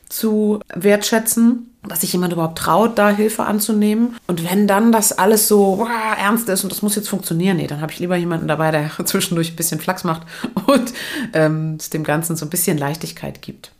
zu 0.09 0.59
wertschätzen, 0.75 1.73
dass 1.87 2.01
sich 2.01 2.11
jemand 2.11 2.33
überhaupt 2.33 2.57
traut, 2.57 2.97
da 2.97 3.09
Hilfe 3.09 3.45
anzunehmen. 3.45 4.17
Und 4.27 4.49
wenn 4.49 4.67
dann 4.67 4.91
das 4.91 5.13
alles 5.13 5.47
so 5.47 5.77
wow, 5.79 6.17
ernst 6.19 6.49
ist 6.49 6.63
und 6.63 6.71
das 6.73 6.81
muss 6.81 6.97
jetzt 6.97 7.07
funktionieren, 7.07 7.55
nee, 7.55 7.67
dann 7.67 7.79
habe 7.79 7.93
ich 7.93 7.99
lieber 7.99 8.17
jemanden 8.17 8.49
dabei, 8.49 8.71
der 8.71 8.91
zwischendurch 9.05 9.53
ein 9.53 9.55
bisschen 9.55 9.79
Flachs 9.79 10.03
macht 10.03 10.23
und 10.67 10.93
ähm, 11.31 11.77
dem 11.93 12.03
Ganzen 12.03 12.35
so 12.35 12.45
ein 12.45 12.49
bisschen 12.49 12.77
Leichtigkeit 12.77 13.41
gibt. 13.41 13.71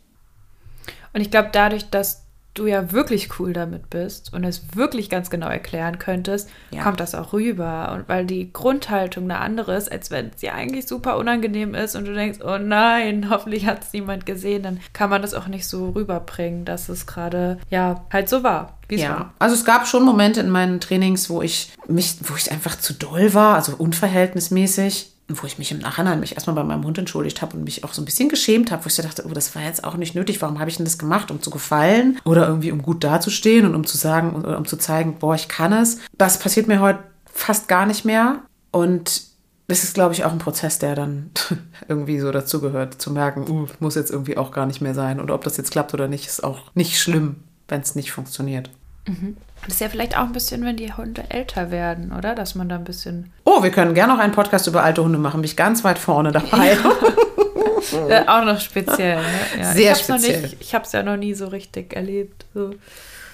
Und 1.12 1.20
ich 1.20 1.30
glaube, 1.30 1.50
dadurch, 1.52 1.90
dass 1.90 2.25
du 2.58 2.66
ja 2.66 2.92
wirklich 2.92 3.38
cool 3.38 3.52
damit 3.52 3.90
bist 3.90 4.32
und 4.32 4.44
es 4.44 4.74
wirklich 4.74 5.10
ganz 5.10 5.30
genau 5.30 5.48
erklären 5.48 5.98
könntest, 5.98 6.50
ja. 6.70 6.82
kommt 6.82 7.00
das 7.00 7.14
auch 7.14 7.32
rüber. 7.32 7.92
Und 7.94 8.08
weil 8.08 8.26
die 8.26 8.52
Grundhaltung 8.52 9.24
eine 9.24 9.38
andere 9.38 9.76
ist, 9.76 9.90
als 9.90 10.10
wenn 10.10 10.30
sie 10.36 10.50
eigentlich 10.50 10.86
super 10.86 11.16
unangenehm 11.16 11.74
ist 11.74 11.96
und 11.96 12.06
du 12.06 12.14
denkst, 12.14 12.40
oh 12.44 12.58
nein, 12.58 13.28
hoffentlich 13.30 13.66
hat 13.66 13.84
es 13.84 13.92
niemand 13.92 14.26
gesehen, 14.26 14.62
dann 14.62 14.80
kann 14.92 15.10
man 15.10 15.22
das 15.22 15.34
auch 15.34 15.46
nicht 15.46 15.66
so 15.66 15.90
rüberbringen, 15.90 16.64
dass 16.64 16.88
es 16.88 17.06
gerade 17.06 17.58
ja 17.70 18.04
halt 18.12 18.28
so 18.28 18.42
war. 18.42 18.78
ja, 19.02 19.10
war. 19.10 19.34
also 19.38 19.54
es 19.54 19.64
gab 19.64 19.86
schon 19.86 20.04
Momente 20.04 20.40
in 20.40 20.50
meinen 20.50 20.80
Trainings, 20.80 21.28
wo 21.28 21.42
ich 21.42 21.72
mich, 21.88 22.16
wo 22.22 22.36
ich 22.36 22.50
einfach 22.52 22.78
zu 22.78 22.94
doll 22.94 23.34
war, 23.34 23.56
also 23.56 23.74
unverhältnismäßig 23.76 25.15
wo 25.28 25.46
ich 25.46 25.58
mich 25.58 25.72
im 25.72 25.78
Nachhinein 25.78 26.20
mich 26.20 26.34
erstmal 26.34 26.54
bei 26.54 26.62
meinem 26.62 26.84
Hund 26.84 26.98
entschuldigt 26.98 27.42
habe 27.42 27.56
und 27.56 27.64
mich 27.64 27.82
auch 27.82 27.92
so 27.92 28.00
ein 28.00 28.04
bisschen 28.04 28.28
geschämt 28.28 28.70
habe, 28.70 28.84
wo 28.84 28.88
ich 28.88 28.96
dachte, 28.96 29.24
oh, 29.26 29.32
das 29.32 29.54
war 29.54 29.62
jetzt 29.62 29.82
auch 29.82 29.96
nicht 29.96 30.14
nötig, 30.14 30.40
warum 30.40 30.60
habe 30.60 30.70
ich 30.70 30.76
denn 30.76 30.84
das 30.84 30.98
gemacht, 30.98 31.30
um 31.30 31.42
zu 31.42 31.50
gefallen 31.50 32.18
oder 32.24 32.46
irgendwie 32.46 32.70
um 32.70 32.82
gut 32.82 33.02
dazustehen 33.02 33.66
und 33.66 33.74
um 33.74 33.84
zu 33.84 33.96
sagen 33.96 34.34
oder 34.36 34.56
um 34.56 34.66
zu 34.66 34.76
zeigen, 34.76 35.18
boah, 35.18 35.34
ich 35.34 35.48
kann 35.48 35.72
es. 35.72 35.98
Das 36.16 36.38
passiert 36.38 36.68
mir 36.68 36.80
heute 36.80 37.00
fast 37.32 37.66
gar 37.68 37.86
nicht 37.86 38.04
mehr 38.04 38.42
und 38.70 39.22
das 39.68 39.82
ist, 39.82 39.94
glaube 39.94 40.14
ich, 40.14 40.24
auch 40.24 40.30
ein 40.30 40.38
Prozess, 40.38 40.78
der 40.78 40.94
dann 40.94 41.30
irgendwie 41.88 42.20
so 42.20 42.30
dazugehört, 42.30 43.00
zu 43.00 43.10
merken, 43.10 43.50
uh, 43.50 43.66
muss 43.80 43.96
jetzt 43.96 44.12
irgendwie 44.12 44.36
auch 44.36 44.52
gar 44.52 44.66
nicht 44.66 44.80
mehr 44.80 44.94
sein 44.94 45.20
oder 45.20 45.34
ob 45.34 45.42
das 45.42 45.56
jetzt 45.56 45.72
klappt 45.72 45.92
oder 45.92 46.06
nicht, 46.06 46.26
ist 46.26 46.44
auch 46.44 46.74
nicht 46.74 47.00
schlimm, 47.00 47.36
wenn 47.68 47.80
es 47.80 47.96
nicht 47.96 48.12
funktioniert. 48.12 48.70
Mhm. 49.08 49.36
Das 49.66 49.74
ist 49.74 49.80
ja 49.80 49.88
vielleicht 49.88 50.16
auch 50.16 50.22
ein 50.22 50.32
bisschen, 50.32 50.64
wenn 50.64 50.76
die 50.76 50.92
Hunde 50.92 51.24
älter 51.28 51.70
werden, 51.70 52.12
oder? 52.12 52.34
Dass 52.34 52.54
man 52.54 52.68
da 52.68 52.76
ein 52.76 52.84
bisschen. 52.84 53.32
Oh, 53.44 53.62
wir 53.62 53.70
können 53.70 53.94
gerne 53.94 54.12
noch 54.12 54.20
einen 54.20 54.32
Podcast 54.32 54.66
über 54.68 54.84
alte 54.84 55.02
Hunde 55.02 55.18
machen. 55.18 55.40
Bin 55.40 55.44
ich 55.44 55.56
ganz 55.56 55.82
weit 55.82 55.98
vorne 55.98 56.32
dabei. 56.32 56.78
Auch 58.26 58.44
noch 58.44 58.60
speziell. 58.60 59.16
Ne? 59.16 59.22
Ja. 59.58 59.72
Sehr 59.72 59.92
ich 59.92 59.98
speziell. 59.98 60.42
Nicht, 60.42 60.56
ich 60.60 60.74
habe 60.74 60.84
es 60.84 60.92
ja 60.92 61.02
noch 61.02 61.16
nie 61.16 61.34
so 61.34 61.48
richtig 61.48 61.94
erlebt. 61.94 62.46
So. 62.54 62.74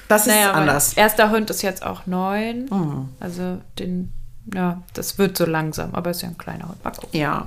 Das 0.08 0.26
ist 0.26 0.34
naja, 0.34 0.52
anders. 0.52 0.94
Erster 0.94 1.30
Hund 1.30 1.50
ist 1.50 1.62
jetzt 1.62 1.84
auch 1.84 2.06
neun. 2.06 2.66
Mhm. 2.70 3.08
Also 3.20 3.58
den, 3.78 4.12
ja, 4.54 4.82
das 4.94 5.18
wird 5.18 5.36
so 5.36 5.46
langsam, 5.46 5.94
aber 5.94 6.10
ist 6.10 6.22
ja 6.22 6.28
ein 6.28 6.38
kleiner 6.38 6.68
Hund. 6.68 6.78
Ja. 7.12 7.46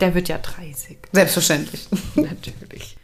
Der 0.00 0.14
wird 0.14 0.28
ja 0.28 0.38
30. 0.38 0.98
Selbstverständlich. 1.12 1.88
Natürlich. 2.14 2.95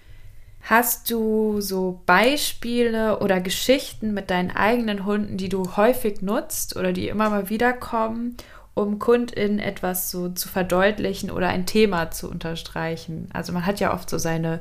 Hast 0.72 1.10
du 1.10 1.60
so 1.60 2.00
Beispiele 2.06 3.18
oder 3.18 3.42
Geschichten 3.42 4.14
mit 4.14 4.30
deinen 4.30 4.50
eigenen 4.50 5.04
Hunden, 5.04 5.36
die 5.36 5.50
du 5.50 5.76
häufig 5.76 6.22
nutzt 6.22 6.76
oder 6.76 6.94
die 6.94 7.08
immer 7.08 7.28
mal 7.28 7.50
wieder 7.50 7.74
kommen, 7.74 8.38
um 8.72 8.98
KundInnen 8.98 9.58
etwas 9.58 10.10
so 10.10 10.30
zu 10.30 10.48
verdeutlichen 10.48 11.30
oder 11.30 11.48
ein 11.48 11.66
Thema 11.66 12.10
zu 12.10 12.30
unterstreichen? 12.30 13.28
Also 13.34 13.52
man 13.52 13.66
hat 13.66 13.80
ja 13.80 13.92
oft 13.92 14.08
so 14.08 14.16
seine 14.16 14.60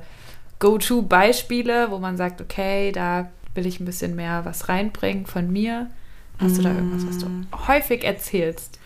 Go-To-Beispiele, 0.60 1.92
wo 1.92 1.98
man 1.98 2.18
sagt, 2.18 2.42
okay, 2.42 2.92
da 2.92 3.30
will 3.56 3.66
ich 3.66 3.80
ein 3.80 3.86
bisschen 3.86 4.14
mehr 4.14 4.44
was 4.44 4.68
reinbringen 4.68 5.26
von 5.26 5.50
mir. 5.50 5.92
Hast 6.40 6.58
du 6.58 6.62
da 6.62 6.74
irgendwas, 6.74 7.08
was 7.08 7.20
du 7.20 7.30
mm. 7.30 7.48
häufig 7.70 8.04
erzählst? 8.04 8.81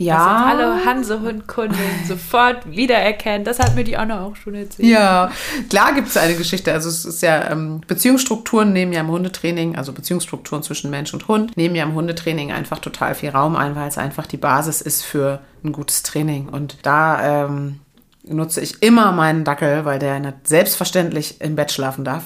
Ja. 0.00 0.16
Was 0.16 0.58
alle 0.58 0.84
Hansehund-Kunden 0.86 1.76
sofort 2.08 2.70
wiedererkennen. 2.70 3.44
Das 3.44 3.58
hat 3.58 3.74
mir 3.74 3.84
die 3.84 3.98
Anna 3.98 4.24
auch 4.24 4.34
schon 4.34 4.54
erzählt. 4.54 4.88
Ja, 4.88 5.30
klar 5.68 5.92
gibt 5.92 6.08
es 6.08 6.16
eine 6.16 6.36
Geschichte. 6.36 6.72
Also 6.72 6.88
es 6.88 7.04
ist 7.04 7.20
ja, 7.20 7.50
ähm, 7.50 7.82
Beziehungsstrukturen 7.86 8.72
nehmen 8.72 8.94
ja 8.94 9.00
im 9.00 9.08
Hundetraining, 9.08 9.76
also 9.76 9.92
Beziehungsstrukturen 9.92 10.62
zwischen 10.62 10.90
Mensch 10.90 11.12
und 11.12 11.28
Hund, 11.28 11.54
nehmen 11.58 11.74
ja 11.74 11.84
im 11.84 11.94
Hundetraining 11.94 12.50
einfach 12.50 12.78
total 12.78 13.14
viel 13.14 13.28
Raum 13.28 13.56
ein, 13.56 13.76
weil 13.76 13.88
es 13.88 13.98
einfach 13.98 14.26
die 14.26 14.38
Basis 14.38 14.80
ist 14.80 15.04
für 15.04 15.40
ein 15.62 15.72
gutes 15.72 16.02
Training. 16.02 16.48
Und 16.48 16.78
da 16.82 17.44
ähm, 17.44 17.80
nutze 18.24 18.62
ich 18.62 18.82
immer 18.82 19.12
meinen 19.12 19.44
Dackel, 19.44 19.84
weil 19.84 19.98
der 19.98 20.32
selbstverständlich 20.44 21.42
im 21.42 21.56
Bett 21.56 21.72
schlafen 21.72 22.06
darf, 22.06 22.24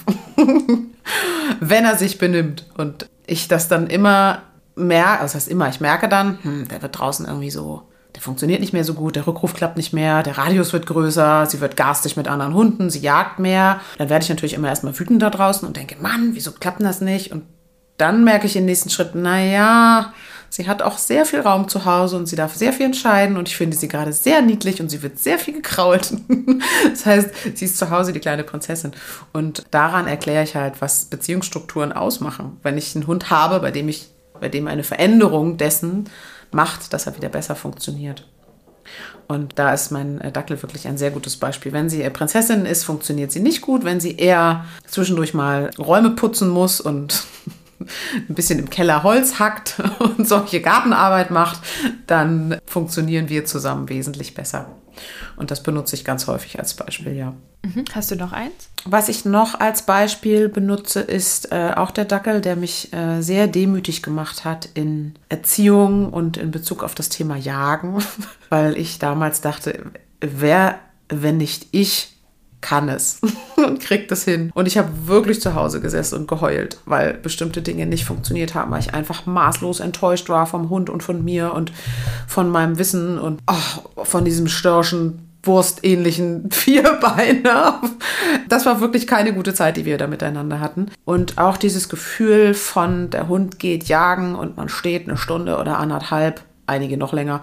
wenn 1.61 1.85
er 1.85 1.97
sich 1.97 2.19
benimmt. 2.19 2.67
Und 2.79 3.09
ich 3.27 3.49
das 3.49 3.67
dann 3.67 3.89
immer 3.89 4.43
merke, 4.75 5.21
also 5.21 5.23
das 5.25 5.35
heißt 5.35 5.49
immer, 5.49 5.69
ich 5.69 5.81
merke 5.81 6.09
dann, 6.09 6.39
hm, 6.43 6.69
der 6.69 6.83
wird 6.83 6.99
draußen 6.99 7.27
irgendwie 7.27 7.51
so, 7.51 7.83
der 8.15 8.23
funktioniert 8.23 8.61
nicht 8.61 8.73
mehr 8.73 8.85
so 8.85 8.95
gut, 8.95 9.17
der 9.17 9.27
Rückruf 9.27 9.55
klappt 9.55 9.77
nicht 9.77 9.93
mehr, 9.93 10.23
der 10.23 10.39
Radius 10.39 10.73
wird 10.73 10.87
größer, 10.87 11.47
sie 11.47 11.61
wird 11.61 11.77
garstig 11.77 12.17
mit 12.17 12.29
anderen 12.29 12.55
Hunden, 12.55 12.91
sie 12.91 13.01
jagt 13.01 13.39
mehr. 13.39 13.81
Dann 13.99 14.09
werde 14.09 14.23
ich 14.23 14.29
natürlich 14.29 14.55
immer 14.55 14.69
erstmal 14.69 14.99
wütend 14.99 15.21
da 15.21 15.31
draußen 15.31 15.67
und 15.67 15.77
denke, 15.77 15.97
Mann, 16.01 16.31
wieso 16.35 16.53
klappt 16.53 16.83
das 16.83 17.01
nicht? 17.01 17.33
Und 17.33 17.43
dann 17.97 18.25
merke 18.25 18.47
ich 18.47 18.57
im 18.57 18.67
nächsten 18.67 18.91
Schritt, 18.91 19.15
naja, 19.15 20.13
sie 20.49 20.69
hat 20.69 20.83
auch 20.83 20.99
sehr 20.99 21.27
viel 21.27 21.41
Raum 21.41 21.69
zu 21.69 21.85
Hause 21.85 22.17
und 22.17 22.27
sie 22.27 22.37
darf 22.37 22.55
sehr 22.55 22.73
viel 22.73 22.87
entscheiden 22.87 23.37
und 23.37 23.49
ich 23.49 23.57
finde 23.57 23.77
sie 23.77 23.89
gerade 23.89 24.13
sehr 24.13 24.43
niedlich 24.43 24.81
und 24.81 24.89
sie 24.91 25.03
wird 25.03 25.19
sehr 25.19 25.39
viel 25.39 25.55
gekrault. 25.55 26.13
das 26.91 27.07
heißt, 27.07 27.31
sie 27.55 27.65
ist 27.65 27.79
zu 27.79 27.91
Hause 27.91 28.13
die 28.13 28.21
kleine 28.21 28.45
Prinzessin. 28.45 28.93
Und 29.33 29.65
daran 29.73 30.07
erkläre 30.07 30.45
ich 30.45 30.55
halt, 30.55 30.81
was 30.81 31.07
Beziehungsstrukturen 31.07 31.93
ausmachen. 31.93 32.59
Wenn 32.63 32.79
ich 32.79 32.95
einen 32.95 33.09
Hund 33.09 33.31
habe, 33.31 33.59
bei 33.61 33.73
dem 33.73 33.89
ich 33.89 34.14
bei 34.45 34.51
dem 34.51 34.69
eine 34.69 34.85
Veränderung 34.85 35.57
dessen 35.57 36.05
macht, 36.51 36.93
dass 36.93 37.07
er 37.07 37.17
wieder 37.17 37.31
besser 37.31 37.57
funktioniert. 37.57 38.29
Und 39.27 39.59
da 39.59 39.73
ist 39.73 39.91
mein 39.91 40.21
äh, 40.21 40.31
Dackel 40.31 40.63
wirklich 40.63 40.87
ein 40.87 40.99
sehr 40.99 41.11
gutes 41.11 41.39
Beispiel. 41.39 41.73
Wenn 41.73 41.89
sie 41.89 42.03
Prinzessin 42.11 42.67
ist, 42.67 42.85
funktioniert 42.85 43.33
sie 43.33 43.41
nicht 43.41 43.63
gut. 43.63 43.87
Wenn 43.87 44.01
sie 44.01 44.19
eher 44.19 44.67
zwischendurch 44.87 45.33
mal 45.33 45.71
Räume 45.79 46.11
putzen 46.11 46.51
muss 46.51 46.79
und 46.79 47.25
ein 48.29 48.35
bisschen 48.35 48.59
im 48.59 48.69
Keller 48.69 49.03
Holz 49.03 49.39
hackt 49.39 49.81
und 49.99 50.29
solche 50.29 50.61
Gartenarbeit 50.61 51.31
macht, 51.31 51.61
dann 52.07 52.59
funktionieren 52.67 53.31
wir 53.31 53.47
zusammen 53.47 53.89
wesentlich 53.89 54.35
besser. 54.35 54.67
Und 55.37 55.51
das 55.51 55.63
benutze 55.63 55.97
ich 55.97 56.05
ganz 56.05 56.27
häufig 56.27 56.59
als 56.59 56.75
Beispiel, 56.75 57.15
ja. 57.15 57.35
Mhm. 57.63 57.85
Hast 57.95 58.11
du 58.11 58.17
noch 58.17 58.33
eins? 58.33 58.69
Was 58.85 59.09
ich 59.09 59.25
noch 59.25 59.59
als 59.59 59.83
Beispiel 59.83 60.49
benutze, 60.49 61.01
ist 61.01 61.53
äh, 61.53 61.73
auch 61.75 61.91
der 61.91 62.05
Dackel, 62.05 62.41
der 62.41 62.57
mich 62.57 62.93
äh, 62.93 63.23
sehr 63.23 63.47
demütig 63.47 64.03
gemacht 64.03 64.45
hat 64.45 64.69
in 64.75 65.15
Erziehung 65.29 66.13
und 66.13 66.37
in 66.37 66.51
Bezug 66.51 66.83
auf 66.83 66.95
das 66.95 67.09
Thema 67.09 67.37
Jagen, 67.37 68.03
weil 68.51 68.77
ich 68.77 68.99
damals 68.99 69.41
dachte, 69.41 69.91
wer, 70.21 70.79
wenn 71.09 71.39
nicht 71.39 71.69
ich, 71.73 72.14
kann 72.65 72.89
es 72.89 73.21
und 73.57 73.79
kriegt 73.81 74.11
es 74.11 74.25
hin. 74.25 74.51
Und 74.55 74.67
ich 74.67 74.79
habe 74.79 75.07
wirklich 75.07 75.41
zu 75.43 75.55
Hause 75.55 75.81
gesessen 75.83 76.21
und 76.21 76.29
geheult, 76.29 76.79
weil 76.87 77.13
bestimmte 77.13 77.61
Dinge 77.61 77.85
nicht 77.85 78.07
funktioniert 78.07 78.55
haben, 78.55 78.71
weil 78.71 78.81
ich 78.81 78.95
einfach 78.95 79.27
maßlos 79.27 79.81
enttäuscht 79.81 80.31
war 80.31 80.47
vom 80.47 80.71
Hund 80.71 80.89
und 80.89 81.03
von 81.03 81.23
mir 81.23 81.53
und 81.53 81.73
von 82.27 82.49
meinem 82.49 82.79
Wissen 82.79 83.19
und 83.19 83.41
oh, 83.47 84.05
von 84.05 84.25
diesem 84.25 84.49
Störschen 84.49 85.29
wurstähnlichen 85.43 86.51
Vierbeiner. 86.51 87.83
Das 88.49 88.65
war 88.65 88.81
wirklich 88.81 89.07
keine 89.07 89.35
gute 89.35 89.53
Zeit, 89.53 89.77
die 89.77 89.85
wir 89.85 89.99
da 89.99 90.07
miteinander 90.07 90.59
hatten. 90.59 90.91
Und 91.05 91.37
auch 91.37 91.59
dieses 91.59 91.91
Gefühl 91.91 92.55
von, 92.55 93.11
der 93.11 93.29
Hund 93.29 93.59
geht 93.59 93.85
jagen 93.85 94.37
und 94.37 94.57
man 94.57 94.71
steht 94.71 95.07
eine 95.07 95.19
Stunde 95.19 95.59
oder 95.59 95.79
anderthalb, 95.79 96.41
einige 96.67 96.97
noch 96.97 97.13
länger, 97.13 97.43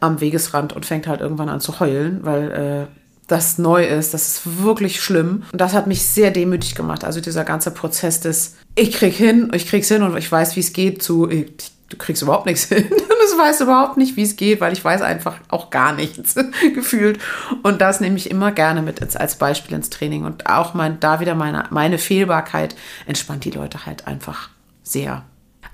am 0.00 0.20
Wegesrand 0.20 0.74
und 0.74 0.84
fängt 0.84 1.06
halt 1.06 1.22
irgendwann 1.22 1.48
an 1.48 1.60
zu 1.60 1.80
heulen, 1.80 2.20
weil 2.22 2.50
äh, 2.90 2.97
das 3.28 3.58
neu 3.58 3.86
ist. 3.86 4.14
Das 4.14 4.26
ist 4.26 4.62
wirklich 4.62 5.00
schlimm. 5.00 5.44
Und 5.52 5.60
das 5.60 5.74
hat 5.74 5.86
mich 5.86 6.02
sehr 6.02 6.30
demütig 6.30 6.74
gemacht. 6.74 7.04
Also 7.04 7.20
dieser 7.20 7.44
ganze 7.44 7.70
Prozess 7.70 8.20
des, 8.20 8.56
ich 8.74 8.92
krieg 8.92 9.14
hin, 9.14 9.50
ich 9.54 9.68
krieg's 9.68 9.88
hin 9.88 10.02
und 10.02 10.16
ich 10.16 10.30
weiß, 10.30 10.56
wie 10.56 10.60
es 10.60 10.72
geht, 10.72 11.02
zu, 11.02 11.28
ich, 11.30 11.46
du 11.90 11.96
kriegst 11.96 12.22
überhaupt 12.22 12.46
nichts 12.46 12.64
hin. 12.64 12.84
Und 13.18 13.32
ich 13.32 13.38
weiß 13.38 13.60
überhaupt 13.60 13.96
nicht, 13.96 14.16
wie 14.16 14.22
es 14.22 14.36
geht, 14.36 14.60
weil 14.60 14.72
ich 14.72 14.84
weiß 14.84 15.02
einfach 15.02 15.36
auch 15.48 15.70
gar 15.70 15.92
nichts 15.92 16.34
gefühlt. 16.74 17.18
Und 17.62 17.80
das 17.80 18.00
nehme 18.00 18.16
ich 18.16 18.30
immer 18.30 18.52
gerne 18.52 18.82
mit 18.82 19.16
als 19.16 19.36
Beispiel 19.36 19.76
ins 19.76 19.90
Training. 19.90 20.24
Und 20.24 20.46
auch 20.46 20.74
mein, 20.74 20.98
da 21.00 21.20
wieder 21.20 21.34
meine, 21.34 21.64
meine 21.70 21.98
Fehlbarkeit 21.98 22.74
entspannt 23.06 23.44
die 23.44 23.50
Leute 23.50 23.86
halt 23.86 24.06
einfach 24.06 24.50
sehr. 24.82 25.24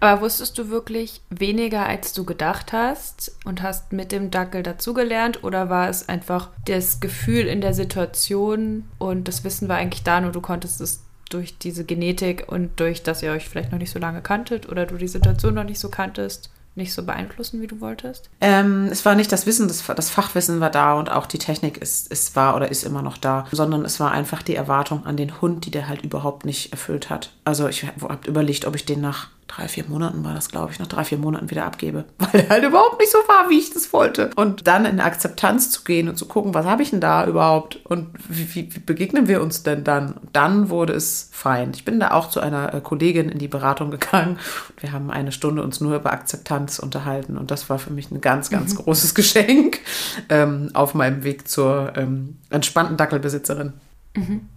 Aber 0.04 0.20
wusstest 0.20 0.58
du 0.58 0.68
wirklich 0.68 1.22
weniger, 1.30 1.86
als 1.86 2.12
du 2.12 2.24
gedacht 2.24 2.74
hast 2.74 3.32
und 3.46 3.62
hast 3.62 3.94
mit 3.94 4.12
dem 4.12 4.30
Dackel 4.30 4.62
dazugelernt? 4.62 5.42
Oder 5.44 5.70
war 5.70 5.88
es 5.88 6.10
einfach 6.10 6.50
das 6.66 7.00
Gefühl 7.00 7.46
in 7.46 7.62
der 7.62 7.72
Situation 7.72 8.84
und 8.98 9.28
das 9.28 9.44
Wissen 9.44 9.66
war 9.66 9.78
eigentlich 9.78 10.02
da, 10.02 10.20
nur 10.20 10.32
du 10.32 10.42
konntest 10.42 10.82
es 10.82 11.02
durch 11.30 11.56
diese 11.56 11.86
Genetik 11.86 12.44
und 12.52 12.78
durch, 12.80 13.02
dass 13.02 13.22
ihr 13.22 13.32
euch 13.32 13.48
vielleicht 13.48 13.72
noch 13.72 13.78
nicht 13.78 13.92
so 13.92 13.98
lange 13.98 14.20
kanntet 14.20 14.68
oder 14.68 14.84
du 14.84 14.98
die 14.98 15.08
Situation 15.08 15.54
noch 15.54 15.64
nicht 15.64 15.80
so 15.80 15.88
kanntest, 15.88 16.50
nicht 16.74 16.92
so 16.92 17.02
beeinflussen, 17.02 17.62
wie 17.62 17.66
du 17.66 17.80
wolltest? 17.80 18.28
Ähm, 18.42 18.88
es 18.90 19.06
war 19.06 19.14
nicht 19.14 19.32
das 19.32 19.46
Wissen, 19.46 19.68
das, 19.68 19.86
das, 19.86 20.10
Fachwissen 20.10 20.60
war 20.60 20.70
da 20.70 20.94
und 20.94 21.10
auch 21.10 21.24
die 21.24 21.38
Technik 21.38 21.78
ist, 21.78 22.12
ist 22.12 22.36
war 22.36 22.56
oder 22.56 22.70
ist 22.70 22.84
immer 22.84 23.00
noch 23.00 23.16
da, 23.16 23.46
sondern 23.52 23.86
es 23.86 24.00
war 24.00 24.12
einfach 24.12 24.42
die 24.42 24.54
Erwartung 24.54 25.06
an 25.06 25.16
den 25.16 25.40
Hund, 25.40 25.64
die 25.64 25.70
der 25.70 25.88
halt 25.88 26.02
überhaupt 26.02 26.44
nicht 26.44 26.72
erfüllt 26.72 27.08
hat. 27.08 27.32
Also 27.44 27.68
ich 27.68 27.84
habe 27.84 28.18
überlegt, 28.28 28.66
ob 28.66 28.74
ich 28.74 28.84
den 28.84 29.00
nach 29.00 29.28
drei, 29.46 29.68
vier 29.68 29.84
Monaten 29.86 30.24
war 30.24 30.34
das, 30.34 30.48
glaube 30.48 30.72
ich, 30.72 30.78
nach 30.78 30.86
drei, 30.86 31.04
vier 31.04 31.18
Monaten 31.18 31.50
wieder 31.50 31.64
abgebe, 31.64 32.04
weil 32.18 32.42
er 32.42 32.48
halt 32.48 32.64
überhaupt 32.64 32.98
nicht 32.98 33.12
so 33.12 33.18
war, 33.28 33.50
wie 33.50 33.58
ich 33.58 33.72
das 33.72 33.92
wollte. 33.92 34.30
Und 34.36 34.66
dann 34.66 34.84
in 34.84 35.00
Akzeptanz 35.00 35.70
zu 35.70 35.84
gehen 35.84 36.08
und 36.08 36.16
zu 36.16 36.26
gucken, 36.26 36.54
was 36.54 36.66
habe 36.66 36.82
ich 36.82 36.90
denn 36.90 37.00
da 37.00 37.26
überhaupt 37.26 37.76
und 37.84 38.08
wie, 38.28 38.54
wie, 38.54 38.74
wie, 38.74 38.80
begegnen 38.80 39.28
wir 39.28 39.42
uns 39.42 39.62
denn 39.62 39.84
dann? 39.84 40.14
Dann 40.32 40.70
wurde 40.70 40.94
es 40.94 41.28
fein. 41.32 41.72
Ich 41.74 41.84
bin 41.84 42.00
da 42.00 42.12
auch 42.12 42.30
zu 42.30 42.40
einer 42.40 42.74
äh, 42.74 42.80
Kollegin 42.80 43.28
in 43.28 43.38
die 43.38 43.48
Beratung 43.48 43.90
gegangen 43.90 44.38
und 44.70 44.82
wir 44.82 44.92
haben 44.92 45.10
eine 45.10 45.32
Stunde 45.32 45.62
uns 45.62 45.80
nur 45.80 45.96
über 45.96 46.12
Akzeptanz 46.12 46.78
unterhalten 46.78 47.36
und 47.36 47.50
das 47.50 47.68
war 47.68 47.78
für 47.78 47.92
mich 47.92 48.10
ein 48.10 48.20
ganz, 48.20 48.50
ganz 48.50 48.74
mhm. 48.74 48.78
großes 48.78 49.14
Geschenk 49.14 49.80
ähm, 50.28 50.70
auf 50.74 50.94
meinem 50.94 51.24
Weg 51.24 51.48
zur 51.48 51.92
ähm, 51.96 52.38
entspannten 52.50 52.96
Dackelbesitzerin. 52.96 53.74
Mhm. 54.16 54.48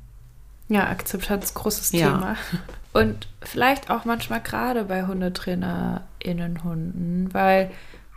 Ja, 0.69 0.87
Akzeptanz, 0.87 1.53
großes 1.53 1.91
ja. 1.93 2.11
Thema. 2.11 2.35
Und 2.97 3.27
vielleicht 3.41 3.89
auch 3.89 4.05
manchmal 4.05 4.39
gerade 4.41 4.85
bei 4.85 5.05
HundetrainerInnen-Hunden, 5.05 7.33
weil 7.33 7.71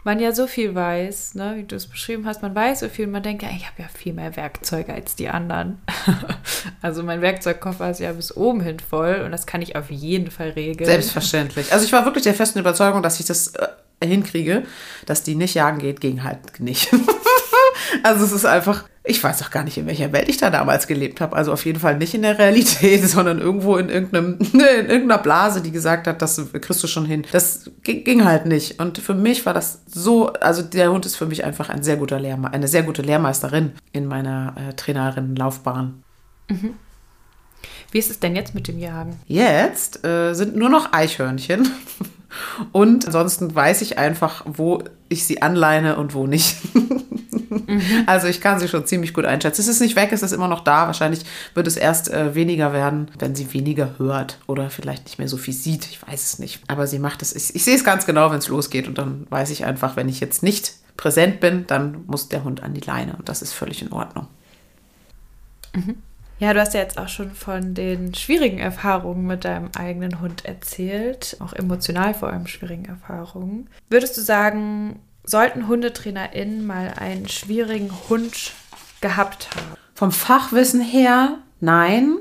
man 0.04 0.18
ja 0.18 0.32
so 0.32 0.46
viel 0.46 0.74
weiß, 0.74 1.34
ne, 1.34 1.56
wie 1.56 1.64
du 1.64 1.76
es 1.76 1.86
beschrieben 1.86 2.24
hast, 2.26 2.40
man 2.40 2.54
weiß 2.54 2.80
so 2.80 2.88
viel 2.88 3.04
und 3.04 3.10
man 3.12 3.22
denkt, 3.22 3.42
ja, 3.42 3.50
ich 3.54 3.66
habe 3.66 3.82
ja 3.82 3.88
viel 3.88 4.14
mehr 4.14 4.34
Werkzeuge 4.36 4.94
als 4.94 5.14
die 5.14 5.28
anderen. 5.28 5.82
also 6.82 7.02
mein 7.02 7.20
Werkzeugkoffer 7.20 7.90
ist 7.90 8.00
ja 8.00 8.10
bis 8.12 8.34
oben 8.34 8.62
hin 8.62 8.80
voll 8.80 9.20
und 9.24 9.32
das 9.32 9.46
kann 9.46 9.60
ich 9.60 9.76
auf 9.76 9.90
jeden 9.90 10.30
Fall 10.30 10.48
regeln. 10.50 10.88
Selbstverständlich. 10.88 11.70
Also 11.72 11.84
ich 11.84 11.92
war 11.92 12.06
wirklich 12.06 12.24
der 12.24 12.34
festen 12.34 12.60
Überzeugung, 12.60 13.02
dass 13.02 13.20
ich 13.20 13.26
das 13.26 13.48
äh, 13.48 13.68
hinkriege, 14.02 14.62
dass 15.04 15.22
die 15.22 15.34
nicht 15.34 15.52
jagen 15.54 15.78
geht, 15.78 16.00
ging 16.00 16.24
halt 16.24 16.60
nicht. 16.60 16.88
also 18.02 18.24
es 18.24 18.32
ist 18.32 18.46
einfach, 18.46 18.86
ich 19.10 19.22
weiß 19.22 19.42
auch 19.42 19.50
gar 19.50 19.64
nicht, 19.64 19.76
in 19.76 19.86
welcher 19.86 20.12
Welt 20.12 20.28
ich 20.28 20.36
da 20.36 20.50
damals 20.50 20.86
gelebt 20.86 21.20
habe. 21.20 21.36
Also 21.36 21.52
auf 21.52 21.64
jeden 21.64 21.80
Fall 21.80 21.98
nicht 21.98 22.14
in 22.14 22.22
der 22.22 22.38
Realität, 22.38 23.04
sondern 23.08 23.40
irgendwo 23.40 23.76
in, 23.76 23.88
irgendeinem, 23.88 24.38
in 24.52 24.60
irgendeiner 24.60 25.18
Blase, 25.18 25.60
die 25.60 25.72
gesagt 25.72 26.06
hat, 26.06 26.22
das 26.22 26.40
kriegst 26.52 26.82
du 26.82 26.86
schon 26.86 27.04
hin. 27.04 27.26
Das 27.32 27.70
ging 27.82 28.24
halt 28.24 28.46
nicht. 28.46 28.80
Und 28.80 28.98
für 28.98 29.14
mich 29.14 29.44
war 29.46 29.54
das 29.54 29.82
so, 29.86 30.32
also 30.34 30.62
der 30.62 30.92
Hund 30.92 31.04
ist 31.06 31.16
für 31.16 31.26
mich 31.26 31.44
einfach 31.44 31.68
ein 31.68 31.82
sehr 31.82 31.96
guter 31.96 32.20
Lehrme 32.20 32.52
eine 32.52 32.68
sehr 32.68 32.82
gute 32.82 33.02
Lehrmeisterin 33.02 33.72
in 33.92 34.06
meiner 34.06 34.54
äh, 34.56 34.74
Trainerinnenlaufbahn. 34.74 36.02
Mhm. 36.48 36.74
Wie 37.90 37.98
ist 37.98 38.10
es 38.10 38.20
denn 38.20 38.36
jetzt 38.36 38.54
mit 38.54 38.68
dem 38.68 38.78
Jagen? 38.78 39.18
Jetzt 39.26 40.04
äh, 40.04 40.34
sind 40.34 40.56
nur 40.56 40.68
noch 40.68 40.92
Eichhörnchen. 40.92 41.68
Und 42.72 43.06
ansonsten 43.06 43.52
weiß 43.52 43.82
ich 43.82 43.98
einfach, 43.98 44.44
wo 44.46 44.84
ich 45.08 45.24
sie 45.24 45.42
anleine 45.42 45.96
und 45.96 46.14
wo 46.14 46.28
nicht. 46.28 46.56
Also 48.06 48.28
ich 48.28 48.40
kann 48.40 48.58
sie 48.58 48.68
schon 48.68 48.86
ziemlich 48.86 49.12
gut 49.12 49.24
einschätzen. 49.24 49.60
Es 49.60 49.68
ist 49.68 49.80
nicht 49.80 49.96
weg, 49.96 50.10
es 50.12 50.22
ist 50.22 50.32
immer 50.32 50.48
noch 50.48 50.64
da. 50.64 50.86
Wahrscheinlich 50.86 51.24
wird 51.54 51.66
es 51.66 51.76
erst 51.76 52.10
äh, 52.10 52.34
weniger 52.34 52.72
werden, 52.72 53.10
wenn 53.18 53.34
sie 53.34 53.52
weniger 53.52 53.98
hört 53.98 54.38
oder 54.46 54.70
vielleicht 54.70 55.04
nicht 55.04 55.18
mehr 55.18 55.28
so 55.28 55.36
viel 55.36 55.54
sieht. 55.54 55.86
Ich 55.86 56.06
weiß 56.06 56.32
es 56.32 56.38
nicht. 56.38 56.62
Aber 56.68 56.86
sie 56.86 56.98
macht 56.98 57.22
es. 57.22 57.34
Ich, 57.34 57.54
ich 57.54 57.64
sehe 57.64 57.74
es 57.74 57.84
ganz 57.84 58.06
genau, 58.06 58.30
wenn 58.30 58.38
es 58.38 58.48
losgeht. 58.48 58.88
Und 58.88 58.98
dann 58.98 59.26
weiß 59.30 59.50
ich 59.50 59.64
einfach, 59.64 59.96
wenn 59.96 60.08
ich 60.08 60.20
jetzt 60.20 60.42
nicht 60.42 60.74
präsent 60.96 61.40
bin, 61.40 61.66
dann 61.66 62.04
muss 62.06 62.28
der 62.28 62.44
Hund 62.44 62.62
an 62.62 62.74
die 62.74 62.80
Leine. 62.80 63.16
Und 63.16 63.28
das 63.28 63.42
ist 63.42 63.52
völlig 63.52 63.82
in 63.82 63.92
Ordnung. 63.92 64.26
Mhm. 65.74 65.96
Ja, 66.40 66.54
du 66.54 66.60
hast 66.60 66.72
ja 66.72 66.80
jetzt 66.80 66.96
auch 66.96 67.08
schon 67.08 67.32
von 67.32 67.74
den 67.74 68.14
schwierigen 68.14 68.58
Erfahrungen 68.58 69.26
mit 69.26 69.44
deinem 69.44 69.68
eigenen 69.76 70.22
Hund 70.22 70.46
erzählt, 70.46 71.36
auch 71.38 71.52
emotional 71.52 72.14
vor 72.14 72.30
allem 72.30 72.46
schwierigen 72.46 72.86
Erfahrungen. 72.86 73.68
Würdest 73.90 74.16
du 74.16 74.22
sagen, 74.22 75.00
sollten 75.24 75.68
HundetrainerInnen 75.68 76.66
mal 76.66 76.94
einen 76.96 77.28
schwierigen 77.28 77.90
Hund 78.08 78.52
gehabt 79.00 79.48
haben? 79.54 79.76
Vom 79.94 80.12
Fachwissen 80.12 80.80
her, 80.80 81.38
nein, 81.60 82.18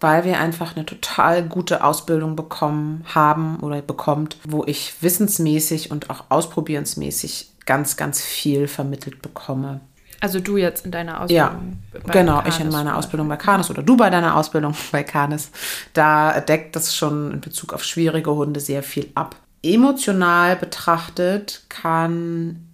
weil 0.00 0.24
wir 0.24 0.38
einfach 0.38 0.74
eine 0.74 0.84
total 0.84 1.44
gute 1.44 1.84
Ausbildung 1.84 2.34
bekommen 2.34 3.04
haben 3.14 3.60
oder 3.60 3.80
bekommt, 3.80 4.36
wo 4.44 4.64
ich 4.64 4.94
wissensmäßig 5.00 5.90
und 5.90 6.10
auch 6.10 6.24
ausprobierensmäßig 6.28 7.52
ganz, 7.66 7.96
ganz 7.96 8.20
viel 8.20 8.66
vermittelt 8.66 9.22
bekomme. 9.22 9.80
Also 10.20 10.38
du 10.38 10.56
jetzt 10.56 10.84
in 10.84 10.92
deiner 10.92 11.20
Ausbildung? 11.20 11.78
Ja, 11.92 12.12
genau, 12.12 12.42
ich 12.46 12.60
in 12.60 12.68
meiner 12.68 12.96
Ausbildung 12.96 13.28
bei 13.28 13.36
Canis 13.36 13.70
oder 13.70 13.82
du 13.82 13.96
bei 13.96 14.08
deiner 14.08 14.36
Ausbildung 14.36 14.74
bei 14.92 15.02
Canis. 15.02 15.50
Da 15.94 16.40
deckt 16.40 16.76
das 16.76 16.94
schon 16.94 17.32
in 17.32 17.40
Bezug 17.40 17.72
auf 17.72 17.82
schwierige 17.82 18.32
Hunde 18.32 18.60
sehr 18.60 18.82
viel 18.82 19.10
ab. 19.14 19.36
Emotional 19.62 20.56
betrachtet 20.56 21.64
kann 21.68 22.68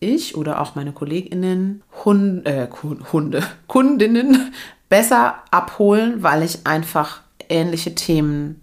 ich 0.00 0.36
oder 0.36 0.60
auch 0.60 0.74
meine 0.74 0.92
KollegInnen 0.92 1.82
Hund, 2.04 2.46
äh, 2.46 2.68
Hunde, 3.12 3.42
Kundinnen 3.66 4.52
besser 4.88 5.36
abholen, 5.50 6.22
weil 6.22 6.42
ich 6.42 6.66
einfach 6.66 7.20
ähnliche 7.48 7.94
Themen 7.94 8.60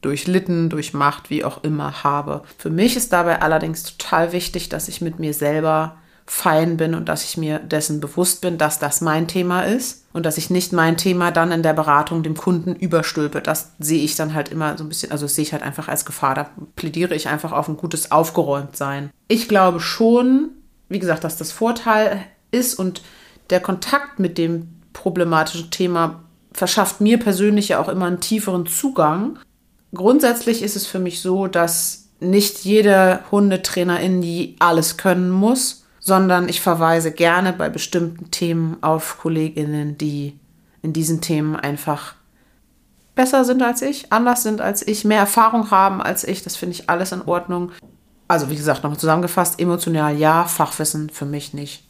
durchlitten, 0.00 0.70
durchmacht, 0.70 1.30
wie 1.30 1.44
auch 1.44 1.62
immer 1.62 2.02
habe. 2.04 2.42
Für 2.56 2.70
mich 2.70 2.96
ist 2.96 3.12
dabei 3.12 3.42
allerdings 3.42 3.82
total 3.82 4.32
wichtig, 4.32 4.68
dass 4.68 4.88
ich 4.88 5.00
mit 5.00 5.18
mir 5.18 5.34
selber 5.34 5.98
fein 6.26 6.76
bin 6.76 6.94
und 6.94 7.08
dass 7.08 7.24
ich 7.24 7.36
mir 7.36 7.58
dessen 7.58 8.00
bewusst 8.00 8.40
bin, 8.40 8.56
dass 8.56 8.78
das 8.78 9.00
mein 9.00 9.26
Thema 9.26 9.62
ist 9.62 10.04
und 10.12 10.24
dass 10.24 10.38
ich 10.38 10.48
nicht 10.48 10.72
mein 10.72 10.96
Thema 10.96 11.32
dann 11.32 11.52
in 11.52 11.62
der 11.62 11.72
Beratung 11.72 12.22
dem 12.22 12.36
Kunden 12.36 12.74
überstülpe. 12.74 13.40
Das 13.40 13.72
sehe 13.78 14.02
ich 14.02 14.14
dann 14.14 14.34
halt 14.34 14.48
immer 14.48 14.78
so 14.78 14.84
ein 14.84 14.88
bisschen, 14.88 15.12
also 15.12 15.26
sehe 15.26 15.42
ich 15.42 15.52
halt 15.52 15.62
einfach 15.62 15.88
als 15.88 16.04
Gefahr. 16.04 16.34
Da 16.34 16.50
plädiere 16.76 17.14
ich 17.14 17.28
einfach 17.28 17.52
auf 17.52 17.68
ein 17.68 17.76
gutes 17.76 18.12
Aufgeräumtsein. 18.12 19.10
Ich 19.28 19.48
glaube 19.48 19.80
schon, 19.80 20.50
wie 20.88 20.98
gesagt, 20.98 21.24
dass 21.24 21.36
das 21.36 21.52
Vorteil 21.52 22.24
ist 22.50 22.74
und 22.74 23.02
der 23.50 23.60
Kontakt 23.60 24.18
mit 24.18 24.38
dem 24.38 24.68
problematischen 24.92 25.70
Thema 25.70 26.22
verschafft 26.52 27.00
mir 27.00 27.18
persönlich 27.18 27.68
ja 27.68 27.80
auch 27.80 27.88
immer 27.88 28.06
einen 28.06 28.20
tieferen 28.20 28.66
Zugang. 28.66 29.38
Grundsätzlich 29.94 30.62
ist 30.62 30.76
es 30.76 30.86
für 30.86 30.98
mich 30.98 31.20
so, 31.20 31.46
dass 31.46 32.08
nicht 32.20 32.64
jede 32.64 33.20
Hundetrainerin 33.30 34.20
die 34.20 34.56
alles 34.58 34.96
können 34.96 35.30
muss 35.30 35.79
sondern 36.00 36.48
ich 36.48 36.60
verweise 36.60 37.12
gerne 37.12 37.52
bei 37.52 37.68
bestimmten 37.68 38.30
Themen 38.30 38.78
auf 38.82 39.18
Kolleginnen, 39.18 39.96
die 39.98 40.38
in 40.82 40.92
diesen 40.92 41.20
Themen 41.20 41.54
einfach 41.56 42.14
besser 43.14 43.44
sind 43.44 43.62
als 43.62 43.82
ich, 43.82 44.10
anders 44.12 44.42
sind 44.42 44.62
als 44.62 44.86
ich, 44.86 45.04
mehr 45.04 45.18
Erfahrung 45.18 45.70
haben 45.70 46.00
als 46.00 46.24
ich. 46.24 46.42
Das 46.42 46.56
finde 46.56 46.74
ich 46.74 46.88
alles 46.88 47.12
in 47.12 47.22
Ordnung. 47.22 47.70
Also 48.28 48.48
wie 48.48 48.56
gesagt, 48.56 48.82
nochmal 48.82 48.98
zusammengefasst, 48.98 49.60
emotional 49.60 50.16
ja, 50.16 50.44
Fachwissen 50.44 51.10
für 51.10 51.26
mich 51.26 51.52
nicht. 51.52 51.84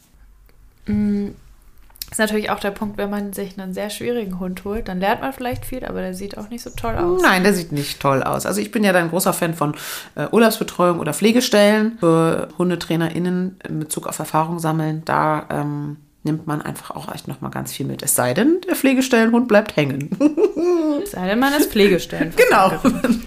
Ist 2.11 2.19
natürlich 2.19 2.49
auch 2.49 2.59
der 2.59 2.71
Punkt, 2.71 2.97
wenn 2.97 3.09
man 3.09 3.31
sich 3.31 3.57
einen 3.57 3.73
sehr 3.73 3.89
schwierigen 3.89 4.37
Hund 4.41 4.65
holt, 4.65 4.89
dann 4.89 4.99
lernt 4.99 5.21
man 5.21 5.31
vielleicht 5.31 5.65
viel, 5.65 5.85
aber 5.85 6.01
der 6.01 6.13
sieht 6.13 6.37
auch 6.37 6.49
nicht 6.49 6.61
so 6.61 6.69
toll 6.69 6.95
aus. 6.97 7.21
Nein, 7.21 7.43
der 7.43 7.53
sieht 7.53 7.71
nicht 7.71 8.01
toll 8.01 8.21
aus. 8.21 8.45
Also 8.45 8.59
ich 8.59 8.69
bin 8.69 8.83
ja 8.83 8.91
dann 8.91 9.03
ein 9.03 9.09
großer 9.11 9.31
Fan 9.31 9.53
von 9.53 9.75
äh, 10.15 10.27
Urlaubsbetreuung 10.29 10.99
oder 10.99 11.13
Pflegestellen 11.13 11.97
für 11.99 12.49
HundetrainerInnen 12.57 13.59
in 13.65 13.79
Bezug 13.79 14.07
auf 14.07 14.19
Erfahrung 14.19 14.59
sammeln. 14.59 15.03
Da 15.05 15.45
ähm, 15.49 15.97
nimmt 16.23 16.47
man 16.47 16.61
einfach 16.61 16.91
auch 16.91 17.09
echt 17.13 17.29
nochmal 17.29 17.49
ganz 17.49 17.71
viel 17.71 17.85
mit. 17.85 18.03
Es 18.03 18.13
sei 18.13 18.33
denn, 18.33 18.59
der 18.67 18.75
Pflegestellenhund 18.75 19.47
bleibt 19.47 19.77
hängen. 19.77 20.09
es 21.03 21.11
sei 21.11 21.27
denn, 21.27 21.39
man 21.39 21.53
ist 21.53 21.71
Pflegestellen. 21.71 22.33
Genau. 22.49 22.73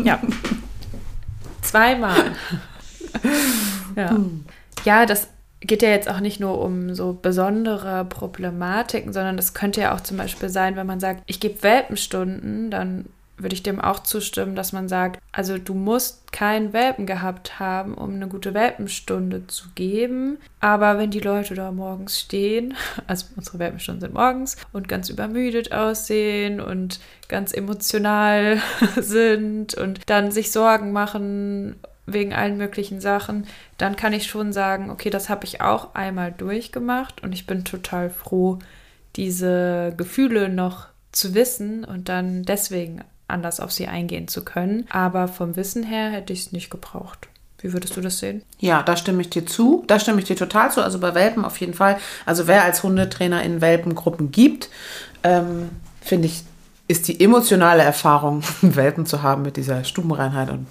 Ja. 0.05 0.21
Zweimal. 1.63 2.33
Ja. 3.97 4.17
Ja, 4.85 5.07
das 5.07 5.29
geht 5.67 5.83
ja 5.83 5.89
jetzt 5.89 6.09
auch 6.09 6.21
nicht 6.21 6.41
nur 6.41 6.61
um 6.61 6.95
so 6.95 7.19
besondere 7.21 8.05
Problematiken, 8.05 9.13
sondern 9.13 9.37
das 9.37 9.55
könnte 9.55 9.81
ja 9.81 9.95
auch 9.95 10.01
zum 10.01 10.17
Beispiel 10.17 10.49
sein, 10.49 10.77
wenn 10.77 10.87
man 10.87 11.01
sagt, 11.01 11.23
ich 11.27 11.41
gebe 11.41 11.63
Welpenstunden, 11.63 12.71
dann 12.71 13.07
würde 13.37 13.55
ich 13.55 13.63
dem 13.63 13.81
auch 13.81 14.01
zustimmen, 14.01 14.55
dass 14.55 14.73
man 14.73 14.89
sagt, 14.89 15.21
also 15.33 15.59
du 15.59 15.75
musst 15.75 16.33
keinen 16.33 16.73
Welpen 16.73 17.05
gehabt 17.05 17.59
haben, 17.59 17.95
um 17.95 18.15
eine 18.15 18.29
gute 18.29 18.55
Welpenstunde 18.55 19.47
zu 19.49 19.67
geben. 19.75 20.39
Aber 20.61 20.99
wenn 20.99 21.11
die 21.11 21.21
Leute 21.21 21.55
da 21.55 21.73
morgens 21.73 22.21
stehen, 22.21 22.75
also 23.07 23.27
unsere 23.37 23.59
Welpenstunden 23.59 24.03
sind 24.03 24.15
morgens 24.15 24.57
und 24.73 24.89
ganz 24.89 25.09
übermüdet 25.09 25.73
aussehen 25.73 26.61
und 26.61 27.01
ganz 27.29 27.53
emotional 27.53 28.59
sind 28.97 29.75
und 29.75 30.01
dann 30.07 30.31
sich 30.31 30.53
Sorgen 30.53 30.93
machen 30.93 31.77
wegen 32.07 32.35
allen 32.35 32.57
möglichen 32.57 33.01
Sachen, 33.01 33.47
dann 33.79 33.97
kann 33.97 34.13
ich 34.13 34.27
schon 34.27 34.53
sagen, 34.53 34.91
okay, 34.91 35.11
das 35.11 35.29
habe 35.29 35.45
ich 35.45 35.61
auch 35.61 35.95
einmal 35.95 36.33
durchgemacht 36.33 37.23
und 37.23 37.33
ich 37.33 37.47
bin 37.47 37.65
total 37.65 38.11
froh, 38.11 38.59
diese 39.17 39.95
Gefühle 39.97 40.49
noch 40.49 40.89
zu 41.13 41.35
wissen 41.35 41.85
und 41.85 42.09
dann 42.09 42.43
deswegen 42.43 43.03
anders 43.29 43.61
auf 43.61 43.73
sie 43.73 43.87
eingehen 43.87 44.29
zu 44.29 44.45
können. 44.45 44.87
Aber 44.91 45.29
vom 45.29 45.57
Wissen 45.57 45.83
her 45.83 46.11
hätte 46.11 46.33
ich 46.33 46.41
es 46.41 46.53
nicht 46.53 46.71
gebraucht. 46.71 47.29
Wie 47.59 47.73
würdest 47.73 47.97
du 47.97 48.03
das 48.03 48.19
sehen? 48.19 48.43
Ja, 48.59 48.83
da 48.83 48.95
stimme 48.95 49.23
ich 49.23 49.31
dir 49.31 49.47
zu. 49.47 49.85
Da 49.87 49.99
stimme 49.99 50.19
ich 50.19 50.27
dir 50.27 50.37
total 50.37 50.71
zu. 50.71 50.83
Also 50.83 50.99
bei 50.99 51.15
Welpen 51.15 51.47
auf 51.47 51.59
jeden 51.61 51.73
Fall. 51.73 51.97
Also 52.27 52.47
wer 52.47 52.63
als 52.63 52.83
Hundetrainer 52.83 53.43
in 53.43 53.63
Welpengruppen 53.63 54.31
gibt, 54.31 54.69
ähm, 55.23 55.71
finde 56.03 56.27
ich, 56.27 56.43
ist 56.89 57.09
die 57.09 57.25
emotionale 57.25 57.83
Erfahrung, 57.83 58.43
Welpen 58.61 59.07
zu 59.07 59.23
haben 59.23 59.43
mit 59.43 59.57
dieser 59.57 59.85
Stubenreinheit 59.85 60.51
und 60.51 60.67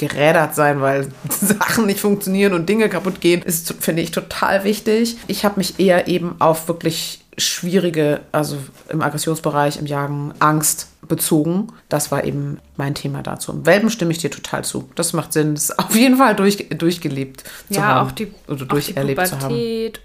gerädert 0.00 0.54
sein, 0.54 0.80
weil 0.80 1.08
Sachen 1.28 1.86
nicht 1.86 2.00
funktionieren 2.00 2.54
und 2.54 2.68
Dinge 2.68 2.88
kaputt 2.88 3.20
gehen, 3.20 3.42
ist, 3.42 3.74
finde 3.80 4.02
ich, 4.02 4.10
total 4.10 4.64
wichtig. 4.64 5.16
Ich 5.28 5.44
habe 5.44 5.58
mich 5.58 5.78
eher 5.78 6.08
eben 6.08 6.36
auf 6.40 6.66
wirklich 6.66 7.20
schwierige, 7.38 8.20
also 8.32 8.56
im 8.88 9.02
Aggressionsbereich, 9.02 9.78
im 9.78 9.86
Jagen, 9.86 10.32
Angst 10.40 10.88
bezogen. 11.06 11.68
Das 11.88 12.10
war 12.10 12.24
eben 12.24 12.58
mein 12.76 12.94
Thema 12.94 13.22
dazu. 13.22 13.52
Im 13.52 13.66
Welpen 13.66 13.90
stimme 13.90 14.12
ich 14.12 14.18
dir 14.18 14.30
total 14.30 14.64
zu. 14.64 14.88
Das 14.94 15.12
macht 15.12 15.32
Sinn. 15.32 15.54
Das 15.54 15.64
ist 15.64 15.78
auf 15.78 15.94
jeden 15.94 16.16
Fall 16.16 16.34
durch, 16.34 16.68
durchgelebt 16.70 17.44
ja, 17.68 17.74
zu 17.74 17.84
haben. 17.84 18.08
Auch 18.08 18.12
die, 18.12 18.32
oder 18.48 18.64
durcherlebt 18.64 19.26
zu 19.26 19.40
haben. 19.40 19.54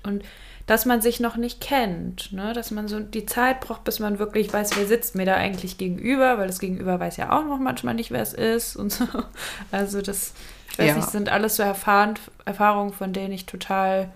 Und 0.04 0.24
dass 0.66 0.86
man 0.86 0.99
sich 1.01 1.20
noch 1.20 1.38
nicht 1.38 1.61
kennt, 1.61 2.32
ne? 2.32 2.53
dass 2.53 2.72
man 2.72 2.88
so 2.88 2.99
die 2.99 3.26
Zeit 3.26 3.61
braucht, 3.61 3.84
bis 3.84 3.99
man 3.99 4.18
wirklich 4.18 4.51
weiß, 4.51 4.76
wer 4.76 4.88
sitzt 4.88 5.16
mir 5.16 5.26
da 5.26 5.36
eigentlich 5.36 5.78
gegenüber, 5.78 6.38
weil 6.38 6.47
das 6.47 6.59
Gegenüber 6.59 6.99
weiß 6.99 7.18
ja 7.18 7.32
auch 7.32 7.45
noch 7.45 7.59
manchmal 7.59 7.93
nicht, 7.93 8.11
wer 8.11 8.22
es 8.22 8.34
ist 8.34 8.76
und 8.76 8.91
so. 8.91 9.05
Also 9.72 10.01
das, 10.01 10.34
ich 10.72 10.80
weiß 10.80 10.88
ja. 10.88 10.95
nicht, 10.95 11.09
sind 11.09 11.30
alles 11.30 11.57
so 11.57 11.63
Erfahren, 11.63 12.16
Erfahrungen, 12.45 12.93
von 12.93 13.13
denen 13.13 13.34
ich 13.34 13.45
total 13.45 14.09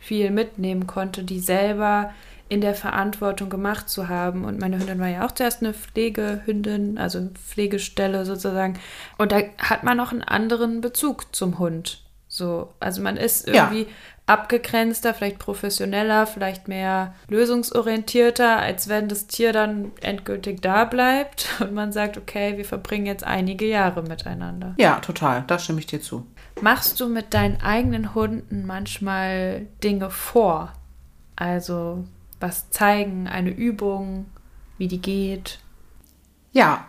viel 0.00 0.30
mitnehmen 0.30 0.86
konnte, 0.86 1.24
die 1.24 1.40
selber 1.40 2.12
in 2.48 2.60
der 2.60 2.74
Verantwortung 2.74 3.50
gemacht 3.50 3.88
zu 3.88 4.08
haben. 4.08 4.44
Und 4.44 4.58
meine 4.58 4.78
Hündin 4.78 5.00
war 5.00 5.08
ja 5.08 5.26
auch 5.26 5.32
zuerst 5.32 5.62
eine 5.62 5.72
Pflegehündin, 5.72 6.98
also 6.98 7.28
Pflegestelle 7.48 8.24
sozusagen. 8.24 8.78
Und 9.18 9.32
da 9.32 9.40
hat 9.58 9.84
man 9.84 10.00
auch 10.00 10.12
einen 10.12 10.22
anderen 10.22 10.80
Bezug 10.80 11.34
zum 11.34 11.58
Hund. 11.58 12.02
So, 12.28 12.72
also 12.80 13.02
man 13.02 13.16
ist 13.16 13.46
irgendwie 13.46 13.82
ja 13.82 13.88
abgegrenzter, 14.26 15.14
vielleicht 15.14 15.38
professioneller, 15.38 16.26
vielleicht 16.26 16.68
mehr 16.68 17.14
lösungsorientierter, 17.28 18.58
als 18.58 18.88
wenn 18.88 19.08
das 19.08 19.26
Tier 19.26 19.52
dann 19.52 19.92
endgültig 20.00 20.60
da 20.62 20.84
bleibt 20.84 21.48
und 21.60 21.74
man 21.74 21.92
sagt, 21.92 22.16
okay, 22.16 22.56
wir 22.56 22.64
verbringen 22.64 23.06
jetzt 23.06 23.24
einige 23.24 23.66
Jahre 23.66 24.02
miteinander. 24.02 24.74
Ja, 24.78 25.00
total, 25.00 25.44
da 25.46 25.58
stimme 25.58 25.80
ich 25.80 25.86
dir 25.86 26.00
zu. 26.00 26.26
Machst 26.60 27.00
du 27.00 27.08
mit 27.08 27.34
deinen 27.34 27.60
eigenen 27.60 28.14
Hunden 28.14 28.66
manchmal 28.66 29.66
Dinge 29.82 30.10
vor? 30.10 30.72
Also 31.34 32.04
was 32.40 32.70
zeigen, 32.70 33.28
eine 33.28 33.50
Übung, 33.50 34.26
wie 34.78 34.88
die 34.88 35.00
geht? 35.00 35.58
Ja, 36.52 36.86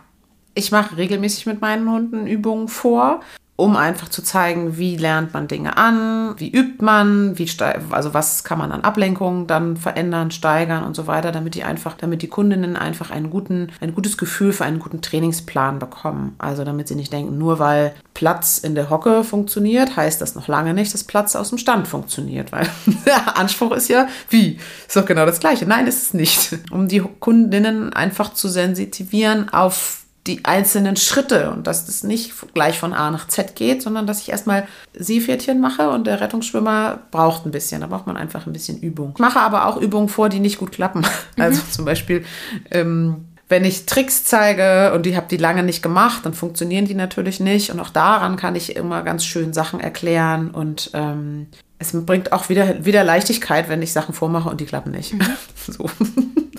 ich 0.54 0.70
mache 0.70 0.96
regelmäßig 0.96 1.46
mit 1.46 1.60
meinen 1.60 1.90
Hunden 1.90 2.26
Übungen 2.26 2.68
vor 2.68 3.20
um 3.56 3.76
einfach 3.76 4.08
zu 4.08 4.20
zeigen, 4.20 4.78
wie 4.78 4.96
lernt 4.96 5.32
man 5.32 5.46
Dinge 5.46 5.76
an, 5.76 6.34
wie 6.38 6.50
übt 6.50 6.84
man, 6.84 7.38
wie 7.38 7.48
also 7.90 8.12
was 8.12 8.42
kann 8.42 8.58
man 8.58 8.72
an 8.72 8.80
Ablenkungen 8.80 9.46
dann 9.46 9.76
verändern, 9.76 10.32
steigern 10.32 10.82
und 10.82 10.96
so 10.96 11.06
weiter, 11.06 11.30
damit 11.30 11.54
die 11.54 11.62
einfach, 11.62 11.94
damit 11.96 12.22
die 12.22 12.28
Kundinnen 12.28 12.76
einfach 12.76 13.12
einen 13.12 13.30
guten, 13.30 13.70
ein 13.80 13.94
gutes 13.94 14.18
Gefühl 14.18 14.52
für 14.52 14.64
einen 14.64 14.80
guten 14.80 15.02
Trainingsplan 15.02 15.78
bekommen. 15.78 16.34
Also 16.38 16.64
damit 16.64 16.88
sie 16.88 16.96
nicht 16.96 17.12
denken, 17.12 17.38
nur 17.38 17.60
weil 17.60 17.94
Platz 18.12 18.58
in 18.58 18.74
der 18.74 18.90
Hocke 18.90 19.22
funktioniert, 19.22 19.96
heißt 19.96 20.20
das 20.20 20.34
noch 20.34 20.48
lange 20.48 20.74
nicht, 20.74 20.92
dass 20.92 21.04
Platz 21.04 21.36
aus 21.36 21.50
dem 21.50 21.58
Stand 21.58 21.86
funktioniert, 21.86 22.50
weil 22.50 22.68
der 23.06 23.38
Anspruch 23.38 23.70
ist 23.70 23.88
ja, 23.88 24.08
wie? 24.30 24.58
Ist 24.86 24.96
doch 24.96 25.06
genau 25.06 25.26
das 25.26 25.38
Gleiche. 25.38 25.64
Nein, 25.64 25.86
ist 25.86 26.02
es 26.02 26.14
nicht. 26.14 26.58
Um 26.72 26.88
die 26.88 27.04
Kundinnen 27.20 27.92
einfach 27.92 28.34
zu 28.34 28.48
sensitivieren 28.48 29.48
auf 29.50 30.03
die 30.26 30.44
einzelnen 30.44 30.96
Schritte 30.96 31.50
und 31.50 31.66
dass 31.66 31.84
das 31.84 32.02
nicht 32.02 32.32
gleich 32.54 32.78
von 32.78 32.94
A 32.94 33.10
nach 33.10 33.28
Z 33.28 33.54
geht, 33.56 33.82
sondern 33.82 34.06
dass 34.06 34.22
ich 34.22 34.30
erstmal 34.30 34.66
Seepferdchen 34.94 35.60
mache 35.60 35.90
und 35.90 36.06
der 36.06 36.20
Rettungsschwimmer 36.20 37.00
braucht 37.10 37.44
ein 37.44 37.50
bisschen. 37.50 37.82
Da 37.82 37.88
braucht 37.88 38.06
man 38.06 38.16
einfach 38.16 38.46
ein 38.46 38.52
bisschen 38.54 38.80
Übung. 38.80 39.12
Ich 39.14 39.20
mache 39.20 39.40
aber 39.40 39.66
auch 39.66 39.76
Übungen 39.76 40.08
vor, 40.08 40.30
die 40.30 40.40
nicht 40.40 40.58
gut 40.58 40.72
klappen. 40.72 41.04
Mhm. 41.36 41.42
Also 41.42 41.62
zum 41.70 41.84
Beispiel, 41.84 42.24
ähm, 42.70 43.24
wenn 43.48 43.64
ich 43.64 43.86
Tricks 43.86 44.24
zeige 44.24 44.92
und 44.94 45.04
die 45.04 45.16
habe 45.16 45.26
die 45.28 45.36
lange 45.36 45.62
nicht 45.62 45.82
gemacht, 45.82 46.24
dann 46.24 46.34
funktionieren 46.34 46.84
die 46.84 46.94
natürlich 46.94 47.40
nicht. 47.40 47.70
Und 47.70 47.80
auch 47.80 47.90
daran 47.90 48.36
kann 48.36 48.54
ich 48.54 48.76
immer 48.76 49.02
ganz 49.02 49.24
schön 49.24 49.52
Sachen 49.52 49.80
erklären 49.80 50.50
und 50.50 50.90
ähm, 50.94 51.46
es 51.78 51.92
bringt 51.92 52.32
auch 52.32 52.48
wieder, 52.48 52.84
wieder 52.84 53.02
Leichtigkeit, 53.04 53.68
wenn 53.68 53.82
ich 53.82 53.92
Sachen 53.92 54.14
vormache 54.14 54.48
und 54.48 54.60
die 54.60 54.66
klappen 54.66 54.92
nicht. 54.92 55.14
Mhm. 55.14 55.26
So. 55.66 55.90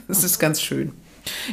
Das 0.07 0.23
ist 0.23 0.39
ganz 0.39 0.61
schön. 0.61 0.93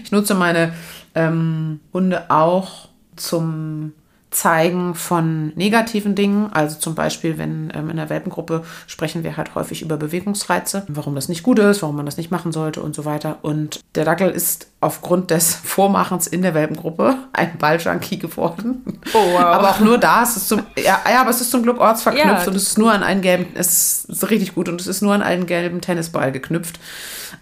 Ich 0.02 0.10
nutze 0.10 0.34
meine 0.34 0.72
ähm, 1.14 1.80
Hunde 1.92 2.30
auch 2.30 2.88
zum 3.16 3.92
Zeigen 4.32 4.94
von 4.94 5.52
negativen 5.56 6.14
Dingen. 6.14 6.50
Also 6.52 6.78
zum 6.78 6.94
Beispiel, 6.94 7.38
wenn 7.38 7.70
ähm, 7.74 7.90
in 7.90 7.96
der 7.96 8.08
Welpengruppe 8.08 8.64
sprechen 8.86 9.22
wir 9.22 9.36
halt 9.36 9.54
häufig 9.54 9.82
über 9.82 9.96
Bewegungsreize, 9.96 10.84
warum 10.88 11.14
das 11.14 11.28
nicht 11.28 11.42
gut 11.42 11.58
ist, 11.58 11.82
warum 11.82 11.96
man 11.96 12.06
das 12.06 12.16
nicht 12.16 12.30
machen 12.30 12.50
sollte 12.50 12.82
und 12.82 12.94
so 12.94 13.04
weiter. 13.04 13.38
Und 13.42 13.80
der 13.94 14.04
Dackel 14.04 14.30
ist 14.30 14.68
aufgrund 14.80 15.30
des 15.30 15.54
Vormachens 15.64 16.26
in 16.26 16.42
der 16.42 16.54
Welpengruppe 16.54 17.16
ein 17.32 17.58
Balljunkie 17.58 18.18
geworden. 18.18 18.82
Oh, 19.12 19.32
wow. 19.34 19.40
Aber 19.40 19.70
auch 19.70 19.80
nur 19.80 19.98
da, 19.98 20.22
es 20.22 20.36
ist 20.36 20.48
zum, 20.48 20.62
ja, 20.76 21.00
ja, 21.08 21.20
aber 21.20 21.30
es 21.30 21.40
ist 21.40 21.50
zum 21.50 21.62
Glück 21.62 21.78
ortsverknüpft 21.78 22.26
ja. 22.26 22.48
und 22.48 22.56
es 22.56 22.68
ist 22.68 22.78
nur 22.78 22.92
an 22.92 23.02
einen 23.02 23.20
gelben, 23.20 23.46
es 23.54 24.06
ist 24.06 24.30
richtig 24.30 24.54
gut 24.54 24.68
und 24.68 24.80
es 24.80 24.86
ist 24.86 25.02
nur 25.02 25.12
an 25.12 25.22
einen 25.22 25.46
gelben 25.46 25.80
Tennisball 25.80 26.32
geknüpft. 26.32 26.80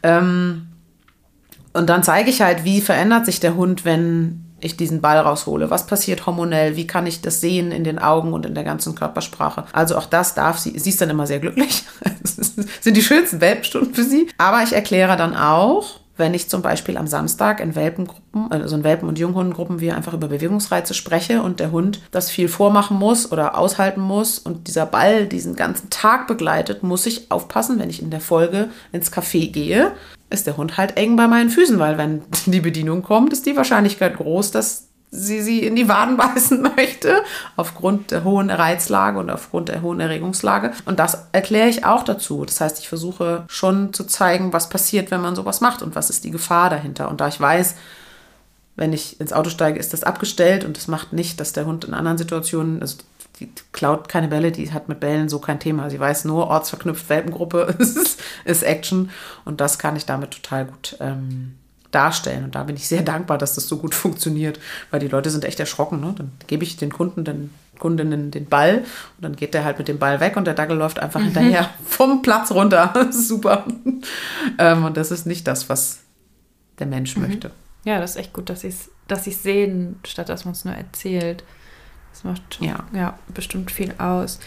Ähm, 0.02 0.66
und 1.72 1.88
dann 1.88 2.02
zeige 2.02 2.30
ich 2.30 2.42
halt, 2.42 2.64
wie 2.64 2.80
verändert 2.80 3.26
sich 3.26 3.40
der 3.40 3.54
Hund, 3.54 3.84
wenn 3.84 4.44
ich 4.60 4.76
diesen 4.76 5.00
Ball 5.00 5.18
raushole. 5.18 5.70
Was 5.70 5.86
passiert 5.86 6.26
hormonell? 6.26 6.76
Wie 6.76 6.86
kann 6.86 7.06
ich 7.06 7.22
das 7.22 7.40
sehen 7.40 7.72
in 7.72 7.84
den 7.84 7.98
Augen 7.98 8.32
und 8.32 8.46
in 8.46 8.54
der 8.54 8.64
ganzen 8.64 8.94
Körpersprache? 8.94 9.64
Also 9.72 9.96
auch 9.96 10.06
das 10.06 10.34
darf 10.34 10.58
sie. 10.58 10.78
Sie 10.78 10.90
ist 10.90 11.00
dann 11.00 11.10
immer 11.10 11.26
sehr 11.26 11.40
glücklich. 11.40 11.84
Das 12.22 12.36
sind 12.80 12.96
die 12.96 13.02
schönsten 13.02 13.40
Welpenstunden 13.40 13.94
für 13.94 14.04
sie. 14.04 14.28
Aber 14.38 14.62
ich 14.62 14.72
erkläre 14.72 15.16
dann 15.16 15.34
auch, 15.34 16.00
wenn 16.16 16.34
ich 16.34 16.48
zum 16.48 16.60
Beispiel 16.60 16.98
am 16.98 17.06
Samstag 17.06 17.60
in 17.60 17.74
Welpengruppen, 17.74 18.52
also 18.52 18.76
in 18.76 18.84
Welpen- 18.84 19.08
und 19.08 19.18
Junghundengruppen, 19.18 19.80
wir 19.80 19.96
einfach 19.96 20.12
über 20.12 20.28
Bewegungsreize 20.28 20.92
spreche 20.92 21.42
und 21.42 21.60
der 21.60 21.72
Hund 21.72 22.00
das 22.10 22.30
viel 22.30 22.48
vormachen 22.48 22.98
muss 22.98 23.32
oder 23.32 23.56
aushalten 23.56 24.02
muss 24.02 24.38
und 24.38 24.68
dieser 24.68 24.84
Ball 24.84 25.26
diesen 25.26 25.56
ganzen 25.56 25.88
Tag 25.88 26.26
begleitet, 26.26 26.82
muss 26.82 27.06
ich 27.06 27.30
aufpassen, 27.30 27.78
wenn 27.78 27.88
ich 27.88 28.02
in 28.02 28.10
der 28.10 28.20
Folge 28.20 28.68
ins 28.92 29.10
Café 29.10 29.50
gehe, 29.50 29.92
ist 30.30 30.46
der 30.46 30.56
Hund 30.56 30.76
halt 30.76 30.96
eng 30.96 31.16
bei 31.16 31.28
meinen 31.28 31.50
Füßen, 31.50 31.78
weil 31.78 31.98
wenn 31.98 32.22
die 32.46 32.60
Bedienung 32.60 33.02
kommt, 33.02 33.32
ist 33.32 33.46
die 33.46 33.56
Wahrscheinlichkeit 33.56 34.16
groß, 34.16 34.52
dass 34.52 34.86
sie 35.10 35.42
sie 35.42 35.64
in 35.64 35.76
die 35.76 35.88
Waden 35.88 36.16
beißen 36.16 36.62
möchte, 36.62 37.22
aufgrund 37.56 38.10
der 38.10 38.24
hohen 38.24 38.50
Reizlage 38.50 39.18
und 39.18 39.30
aufgrund 39.30 39.68
der 39.68 39.82
hohen 39.82 40.00
Erregungslage. 40.00 40.72
Und 40.86 40.98
das 40.98 41.26
erkläre 41.32 41.68
ich 41.68 41.84
auch 41.84 42.04
dazu. 42.04 42.44
Das 42.44 42.60
heißt, 42.60 42.78
ich 42.78 42.88
versuche 42.88 43.44
schon 43.48 43.92
zu 43.92 44.04
zeigen, 44.04 44.52
was 44.52 44.68
passiert, 44.68 45.10
wenn 45.10 45.20
man 45.20 45.34
sowas 45.34 45.60
macht 45.60 45.82
und 45.82 45.96
was 45.96 46.10
ist 46.10 46.24
die 46.24 46.30
Gefahr 46.30 46.70
dahinter. 46.70 47.08
Und 47.08 47.20
da 47.20 47.28
ich 47.28 47.40
weiß, 47.40 47.74
wenn 48.76 48.92
ich 48.92 49.20
ins 49.20 49.32
Auto 49.32 49.50
steige, 49.50 49.78
ist 49.78 49.92
das 49.92 50.04
abgestellt 50.04 50.64
und 50.64 50.76
das 50.76 50.88
macht 50.88 51.12
nicht, 51.12 51.40
dass 51.40 51.52
der 51.52 51.66
Hund 51.66 51.84
in 51.84 51.92
anderen 51.92 52.18
Situationen, 52.18 52.80
also 52.80 52.98
die 53.40 53.50
klaut 53.72 54.08
keine 54.08 54.28
Bälle, 54.28 54.52
die 54.52 54.72
hat 54.72 54.88
mit 54.88 55.00
Bällen 55.00 55.28
so 55.28 55.38
kein 55.38 55.58
Thema. 55.58 55.90
Sie 55.90 55.98
weiß 55.98 56.26
nur, 56.26 56.48
ortsverknüpft 56.48 57.08
Welpengruppe 57.08 57.74
ist, 57.78 58.20
ist 58.44 58.62
Action 58.62 59.10
und 59.44 59.60
das 59.60 59.78
kann 59.78 59.96
ich 59.96 60.06
damit 60.06 60.30
total 60.30 60.66
gut 60.66 60.96
ähm, 61.00 61.56
darstellen. 61.90 62.44
Und 62.44 62.54
da 62.54 62.64
bin 62.64 62.76
ich 62.76 62.86
sehr 62.86 63.02
dankbar, 63.02 63.38
dass 63.38 63.54
das 63.54 63.66
so 63.66 63.78
gut 63.78 63.94
funktioniert, 63.94 64.60
weil 64.90 65.00
die 65.00 65.08
Leute 65.08 65.30
sind 65.30 65.44
echt 65.44 65.58
erschrocken. 65.58 66.00
Ne? 66.00 66.14
Dann 66.16 66.30
gebe 66.46 66.64
ich 66.64 66.76
den 66.76 66.92
Kunden, 66.92 67.24
den 67.24 67.50
Kundinnen 67.78 68.30
den 68.30 68.46
Ball 68.46 68.84
und 69.16 69.22
dann 69.22 69.36
geht 69.36 69.54
der 69.54 69.64
halt 69.64 69.78
mit 69.78 69.88
dem 69.88 69.98
Ball 69.98 70.20
weg 70.20 70.36
und 70.36 70.44
der 70.44 70.52
Dackel 70.52 70.76
läuft 70.76 70.98
einfach 70.98 71.20
mhm. 71.20 71.24
hinterher 71.24 71.70
vom 71.86 72.20
Platz 72.22 72.50
runter. 72.52 73.08
super. 73.10 73.64
Ähm, 74.58 74.84
und 74.84 74.96
das 74.96 75.10
ist 75.10 75.26
nicht 75.26 75.46
das, 75.46 75.68
was 75.68 76.00
der 76.78 76.86
Mensch 76.86 77.16
mhm. 77.16 77.26
möchte. 77.26 77.50
Ja, 77.84 77.98
das 77.98 78.10
ist 78.10 78.16
echt 78.16 78.32
gut, 78.34 78.50
dass 78.50 78.60
sie 78.60 78.68
es 78.68 78.90
dass 79.08 79.24
sehen, 79.24 79.98
statt 80.06 80.28
dass 80.28 80.44
man 80.44 80.52
es 80.52 80.64
nur 80.64 80.74
erzählt. 80.74 81.42
Das 82.12 82.24
macht 82.24 82.58
ja. 82.60 82.84
ja 82.92 83.18
bestimmt 83.28 83.70
viel 83.70 83.94
aus. 83.98 84.40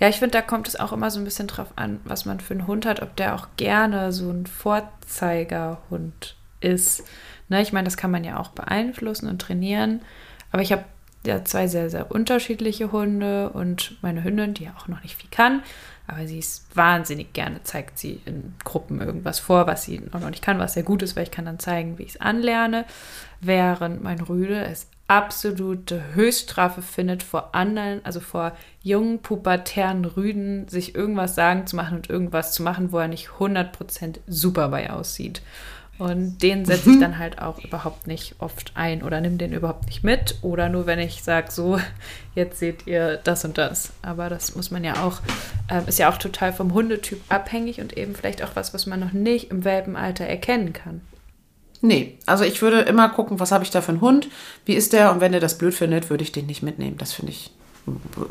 Ja, 0.00 0.08
ich 0.08 0.16
finde, 0.16 0.32
da 0.32 0.42
kommt 0.42 0.66
es 0.68 0.78
auch 0.78 0.92
immer 0.92 1.10
so 1.10 1.20
ein 1.20 1.24
bisschen 1.24 1.46
drauf 1.46 1.68
an, 1.76 2.00
was 2.04 2.24
man 2.24 2.40
für 2.40 2.54
einen 2.54 2.66
Hund 2.66 2.84
hat, 2.84 3.00
ob 3.00 3.14
der 3.16 3.34
auch 3.34 3.48
gerne 3.56 4.12
so 4.12 4.30
ein 4.30 4.46
Vorzeigerhund 4.46 6.36
ist. 6.60 7.04
Ne, 7.48 7.62
ich 7.62 7.72
meine, 7.72 7.84
das 7.84 7.96
kann 7.96 8.10
man 8.10 8.24
ja 8.24 8.38
auch 8.38 8.48
beeinflussen 8.48 9.28
und 9.28 9.40
trainieren. 9.40 10.00
Aber 10.50 10.62
ich 10.62 10.72
habe 10.72 10.84
ja 11.26 11.44
zwei 11.44 11.68
sehr, 11.68 11.90
sehr 11.90 12.10
unterschiedliche 12.10 12.92
Hunde 12.92 13.50
und 13.50 13.96
meine 14.02 14.24
Hündin, 14.24 14.54
die 14.54 14.64
ja 14.64 14.74
auch 14.78 14.88
noch 14.88 15.02
nicht 15.02 15.16
viel 15.16 15.30
kann, 15.30 15.62
aber 16.06 16.26
sie 16.26 16.38
ist 16.38 16.76
wahnsinnig 16.76 17.32
gerne, 17.32 17.62
zeigt 17.62 17.98
sie 17.98 18.20
in 18.26 18.54
Gruppen 18.62 19.00
irgendwas 19.00 19.38
vor, 19.38 19.66
was 19.66 19.84
sie 19.84 20.02
auch 20.12 20.20
noch 20.20 20.30
nicht 20.30 20.42
kann, 20.42 20.58
was 20.58 20.74
sehr 20.74 20.82
gut 20.82 21.02
ist, 21.02 21.16
weil 21.16 21.22
ich 21.22 21.30
kann 21.30 21.46
dann 21.46 21.58
zeigen, 21.58 21.98
wie 21.98 22.02
ich 22.02 22.10
es 22.10 22.20
anlerne. 22.20 22.84
Während 23.46 24.02
mein 24.02 24.20
Rüde 24.20 24.64
es 24.64 24.88
absolute 25.06 26.14
Höchststrafe 26.14 26.80
findet, 26.80 27.22
vor 27.22 27.54
anderen, 27.54 28.00
also 28.04 28.20
vor 28.20 28.52
jungen, 28.82 29.18
pubertären 29.20 30.04
Rüden, 30.06 30.66
sich 30.68 30.94
irgendwas 30.94 31.34
sagen 31.34 31.66
zu 31.66 31.76
machen 31.76 31.96
und 31.98 32.08
irgendwas 32.08 32.52
zu 32.52 32.62
machen, 32.62 32.90
wo 32.90 32.98
er 32.98 33.08
nicht 33.08 33.28
100% 33.38 34.20
super 34.26 34.68
bei 34.68 34.90
aussieht. 34.90 35.42
Und 35.98 36.42
den 36.42 36.64
setze 36.64 36.90
ich 36.90 37.00
dann 37.00 37.18
halt 37.18 37.40
auch 37.40 37.62
überhaupt 37.62 38.06
nicht 38.06 38.36
oft 38.38 38.72
ein 38.74 39.02
oder 39.02 39.20
nimm 39.20 39.36
den 39.36 39.52
überhaupt 39.52 39.86
nicht 39.86 40.02
mit. 40.04 40.38
Oder 40.40 40.70
nur 40.70 40.86
wenn 40.86 40.98
ich 40.98 41.22
sage, 41.22 41.50
so, 41.52 41.78
jetzt 42.34 42.58
seht 42.58 42.86
ihr 42.86 43.18
das 43.18 43.44
und 43.44 43.58
das. 43.58 43.92
Aber 44.00 44.30
das 44.30 44.56
muss 44.56 44.70
man 44.70 44.84
ja 44.84 45.04
auch, 45.04 45.20
äh, 45.70 45.86
ist 45.86 45.98
ja 45.98 46.08
auch 46.08 46.18
total 46.18 46.52
vom 46.52 46.72
Hundetyp 46.72 47.20
abhängig 47.28 47.80
und 47.80 47.96
eben 47.96 48.14
vielleicht 48.14 48.42
auch 48.42 48.56
was, 48.56 48.72
was 48.72 48.86
man 48.86 49.00
noch 49.00 49.12
nicht 49.12 49.50
im 49.50 49.64
Welpenalter 49.64 50.24
erkennen 50.24 50.72
kann. 50.72 51.02
Nee, 51.84 52.16
also 52.24 52.44
ich 52.44 52.62
würde 52.62 52.80
immer 52.80 53.10
gucken, 53.10 53.40
was 53.40 53.52
habe 53.52 53.62
ich 53.62 53.70
da 53.70 53.82
für 53.82 53.92
einen 53.92 54.00
Hund, 54.00 54.28
wie 54.64 54.72
ist 54.72 54.94
der 54.94 55.12
und 55.12 55.20
wenn 55.20 55.32
der 55.32 55.40
das 55.42 55.58
blöd 55.58 55.74
findet, 55.74 56.08
würde 56.08 56.24
ich 56.24 56.32
den 56.32 56.46
nicht 56.46 56.62
mitnehmen. 56.62 56.96
Das 56.96 57.12
finde 57.12 57.32
ich, 57.32 57.50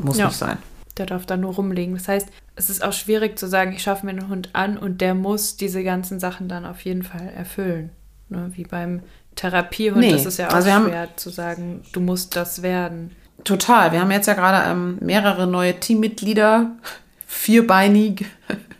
muss 0.00 0.18
ja. 0.18 0.26
nicht 0.26 0.36
sein. 0.36 0.58
Der 0.96 1.06
darf 1.06 1.24
da 1.24 1.36
nur 1.36 1.54
rumliegen. 1.54 1.94
Das 1.94 2.08
heißt, 2.08 2.28
es 2.56 2.68
ist 2.68 2.82
auch 2.82 2.92
schwierig 2.92 3.38
zu 3.38 3.46
sagen, 3.46 3.72
ich 3.72 3.82
schaffe 3.82 4.06
mir 4.06 4.10
einen 4.10 4.28
Hund 4.28 4.50
an 4.54 4.76
und 4.76 5.00
der 5.00 5.14
muss 5.14 5.56
diese 5.56 5.84
ganzen 5.84 6.18
Sachen 6.18 6.48
dann 6.48 6.66
auf 6.66 6.80
jeden 6.80 7.04
Fall 7.04 7.32
erfüllen. 7.32 7.90
Ne? 8.28 8.50
Wie 8.56 8.64
beim 8.64 9.02
Therapiehund 9.36 10.00
nee, 10.00 10.12
ist 10.12 10.26
es 10.26 10.36
ja 10.38 10.48
auch 10.48 10.54
also 10.54 10.68
schwer 10.68 11.02
haben, 11.02 11.10
zu 11.14 11.30
sagen, 11.30 11.82
du 11.92 12.00
musst 12.00 12.34
das 12.34 12.62
werden. 12.62 13.12
Total. 13.44 13.92
Wir 13.92 14.00
haben 14.00 14.10
jetzt 14.10 14.26
ja 14.26 14.34
gerade 14.34 14.68
ähm, 14.68 14.98
mehrere 15.00 15.46
neue 15.46 15.78
Teammitglieder, 15.78 16.72
vierbeinig, 17.28 18.24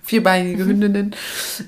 vierbeinige 0.04 0.66
Hündinnen 0.66 1.16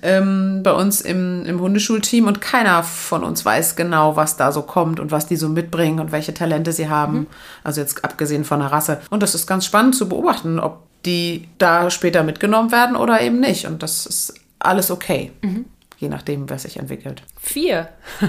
ähm, 0.02 0.60
bei 0.62 0.72
uns 0.72 1.00
im, 1.00 1.44
im 1.46 1.58
Hundeschulteam 1.58 2.26
und 2.26 2.40
keiner 2.40 2.82
von 2.82 3.24
uns 3.24 3.44
weiß 3.44 3.76
genau, 3.76 4.14
was 4.16 4.36
da 4.36 4.52
so 4.52 4.62
kommt 4.62 5.00
und 5.00 5.10
was 5.10 5.26
die 5.26 5.36
so 5.36 5.48
mitbringen 5.48 6.00
und 6.00 6.12
welche 6.12 6.34
Talente 6.34 6.72
sie 6.72 6.88
haben. 6.88 7.20
Mhm. 7.20 7.26
Also 7.64 7.80
jetzt 7.80 8.04
abgesehen 8.04 8.44
von 8.44 8.60
der 8.60 8.70
Rasse. 8.70 9.00
Und 9.08 9.22
das 9.22 9.34
ist 9.34 9.46
ganz 9.46 9.64
spannend 9.64 9.96
zu 9.96 10.08
beobachten, 10.08 10.60
ob 10.60 10.82
die 11.06 11.48
da 11.56 11.90
später 11.90 12.22
mitgenommen 12.22 12.72
werden 12.72 12.94
oder 12.94 13.20
eben 13.22 13.40
nicht. 13.40 13.66
Und 13.66 13.82
das 13.82 14.04
ist 14.04 14.34
alles 14.58 14.90
okay. 14.90 15.32
Mhm. 15.42 15.64
Je 15.98 16.10
nachdem, 16.10 16.50
was 16.50 16.62
sich 16.62 16.76
entwickelt. 16.76 17.22
Vier. 17.40 17.88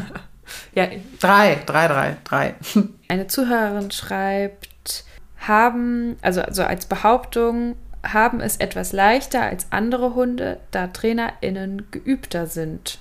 ja. 0.74 0.88
Drei, 1.20 1.62
drei, 1.66 1.88
drei, 1.88 2.18
drei. 2.24 2.56
Eine 3.10 3.28
Zuhörerin 3.28 3.92
schreibt, 3.92 5.04
haben, 5.40 6.16
also, 6.22 6.42
also 6.42 6.64
als 6.64 6.86
Behauptung, 6.86 7.76
haben 8.14 8.42
es 8.42 8.58
etwas 8.58 8.94
leichter 8.94 9.42
als 9.42 9.68
andere 9.72 10.16
Hunde, 10.16 10.60
da 10.72 10.88
TrainerInnen 10.88 11.88
geübter 11.92 12.48
sind. 12.48 13.00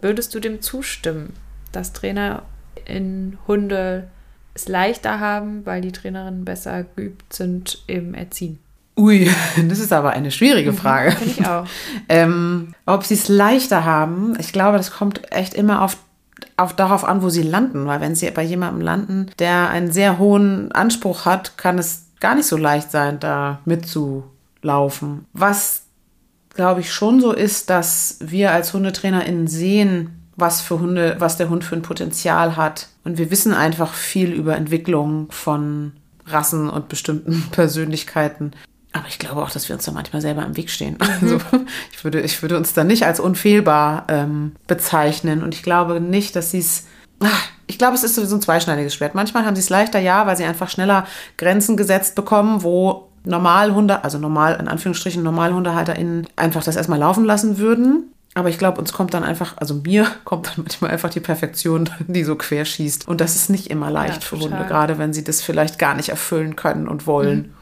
Würdest 0.00 0.34
du 0.34 0.40
dem 0.40 0.62
zustimmen, 0.62 1.32
dass 1.72 1.92
Trainer 1.92 2.42
in 2.84 3.38
Hunde 3.46 4.08
es 4.54 4.68
leichter 4.68 5.20
haben, 5.20 5.64
weil 5.66 5.80
die 5.80 5.92
Trainerinnen 5.92 6.44
besser 6.44 6.84
geübt 6.96 7.32
sind 7.32 7.82
im 7.86 8.14
Erziehen? 8.14 8.58
Ui, 8.96 9.30
das 9.68 9.78
ist 9.78 9.92
aber 9.92 10.10
eine 10.10 10.30
schwierige 10.30 10.72
mhm, 10.72 10.76
Frage. 10.76 11.12
Finde 11.12 11.34
ich 11.38 11.46
auch. 11.46 11.66
ähm, 12.08 12.74
ob 12.86 13.04
sie 13.04 13.14
es 13.14 13.28
leichter 13.28 13.84
haben, 13.84 14.36
ich 14.38 14.52
glaube, 14.52 14.76
das 14.76 14.90
kommt 14.90 15.32
echt 15.32 15.54
immer 15.54 15.82
auf, 15.82 15.98
auf 16.56 16.74
darauf 16.74 17.04
an, 17.04 17.22
wo 17.22 17.28
sie 17.28 17.42
landen. 17.42 17.86
Weil 17.86 18.00
wenn 18.00 18.14
sie 18.14 18.30
bei 18.30 18.42
jemandem 18.42 18.80
landen, 18.80 19.30
der 19.38 19.70
einen 19.70 19.92
sehr 19.92 20.18
hohen 20.18 20.72
Anspruch 20.72 21.24
hat, 21.24 21.56
kann 21.56 21.78
es 21.78 22.06
gar 22.20 22.34
nicht 22.34 22.46
so 22.46 22.56
leicht 22.56 22.90
sein, 22.90 23.20
da 23.20 23.60
mitzu 23.64 24.24
laufen. 24.62 25.26
Was, 25.32 25.82
glaube 26.54 26.80
ich, 26.80 26.92
schon 26.92 27.20
so 27.20 27.32
ist, 27.32 27.70
dass 27.70 28.18
wir 28.20 28.52
als 28.52 28.72
HundetrainerInnen 28.72 29.46
sehen, 29.46 30.28
was 30.36 30.60
für 30.60 30.78
Hunde, 30.78 31.16
was 31.18 31.36
der 31.36 31.50
Hund 31.50 31.64
für 31.64 31.74
ein 31.74 31.82
Potenzial 31.82 32.56
hat. 32.56 32.88
Und 33.04 33.18
wir 33.18 33.30
wissen 33.30 33.52
einfach 33.52 33.92
viel 33.94 34.32
über 34.32 34.56
Entwicklung 34.56 35.30
von 35.30 35.92
Rassen 36.26 36.70
und 36.70 36.88
bestimmten 36.88 37.48
Persönlichkeiten. 37.52 38.52
Aber 38.92 39.06
ich 39.08 39.18
glaube 39.18 39.42
auch, 39.42 39.50
dass 39.50 39.68
wir 39.68 39.74
uns 39.74 39.84
da 39.84 39.92
manchmal 39.92 40.22
selber 40.22 40.44
im 40.44 40.56
Weg 40.56 40.70
stehen. 40.70 40.94
Mhm. 40.94 41.08
Also 41.20 41.40
ich 41.92 42.04
würde, 42.04 42.20
ich 42.20 42.40
würde 42.40 42.56
uns 42.56 42.72
da 42.72 42.84
nicht 42.84 43.04
als 43.04 43.20
unfehlbar 43.20 44.04
ähm, 44.08 44.52
bezeichnen. 44.66 45.42
Und 45.42 45.54
ich 45.54 45.62
glaube 45.62 46.00
nicht, 46.00 46.36
dass 46.36 46.52
sie 46.52 46.60
es 46.60 46.84
ich 47.66 47.78
glaube, 47.78 47.94
es 47.94 48.04
ist 48.04 48.14
sowieso 48.14 48.36
ein 48.36 48.42
zweischneidiges 48.42 48.94
Schwert. 48.94 49.14
Manchmal 49.14 49.44
haben 49.44 49.56
sie 49.56 49.60
es 49.60 49.70
leichter, 49.70 49.98
ja, 49.98 50.26
weil 50.26 50.36
sie 50.36 50.44
einfach 50.44 50.70
schneller 50.70 51.06
Grenzen 51.36 51.76
gesetzt 51.76 52.14
bekommen, 52.14 52.62
wo 52.62 53.07
Normalhunde, 53.24 54.04
also 54.04 54.18
normal, 54.18 54.58
in 54.60 54.68
Anführungsstrichen 54.68 55.22
NormalhundehalterInnen, 55.22 56.26
einfach 56.36 56.64
das 56.64 56.76
erstmal 56.76 56.98
laufen 56.98 57.24
lassen 57.24 57.58
würden. 57.58 58.12
Aber 58.34 58.48
ich 58.50 58.58
glaube, 58.58 58.80
uns 58.80 58.92
kommt 58.92 59.14
dann 59.14 59.24
einfach, 59.24 59.56
also 59.56 59.74
mir 59.74 60.06
kommt 60.24 60.46
dann 60.46 60.54
manchmal 60.58 60.90
einfach 60.90 61.10
die 61.10 61.20
Perfektion, 61.20 61.90
die 62.06 62.24
so 62.24 62.36
querschießt. 62.36 63.08
Und 63.08 63.20
das 63.20 63.36
ist 63.36 63.50
nicht 63.50 63.68
immer 63.68 63.90
leicht 63.90 64.22
ja, 64.22 64.28
für 64.28 64.38
Hunde, 64.38 64.64
gerade 64.66 64.98
wenn 64.98 65.12
sie 65.12 65.24
das 65.24 65.42
vielleicht 65.42 65.78
gar 65.78 65.94
nicht 65.94 66.08
erfüllen 66.08 66.56
können 66.56 66.88
und 66.88 67.06
wollen. 67.06 67.38
Mhm. 67.38 67.52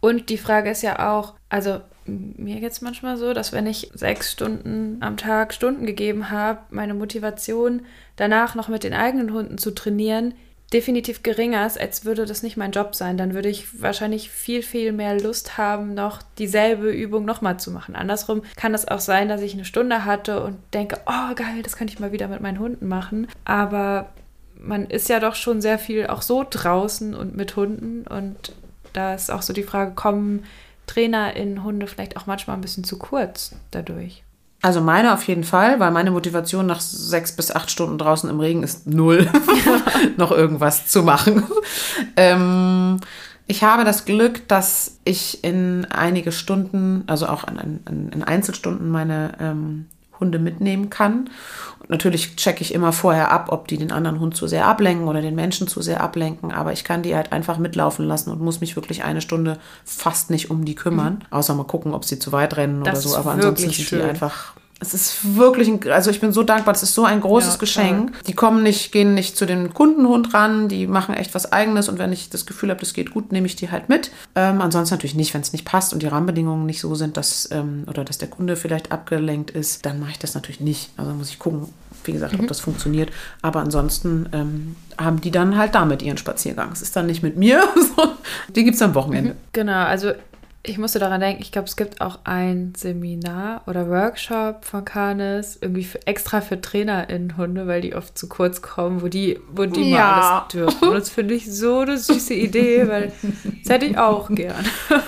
Und 0.00 0.28
die 0.28 0.38
Frage 0.38 0.70
ist 0.70 0.82
ja 0.82 1.12
auch, 1.12 1.34
also 1.48 1.80
mir 2.06 2.60
geht 2.60 2.72
es 2.72 2.80
manchmal 2.80 3.16
so, 3.16 3.32
dass 3.32 3.52
wenn 3.52 3.66
ich 3.66 3.90
sechs 3.94 4.30
Stunden 4.30 4.98
am 5.00 5.16
Tag 5.16 5.52
Stunden 5.52 5.86
gegeben 5.86 6.30
habe, 6.30 6.60
meine 6.70 6.94
Motivation 6.94 7.82
danach 8.14 8.54
noch 8.54 8.68
mit 8.68 8.84
den 8.84 8.94
eigenen 8.94 9.32
Hunden 9.32 9.58
zu 9.58 9.72
trainieren, 9.72 10.34
definitiv 10.72 11.22
geringer 11.22 11.64
ist, 11.66 11.80
als 11.80 12.04
würde 12.04 12.26
das 12.26 12.42
nicht 12.42 12.56
mein 12.56 12.72
Job 12.72 12.94
sein. 12.94 13.16
Dann 13.16 13.34
würde 13.34 13.48
ich 13.48 13.80
wahrscheinlich 13.80 14.30
viel, 14.30 14.62
viel 14.62 14.92
mehr 14.92 15.18
Lust 15.18 15.58
haben, 15.58 15.94
noch 15.94 16.22
dieselbe 16.38 16.90
Übung 16.90 17.24
nochmal 17.24 17.58
zu 17.58 17.70
machen. 17.70 17.94
Andersrum 17.94 18.42
kann 18.56 18.74
es 18.74 18.88
auch 18.88 19.00
sein, 19.00 19.28
dass 19.28 19.42
ich 19.42 19.54
eine 19.54 19.64
Stunde 19.64 20.04
hatte 20.04 20.42
und 20.42 20.58
denke, 20.74 20.98
oh 21.06 21.34
geil, 21.34 21.62
das 21.62 21.76
kann 21.76 21.88
ich 21.88 22.00
mal 22.00 22.12
wieder 22.12 22.28
mit 22.28 22.40
meinen 22.40 22.58
Hunden 22.58 22.88
machen. 22.88 23.28
Aber 23.44 24.10
man 24.58 24.86
ist 24.86 25.08
ja 25.08 25.20
doch 25.20 25.34
schon 25.34 25.60
sehr 25.60 25.78
viel 25.78 26.06
auch 26.06 26.22
so 26.22 26.44
draußen 26.48 27.14
und 27.14 27.36
mit 27.36 27.56
Hunden 27.56 28.06
und 28.06 28.52
da 28.92 29.14
ist 29.14 29.30
auch 29.30 29.42
so 29.42 29.52
die 29.52 29.62
Frage, 29.62 29.92
kommen 29.92 30.44
Trainer 30.86 31.34
in 31.36 31.62
Hunde 31.62 31.86
vielleicht 31.86 32.16
auch 32.16 32.26
manchmal 32.26 32.56
ein 32.56 32.62
bisschen 32.62 32.84
zu 32.84 32.98
kurz 32.98 33.54
dadurch? 33.70 34.22
Also 34.66 34.80
meine 34.80 35.14
auf 35.14 35.22
jeden 35.28 35.44
Fall, 35.44 35.78
weil 35.78 35.92
meine 35.92 36.10
Motivation 36.10 36.66
nach 36.66 36.80
sechs 36.80 37.30
bis 37.30 37.52
acht 37.52 37.70
Stunden 37.70 37.98
draußen 37.98 38.28
im 38.28 38.40
Regen 38.40 38.64
ist 38.64 38.84
null, 38.84 39.30
noch 40.16 40.32
irgendwas 40.32 40.88
zu 40.88 41.04
machen. 41.04 41.44
ähm, 42.16 42.98
ich 43.46 43.62
habe 43.62 43.84
das 43.84 44.06
Glück, 44.06 44.48
dass 44.48 44.98
ich 45.04 45.44
in 45.44 45.86
einige 45.88 46.32
Stunden, 46.32 47.04
also 47.06 47.28
auch 47.28 47.44
in, 47.46 47.78
in, 47.88 48.08
in 48.08 48.22
Einzelstunden, 48.24 48.90
meine 48.90 49.34
ähm, 49.38 49.86
Hunde 50.20 50.38
mitnehmen 50.38 50.90
kann. 50.90 51.30
Und 51.80 51.90
natürlich 51.90 52.36
checke 52.36 52.62
ich 52.62 52.74
immer 52.74 52.92
vorher 52.92 53.30
ab, 53.30 53.48
ob 53.50 53.68
die 53.68 53.76
den 53.76 53.92
anderen 53.92 54.20
Hund 54.20 54.36
zu 54.36 54.46
sehr 54.46 54.66
ablenken 54.66 55.08
oder 55.08 55.22
den 55.22 55.34
Menschen 55.34 55.68
zu 55.68 55.82
sehr 55.82 56.00
ablenken. 56.02 56.52
Aber 56.52 56.72
ich 56.72 56.84
kann 56.84 57.02
die 57.02 57.14
halt 57.14 57.32
einfach 57.32 57.58
mitlaufen 57.58 58.06
lassen 58.06 58.30
und 58.30 58.40
muss 58.40 58.60
mich 58.60 58.76
wirklich 58.76 59.04
eine 59.04 59.20
Stunde 59.20 59.58
fast 59.84 60.30
nicht 60.30 60.50
um 60.50 60.64
die 60.64 60.74
kümmern. 60.74 61.14
Mhm. 61.14 61.32
Außer 61.32 61.54
mal 61.54 61.64
gucken, 61.64 61.94
ob 61.94 62.04
sie 62.04 62.18
zu 62.18 62.32
weit 62.32 62.56
rennen 62.56 62.84
das 62.84 63.04
oder 63.04 63.14
so. 63.14 63.16
Aber 63.18 63.32
ansonsten 63.32 63.70
sind 63.70 63.90
die 63.90 64.02
einfach 64.02 64.54
es 64.78 64.92
ist 64.92 65.36
wirklich, 65.36 65.68
ein, 65.68 65.80
also 65.90 66.10
ich 66.10 66.20
bin 66.20 66.32
so 66.32 66.42
dankbar, 66.42 66.74
es 66.74 66.82
ist 66.82 66.94
so 66.94 67.04
ein 67.06 67.22
großes 67.22 67.54
ja, 67.54 67.58
Geschenk. 67.58 68.12
Die 68.26 68.34
kommen 68.34 68.62
nicht, 68.62 68.92
gehen 68.92 69.14
nicht 69.14 69.36
zu 69.36 69.46
dem 69.46 69.72
Kundenhund 69.72 70.34
ran, 70.34 70.68
die 70.68 70.86
machen 70.86 71.14
echt 71.14 71.34
was 71.34 71.50
Eigenes 71.50 71.88
und 71.88 71.98
wenn 71.98 72.12
ich 72.12 72.28
das 72.28 72.44
Gefühl 72.44 72.68
habe, 72.68 72.80
das 72.80 72.92
geht 72.92 73.10
gut, 73.10 73.32
nehme 73.32 73.46
ich 73.46 73.56
die 73.56 73.70
halt 73.70 73.88
mit. 73.88 74.10
Ähm, 74.34 74.60
ansonsten 74.60 74.94
natürlich 74.94 75.14
nicht, 75.14 75.32
wenn 75.32 75.40
es 75.40 75.52
nicht 75.52 75.64
passt 75.64 75.94
und 75.94 76.02
die 76.02 76.06
Rahmenbedingungen 76.06 76.66
nicht 76.66 76.80
so 76.80 76.94
sind, 76.94 77.16
dass, 77.16 77.48
ähm, 77.52 77.84
oder 77.86 78.04
dass 78.04 78.18
der 78.18 78.28
Kunde 78.28 78.54
vielleicht 78.54 78.92
abgelenkt 78.92 79.50
ist, 79.50 79.86
dann 79.86 79.98
mache 79.98 80.10
ich 80.10 80.18
das 80.18 80.34
natürlich 80.34 80.60
nicht. 80.60 80.90
Also 80.98 81.12
muss 81.12 81.30
ich 81.30 81.38
gucken, 81.38 81.68
wie 82.04 82.12
gesagt, 82.12 82.34
mhm. 82.34 82.40
ob 82.40 82.48
das 82.48 82.60
funktioniert. 82.60 83.10
Aber 83.40 83.60
ansonsten 83.60 84.28
ähm, 84.32 84.76
haben 84.98 85.22
die 85.22 85.30
dann 85.30 85.56
halt 85.56 85.74
damit 85.74 86.02
ihren 86.02 86.18
Spaziergang. 86.18 86.70
Es 86.72 86.82
ist 86.82 86.94
dann 86.94 87.06
nicht 87.06 87.22
mit 87.22 87.38
mir, 87.38 87.62
die 88.54 88.62
gibt 88.62 88.76
es 88.76 88.82
am 88.82 88.94
Wochenende. 88.94 89.30
Mhm. 89.30 89.36
Genau, 89.52 89.84
also 89.84 90.12
ich 90.66 90.78
musste 90.78 90.98
daran 90.98 91.20
denken, 91.20 91.42
ich 91.42 91.52
glaube, 91.52 91.68
es 91.68 91.76
gibt 91.76 92.00
auch 92.00 92.20
ein 92.24 92.72
Seminar 92.76 93.62
oder 93.66 93.88
Workshop 93.88 94.64
von 94.64 94.84
Canis, 94.84 95.58
irgendwie 95.60 95.84
für, 95.84 96.06
extra 96.06 96.40
für 96.40 96.60
Trainer 96.60 97.08
in 97.08 97.36
Hunde, 97.36 97.66
weil 97.66 97.80
die 97.80 97.94
oft 97.94 98.16
zu 98.18 98.28
kurz 98.28 98.62
kommen, 98.62 99.02
wo 99.02 99.08
die, 99.08 99.38
wo 99.50 99.64
die 99.64 99.90
ja. 99.90 99.96
mal 99.96 100.12
alles 100.12 100.48
dürfen. 100.52 100.88
Und 100.88 100.94
das 100.94 101.10
finde 101.10 101.34
ich 101.34 101.52
so 101.52 101.80
eine 101.80 101.98
süße 101.98 102.34
Idee, 102.34 102.88
weil 102.88 103.12
das 103.62 103.72
hätte 103.72 103.86
ich 103.86 103.98
auch 103.98 104.28
gern. 104.30 104.64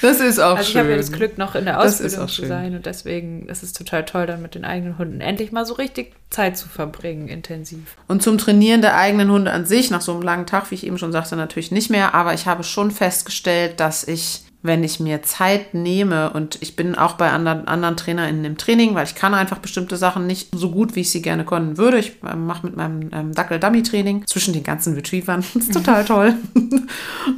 Das 0.00 0.20
ist 0.20 0.38
auch 0.38 0.56
also 0.56 0.64
schön. 0.64 0.72
Ich 0.72 0.78
habe 0.78 0.90
ja 0.90 0.96
das 0.96 1.12
Glück, 1.12 1.38
noch 1.38 1.54
in 1.54 1.64
der 1.64 1.80
Ausbildung 1.80 2.28
zu 2.28 2.46
sein 2.46 2.74
und 2.74 2.86
deswegen 2.86 3.48
ist 3.48 3.62
es 3.62 3.72
total 3.72 4.04
toll, 4.04 4.26
dann 4.26 4.42
mit 4.42 4.54
den 4.54 4.64
eigenen 4.64 4.98
Hunden 4.98 5.20
endlich 5.20 5.52
mal 5.52 5.64
so 5.64 5.74
richtig 5.74 6.12
Zeit 6.30 6.58
zu 6.58 6.68
verbringen, 6.68 7.28
intensiv. 7.28 7.96
Und 8.06 8.22
zum 8.22 8.36
Trainieren 8.38 8.82
der 8.82 8.96
eigenen 8.96 9.30
Hunde 9.30 9.52
an 9.52 9.64
sich, 9.64 9.90
nach 9.90 10.02
so 10.02 10.12
einem 10.12 10.22
langen 10.22 10.46
Tag, 10.46 10.70
wie 10.70 10.74
ich 10.74 10.86
eben 10.86 10.98
schon 10.98 11.12
sagte, 11.12 11.36
natürlich 11.36 11.70
nicht 11.70 11.90
mehr, 11.90 12.14
aber 12.14 12.34
ich 12.34 12.46
habe 12.46 12.62
schon 12.62 12.90
festgestellt, 12.90 13.80
dass 13.80 14.04
ich 14.06 14.42
wenn 14.62 14.82
ich 14.84 15.00
mir 15.00 15.22
Zeit 15.22 15.74
nehme 15.74 16.30
und 16.30 16.58
ich 16.60 16.76
bin 16.76 16.94
auch 16.94 17.14
bei 17.14 17.30
anderen, 17.30 17.68
anderen 17.68 17.96
TrainerInnen 17.96 18.44
im 18.44 18.58
Training, 18.58 18.94
weil 18.94 19.06
ich 19.06 19.14
kann 19.14 19.34
einfach 19.34 19.58
bestimmte 19.58 19.96
Sachen 19.96 20.26
nicht 20.26 20.48
so 20.52 20.70
gut, 20.70 20.96
wie 20.96 21.00
ich 21.00 21.10
sie 21.10 21.22
gerne 21.22 21.44
können 21.44 21.78
würde. 21.78 21.98
Ich 21.98 22.22
äh, 22.22 22.36
mache 22.36 22.66
mit 22.66 22.76
meinem 22.76 23.10
ähm, 23.12 23.32
Dackel-Dummy-Training 23.32 24.26
zwischen 24.26 24.52
den 24.52 24.64
ganzen 24.64 24.94
Retrievern. 24.94 25.44
Das 25.54 25.64
ist 25.64 25.72
total 25.72 26.04
toll. 26.06 26.34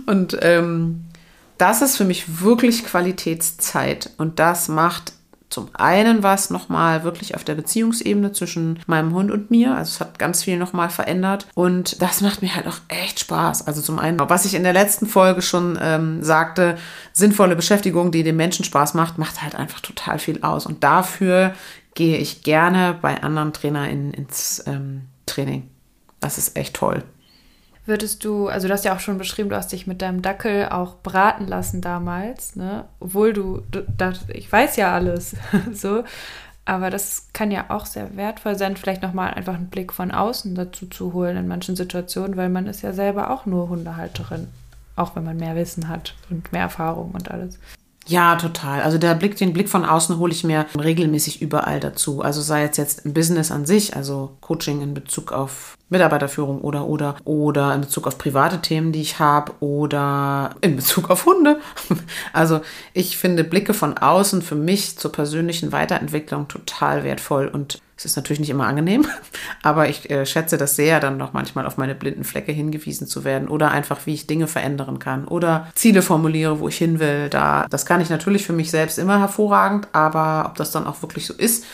und 0.07 0.37
ähm, 0.43 1.05
das 1.57 1.83
ist 1.83 1.97
für 1.97 2.05
mich 2.05 2.41
wirklich 2.43 2.85
Qualitätszeit 2.85 4.11
und 4.17 4.39
das 4.39 4.69
macht 4.69 5.13
zum 5.51 5.71
einen 5.75 6.23
was 6.23 6.51
nochmal 6.51 7.05
wirklich 7.05 7.35
auf 7.35 7.43
der 7.43 7.55
Beziehungsebene 7.55 8.33
zwischen 8.33 8.81
meinem 8.87 9.15
Hund 9.15 9.31
und 9.31 9.51
mir. 9.51 9.75
Also 9.75 9.91
es 9.91 10.01
hat 10.01 10.19
ganz 10.19 10.45
viel 10.45 10.59
nochmal 10.59 10.91
verändert. 10.91 11.47
Und 11.55 12.03
das 12.03 12.21
macht 12.21 12.43
mir 12.43 12.55
halt 12.55 12.67
auch 12.67 12.79
echt 12.89 13.21
Spaß. 13.21 13.67
Also 13.67 13.81
zum 13.81 13.99
einen, 13.99 14.21
was 14.21 14.45
ich 14.45 14.55
in 14.55 14.63
der 14.63 14.75
letzten 14.75 15.07
Folge 15.07 15.41
schon 15.41 15.79
ähm, 15.81 16.23
sagte, 16.23 16.77
sinnvolle 17.13 17.57
Beschäftigung, 17.57 18.11
die 18.11 18.23
dem 18.23 18.37
Menschen 18.37 18.65
Spaß 18.65 18.95
macht, 18.95 19.17
macht 19.17 19.43
halt 19.43 19.55
einfach 19.55 19.81
total 19.81 20.19
viel 20.19 20.43
aus. 20.43 20.67
Und 20.67 20.85
dafür 20.85 21.55
gehe 21.95 22.19
ich 22.19 22.43
gerne 22.43 22.99
bei 23.01 23.23
anderen 23.23 23.53
TrainerInnen 23.53 24.13
ins 24.13 24.63
ähm, 24.67 25.07
Training. 25.27 25.69
Das 26.21 26.37
ist 26.37 26.57
echt 26.57 26.75
toll. 26.75 27.03
Würdest 27.89 28.23
du, 28.23 28.49
also 28.49 28.69
du 28.69 28.75
hast 28.75 28.85
ja 28.85 28.95
auch 28.95 29.01
schon 29.01 29.17
beschrieben, 29.17 29.49
du 29.49 29.57
hast 29.57 29.73
dich 29.73 29.87
mit 29.87 30.03
deinem 30.03 30.21
Dackel 30.21 30.69
auch 30.69 30.97
beraten 30.97 31.47
lassen 31.47 31.81
damals, 31.81 32.55
ne? 32.55 32.85
Obwohl 33.01 33.33
du, 33.33 33.63
du 33.71 33.83
das, 33.97 34.27
ich 34.29 34.53
weiß 34.53 34.77
ja 34.77 34.93
alles, 34.93 35.35
so. 35.73 36.05
Aber 36.67 36.91
das 36.91 37.29
kann 37.33 37.51
ja 37.51 37.65
auch 37.71 37.87
sehr 37.87 38.15
wertvoll 38.15 38.59
sein, 38.59 38.77
vielleicht 38.77 39.01
nochmal 39.01 39.33
einfach 39.33 39.55
einen 39.55 39.71
Blick 39.71 39.95
von 39.95 40.11
außen 40.11 40.55
dazu 40.55 40.87
zu 40.87 41.15
holen 41.15 41.39
in 41.39 41.49
manchen 41.49 41.77
Situationen, 41.77 42.37
weil 42.37 42.51
man 42.51 42.67
ist 42.67 42.83
ja 42.83 42.93
selber 42.93 43.31
auch 43.31 43.47
nur 43.47 43.71
Hundehalterin, 43.71 44.49
auch 44.95 45.17
wenn 45.17 45.25
man 45.25 45.39
mehr 45.39 45.57
Wissen 45.57 45.89
hat 45.89 46.15
und 46.29 46.53
mehr 46.53 46.61
Erfahrung 46.61 47.13
und 47.13 47.31
alles. 47.31 47.59
Ja, 48.07 48.37
total. 48.37 48.83
Also 48.83 48.99
der 48.99 49.15
Blick, 49.15 49.39
den 49.39 49.55
Blick 49.55 49.71
von 49.71 49.87
außen 49.87 50.19
hole 50.19 50.33
ich 50.33 50.45
mir 50.45 50.67
regelmäßig 50.79 51.41
überall 51.41 51.81
dazu. 51.81 52.21
Also 52.21 52.43
sei 52.43 52.65
es 52.65 52.77
jetzt 52.77 53.07
im 53.07 53.15
Business 53.15 53.51
an 53.51 53.65
sich, 53.65 53.97
also 53.97 54.37
Coaching 54.43 54.83
in 54.83 54.93
Bezug 54.93 55.33
auf 55.33 55.78
Mitarbeiterführung 55.91 56.61
oder 56.61 56.87
oder 56.87 57.17
oder 57.25 57.75
in 57.75 57.81
Bezug 57.81 58.07
auf 58.07 58.19
private 58.19 58.61
Themen, 58.61 58.93
die 58.93 59.01
ich 59.01 59.19
habe 59.19 59.53
oder 59.61 60.51
in 60.61 60.77
Bezug 60.77 61.11
auf 61.11 61.27
Hunde. 61.27 61.59
Also 62.33 62.61
ich 62.93 63.17
finde 63.17 63.45
Blicke 63.45 63.75
von 63.75 63.97
außen 63.97 64.43
für 64.43 64.55
mich 64.55 64.99
zur 64.99 65.13
persönlichen 65.13 65.73
Weiterentwicklung 65.73 66.47
total 66.49 67.05
wertvoll 67.05 67.49
und 67.49 67.81
es 67.97 68.05
ist 68.05 68.17
natürlich 68.17 68.39
nicht 68.39 68.51
immer 68.51 68.67
angenehm, 68.67 69.07
aber 69.63 69.89
ich 69.89 70.09
äh, 70.09 70.25
schätze 70.25 70.57
das 70.57 70.77
sehr, 70.77 71.01
dann 71.01 71.17
noch 71.17 71.33
manchmal 71.33 71.67
auf 71.67 71.77
meine 71.79 71.95
blinden 71.95 72.25
Flecke 72.25 72.53
hingewiesen 72.53 73.07
zu 73.07 73.25
werden 73.25 73.49
oder 73.49 73.73
einfach, 73.73 74.07
wie 74.07 74.15
ich 74.15 74.27
Dinge 74.27 74.47
verändern 74.47 74.99
kann 75.01 75.27
oder 75.27 75.69
Ziele 75.75 76.03
formuliere, 76.03 76.61
wo 76.61 76.69
ich 76.69 76.79
hin 76.79 77.01
will. 77.01 77.29
Da, 77.29 77.67
das 77.69 77.87
kann 77.87 78.01
ich 78.01 78.11
natürlich 78.11 78.47
für 78.47 78.53
mich 78.53 78.71
selbst 78.71 78.99
immer 78.99 79.19
hervorragend, 79.19 79.89
aber 79.93 80.45
ob 80.47 80.57
das 80.57 80.71
dann 80.71 80.87
auch 80.87 81.03
wirklich 81.03 81.27
so 81.27 81.35
ist, 81.35 81.65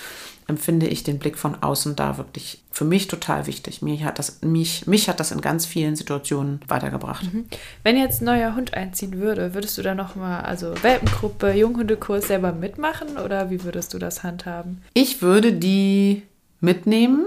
empfinde 0.47 0.87
ich 0.87 1.03
den 1.05 1.19
Blick 1.19 1.39
von 1.39 1.63
außen 1.63 1.97
da 1.97 2.19
wirklich 2.19 2.63
für 2.71 2.85
mich 2.85 3.09
total 3.09 3.47
wichtig. 3.47 3.83
Mich 3.83 4.05
hat 4.05 4.19
das, 4.19 4.43
mich, 4.43 4.87
mich 4.87 5.09
hat 5.09 5.21
das 5.21 5.31
in 5.31 5.41
ganz 5.41 5.65
vielen 5.65 5.97
Situationen 5.97 6.61
weitergebracht. 6.69 7.33
Mhm. 7.33 7.47
Wenn 7.83 7.97
jetzt 7.97 8.21
ein 8.21 8.27
neuer 8.27 8.55
Hund 8.55 8.75
einziehen 8.75 9.19
würde, 9.21 9.55
würdest 9.55 9.79
du 9.79 9.83
da 9.83 9.95
nochmal, 9.95 10.43
also 10.43 10.75
Welpengruppe, 10.83 11.53
Junghundekurs 11.53 12.29
selber 12.29 12.53
mitmachen 12.53 13.17
oder 13.17 13.51
wie 13.51 13.65
würdest 13.65 13.95
du 13.95 13.99
das 13.99 14.23
handhaben? 14.23 14.83
Ich 14.93 15.23
würde 15.23 15.53
die 15.53 16.23
mitnehmen 16.61 17.27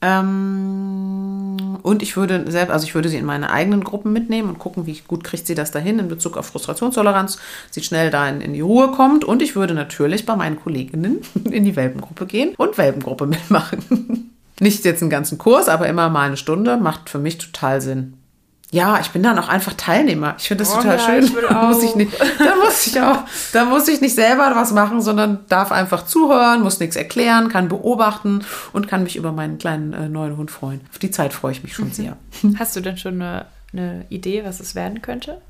ähm, 0.00 1.78
und 1.82 2.02
ich 2.02 2.16
würde 2.16 2.50
selbst, 2.50 2.70
also 2.70 2.86
ich 2.86 2.94
würde 2.94 3.08
sie 3.08 3.16
in 3.16 3.24
meine 3.24 3.50
eigenen 3.50 3.82
Gruppen 3.82 4.12
mitnehmen 4.12 4.48
und 4.48 4.58
gucken, 4.58 4.86
wie 4.86 5.00
gut 5.06 5.24
kriegt 5.24 5.46
sie 5.46 5.54
das 5.54 5.70
dahin 5.70 5.98
in 5.98 6.08
Bezug 6.08 6.36
auf 6.36 6.46
Frustrationstoleranz, 6.46 7.38
sie 7.70 7.82
schnell 7.82 8.10
da 8.10 8.28
in, 8.28 8.40
in 8.40 8.52
die 8.52 8.60
Ruhe 8.60 8.92
kommt. 8.92 9.24
Und 9.24 9.42
ich 9.42 9.56
würde 9.56 9.74
natürlich 9.74 10.26
bei 10.26 10.36
meinen 10.36 10.60
Kolleginnen 10.60 11.18
in 11.50 11.64
die 11.64 11.76
Welpengruppe 11.76 12.26
gehen 12.26 12.54
und 12.56 12.78
Welpengruppe 12.78 13.26
mitmachen. 13.26 14.30
Nicht 14.60 14.84
jetzt 14.84 15.02
einen 15.02 15.10
ganzen 15.10 15.38
Kurs, 15.38 15.68
aber 15.68 15.88
immer 15.88 16.08
mal 16.08 16.26
eine 16.26 16.36
Stunde 16.36 16.76
macht 16.76 17.10
für 17.10 17.18
mich 17.18 17.38
total 17.38 17.80
Sinn 17.80 18.17
ja, 18.70 19.00
ich 19.00 19.10
bin 19.10 19.22
dann 19.22 19.38
auch 19.38 19.48
einfach 19.48 19.72
Teilnehmer. 19.74 20.34
Ich 20.38 20.48
finde 20.48 20.64
das 20.64 20.74
oh, 20.74 20.76
total 20.76 20.98
ja, 20.98 21.04
schön. 21.04 21.32
da 21.48 21.62
muss 21.62 21.82
ich 21.82 21.94
nicht, 21.94 22.12
da 22.20 22.54
muss 22.56 22.86
ich 22.86 23.00
auch, 23.00 23.20
da 23.52 23.64
muss 23.64 23.88
ich 23.88 24.00
nicht 24.02 24.14
selber 24.14 24.52
was 24.54 24.72
machen, 24.72 25.00
sondern 25.00 25.40
darf 25.48 25.72
einfach 25.72 26.04
zuhören, 26.04 26.62
muss 26.62 26.78
nichts 26.78 26.94
erklären, 26.94 27.48
kann 27.48 27.68
beobachten 27.68 28.44
und 28.72 28.86
kann 28.86 29.04
mich 29.04 29.16
über 29.16 29.32
meinen 29.32 29.56
kleinen 29.56 29.94
äh, 29.94 30.08
neuen 30.08 30.36
Hund 30.36 30.50
freuen. 30.50 30.82
Auf 30.90 30.98
die 30.98 31.10
Zeit 31.10 31.32
freue 31.32 31.52
ich 31.52 31.62
mich 31.62 31.74
schon 31.74 31.86
mhm. 31.86 31.92
sehr. 31.92 32.16
Hast 32.58 32.76
du 32.76 32.80
denn 32.80 32.98
schon 32.98 33.14
eine, 33.22 33.46
eine 33.72 34.04
Idee, 34.10 34.44
was 34.44 34.60
es 34.60 34.74
werden 34.74 35.00
könnte? 35.00 35.40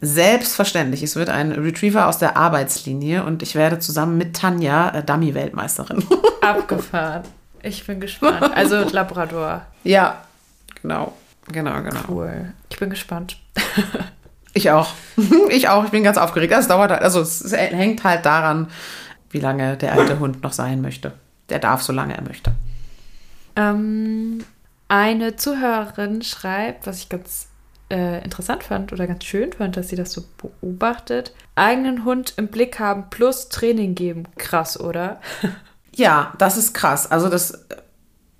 Selbstverständlich. 0.00 1.02
Es 1.02 1.16
wird 1.16 1.30
ein 1.30 1.50
Retriever 1.50 2.06
aus 2.06 2.18
der 2.18 2.36
Arbeitslinie 2.36 3.24
und 3.24 3.42
ich 3.42 3.56
werde 3.56 3.80
zusammen 3.80 4.16
mit 4.16 4.36
Tanja 4.36 4.90
äh, 4.90 5.02
Dummy-Weltmeisterin. 5.02 6.04
Abgefahren. 6.40 7.22
Ich 7.62 7.84
bin 7.86 7.98
gespannt. 7.98 8.54
Also 8.54 8.76
Labrador. 8.90 9.62
Ja, 9.82 10.22
genau. 10.82 11.14
Genau, 11.52 11.82
genau. 11.82 12.00
Cool. 12.08 12.52
Ich 12.70 12.78
bin 12.78 12.90
gespannt. 12.90 13.38
Ich 14.56 14.70
auch. 14.70 14.94
Ich 15.50 15.68
auch. 15.68 15.84
Ich 15.84 15.90
bin 15.90 16.04
ganz 16.04 16.16
aufgeregt. 16.16 16.52
Das 16.52 16.68
dauert 16.68 16.92
halt, 16.92 17.02
also 17.02 17.20
es 17.20 17.52
hängt 17.52 18.04
halt 18.04 18.24
daran, 18.24 18.68
wie 19.30 19.40
lange 19.40 19.76
der 19.76 19.92
alte 19.92 20.20
Hund 20.20 20.42
noch 20.44 20.52
sein 20.52 20.80
möchte. 20.80 21.12
Der 21.48 21.58
darf, 21.58 21.82
solange 21.82 22.16
er 22.16 22.22
möchte. 22.22 22.52
Ähm, 23.56 24.44
eine 24.88 25.34
Zuhörerin 25.36 26.22
schreibt, 26.22 26.86
was 26.86 26.98
ich 26.98 27.08
ganz 27.08 27.48
äh, 27.90 28.22
interessant 28.24 28.64
fand 28.64 28.92
oder 28.92 29.06
ganz 29.06 29.24
schön 29.24 29.52
fand, 29.52 29.76
dass 29.76 29.88
sie 29.88 29.96
das 29.96 30.12
so 30.12 30.24
beobachtet. 30.38 31.34
Eigenen 31.54 32.04
Hund 32.04 32.34
im 32.36 32.48
Blick 32.48 32.78
haben 32.78 33.10
plus 33.10 33.48
Training 33.48 33.94
geben. 33.94 34.24
Krass, 34.36 34.78
oder? 34.78 35.20
Ja, 35.96 36.32
das 36.38 36.56
ist 36.56 36.74
krass. 36.74 37.08
Also 37.08 37.28
das 37.28 37.66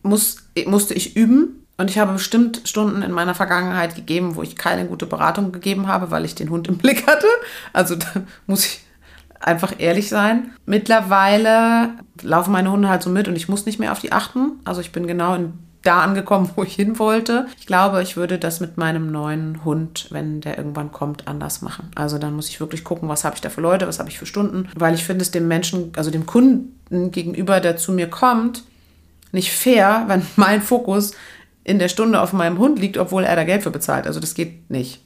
muss, 0.03 0.39
musste 0.67 0.93
ich 0.93 1.15
üben. 1.15 1.64
Und 1.77 1.91
ich 1.91 1.99
habe 1.99 2.13
bestimmt 2.13 2.63
Stunden 2.65 3.03
in 3.03 3.11
meiner 3.11 3.35
Vergangenheit 3.35 3.97
gegeben, 3.97 4.37
wo 4.37 4.43
ich 4.43 4.57
keine 4.57 4.87
gute 4.87 5.07
Beratung 5.07 5.51
gegeben 5.51 5.89
habe, 5.89 6.11
weil 6.11 6.25
ich 6.25 6.35
den 6.35 6.51
Hund 6.51 6.69
im 6.69 6.79
Blick 6.79 7.07
hatte. 7.07 7.27
Also 7.73 7.97
da 7.97 8.07
muss 8.47 8.67
ich 8.67 8.81
einfach 9.41 9.75
ehrlich 9.79 10.09
sein. 10.09 10.53
Mittlerweile 10.67 11.91
laufen 12.23 12.53
meine 12.53 12.71
Hunde 12.71 12.89
halt 12.89 13.03
so 13.03 13.11
mit 13.11 13.29
und 13.29 13.37
ich 13.37 13.49
muss 13.49 13.67
nicht 13.67 13.79
mehr 13.79 13.93
auf 13.93 14.01
die 14.01 14.13
achten. 14.13 14.53
Also 14.65 14.81
ich 14.81 14.93
bin 14.93 15.07
genau 15.07 15.35
in, 15.35 15.55
da 15.83 16.01
angekommen, 16.01 16.49
wo 16.57 16.63
ich 16.63 16.75
hin 16.75 16.99
wollte. 17.01 17.47
Ich 17.59 17.67
glaube, 17.67 18.03
ich 18.03 18.17
würde 18.17 18.39
das 18.39 18.61
mit 18.61 18.79
meinem 18.79 19.11
neuen 19.11 19.65
Hund, 19.65 20.07
wenn 20.11 20.41
der 20.41 20.57
irgendwann 20.57 20.93
kommt, 20.93 21.27
anders 21.27 21.61
machen. 21.61 21.91
Also 21.97 22.19
dann 22.19 22.35
muss 22.35 22.49
ich 22.49 22.61
wirklich 22.61 22.85
gucken, 22.85 23.09
was 23.09 23.25
habe 23.25 23.35
ich 23.35 23.41
da 23.41 23.51
für 23.51 23.61
Leute, 23.61 23.89
was 23.89 23.99
habe 23.99 24.09
ich 24.09 24.19
für 24.19 24.27
Stunden, 24.27 24.69
weil 24.77 24.95
ich 24.95 25.05
finde 25.05 25.23
es 25.23 25.33
dem 25.33 25.49
Menschen, 25.49 25.93
also 25.97 26.13
dem 26.13 26.25
Kunden 26.25 27.11
gegenüber, 27.11 27.59
der 27.59 27.77
zu 27.77 27.93
mir 27.93 28.09
kommt, 28.09 28.63
nicht 29.33 29.53
fair, 29.53 30.05
wenn 30.07 30.23
mein 30.37 30.63
Fokus 30.63 31.13
in 31.65 31.79
der 31.79 31.89
Stunde 31.89 32.21
auf 32.21 32.33
meinem 32.33 32.59
Hund 32.59 32.79
liegt, 32.79 32.99
obwohl 32.99 33.25
er 33.25 33.35
da 33.35 33.45
Geld 33.45 33.63
für 33.63 33.71
bezahlt. 33.71 34.07
Also 34.07 34.21
das 34.21 34.35
geht 34.35 34.71
nicht. 34.71 35.01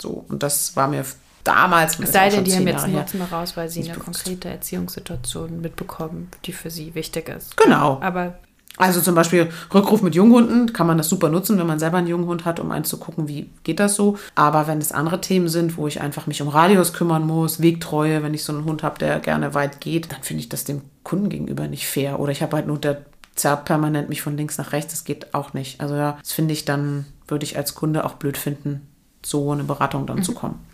So, 0.00 0.24
und 0.28 0.42
das 0.42 0.74
war 0.76 0.88
mir 0.88 1.04
damals. 1.44 1.98
Es 1.98 2.12
sei 2.12 2.30
denn, 2.30 2.44
die 2.44 2.54
haben 2.54 2.66
jetzt 2.66 2.84
einen 2.84 2.94
Nutzen 2.94 3.22
raus, 3.22 3.56
weil 3.56 3.68
sie 3.68 3.88
eine 3.88 3.98
konkrete 3.98 4.48
Erziehungssituation 4.48 5.60
mitbekommen, 5.60 6.30
die 6.44 6.52
für 6.52 6.70
sie 6.70 6.94
wichtig 6.94 7.28
ist. 7.28 7.56
Genau. 7.56 8.00
Aber 8.00 8.38
also 8.78 9.00
zum 9.00 9.16
Beispiel 9.16 9.48
Rückruf 9.74 10.02
mit 10.02 10.14
Junghunden 10.14 10.72
kann 10.72 10.86
man 10.86 10.98
das 10.98 11.08
super 11.08 11.28
nutzen, 11.28 11.58
wenn 11.58 11.66
man 11.66 11.80
selber 11.80 11.98
einen 11.98 12.06
Junghund 12.06 12.44
hat, 12.44 12.60
um 12.60 12.70
eins 12.70 12.88
zu 12.88 12.98
gucken, 12.98 13.26
wie 13.26 13.50
geht 13.64 13.80
das 13.80 13.96
so. 13.96 14.16
Aber 14.36 14.68
wenn 14.68 14.78
es 14.78 14.92
andere 14.92 15.20
Themen 15.20 15.48
sind, 15.48 15.76
wo 15.76 15.88
ich 15.88 16.00
einfach 16.00 16.28
mich 16.28 16.40
um 16.42 16.48
Radius 16.48 16.92
kümmern 16.92 17.26
muss, 17.26 17.60
Wegtreue, 17.60 18.22
wenn 18.22 18.34
ich 18.34 18.44
so 18.44 18.52
einen 18.52 18.64
Hund 18.64 18.84
habe, 18.84 18.98
der 18.98 19.18
gerne 19.18 19.54
weit 19.54 19.80
geht, 19.80 20.12
dann 20.12 20.22
finde 20.22 20.42
ich 20.42 20.48
das 20.48 20.62
dem 20.62 20.82
Kunden 21.02 21.28
gegenüber 21.28 21.66
nicht 21.66 21.88
fair. 21.88 22.20
Oder 22.20 22.30
ich 22.30 22.40
habe 22.40 22.54
halt 22.54 22.68
nur 22.68 22.78
der 22.78 23.02
zerrt 23.38 23.64
permanent 23.64 24.08
mich 24.08 24.22
von 24.22 24.36
links 24.36 24.58
nach 24.58 24.72
rechts. 24.72 24.92
Das 24.92 25.04
geht 25.04 25.34
auch 25.34 25.54
nicht. 25.54 25.80
Also 25.80 25.94
ja, 25.94 26.18
das 26.20 26.32
finde 26.32 26.52
ich 26.52 26.64
dann, 26.64 27.06
würde 27.26 27.44
ich 27.44 27.56
als 27.56 27.74
Kunde 27.74 28.04
auch 28.04 28.14
blöd 28.14 28.36
finden, 28.36 28.86
so 29.24 29.52
eine 29.52 29.64
Beratung 29.64 30.06
dann 30.06 30.18
mhm. 30.18 30.22
zu 30.22 30.34
kommen. 30.34 30.64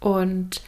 Und 0.00 0.62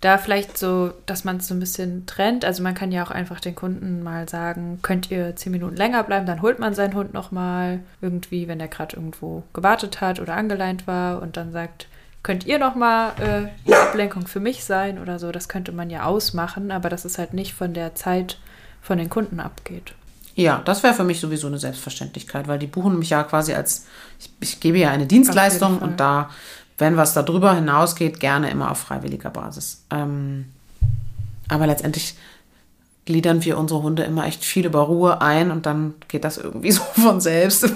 da 0.00 0.16
vielleicht 0.16 0.56
so, 0.56 0.92
dass 1.04 1.24
man 1.24 1.38
es 1.38 1.48
so 1.48 1.54
ein 1.54 1.60
bisschen 1.60 2.06
trennt. 2.06 2.44
Also 2.44 2.62
man 2.62 2.74
kann 2.74 2.90
ja 2.90 3.04
auch 3.04 3.10
einfach 3.10 3.38
den 3.38 3.54
Kunden 3.54 4.02
mal 4.02 4.28
sagen, 4.28 4.78
könnt 4.82 5.10
ihr 5.10 5.36
zehn 5.36 5.52
Minuten 5.52 5.76
länger 5.76 6.02
bleiben, 6.04 6.26
dann 6.26 6.40
holt 6.42 6.58
man 6.58 6.74
seinen 6.74 6.94
Hund 6.94 7.12
nochmal 7.12 7.80
irgendwie, 8.00 8.48
wenn 8.48 8.58
der 8.58 8.68
gerade 8.68 8.96
irgendwo 8.96 9.42
gewartet 9.52 10.00
hat 10.00 10.18
oder 10.20 10.34
angeleint 10.34 10.86
war 10.86 11.20
und 11.20 11.36
dann 11.36 11.52
sagt, 11.52 11.86
könnt 12.22 12.46
ihr 12.46 12.58
nochmal 12.58 13.12
äh, 13.18 13.70
eine 13.70 13.80
Ablenkung 13.80 14.26
für 14.26 14.40
mich 14.40 14.64
sein 14.64 14.98
oder 14.98 15.18
so. 15.18 15.32
Das 15.32 15.48
könnte 15.48 15.72
man 15.72 15.90
ja 15.90 16.04
ausmachen, 16.04 16.70
aber 16.70 16.88
dass 16.88 17.04
es 17.04 17.18
halt 17.18 17.34
nicht 17.34 17.52
von 17.52 17.74
der 17.74 17.94
Zeit 17.94 18.38
von 18.80 18.96
den 18.96 19.10
Kunden 19.10 19.40
abgeht. 19.40 19.94
Ja, 20.40 20.62
das 20.64 20.82
wäre 20.82 20.94
für 20.94 21.04
mich 21.04 21.20
sowieso 21.20 21.48
eine 21.48 21.58
Selbstverständlichkeit, 21.58 22.48
weil 22.48 22.58
die 22.58 22.66
buchen 22.66 22.98
mich 22.98 23.10
ja 23.10 23.22
quasi 23.24 23.52
als, 23.52 23.84
ich, 24.18 24.30
ich 24.40 24.60
gebe 24.60 24.78
ja 24.78 24.90
eine 24.90 25.06
Dienstleistung 25.06 25.78
und 25.80 26.00
da, 26.00 26.30
wenn 26.78 26.96
was 26.96 27.12
darüber 27.12 27.54
hinausgeht, 27.54 28.20
gerne 28.20 28.48
immer 28.48 28.70
auf 28.70 28.78
freiwilliger 28.78 29.28
Basis. 29.28 29.84
Ähm, 29.90 30.46
aber 31.50 31.66
letztendlich 31.66 32.14
gliedern 33.04 33.44
wir 33.44 33.58
unsere 33.58 33.82
Hunde 33.82 34.04
immer 34.04 34.26
echt 34.26 34.42
viel 34.42 34.64
über 34.64 34.80
Ruhe 34.80 35.20
ein 35.20 35.50
und 35.50 35.66
dann 35.66 35.92
geht 36.08 36.24
das 36.24 36.38
irgendwie 36.38 36.70
so 36.72 36.80
von 36.80 37.20
selbst. 37.20 37.70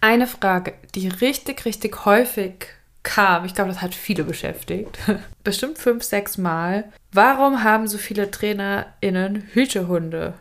Eine 0.00 0.28
Frage, 0.28 0.74
die 0.94 1.08
richtig, 1.08 1.64
richtig 1.64 2.04
häufig 2.04 2.66
kam, 3.02 3.44
ich 3.44 3.56
glaube, 3.56 3.70
das 3.70 3.82
hat 3.82 3.96
viele 3.96 4.22
beschäftigt, 4.22 4.98
bestimmt 5.42 5.78
fünf, 5.78 6.04
sechs 6.04 6.38
Mal. 6.38 6.84
Warum 7.10 7.64
haben 7.64 7.88
so 7.88 7.98
viele 7.98 8.30
TrainerInnen 8.30 9.48
Hütehunde? 9.52 10.34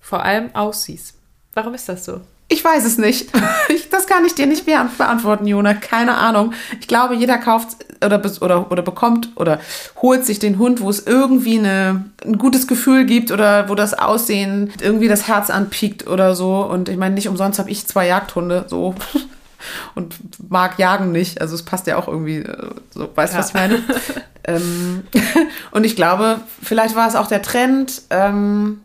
Vor 0.00 0.24
allem 0.24 0.54
aussiehst. 0.54 1.14
Warum 1.54 1.74
ist 1.74 1.88
das 1.88 2.04
so? 2.04 2.20
Ich 2.50 2.64
weiß 2.64 2.84
es 2.84 2.98
nicht. 2.98 3.30
Ich, 3.68 3.88
das 3.88 4.08
kann 4.08 4.24
ich 4.24 4.34
dir 4.34 4.46
nicht 4.46 4.66
beantworten, 4.66 5.46
Jona. 5.46 5.74
Keine 5.74 6.16
Ahnung. 6.16 6.54
Ich 6.80 6.88
glaube, 6.88 7.14
jeder 7.14 7.38
kauft 7.38 7.76
oder, 8.04 8.20
oder, 8.40 8.72
oder 8.72 8.82
bekommt 8.82 9.28
oder 9.36 9.60
holt 10.02 10.26
sich 10.26 10.40
den 10.40 10.58
Hund, 10.58 10.80
wo 10.80 10.90
es 10.90 11.06
irgendwie 11.06 11.58
eine, 11.58 12.06
ein 12.24 12.36
gutes 12.36 12.66
Gefühl 12.66 13.04
gibt 13.04 13.30
oder 13.30 13.68
wo 13.68 13.76
das 13.76 13.94
Aussehen 13.94 14.72
irgendwie 14.80 15.06
das 15.06 15.28
Herz 15.28 15.50
anpiekt 15.50 16.08
oder 16.08 16.34
so. 16.34 16.62
Und 16.62 16.88
ich 16.88 16.96
meine, 16.96 17.14
nicht 17.14 17.28
umsonst 17.28 17.60
habe 17.60 17.70
ich 17.70 17.86
zwei 17.86 18.08
Jagdhunde 18.08 18.64
so 18.66 18.96
und 19.94 20.16
mag 20.50 20.80
Jagen 20.80 21.12
nicht. 21.12 21.40
Also 21.40 21.54
es 21.54 21.62
passt 21.62 21.86
ja 21.86 21.96
auch 21.96 22.08
irgendwie 22.08 22.38
äh, 22.38 22.70
so. 22.90 23.08
Weißt 23.14 23.32
du, 23.32 23.36
ja. 23.36 23.40
was 23.40 23.48
ich 23.48 23.54
meine? 23.54 23.82
ähm, 24.44 25.04
und 25.70 25.84
ich 25.84 25.94
glaube, 25.94 26.40
vielleicht 26.60 26.96
war 26.96 27.06
es 27.06 27.14
auch 27.14 27.28
der 27.28 27.42
Trend. 27.42 28.02
Ähm, 28.10 28.80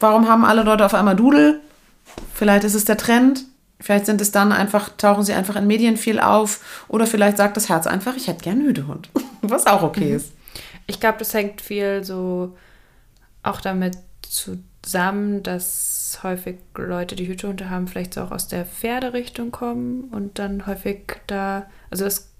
Warum 0.00 0.28
haben 0.28 0.44
alle 0.44 0.62
Leute 0.62 0.84
auf 0.84 0.94
einmal 0.94 1.16
Dudel? 1.16 1.60
Vielleicht 2.34 2.64
ist 2.64 2.74
es 2.74 2.84
der 2.84 2.96
Trend. 2.96 3.44
Vielleicht 3.80 4.06
sind 4.06 4.20
es 4.20 4.32
dann 4.32 4.52
einfach, 4.52 4.90
tauchen 4.96 5.22
sie 5.22 5.34
einfach 5.34 5.56
in 5.56 5.66
Medien 5.66 5.96
viel 5.96 6.18
auf. 6.18 6.84
Oder 6.88 7.06
vielleicht 7.06 7.36
sagt 7.36 7.56
das 7.56 7.68
Herz 7.68 7.86
einfach, 7.86 8.16
ich 8.16 8.28
hätte 8.28 8.42
gern 8.42 8.58
einen 8.58 8.68
Hütehund. 8.68 9.10
Was 9.42 9.66
auch 9.66 9.82
okay 9.82 10.10
mhm. 10.10 10.16
ist. 10.16 10.32
Ich 10.86 11.00
glaube, 11.00 11.18
das 11.18 11.34
hängt 11.34 11.60
viel 11.60 12.04
so 12.04 12.56
auch 13.42 13.60
damit 13.60 13.98
zusammen, 14.22 15.42
dass 15.42 16.18
häufig 16.22 16.56
Leute, 16.76 17.16
die 17.16 17.28
Hütehunde 17.28 17.70
haben, 17.70 17.86
vielleicht 17.86 18.14
so 18.14 18.22
auch 18.22 18.30
aus 18.30 18.48
der 18.48 18.64
Pferderichtung 18.64 19.50
kommen 19.50 20.04
und 20.04 20.38
dann 20.38 20.66
häufig 20.66 21.20
da, 21.26 21.66
also 21.90 22.04
das 22.04 22.32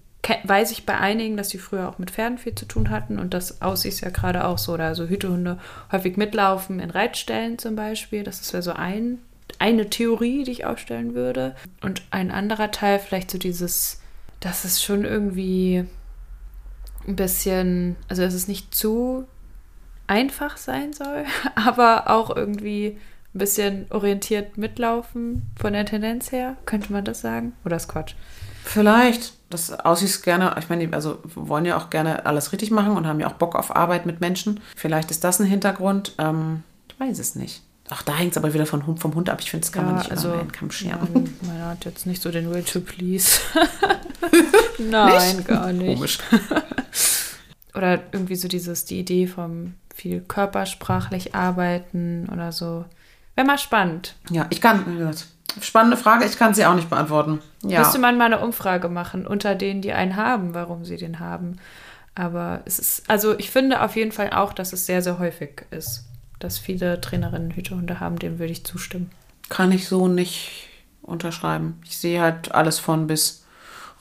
weiß 0.45 0.73
ich 0.73 0.87
bei 0.87 0.97
einigen, 0.97 1.37
dass 1.37 1.51
sie 1.51 1.59
früher 1.59 1.89
auch 1.89 1.99
mit 1.99 2.11
Pferden 2.11 2.39
viel 2.39 2.55
zu 2.55 2.67
tun 2.67 2.91
hatten 2.91 3.19
und 3.19 3.35
das 3.35 3.63
aussieht 3.63 4.01
ja 4.01 4.11
gerade 4.11 4.47
auch 4.47 4.59
so, 4.59 4.73
oder 4.73 4.95
so 4.95 5.07
Hütehunde 5.07 5.59
häufig 5.93 6.17
mitlaufen 6.17 6.81
in 6.81 6.91
Reitstellen 6.91 7.59
zum 7.59 7.77
Beispiel. 7.77 8.25
Das 8.25 8.41
ist 8.41 8.53
ja 8.53 8.63
so 8.63 8.73
ein, 8.73 9.19
eine 9.59 9.89
Theorie, 9.89 10.45
die 10.45 10.53
ich 10.53 10.65
aufstellen 10.65 11.15
würde. 11.15 11.55
Und 11.83 12.03
ein 12.11 12.31
anderer 12.31 12.71
Teil 12.71 12.99
vielleicht 12.99 13.31
so 13.31 13.39
dieses, 13.39 14.01
dass 14.41 14.65
es 14.65 14.83
schon 14.83 15.05
irgendwie 15.05 15.85
ein 17.07 17.17
bisschen, 17.17 17.97
also 18.09 18.23
dass 18.23 18.35
es 18.35 18.49
nicht 18.49 18.75
zu 18.75 19.27
einfach 20.07 20.57
sein 20.57 20.93
soll, 20.93 21.25
aber 21.55 22.11
auch 22.11 22.35
irgendwie 22.35 22.99
ein 23.35 23.39
bisschen 23.39 23.87
orientiert 23.91 24.57
mitlaufen 24.57 25.43
von 25.57 25.73
der 25.73 25.85
Tendenz 25.85 26.33
her. 26.33 26.57
Könnte 26.65 26.93
man 26.93 27.05
das 27.05 27.21
sagen? 27.21 27.53
Oder 27.65 27.77
ist 27.77 27.89
Quatsch? 27.89 28.15
Vielleicht. 28.67 29.35
Das 29.49 29.73
Aussies 29.73 30.23
gerne, 30.23 30.57
ich 30.59 30.69
meine, 30.69 30.93
also 30.93 31.21
wollen 31.35 31.65
ja 31.65 31.77
auch 31.77 31.89
gerne 31.89 32.27
alles 32.27 32.53
richtig 32.53 32.73
machen 32.73 32.97
und 32.97 33.07
haben 33.07 33.21
ja 33.21 33.29
auch 33.29 33.35
Bock 33.35 33.55
auf 33.55 33.75
Arbeit 33.75 34.05
mit 34.05 34.21
Menschen. 34.21 34.61
Vielleicht 34.75 35.13
ist 35.13 35.23
das 35.23 35.39
ein 35.39 35.47
Hintergrund. 35.47 36.15
Ähm, 36.19 36.65
ich 36.89 36.99
weiß 36.99 37.19
es 37.21 37.37
nicht. 37.37 37.63
Ach, 37.89 38.03
da 38.03 38.17
hängt 38.17 38.33
es 38.33 38.39
aber 38.39 38.53
wieder 38.53 38.67
von, 38.67 38.97
vom 38.99 39.15
Hund 39.15 39.31
ab. 39.31 39.39
Ich 39.41 39.51
finde, 39.51 39.65
das 39.65 39.73
kann 39.73 39.85
ja, 39.85 39.93
man 39.93 39.99
nicht 40.01 40.11
also, 40.11 40.31
über 40.31 40.41
einen 40.41 40.51
Kamm 40.51 40.73
scheren. 40.73 41.37
Meiner 41.43 41.67
hat 41.69 41.85
jetzt 41.85 42.07
nicht 42.07 42.21
so 42.21 42.33
den 42.33 42.51
Will 42.51 42.65
to 42.65 42.81
Please. 42.81 43.39
Nein, 44.79 45.37
nicht? 45.37 45.49
gar 45.49 45.73
nicht. 45.73 45.95
Komisch. 45.95 46.19
oder 47.75 48.03
irgendwie 48.11 48.37
so 48.37 48.49
dieses, 48.49 48.85
die 48.85 48.99
Idee 48.99 49.29
vom 49.29 49.75
viel 49.95 50.21
körpersprachlich 50.21 51.35
arbeiten 51.35 52.29
oder 52.33 52.51
so. 52.51 52.85
Wäre 53.37 53.47
mal 53.47 53.59
spannend. 53.59 54.17
Ja, 54.31 54.47
ich 54.51 54.61
kann, 54.61 54.85
wie 54.87 54.99
gesagt, 54.99 55.29
Spannende 55.61 55.97
Frage, 55.97 56.25
ich 56.25 56.39
kann 56.39 56.55
sie 56.55 56.67
auch 56.67 56.75
nicht 56.75 56.91
beantworten. 56.91 57.41
Ja. 57.63 57.81
Müsste 57.81 57.99
man 57.99 58.19
mal 58.19 58.27
eine 58.27 58.41
Umfrage 58.41 58.89
machen 58.89 59.27
unter 59.27 59.55
denen, 59.55 59.81
die 59.81 59.93
einen 59.93 60.17
haben, 60.17 60.55
warum 60.55 60.85
sie 60.85 60.97
den 60.97 61.19
haben. 61.19 61.59
Aber 62.15 62.63
es 62.65 62.79
ist, 62.79 63.09
also 63.09 63.39
ich 63.39 63.51
finde 63.51 63.83
auf 63.83 63.97
jeden 63.97 64.13
Fall 64.13 64.31
auch, 64.31 64.53
dass 64.53 64.73
es 64.73 64.87
sehr, 64.87 65.03
sehr 65.03 65.19
häufig 65.19 65.67
ist, 65.71 66.05
dass 66.39 66.59
viele 66.59 67.01
Trainerinnen 67.01 67.53
Hütehunde 67.53 68.01
haben, 68.01 68.19
dem 68.19 68.39
würde 68.39 68.53
ich 68.53 68.65
zustimmen. 68.65 69.11
Kann 69.49 69.71
ich 69.71 69.89
so 69.89 70.09
nicht 70.09 70.69
unterschreiben. 71.03 71.81
Ich 71.85 71.99
sehe 71.99 72.21
halt 72.21 72.53
alles 72.53 72.79
von 72.79 73.07
bis. 73.07 73.45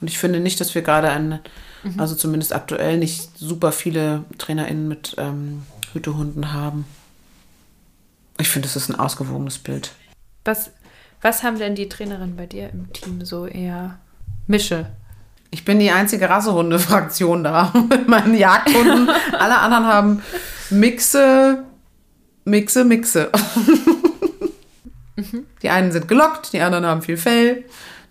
Und 0.00 0.08
ich 0.08 0.18
finde 0.18 0.40
nicht, 0.40 0.60
dass 0.60 0.74
wir 0.74 0.82
gerade 0.82 1.10
einen, 1.10 1.40
mhm. 1.82 2.00
also 2.00 2.14
zumindest 2.14 2.54
aktuell 2.54 2.98
nicht 2.98 3.38
super 3.38 3.72
viele 3.72 4.24
TrainerInnen 4.38 4.88
mit 4.88 5.14
ähm, 5.18 5.62
Hütehunden 5.92 6.52
haben. 6.52 6.86
Ich 8.38 8.48
finde, 8.48 8.68
es 8.68 8.76
ist 8.76 8.88
ein 8.88 8.98
ausgewogenes 8.98 9.58
Bild. 9.58 9.92
Was 10.44 10.70
was 11.26 11.42
haben 11.42 11.58
denn 11.58 11.74
die 11.74 11.88
Trainerinnen 11.88 12.36
bei 12.36 12.46
dir 12.46 12.70
im 12.70 12.92
Team 12.92 13.24
so 13.24 13.46
eher 13.46 13.98
Mische? 14.46 14.86
Ich 15.50 15.64
bin 15.64 15.80
die 15.80 15.90
einzige 15.90 16.30
Rassehunde-Fraktion 16.30 17.42
da 17.42 17.72
mit 17.90 18.06
meinen 18.06 18.36
Jagdhunden. 18.36 19.10
Alle 19.32 19.58
anderen 19.58 19.86
haben 19.86 20.22
Mixe, 20.70 21.64
Mixe, 22.44 22.84
Mixe. 22.84 23.32
Mhm. 25.16 25.46
Die 25.62 25.70
einen 25.70 25.90
sind 25.90 26.06
gelockt, 26.06 26.52
die 26.52 26.60
anderen 26.60 26.86
haben 26.86 27.02
viel 27.02 27.16
Fell, 27.16 27.64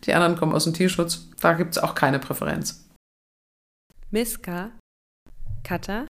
die 0.04 0.14
anderen 0.14 0.36
kommen 0.36 0.54
aus 0.54 0.66
dem 0.66 0.74
Tierschutz. 0.74 1.30
Da 1.40 1.54
gibt 1.54 1.78
es 1.78 1.78
auch 1.78 1.96
keine 1.96 2.20
Präferenz. 2.20 2.84
Miska, 4.12 4.72
Kata. 5.64 6.08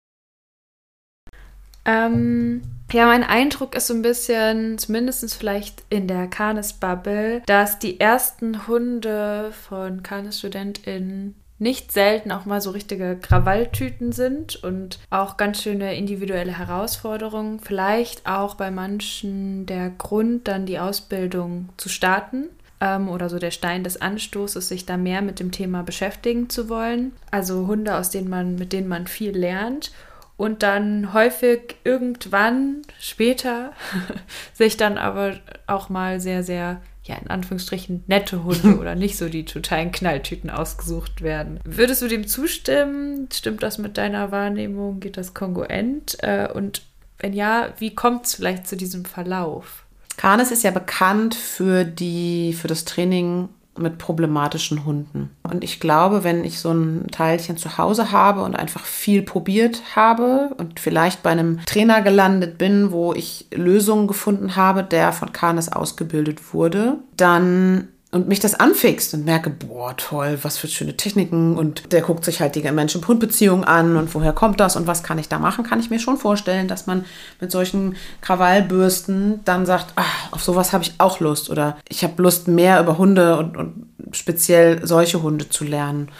Ähm, 1.84 2.62
ja, 2.92 3.06
mein 3.06 3.24
Eindruck 3.24 3.74
ist 3.74 3.88
so 3.88 3.94
ein 3.94 4.02
bisschen, 4.02 4.78
zumindest 4.78 5.34
vielleicht 5.34 5.82
in 5.90 6.08
der 6.08 6.26
Canis-Bubble, 6.26 7.42
dass 7.46 7.78
die 7.78 8.00
ersten 8.00 8.66
Hunde 8.66 9.52
von 9.68 10.02
Canis-StudentInnen 10.02 11.34
nicht 11.58 11.92
selten 11.92 12.30
auch 12.30 12.44
mal 12.44 12.60
so 12.60 12.70
richtige 12.70 13.16
Krawalltüten 13.16 14.12
sind 14.12 14.62
und 14.62 15.00
auch 15.10 15.36
ganz 15.36 15.62
schöne 15.62 15.96
individuelle 15.96 16.56
Herausforderungen. 16.56 17.58
Vielleicht 17.60 18.26
auch 18.26 18.54
bei 18.54 18.70
manchen 18.70 19.66
der 19.66 19.90
Grund, 19.90 20.46
dann 20.46 20.66
die 20.66 20.78
Ausbildung 20.78 21.68
zu 21.76 21.88
starten 21.88 22.44
ähm, 22.80 23.08
oder 23.08 23.28
so 23.28 23.38
der 23.38 23.50
Stein 23.50 23.82
des 23.82 24.00
Anstoßes, 24.00 24.68
sich 24.68 24.86
da 24.86 24.96
mehr 24.96 25.20
mit 25.20 25.40
dem 25.40 25.50
Thema 25.50 25.82
beschäftigen 25.82 26.48
zu 26.48 26.68
wollen. 26.68 27.12
Also 27.30 27.66
Hunde, 27.66 27.96
aus 27.96 28.10
denen 28.10 28.30
man, 28.30 28.54
mit 28.54 28.72
denen 28.72 28.88
man 28.88 29.06
viel 29.06 29.36
lernt 29.36 29.90
und 30.38 30.62
dann 30.62 31.12
häufig 31.12 31.76
irgendwann 31.84 32.82
später 32.98 33.72
sich 34.54 34.78
dann 34.78 34.96
aber 34.96 35.34
auch 35.66 35.90
mal 35.90 36.20
sehr, 36.20 36.42
sehr 36.42 36.80
ja, 37.02 37.16
in 37.16 37.28
Anführungsstrichen 37.28 38.04
nette 38.06 38.44
Hunde 38.44 38.78
oder 38.80 38.94
nicht 38.94 39.18
so 39.18 39.28
die 39.28 39.44
totalen 39.44 39.92
Knalltüten 39.92 40.48
ausgesucht 40.48 41.22
werden. 41.22 41.58
Würdest 41.64 42.02
du 42.02 42.08
dem 42.08 42.26
zustimmen? 42.26 43.28
Stimmt 43.32 43.62
das 43.62 43.78
mit 43.78 43.98
deiner 43.98 44.30
Wahrnehmung? 44.30 45.00
Geht 45.00 45.16
das 45.16 45.34
kongruent? 45.34 46.16
Äh, 46.22 46.48
und 46.52 46.82
wenn 47.18 47.32
ja, 47.32 47.72
wie 47.78 47.94
kommt 47.94 48.26
es 48.26 48.36
vielleicht 48.36 48.68
zu 48.68 48.76
diesem 48.76 49.04
Verlauf? 49.04 49.84
Canis 50.16 50.52
ist 50.52 50.62
ja 50.62 50.70
bekannt 50.70 51.34
für, 51.34 51.84
die, 51.84 52.52
für 52.52 52.68
das 52.68 52.84
Training 52.84 53.48
mit 53.78 53.98
problematischen 53.98 54.84
Hunden. 54.84 55.30
Und 55.42 55.64
ich 55.64 55.80
glaube, 55.80 56.24
wenn 56.24 56.44
ich 56.44 56.58
so 56.58 56.72
ein 56.72 57.06
Teilchen 57.10 57.56
zu 57.56 57.78
Hause 57.78 58.12
habe 58.12 58.42
und 58.42 58.54
einfach 58.54 58.84
viel 58.84 59.22
probiert 59.22 59.82
habe 59.96 60.50
und 60.58 60.80
vielleicht 60.80 61.22
bei 61.22 61.30
einem 61.30 61.64
Trainer 61.66 62.02
gelandet 62.02 62.58
bin, 62.58 62.92
wo 62.92 63.12
ich 63.12 63.46
Lösungen 63.52 64.06
gefunden 64.06 64.56
habe, 64.56 64.82
der 64.82 65.12
von 65.12 65.32
Canis 65.32 65.68
ausgebildet 65.68 66.52
wurde, 66.52 66.96
dann 67.16 67.88
und 68.10 68.26
mich 68.26 68.40
das 68.40 68.54
anfixt 68.54 69.12
und 69.12 69.26
merke, 69.26 69.50
boah, 69.50 69.94
toll, 69.96 70.38
was 70.40 70.56
für 70.56 70.66
schöne 70.66 70.96
Techniken 70.96 71.58
und 71.58 71.92
der 71.92 72.00
guckt 72.00 72.24
sich 72.24 72.40
halt 72.40 72.54
die 72.54 72.62
Mensch-Hund-Beziehung 72.62 73.64
an 73.64 73.96
und 73.96 74.14
woher 74.14 74.32
kommt 74.32 74.60
das 74.60 74.76
und 74.76 74.86
was 74.86 75.02
kann 75.02 75.18
ich 75.18 75.28
da 75.28 75.38
machen, 75.38 75.62
kann 75.62 75.78
ich 75.78 75.90
mir 75.90 75.98
schon 75.98 76.16
vorstellen, 76.16 76.68
dass 76.68 76.86
man 76.86 77.04
mit 77.38 77.50
solchen 77.50 77.96
Krawallbürsten 78.22 79.40
dann 79.44 79.66
sagt, 79.66 79.92
ach, 79.96 80.32
auf 80.32 80.42
sowas 80.42 80.72
habe 80.72 80.84
ich 80.84 80.94
auch 80.96 81.20
Lust 81.20 81.50
oder 81.50 81.76
ich 81.86 82.02
habe 82.02 82.22
Lust, 82.22 82.48
mehr 82.48 82.80
über 82.80 82.96
Hunde 82.96 83.36
und, 83.36 83.58
und 83.58 83.88
speziell 84.12 84.86
solche 84.86 85.22
Hunde 85.22 85.50
zu 85.50 85.64
lernen. 85.64 86.10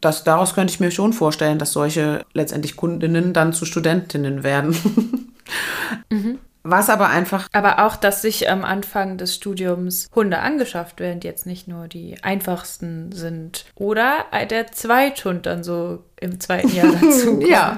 Das, 0.00 0.22
daraus 0.22 0.54
könnte 0.54 0.72
ich 0.72 0.78
mir 0.78 0.92
schon 0.92 1.12
vorstellen, 1.12 1.58
dass 1.58 1.72
solche 1.72 2.24
letztendlich 2.32 2.76
Kundinnen 2.76 3.32
dann 3.32 3.52
zu 3.52 3.64
Studentinnen 3.64 4.44
werden. 4.44 4.76
mhm. 6.10 6.38
Was 6.70 6.90
aber 6.90 7.08
einfach. 7.08 7.48
Aber 7.52 7.84
auch, 7.84 7.96
dass 7.96 8.22
sich 8.22 8.50
am 8.50 8.64
Anfang 8.64 9.16
des 9.16 9.34
Studiums 9.34 10.08
Hunde 10.14 10.40
angeschafft 10.40 11.00
werden, 11.00 11.20
die 11.20 11.26
jetzt 11.26 11.46
nicht 11.46 11.66
nur 11.66 11.88
die 11.88 12.22
einfachsten 12.22 13.12
sind. 13.12 13.64
Oder 13.74 14.26
der 14.50 14.70
Zweithund 14.72 15.46
dann 15.46 15.64
so 15.64 16.04
im 16.20 16.40
zweiten 16.40 16.74
Jahr 16.74 16.92
dazu 17.00 17.36
kommt. 17.38 17.48
ja. 17.48 17.76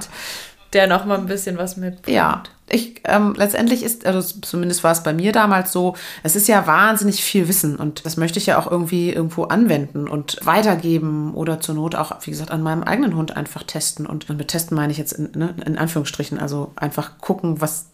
Der 0.73 0.87
noch 0.87 1.05
mal 1.05 1.19
ein 1.19 1.27
bisschen 1.27 1.59
was 1.59 1.77
mitbringt. 1.77 2.17
Ja, 2.17 2.45
ich, 2.69 3.01
ähm, 3.05 3.35
letztendlich 3.37 3.83
ist, 3.83 4.07
also 4.07 4.21
zumindest 4.41 4.85
war 4.85 4.93
es 4.93 5.03
bei 5.03 5.13
mir 5.13 5.33
damals 5.33 5.73
so, 5.73 5.97
es 6.23 6.37
ist 6.37 6.47
ja 6.47 6.67
wahnsinnig 6.69 7.25
viel 7.25 7.49
Wissen 7.49 7.75
und 7.75 8.07
das 8.07 8.17
möchte 8.17 8.39
ich 8.39 8.47
ja 8.47 8.59
auch 8.59 8.71
irgendwie 8.71 9.11
irgendwo 9.11 9.45
anwenden 9.45 10.07
und 10.09 10.39
weitergeben 10.45 11.35
oder 11.35 11.59
zur 11.59 11.75
Not 11.75 11.97
auch, 11.97 12.13
wie 12.23 12.31
gesagt, 12.31 12.53
an 12.53 12.63
meinem 12.63 12.85
eigenen 12.85 13.17
Hund 13.17 13.37
einfach 13.37 13.65
testen. 13.65 14.07
Und 14.07 14.29
mit 14.29 14.47
testen 14.49 14.77
meine 14.77 14.93
ich 14.93 14.99
jetzt 14.99 15.13
in, 15.13 15.33
ne, 15.35 15.55
in 15.67 15.77
Anführungsstrichen, 15.77 16.39
also 16.39 16.71
einfach 16.77 17.19
gucken, 17.19 17.61
was 17.61 17.87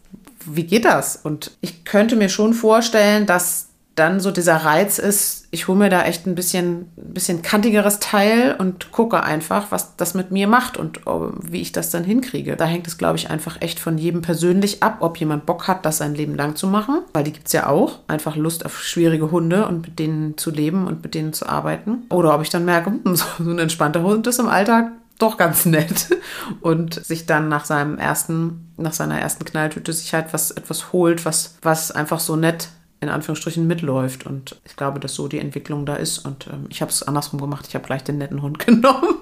wie 0.47 0.65
geht 0.65 0.85
das? 0.85 1.17
Und 1.17 1.53
ich 1.61 1.85
könnte 1.85 2.17
mir 2.17 2.29
schon 2.29 2.55
vorstellen, 2.55 3.27
dass 3.27 3.67
dann 3.97 4.21
so 4.21 4.31
dieser 4.31 4.57
Reiz 4.57 4.99
ist, 4.99 5.49
ich 5.51 5.69
hole 5.69 5.79
mir 5.79 5.89
da 5.89 6.03
echt 6.03 6.27
ein 6.27 6.35
bisschen, 6.35 6.91
ein 6.99 7.15
bisschen 7.15 7.41
kantigeres 7.41 7.99
Teil 7.99 8.55
und 8.59 8.93
gucke 8.93 9.23
einfach, 9.23 9.71
was 9.71 9.97
das 9.97 10.13
mit 10.13 10.31
mir 10.31 10.47
macht 10.47 10.77
und 10.77 11.07
oh, 11.07 11.31
wie 11.41 11.63
ich 11.63 11.73
das 11.73 11.89
dann 11.89 12.05
hinkriege. 12.05 12.57
Da 12.57 12.67
hängt 12.67 12.87
es, 12.87 12.99
glaube 12.99 13.17
ich, 13.17 13.31
einfach 13.31 13.61
echt 13.63 13.81
von 13.81 13.97
jedem 13.97 14.21
persönlich 14.21 14.83
ab, 14.83 14.99
ob 15.01 15.17
jemand 15.17 15.47
Bock 15.47 15.67
hat, 15.67 15.87
das 15.87 15.97
sein 15.99 16.15
Leben 16.15 16.35
lang 16.35 16.57
zu 16.57 16.67
machen, 16.67 17.01
weil 17.15 17.25
die 17.25 17.33
gibt 17.33 17.47
es 17.47 17.55
ja 17.55 17.69
auch. 17.69 18.01
Einfach 18.07 18.37
Lust 18.37 18.67
auf 18.67 18.83
schwierige 18.83 19.31
Hunde 19.31 19.67
und 19.67 19.87
mit 19.87 19.99
denen 19.99 20.37
zu 20.37 20.51
leben 20.51 20.87
und 20.87 21.03
mit 21.03 21.15
denen 21.15 21.33
zu 21.33 21.49
arbeiten. 21.49 22.05
Oder 22.11 22.35
ob 22.35 22.43
ich 22.43 22.51
dann 22.51 22.67
merke, 22.67 22.91
hm, 22.91 23.03
so 23.17 23.25
ein 23.41 23.59
entspannter 23.59 24.03
Hund 24.03 24.27
ist 24.27 24.39
im 24.39 24.49
Alltag 24.49 24.93
doch 25.19 25.37
ganz 25.37 25.64
nett 25.64 26.09
und 26.61 26.95
sich 27.05 27.27
dann 27.27 27.49
nach 27.49 27.64
seinem 27.64 27.99
ersten, 27.99 28.73
nach 28.77 28.93
seiner 28.93 29.21
ersten 29.21 29.45
Knalltüte 29.45 29.93
sich 29.93 30.12
halt 30.14 30.33
was 30.33 30.51
etwas 30.51 30.93
holt, 30.93 31.25
was, 31.25 31.57
was 31.62 31.91
einfach 31.91 32.21
so 32.21 32.37
nett 32.37 32.69
in 33.01 33.09
Anführungsstrichen 33.09 33.67
mitläuft. 33.67 34.27
Und 34.27 34.61
ich 34.64 34.77
glaube, 34.77 35.01
dass 35.01 35.14
so 35.14 35.29
die 35.29 35.39
Entwicklung 35.39 35.87
da 35.87 35.97
ist. 35.97 36.19
Und 36.19 36.47
ähm, 36.47 36.67
ich 36.71 36.81
habe 36.81 36.91
es 36.91 37.03
andersrum 37.03 37.41
gemacht. 37.41 37.67
Ich 37.69 37.75
habe 37.75 37.87
gleich 37.87 38.05
den 38.05 38.19
netten 38.19 38.43
Hund 38.43 38.59
genommen. 38.67 39.14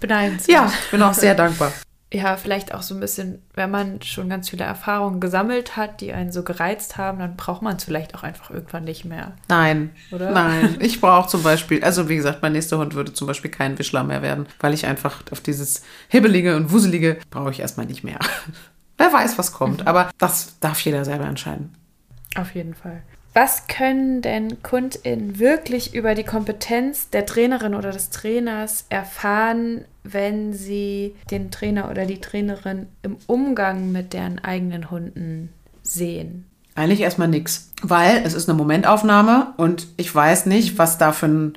Beneidenswert. 0.00 0.54
Ja, 0.54 0.72
ich 0.84 0.90
bin 0.90 1.02
auch 1.02 1.14
sehr 1.14 1.34
dankbar 1.34 1.72
ja, 2.12 2.36
vielleicht 2.36 2.72
auch 2.72 2.82
so 2.82 2.94
ein 2.94 3.00
bisschen, 3.00 3.42
wenn 3.54 3.70
man 3.70 4.00
schon 4.00 4.28
ganz 4.28 4.48
viele 4.48 4.64
Erfahrungen 4.64 5.18
gesammelt 5.18 5.76
hat, 5.76 6.00
die 6.00 6.12
einen 6.12 6.30
so 6.30 6.44
gereizt 6.44 6.96
haben, 6.96 7.18
dann 7.18 7.36
braucht 7.36 7.62
man 7.62 7.76
es 7.76 7.84
vielleicht 7.84 8.14
auch 8.14 8.22
einfach 8.22 8.50
irgendwann 8.50 8.84
nicht 8.84 9.04
mehr. 9.04 9.32
Nein, 9.48 9.90
oder? 10.12 10.30
Nein, 10.30 10.76
ich 10.80 11.00
brauche 11.00 11.28
zum 11.28 11.42
Beispiel, 11.42 11.82
also 11.82 12.08
wie 12.08 12.16
gesagt, 12.16 12.42
mein 12.42 12.52
nächster 12.52 12.78
Hund 12.78 12.94
würde 12.94 13.12
zum 13.12 13.26
Beispiel 13.26 13.50
kein 13.50 13.76
Wischler 13.78 14.04
mehr 14.04 14.22
werden, 14.22 14.46
weil 14.60 14.72
ich 14.72 14.86
einfach 14.86 15.22
auf 15.32 15.40
dieses 15.40 15.82
Hibbelige 16.08 16.54
und 16.54 16.70
Wuselige 16.70 17.18
brauche 17.30 17.50
ich 17.50 17.60
erstmal 17.60 17.86
nicht 17.86 18.04
mehr. 18.04 18.20
Wer 18.98 19.12
weiß, 19.12 19.36
was 19.36 19.52
kommt, 19.52 19.80
mhm. 19.80 19.88
aber 19.88 20.10
das 20.18 20.60
darf 20.60 20.80
jeder 20.80 21.04
selber 21.04 21.26
entscheiden. 21.26 21.74
Auf 22.36 22.54
jeden 22.54 22.74
Fall. 22.74 23.02
Was 23.34 23.66
können 23.66 24.22
denn 24.22 24.62
KundInnen 24.62 25.38
wirklich 25.38 25.94
über 25.94 26.14
die 26.14 26.24
Kompetenz 26.24 27.10
der 27.10 27.26
Trainerin 27.26 27.74
oder 27.74 27.90
des 27.90 28.08
Trainers 28.08 28.86
erfahren, 28.88 29.84
wenn 30.12 30.52
sie 30.52 31.14
den 31.30 31.50
Trainer 31.50 31.90
oder 31.90 32.06
die 32.06 32.20
Trainerin 32.20 32.86
im 33.02 33.16
Umgang 33.26 33.92
mit 33.92 34.12
deren 34.12 34.38
eigenen 34.38 34.90
Hunden 34.90 35.50
sehen? 35.82 36.44
Eigentlich 36.74 37.00
erstmal 37.00 37.28
nichts, 37.28 37.70
weil 37.82 38.22
es 38.24 38.34
ist 38.34 38.48
eine 38.48 38.58
Momentaufnahme 38.58 39.54
und 39.56 39.88
ich 39.96 40.14
weiß 40.14 40.46
nicht, 40.46 40.78
was 40.78 40.98
da 40.98 41.12
für 41.12 41.26
ein, 41.26 41.54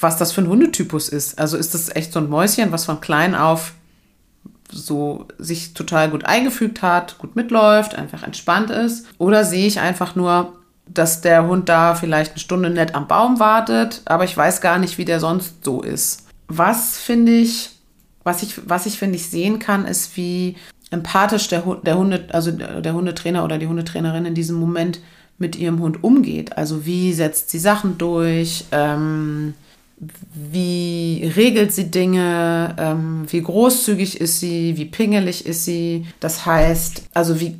was 0.00 0.16
das 0.16 0.32
für 0.32 0.40
ein 0.40 0.48
Hundetypus 0.48 1.08
ist. 1.10 1.38
Also 1.38 1.56
ist 1.56 1.74
das 1.74 1.94
echt 1.94 2.12
so 2.12 2.20
ein 2.20 2.30
Mäuschen, 2.30 2.72
was 2.72 2.86
von 2.86 3.00
klein 3.00 3.34
auf 3.34 3.74
so 4.70 5.28
sich 5.38 5.74
total 5.74 6.10
gut 6.10 6.24
eingefügt 6.24 6.82
hat, 6.82 7.18
gut 7.18 7.36
mitläuft, 7.36 7.94
einfach 7.94 8.22
entspannt 8.22 8.70
ist? 8.70 9.06
Oder 9.18 9.44
sehe 9.44 9.66
ich 9.66 9.78
einfach 9.78 10.16
nur, 10.16 10.54
dass 10.86 11.20
der 11.20 11.46
Hund 11.46 11.68
da 11.68 11.94
vielleicht 11.94 12.32
eine 12.32 12.40
Stunde 12.40 12.70
nett 12.70 12.94
am 12.94 13.06
Baum 13.06 13.40
wartet, 13.40 14.02
aber 14.06 14.24
ich 14.24 14.36
weiß 14.36 14.60
gar 14.60 14.78
nicht, 14.78 14.98
wie 14.98 15.04
der 15.04 15.20
sonst 15.20 15.64
so 15.64 15.82
ist. 15.82 16.23
Was 16.48 16.98
finde 16.98 17.32
ich, 17.32 17.70
was 18.22 18.42
ich, 18.42 18.68
was 18.68 18.86
ich 18.86 18.98
finde 18.98 19.16
ich 19.16 19.26
sehen 19.26 19.58
kann, 19.58 19.86
ist, 19.86 20.16
wie 20.16 20.56
empathisch 20.90 21.48
der, 21.48 21.62
der 21.82 21.98
Hunde, 21.98 22.26
also 22.32 22.50
der 22.52 22.94
Hundetrainer 22.94 23.44
oder 23.44 23.58
die 23.58 23.66
Hundetrainerin 23.66 24.26
in 24.26 24.34
diesem 24.34 24.56
Moment 24.56 25.00
mit 25.38 25.56
ihrem 25.56 25.80
Hund 25.80 26.04
umgeht. 26.04 26.56
Also 26.56 26.86
wie 26.86 27.12
setzt 27.12 27.50
sie 27.50 27.58
Sachen 27.58 27.98
durch, 27.98 28.64
ähm, 28.72 29.54
wie 30.34 31.30
regelt 31.36 31.72
sie 31.72 31.90
Dinge, 31.90 32.74
ähm, 32.78 33.26
wie 33.28 33.42
großzügig 33.42 34.20
ist 34.20 34.40
sie, 34.40 34.76
wie 34.76 34.84
pingelig 34.84 35.46
ist 35.46 35.64
sie. 35.64 36.06
Das 36.20 36.46
heißt, 36.46 37.04
also 37.14 37.40
wie 37.40 37.56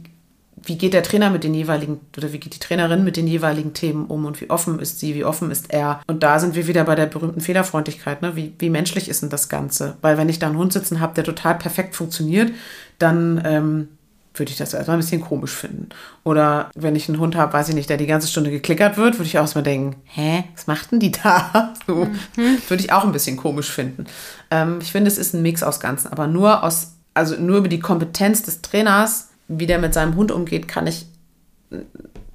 wie 0.67 0.77
geht 0.77 0.95
der 0.95 1.03
Trainer 1.03 1.31
mit 1.31 1.45
den 1.45 1.55
jeweiligen 1.55 2.01
oder 2.17 2.33
wie 2.33 2.39
geht 2.39 2.55
die 2.55 2.59
Trainerin 2.59 3.05
mit 3.05 3.17
den 3.17 3.27
jeweiligen 3.27 3.75
Themen 3.75 4.07
um 4.07 4.25
und 4.25 4.41
wie 4.41 4.51
offen 4.51 4.79
ist 4.79 5.01
sie, 5.01 5.15
wie 5.15 5.25
offen 5.25 5.51
ist 5.51 5.73
er? 5.73 6.01
Und 6.07 6.23
da 6.23 6.39
sind 6.39 6.55
wir 6.55 6.67
wieder 6.67 6.85
bei 6.85 6.95
der 6.95 7.07
berühmten 7.07 7.41
Fehlerfreundlichkeit. 7.41 8.23
Ne? 8.23 8.37
Wie, 8.37 8.55
wie 8.59 8.71
menschlich 8.71 9.09
ist 9.09 9.23
denn 9.23 9.31
das 9.31 9.49
Ganze? 9.49 9.97
Weil 10.01 10.17
wenn 10.19 10.29
ich 10.29 10.39
da 10.39 10.47
einen 10.47 10.59
Hund 10.59 10.73
sitzen 10.73 11.01
habe, 11.01 11.15
der 11.15 11.25
total 11.25 11.57
perfekt 11.57 11.95
funktioniert, 11.95 12.53
dann 12.99 13.43
ähm, 13.45 13.89
würde 14.35 14.51
ich 14.51 14.59
das 14.59 14.75
erstmal 14.75 14.97
ein 14.97 15.01
bisschen 15.01 15.21
komisch 15.21 15.53
finden. 15.53 15.89
Oder 16.25 16.71
wenn 16.75 16.97
ich 16.97 17.09
einen 17.09 17.21
Hund 17.21 17.37
habe, 17.37 17.53
weiß 17.53 17.69
ich 17.69 17.75
nicht, 17.75 17.89
der 17.89 17.97
die 17.97 18.07
ganze 18.07 18.29
Stunde 18.29 18.51
geklickert 18.51 18.97
wird, 18.97 19.15
würde 19.15 19.27
ich 19.27 19.39
auch 19.39 19.43
erstmal 19.43 19.65
denken, 19.65 19.97
hä, 20.05 20.45
was 20.55 20.67
macht 20.67 20.93
denn 20.93 21.01
die 21.01 21.13
da? 21.13 21.75
So, 21.87 22.07
mhm. 22.37 22.59
würde 22.69 22.83
ich 22.83 22.93
auch 22.93 23.05
ein 23.05 23.13
bisschen 23.13 23.37
komisch 23.37 23.71
finden. 23.71 24.07
Ähm, 24.51 24.79
ich 24.81 24.91
finde, 24.91 25.09
es 25.09 25.19
ist 25.19 25.35
ein 25.35 25.43
Mix 25.43 25.63
aus 25.63 25.81
Ganzen, 25.81 26.11
aber 26.11 26.27
nur 26.27 26.65
aus, 26.65 26.95
also 27.13 27.37
nur 27.37 27.59
über 27.59 27.69
die 27.69 27.81
Kompetenz 27.81 28.43
des 28.43 28.63
Trainers 28.63 29.29
wie 29.49 29.67
der 29.67 29.79
mit 29.79 29.95
seinem 29.95 30.17
Hund 30.17 30.33
umgeht, 30.33 30.69
kann 30.69 30.87
ich 30.87 31.07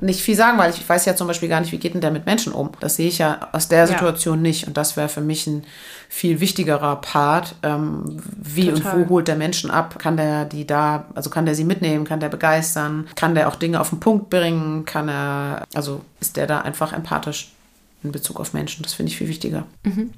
nicht 0.02 0.22
viel 0.22 0.36
sagen, 0.36 0.58
weil 0.58 0.72
ich 0.72 0.88
weiß 0.88 1.06
ja 1.06 1.16
zum 1.16 1.28
Beispiel 1.28 1.50
gar 1.50 1.60
nicht, 1.60 1.72
wie 1.72 1.78
geht 1.78 1.94
denn 1.94 2.02
der 2.02 2.12
mit 2.12 2.26
Menschen 2.26 2.54
um. 2.54 2.72
Das 2.80 2.96
sehe 2.96 3.10
ich 3.10 3.18
ja 3.18 3.50
aus 3.52 3.68
der 3.68 3.86
Situation 3.86 4.38
ja. 4.38 4.44
nicht. 4.44 4.68
Und 4.68 4.78
das 4.78 4.96
wäre 4.96 5.10
für 5.10 5.22
mich 5.22 5.46
ein 5.48 5.64
viel 6.08 6.40
wichtigerer 6.40 6.96
Part. 6.98 7.56
Ähm, 7.64 8.22
wie 8.38 8.70
Total. 8.70 8.96
und 8.96 9.10
wo 9.10 9.10
holt 9.10 9.28
der 9.28 9.36
Menschen 9.36 9.70
ab? 9.70 10.00
Kann 10.00 10.16
der 10.16 10.46
die 10.46 10.66
da, 10.66 11.06
also 11.16 11.30
kann 11.30 11.46
der 11.46 11.56
sie 11.56 11.66
mitnehmen? 11.66 12.06
Kann 12.06 12.22
der 12.22 12.30
begeistern? 12.30 13.08
Kann 13.16 13.36
der 13.36 13.50
auch 13.50 13.56
Dinge 13.56 13.82
auf 13.82 13.90
den 13.90 14.00
Punkt 14.00 14.30
bringen? 14.30 14.86
Kann 14.86 15.10
er, 15.10 15.64
also 15.74 16.02
ist 16.22 16.38
der 16.38 16.48
da 16.48 16.62
einfach 16.62 16.94
empathisch 16.94 17.52
in 18.02 18.14
Bezug 18.14 18.40
auf 18.40 18.54
Menschen? 18.54 18.84
Das 18.84 18.94
finde 18.94 19.12
ich 19.12 19.18
viel 19.18 19.28
wichtiger. 19.28 19.66
Mhm. 19.84 20.12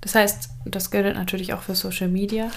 Das 0.00 0.14
heißt, 0.14 0.50
das 0.64 0.90
gilt 0.90 1.14
natürlich 1.14 1.52
auch 1.52 1.62
für 1.62 1.74
Social 1.74 2.08
Media, 2.08 2.50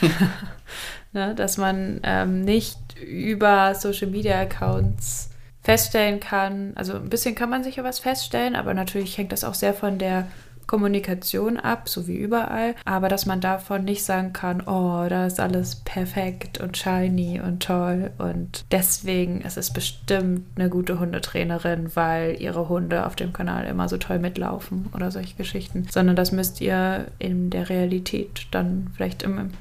ne, 1.12 1.34
dass 1.36 1.58
man 1.58 2.00
ähm, 2.04 2.42
nicht 2.42 2.78
über 3.00 3.74
Social 3.76 4.08
Media 4.08 4.40
Accounts 4.40 5.30
feststellen 5.64 6.20
kann, 6.20 6.74
also 6.76 6.96
ein 6.96 7.10
bisschen 7.10 7.36
kann 7.36 7.50
man 7.50 7.64
sicher 7.64 7.84
was 7.84 8.00
feststellen, 8.00 8.56
aber 8.56 8.74
natürlich 8.74 9.18
hängt 9.18 9.32
das 9.32 9.44
auch 9.44 9.54
sehr 9.54 9.74
von 9.74 9.98
der 9.98 10.28
Kommunikation 10.72 11.58
ab, 11.58 11.90
so 11.90 12.08
wie 12.08 12.16
überall, 12.16 12.76
aber 12.86 13.10
dass 13.10 13.26
man 13.26 13.42
davon 13.42 13.84
nicht 13.84 14.06
sagen 14.06 14.32
kann, 14.32 14.62
oh, 14.62 15.06
da 15.10 15.26
ist 15.26 15.42
alles 15.42 15.76
perfekt 15.76 16.62
und 16.62 16.78
shiny 16.78 17.42
und 17.42 17.62
toll 17.62 18.12
und 18.18 18.64
deswegen 18.72 19.42
ist 19.42 19.58
es 19.58 19.74
bestimmt 19.74 20.46
eine 20.56 20.70
gute 20.70 20.98
Hundetrainerin, 20.98 21.94
weil 21.98 22.42
ihre 22.42 22.70
Hunde 22.70 23.06
auf 23.06 23.18
dem 23.18 23.34
Kanal 23.34 23.66
immer 23.66 23.90
so 23.90 23.98
toll 23.98 24.20
mitlaufen 24.20 24.86
oder 24.94 25.12
solche 25.12 25.36
Geschichten, 25.36 25.88
sondern 25.92 26.16
das 26.16 26.32
müsst 26.32 26.62
ihr 26.62 27.08
in 27.20 27.50
der 27.50 27.68
Realität 27.68 28.48
dann 28.52 28.92
vielleicht 28.96 29.24
im 29.24 29.52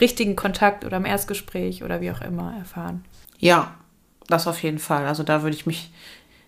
richtigen 0.00 0.36
Kontakt 0.36 0.84
oder 0.84 0.98
im 0.98 1.04
Erstgespräch 1.04 1.82
oder 1.82 2.00
wie 2.00 2.12
auch 2.12 2.20
immer 2.20 2.54
erfahren. 2.56 3.04
Ja, 3.40 3.74
das 4.28 4.46
auf 4.46 4.62
jeden 4.62 4.78
Fall. 4.78 5.06
Also 5.06 5.24
da 5.24 5.42
würde 5.42 5.56
ich 5.56 5.66
mich 5.66 5.90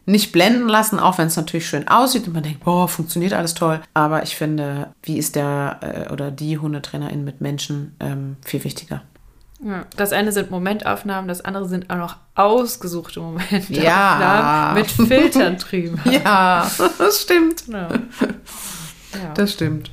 nicht 0.05 0.33
blenden 0.33 0.69
lassen, 0.69 0.99
auch 0.99 1.19
wenn 1.19 1.29
es 1.29 1.37
natürlich 1.37 1.67
schön 1.67 1.87
aussieht 1.89 2.27
und 2.27 2.35
man 2.35 2.43
denkt, 2.43 2.65
boah, 2.65 2.89
funktioniert 2.89 3.33
alles 3.33 3.55
toll. 3.55 3.81
Aber 3.95 4.23
ich 4.23 4.37
finde, 4.37 4.89
wie 5.03 5.19
ist 5.19 5.37
der 5.37 5.79
äh, 6.09 6.13
oder 6.13 6.31
die 6.31 6.59
Hundetrainerin 6.59 7.25
mit 7.25 7.41
Menschen 7.41 7.95
ähm, 8.01 8.37
viel 8.45 8.65
wichtiger. 8.65 9.03
Ja, 9.65 9.87
das 9.97 10.13
eine 10.13 10.33
sind 10.33 10.51
Momentaufnahmen, 10.51 11.29
das 11.29 11.41
andere 11.45 11.69
sind 11.69 11.89
auch 11.89 11.97
noch 11.97 12.17
ausgesuchte 12.35 13.21
Momentaufnahmen 13.21 13.71
ja. 13.85 14.73
mit 14.75 14.91
Filtern 14.91 15.57
drüber. 15.57 15.99
Ja, 16.11 16.69
das 16.99 17.23
stimmt. 17.23 17.69
Ja. 17.69 17.89
Das 19.35 19.53
stimmt. 19.53 19.91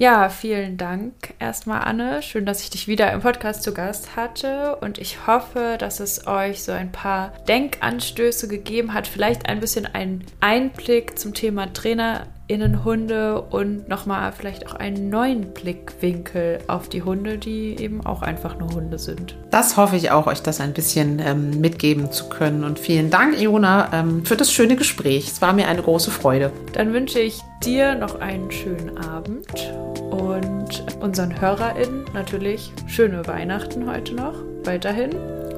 Ja, 0.00 0.28
vielen 0.28 0.76
Dank 0.76 1.34
erstmal, 1.40 1.80
Anne. 1.80 2.22
Schön, 2.22 2.46
dass 2.46 2.62
ich 2.62 2.70
dich 2.70 2.86
wieder 2.86 3.12
im 3.12 3.20
Podcast 3.20 3.64
zu 3.64 3.74
Gast 3.74 4.14
hatte. 4.14 4.76
Und 4.76 4.98
ich 4.98 5.26
hoffe, 5.26 5.74
dass 5.76 5.98
es 5.98 6.24
euch 6.28 6.62
so 6.62 6.70
ein 6.70 6.92
paar 6.92 7.32
Denkanstöße 7.48 8.46
gegeben 8.46 8.94
hat, 8.94 9.08
vielleicht 9.08 9.48
ein 9.48 9.58
bisschen 9.58 9.86
einen 9.86 10.24
Einblick 10.38 11.18
zum 11.18 11.34
Thema 11.34 11.72
Trainer 11.72 12.28
Innenhunde 12.48 13.42
und 13.42 13.88
nochmal 13.88 14.32
vielleicht 14.32 14.66
auch 14.66 14.74
einen 14.74 15.10
neuen 15.10 15.52
Blickwinkel 15.52 16.58
auf 16.66 16.88
die 16.88 17.02
Hunde, 17.02 17.38
die 17.38 17.76
eben 17.78 18.04
auch 18.04 18.22
einfach 18.22 18.58
nur 18.58 18.70
Hunde 18.70 18.98
sind. 18.98 19.36
Das 19.50 19.76
hoffe 19.76 19.96
ich 19.96 20.10
auch, 20.10 20.26
euch 20.26 20.42
das 20.42 20.60
ein 20.60 20.72
bisschen 20.72 21.20
ähm, 21.20 21.60
mitgeben 21.60 22.10
zu 22.10 22.28
können. 22.28 22.64
Und 22.64 22.78
vielen 22.78 23.10
Dank, 23.10 23.38
Iona, 23.40 23.90
ähm, 23.92 24.24
für 24.24 24.36
das 24.36 24.50
schöne 24.50 24.76
Gespräch. 24.76 25.28
Es 25.28 25.42
war 25.42 25.52
mir 25.52 25.68
eine 25.68 25.82
große 25.82 26.10
Freude. 26.10 26.50
Dann 26.72 26.92
wünsche 26.92 27.20
ich 27.20 27.40
dir 27.62 27.94
noch 27.94 28.20
einen 28.20 28.50
schönen 28.50 28.96
Abend 28.98 29.72
und 30.10 30.84
unseren 31.00 31.38
HörerInnen 31.40 32.06
natürlich 32.14 32.72
schöne 32.86 33.26
Weihnachten 33.26 33.88
heute 33.90 34.14
noch. 34.14 34.34
Weiterhin 34.64 35.10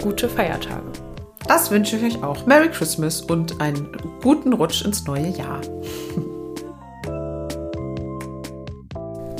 gute 0.02 0.28
Feiertage. 0.28 0.92
Das 1.46 1.70
wünsche 1.70 1.96
ich 1.96 2.16
euch 2.16 2.22
auch. 2.22 2.46
Merry 2.46 2.68
Christmas 2.68 3.22
und 3.22 3.60
einen 3.60 3.88
guten 4.22 4.52
Rutsch 4.52 4.84
ins 4.84 5.04
neue 5.04 5.28
Jahr. 5.28 5.60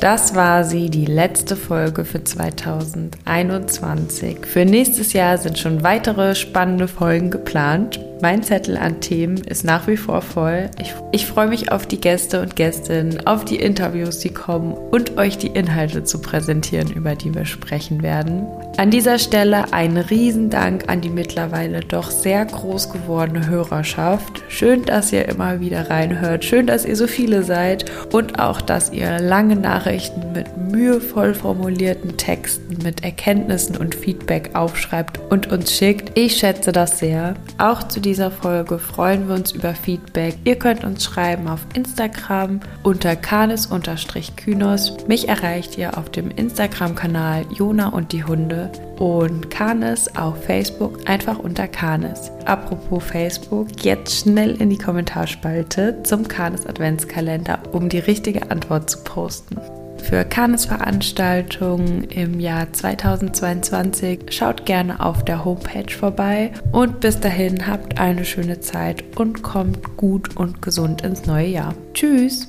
Das 0.01 0.33
war 0.33 0.63
sie, 0.63 0.89
die 0.89 1.05
letzte 1.05 1.55
Folge 1.55 2.05
für 2.05 2.23
2021. 2.23 4.47
Für 4.47 4.65
nächstes 4.65 5.13
Jahr 5.13 5.37
sind 5.37 5.59
schon 5.59 5.83
weitere 5.83 6.33
spannende 6.33 6.87
Folgen 6.87 7.29
geplant. 7.29 7.99
Mein 8.21 8.43
Zettel 8.43 8.77
an 8.77 9.01
Themen 9.01 9.37
ist 9.37 9.63
nach 9.63 9.87
wie 9.87 9.97
vor 9.97 10.21
voll. 10.21 10.69
Ich, 10.79 10.93
ich 11.11 11.25
freue 11.25 11.47
mich 11.47 11.71
auf 11.71 11.87
die 11.87 11.99
Gäste 11.99 12.39
und 12.41 12.55
Gästinnen, 12.55 13.25
auf 13.25 13.45
die 13.45 13.55
Interviews, 13.55 14.19
die 14.19 14.31
kommen 14.31 14.73
und 14.73 15.17
euch 15.17 15.39
die 15.39 15.47
Inhalte 15.47 16.03
zu 16.03 16.21
präsentieren, 16.21 16.91
über 16.91 17.15
die 17.15 17.33
wir 17.33 17.45
sprechen 17.45 18.03
werden. 18.03 18.45
An 18.77 18.91
dieser 18.91 19.17
Stelle 19.17 19.73
ein 19.73 19.97
Riesendank 19.97 20.85
an 20.87 21.01
die 21.01 21.09
mittlerweile 21.09 21.79
doch 21.79 22.11
sehr 22.11 22.45
groß 22.45 22.91
gewordene 22.91 23.47
Hörerschaft. 23.47 24.43
Schön, 24.49 24.85
dass 24.85 25.11
ihr 25.11 25.27
immer 25.27 25.59
wieder 25.59 25.89
reinhört. 25.89 26.45
Schön, 26.45 26.67
dass 26.67 26.85
ihr 26.85 26.95
so 26.95 27.07
viele 27.07 27.41
seid 27.41 27.91
und 28.13 28.39
auch, 28.39 28.61
dass 28.61 28.91
ihr 28.91 29.19
lange 29.19 29.55
Nachrichten 29.55 30.31
mit 30.33 30.45
mühevoll 30.57 31.33
formulierten 31.33 32.17
Texten, 32.17 32.77
mit 32.83 33.03
Erkenntnissen 33.03 33.77
und 33.77 33.95
Feedback 33.95 34.51
aufschreibt 34.53 35.19
und 35.29 35.51
uns 35.51 35.75
schickt. 35.75 36.17
Ich 36.17 36.37
schätze 36.37 36.71
das 36.71 36.99
sehr. 36.99 37.33
Auch 37.57 37.87
zu 37.87 37.99
dieser 38.11 38.29
Folge 38.29 38.77
freuen 38.77 39.29
wir 39.29 39.35
uns 39.35 39.53
über 39.53 39.73
Feedback. 39.73 40.35
Ihr 40.43 40.57
könnt 40.57 40.83
uns 40.83 41.05
schreiben 41.05 41.47
auf 41.47 41.61
Instagram 41.73 42.59
unter 42.83 43.15
kanis-kynos. 43.15 44.97
Mich 45.07 45.29
erreicht 45.29 45.77
ihr 45.77 45.97
auf 45.97 46.09
dem 46.09 46.29
Instagram-Kanal 46.29 47.45
Jona 47.53 47.87
und 47.87 48.11
die 48.11 48.25
Hunde 48.25 48.69
und 48.99 49.49
Kanis 49.49 50.09
auf 50.13 50.43
Facebook 50.43 51.09
einfach 51.09 51.39
unter 51.39 51.69
Kanis. 51.69 52.33
Apropos 52.43 53.01
Facebook, 53.01 53.69
jetzt 53.81 54.23
schnell 54.23 54.61
in 54.61 54.69
die 54.69 54.77
Kommentarspalte 54.77 56.03
zum 56.03 56.27
Kanis 56.27 56.65
Adventskalender, 56.65 57.59
um 57.71 57.87
die 57.87 57.99
richtige 57.99 58.51
Antwort 58.51 58.89
zu 58.89 59.05
posten 59.05 59.55
für 60.01 60.25
Karnesveranstaltungen 60.25 62.03
im 62.05 62.39
Jahr 62.39 62.71
2022. 62.71 64.25
Schaut 64.29 64.65
gerne 64.65 64.99
auf 64.99 65.23
der 65.23 65.45
Homepage 65.45 65.91
vorbei 65.91 66.51
und 66.71 66.99
bis 66.99 67.19
dahin 67.19 67.67
habt 67.67 67.99
eine 67.99 68.25
schöne 68.25 68.59
Zeit 68.59 69.03
und 69.17 69.43
kommt 69.43 69.97
gut 69.97 70.35
und 70.35 70.61
gesund 70.61 71.03
ins 71.03 71.25
neue 71.25 71.47
Jahr. 71.47 71.73
Tschüss! 71.93 72.47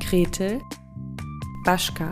Gretel 0.00 0.60
Baschka 1.64 2.10